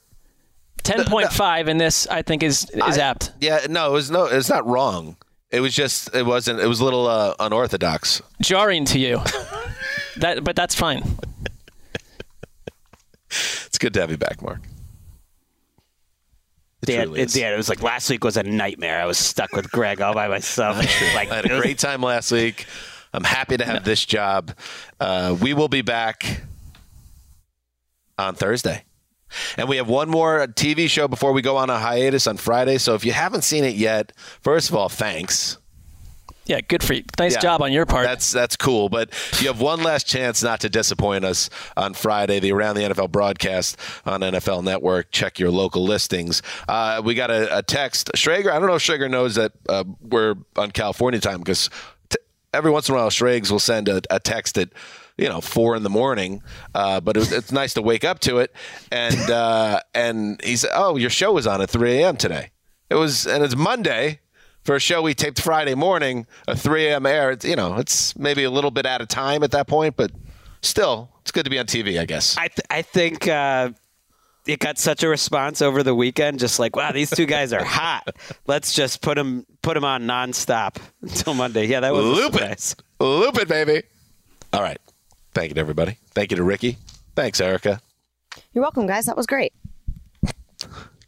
10.5 0.83 1.67
in 1.67 1.77
this 1.77 2.07
I 2.07 2.21
think 2.23 2.41
is 2.41 2.69
is 2.71 2.97
I- 2.97 3.01
apt. 3.01 3.31
Yeah, 3.39 3.59
no, 3.69 3.89
it 3.89 3.93
was 3.93 4.09
no, 4.09 4.25
it's 4.25 4.49
not 4.49 4.65
wrong. 4.65 5.17
It 5.51 5.59
was 5.61 5.73
just, 5.75 6.13
it 6.15 6.25
wasn't, 6.25 6.59
it 6.59 6.67
was 6.67 6.79
a 6.79 6.83
little 6.83 7.07
uh, 7.07 7.33
unorthodox. 7.39 8.21
Jarring 8.41 8.85
to 8.85 8.99
you. 8.99 9.17
that 10.17 10.43
but 10.43 10.55
that's 10.55 10.73
fine. 10.75 11.03
It's 13.65 13.77
good 13.77 13.93
to 13.93 14.01
have 14.01 14.09
you 14.11 14.17
back, 14.17 14.41
Mark. 14.41 14.61
It 16.89 17.35
Yeah, 17.35 17.49
it, 17.49 17.53
it 17.53 17.57
was 17.57 17.69
like 17.69 17.81
last 17.81 18.09
week 18.09 18.23
was 18.23 18.37
a 18.37 18.43
nightmare. 18.43 19.01
I 19.01 19.05
was 19.05 19.17
stuck 19.17 19.51
with 19.53 19.71
Greg 19.71 20.01
all 20.01 20.13
by 20.13 20.27
myself. 20.27 20.77
like 21.15 21.31
I 21.31 21.37
had 21.37 21.45
a 21.45 21.59
great 21.59 21.79
time 21.79 22.01
last 22.01 22.31
week. 22.31 22.65
I'm 23.13 23.23
happy 23.23 23.57
to 23.57 23.65
have 23.65 23.83
this 23.83 24.05
job. 24.05 24.55
Uh, 24.99 25.35
we 25.41 25.53
will 25.53 25.67
be 25.67 25.81
back 25.81 26.41
on 28.17 28.35
Thursday. 28.35 28.83
And 29.57 29.69
we 29.69 29.77
have 29.77 29.87
one 29.87 30.09
more 30.09 30.47
TV 30.47 30.89
show 30.89 31.07
before 31.07 31.33
we 31.33 31.41
go 31.41 31.57
on 31.57 31.69
a 31.69 31.77
hiatus 31.77 32.27
on 32.27 32.37
Friday. 32.37 32.77
So 32.77 32.95
if 32.95 33.05
you 33.05 33.11
haven't 33.11 33.43
seen 33.43 33.63
it 33.63 33.75
yet, 33.75 34.11
first 34.41 34.69
of 34.69 34.75
all, 34.75 34.89
thanks. 34.89 35.57
Yeah, 36.49 36.61
good 36.61 36.83
for 36.83 36.95
you. 36.95 37.03
Nice 37.19 37.33
Yeah, 37.33 37.41
job 37.41 37.61
on 37.61 37.71
your 37.71 37.85
part. 37.85 38.07
That's 38.07 38.31
that's 38.31 38.55
cool, 38.55 38.89
but 38.89 39.13
you 39.39 39.45
have 39.45 39.61
one 39.61 39.83
last 39.83 40.07
chance 40.07 40.41
not 40.41 40.61
to 40.61 40.69
disappoint 40.69 41.23
us 41.23 41.47
on 41.77 41.93
Friday, 41.93 42.39
the 42.39 42.51
Around 42.51 42.77
the 42.77 42.81
NFL 42.81 43.11
broadcast 43.11 43.77
on 44.03 44.21
NFL 44.21 44.63
Network. 44.63 45.11
Check 45.11 45.37
your 45.37 45.51
local 45.51 45.83
listings. 45.83 46.41
Uh, 46.67 47.03
we 47.05 47.13
got 47.13 47.29
a, 47.29 47.59
a 47.59 47.61
text. 47.61 48.09
Schrager, 48.15 48.49
I 48.49 48.57
don't 48.57 48.67
know 48.67 48.73
if 48.73 48.81
Schrager 48.81 49.07
knows 49.07 49.35
that 49.35 49.51
uh, 49.69 49.83
we're 50.01 50.33
on 50.55 50.71
California 50.71 51.19
time 51.19 51.37
because 51.37 51.69
t- 52.09 52.17
every 52.51 52.71
once 52.71 52.89
in 52.89 52.95
a 52.95 52.97
while, 52.97 53.11
Schrags 53.11 53.51
will 53.51 53.59
send 53.59 53.87
a, 53.87 54.01
a 54.09 54.19
text 54.19 54.57
at 54.57 54.69
you 55.19 55.29
know 55.29 55.41
four 55.41 55.75
in 55.75 55.83
the 55.83 55.89
morning, 55.91 56.41
uh, 56.73 56.99
but 56.99 57.15
it 57.15 57.19
was, 57.19 57.31
it's 57.31 57.51
nice 57.51 57.75
to 57.75 57.83
wake 57.83 58.03
up 58.03 58.21
to 58.21 58.39
it. 58.39 58.55
And 58.91 59.29
uh, 59.29 59.81
and 59.93 60.41
he 60.43 60.55
said, 60.55 60.71
"Oh, 60.73 60.97
your 60.97 61.11
show 61.11 61.31
was 61.31 61.45
on 61.45 61.61
at 61.61 61.69
3 61.69 61.99
a.m. 61.99 62.17
today." 62.17 62.49
It 62.89 62.95
was, 62.95 63.27
and 63.27 63.43
it's 63.43 63.55
Monday 63.55 64.19
for 64.63 64.75
a 64.75 64.79
show 64.79 65.01
we 65.01 65.13
taped 65.13 65.41
Friday 65.41 65.75
morning, 65.75 66.27
a 66.47 66.55
3 66.55 66.87
a.m. 66.87 67.05
air. 67.05 67.31
It's, 67.31 67.45
you 67.45 67.55
know, 67.55 67.77
it's 67.77 68.15
maybe 68.17 68.43
a 68.43 68.51
little 68.51 68.71
bit 68.71 68.85
out 68.85 69.01
of 69.01 69.07
time 69.07 69.43
at 69.43 69.51
that 69.51 69.67
point, 69.67 69.95
but 69.95 70.11
still, 70.61 71.09
it's 71.21 71.31
good 71.31 71.43
to 71.45 71.49
be 71.49 71.57
on 71.59 71.65
TV, 71.65 71.99
I 71.99 72.05
guess. 72.05 72.37
I 72.37 72.47
th- 72.49 72.65
I 72.69 72.81
think 72.81 73.27
uh, 73.27 73.71
it 74.45 74.59
got 74.59 74.77
such 74.77 75.03
a 75.03 75.07
response 75.07 75.61
over 75.61 75.83
the 75.83 75.95
weekend. 75.95 76.39
Just 76.39 76.59
like, 76.59 76.75
wow, 76.75 76.91
these 76.91 77.09
two 77.09 77.25
guys 77.25 77.53
are 77.53 77.63
hot. 77.63 78.15
Let's 78.47 78.73
just 78.73 79.01
put 79.01 79.15
them 79.15 79.45
put 79.61 79.73
them 79.75 79.85
on 79.85 80.03
nonstop 80.03 80.77
until 81.01 81.33
Monday. 81.33 81.65
Yeah, 81.65 81.79
that 81.81 81.93
was 81.93 82.03
a 82.05 82.07
Loop 82.07 82.33
surprise. 82.33 82.75
it, 82.99 83.03
loop 83.03 83.37
it, 83.37 83.47
baby. 83.47 83.83
All 84.53 84.61
right, 84.61 84.79
thank 85.33 85.49
you 85.49 85.55
to 85.55 85.61
everybody. 85.61 85.97
Thank 86.11 86.31
you 86.31 86.37
to 86.37 86.43
Ricky. 86.43 86.77
Thanks, 87.15 87.39
Erica. 87.41 87.81
You're 88.53 88.61
welcome, 88.63 88.87
guys. 88.87 89.05
That 89.05 89.17
was 89.17 89.25
great. 89.27 89.53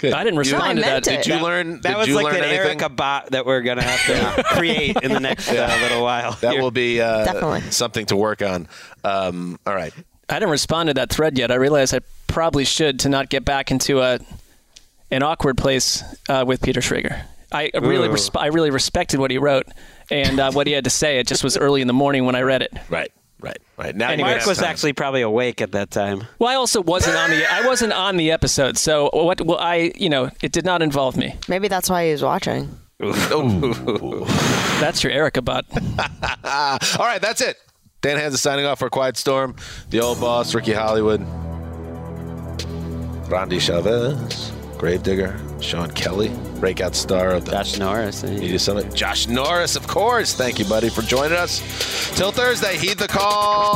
Good. 0.01 0.13
I 0.13 0.23
didn't 0.23 0.33
You- 0.35 0.39
respond 0.39 0.77
to 0.79 0.83
that. 0.83 1.03
Did 1.03 1.25
you 1.27 1.35
learn? 1.35 1.79
That 1.81 1.97
was 1.97 2.09
like 2.09 2.25
learn 2.25 2.35
an 2.37 2.43
anything? 2.43 2.65
Erica 2.67 2.89
bot 2.89 3.31
that 3.31 3.45
we're 3.45 3.61
gonna 3.61 3.83
have 3.83 4.35
to 4.37 4.43
create 4.55 4.97
in 5.01 5.13
the 5.13 5.19
next 5.29 5.47
uh, 5.49 5.77
little 5.81 6.01
while. 6.03 6.33
That 6.41 6.57
will 6.59 6.71
be 6.71 6.99
uh, 6.99 7.23
Definitely. 7.25 7.61
something 7.71 8.05
to 8.07 8.15
work 8.17 8.41
on. 8.41 8.67
Um, 9.03 9.59
all 9.65 9.75
right. 9.75 9.93
I 10.27 10.35
didn't 10.35 10.49
respond 10.51 10.87
to 10.87 10.93
that 10.95 11.09
thread 11.11 11.37
yet. 11.37 11.51
I 11.51 11.55
realized 11.55 11.93
I 11.93 11.99
probably 12.27 12.65
should 12.65 12.99
to 13.01 13.09
not 13.09 13.29
get 13.29 13.45
back 13.45 13.69
into 13.71 14.01
a 14.01 14.19
an 15.11 15.23
awkward 15.23 15.57
place 15.57 16.03
uh, 16.29 16.43
with 16.47 16.61
Peter 16.61 16.79
Schrager. 16.79 17.21
I 17.51 17.69
really, 17.73 18.07
Ooh. 18.07 18.11
resp- 18.13 18.39
I 18.39 18.47
really 18.47 18.69
respected 18.71 19.19
what 19.19 19.29
he 19.29 19.37
wrote 19.37 19.67
and 20.09 20.39
uh, 20.39 20.51
what 20.53 20.67
he 20.67 20.73
had 20.73 20.85
to 20.85 20.89
say. 20.89 21.19
It 21.19 21.27
just 21.27 21.43
was 21.43 21.57
early 21.57 21.81
in 21.81 21.87
the 21.87 21.93
morning 21.93 22.23
when 22.25 22.33
I 22.33 22.41
read 22.43 22.61
it. 22.61 22.71
Right. 22.89 23.11
Right. 23.41 23.57
Right. 23.77 23.95
Now 23.95 24.09
Anyway, 24.09 24.29
you 24.29 24.35
Mark 24.35 24.47
was 24.47 24.59
time. 24.59 24.69
actually 24.69 24.93
probably 24.93 25.21
awake 25.21 25.61
at 25.61 25.71
that 25.73 25.91
time. 25.91 26.23
Well, 26.39 26.49
I 26.49 26.55
also 26.55 26.81
wasn't 26.81 27.17
on 27.17 27.29
the 27.31 27.51
I 27.51 27.65
wasn't 27.65 27.93
on 27.93 28.17
the 28.17 28.31
episode, 28.31 28.77
so 28.77 29.09
what? 29.13 29.41
Well, 29.41 29.57
I 29.57 29.91
you 29.95 30.09
know 30.09 30.29
it 30.41 30.51
did 30.51 30.63
not 30.63 30.81
involve 30.81 31.17
me. 31.17 31.35
Maybe 31.47 31.67
that's 31.67 31.89
why 31.89 32.05
he 32.05 32.11
was 32.11 32.21
watching. 32.23 32.77
That's 33.01 35.03
your 35.03 35.11
Erica 35.11 35.41
bot. 35.41 35.65
All 35.73 37.05
right, 37.05 37.19
that's 37.19 37.41
it. 37.41 37.57
Dan 38.01 38.17
Hanzus 38.17 38.37
signing 38.37 38.65
off 38.65 38.77
for 38.79 38.89
Quiet 38.91 39.17
Storm. 39.17 39.55
The 39.89 40.01
old 40.01 40.19
boss, 40.19 40.53
Ricky 40.53 40.73
Hollywood. 40.73 41.21
Randy 43.27 43.57
Chavez, 43.59 44.51
Gravedigger, 44.82 45.39
Sean 45.59 45.91
Kelly, 45.91 46.29
breakout 46.59 46.95
star 46.95 47.29
of 47.36 47.45
the 47.45 47.51
Josh 47.51 47.77
Norris. 47.77 48.23
eh? 48.23 48.32
Media 48.32 48.57
Summit. 48.57 48.91
Josh 48.95 49.27
Norris, 49.27 49.75
of 49.75 49.86
course. 49.88 50.34
Thank 50.34 50.57
you, 50.57 50.65
buddy, 50.65 50.89
for 50.89 51.03
joining 51.03 51.38
us. 51.38 51.61
Till 52.17 52.32
Thursday, 52.32 52.77
heed 52.77 52.97
the 52.97 53.07
call. 53.07 53.75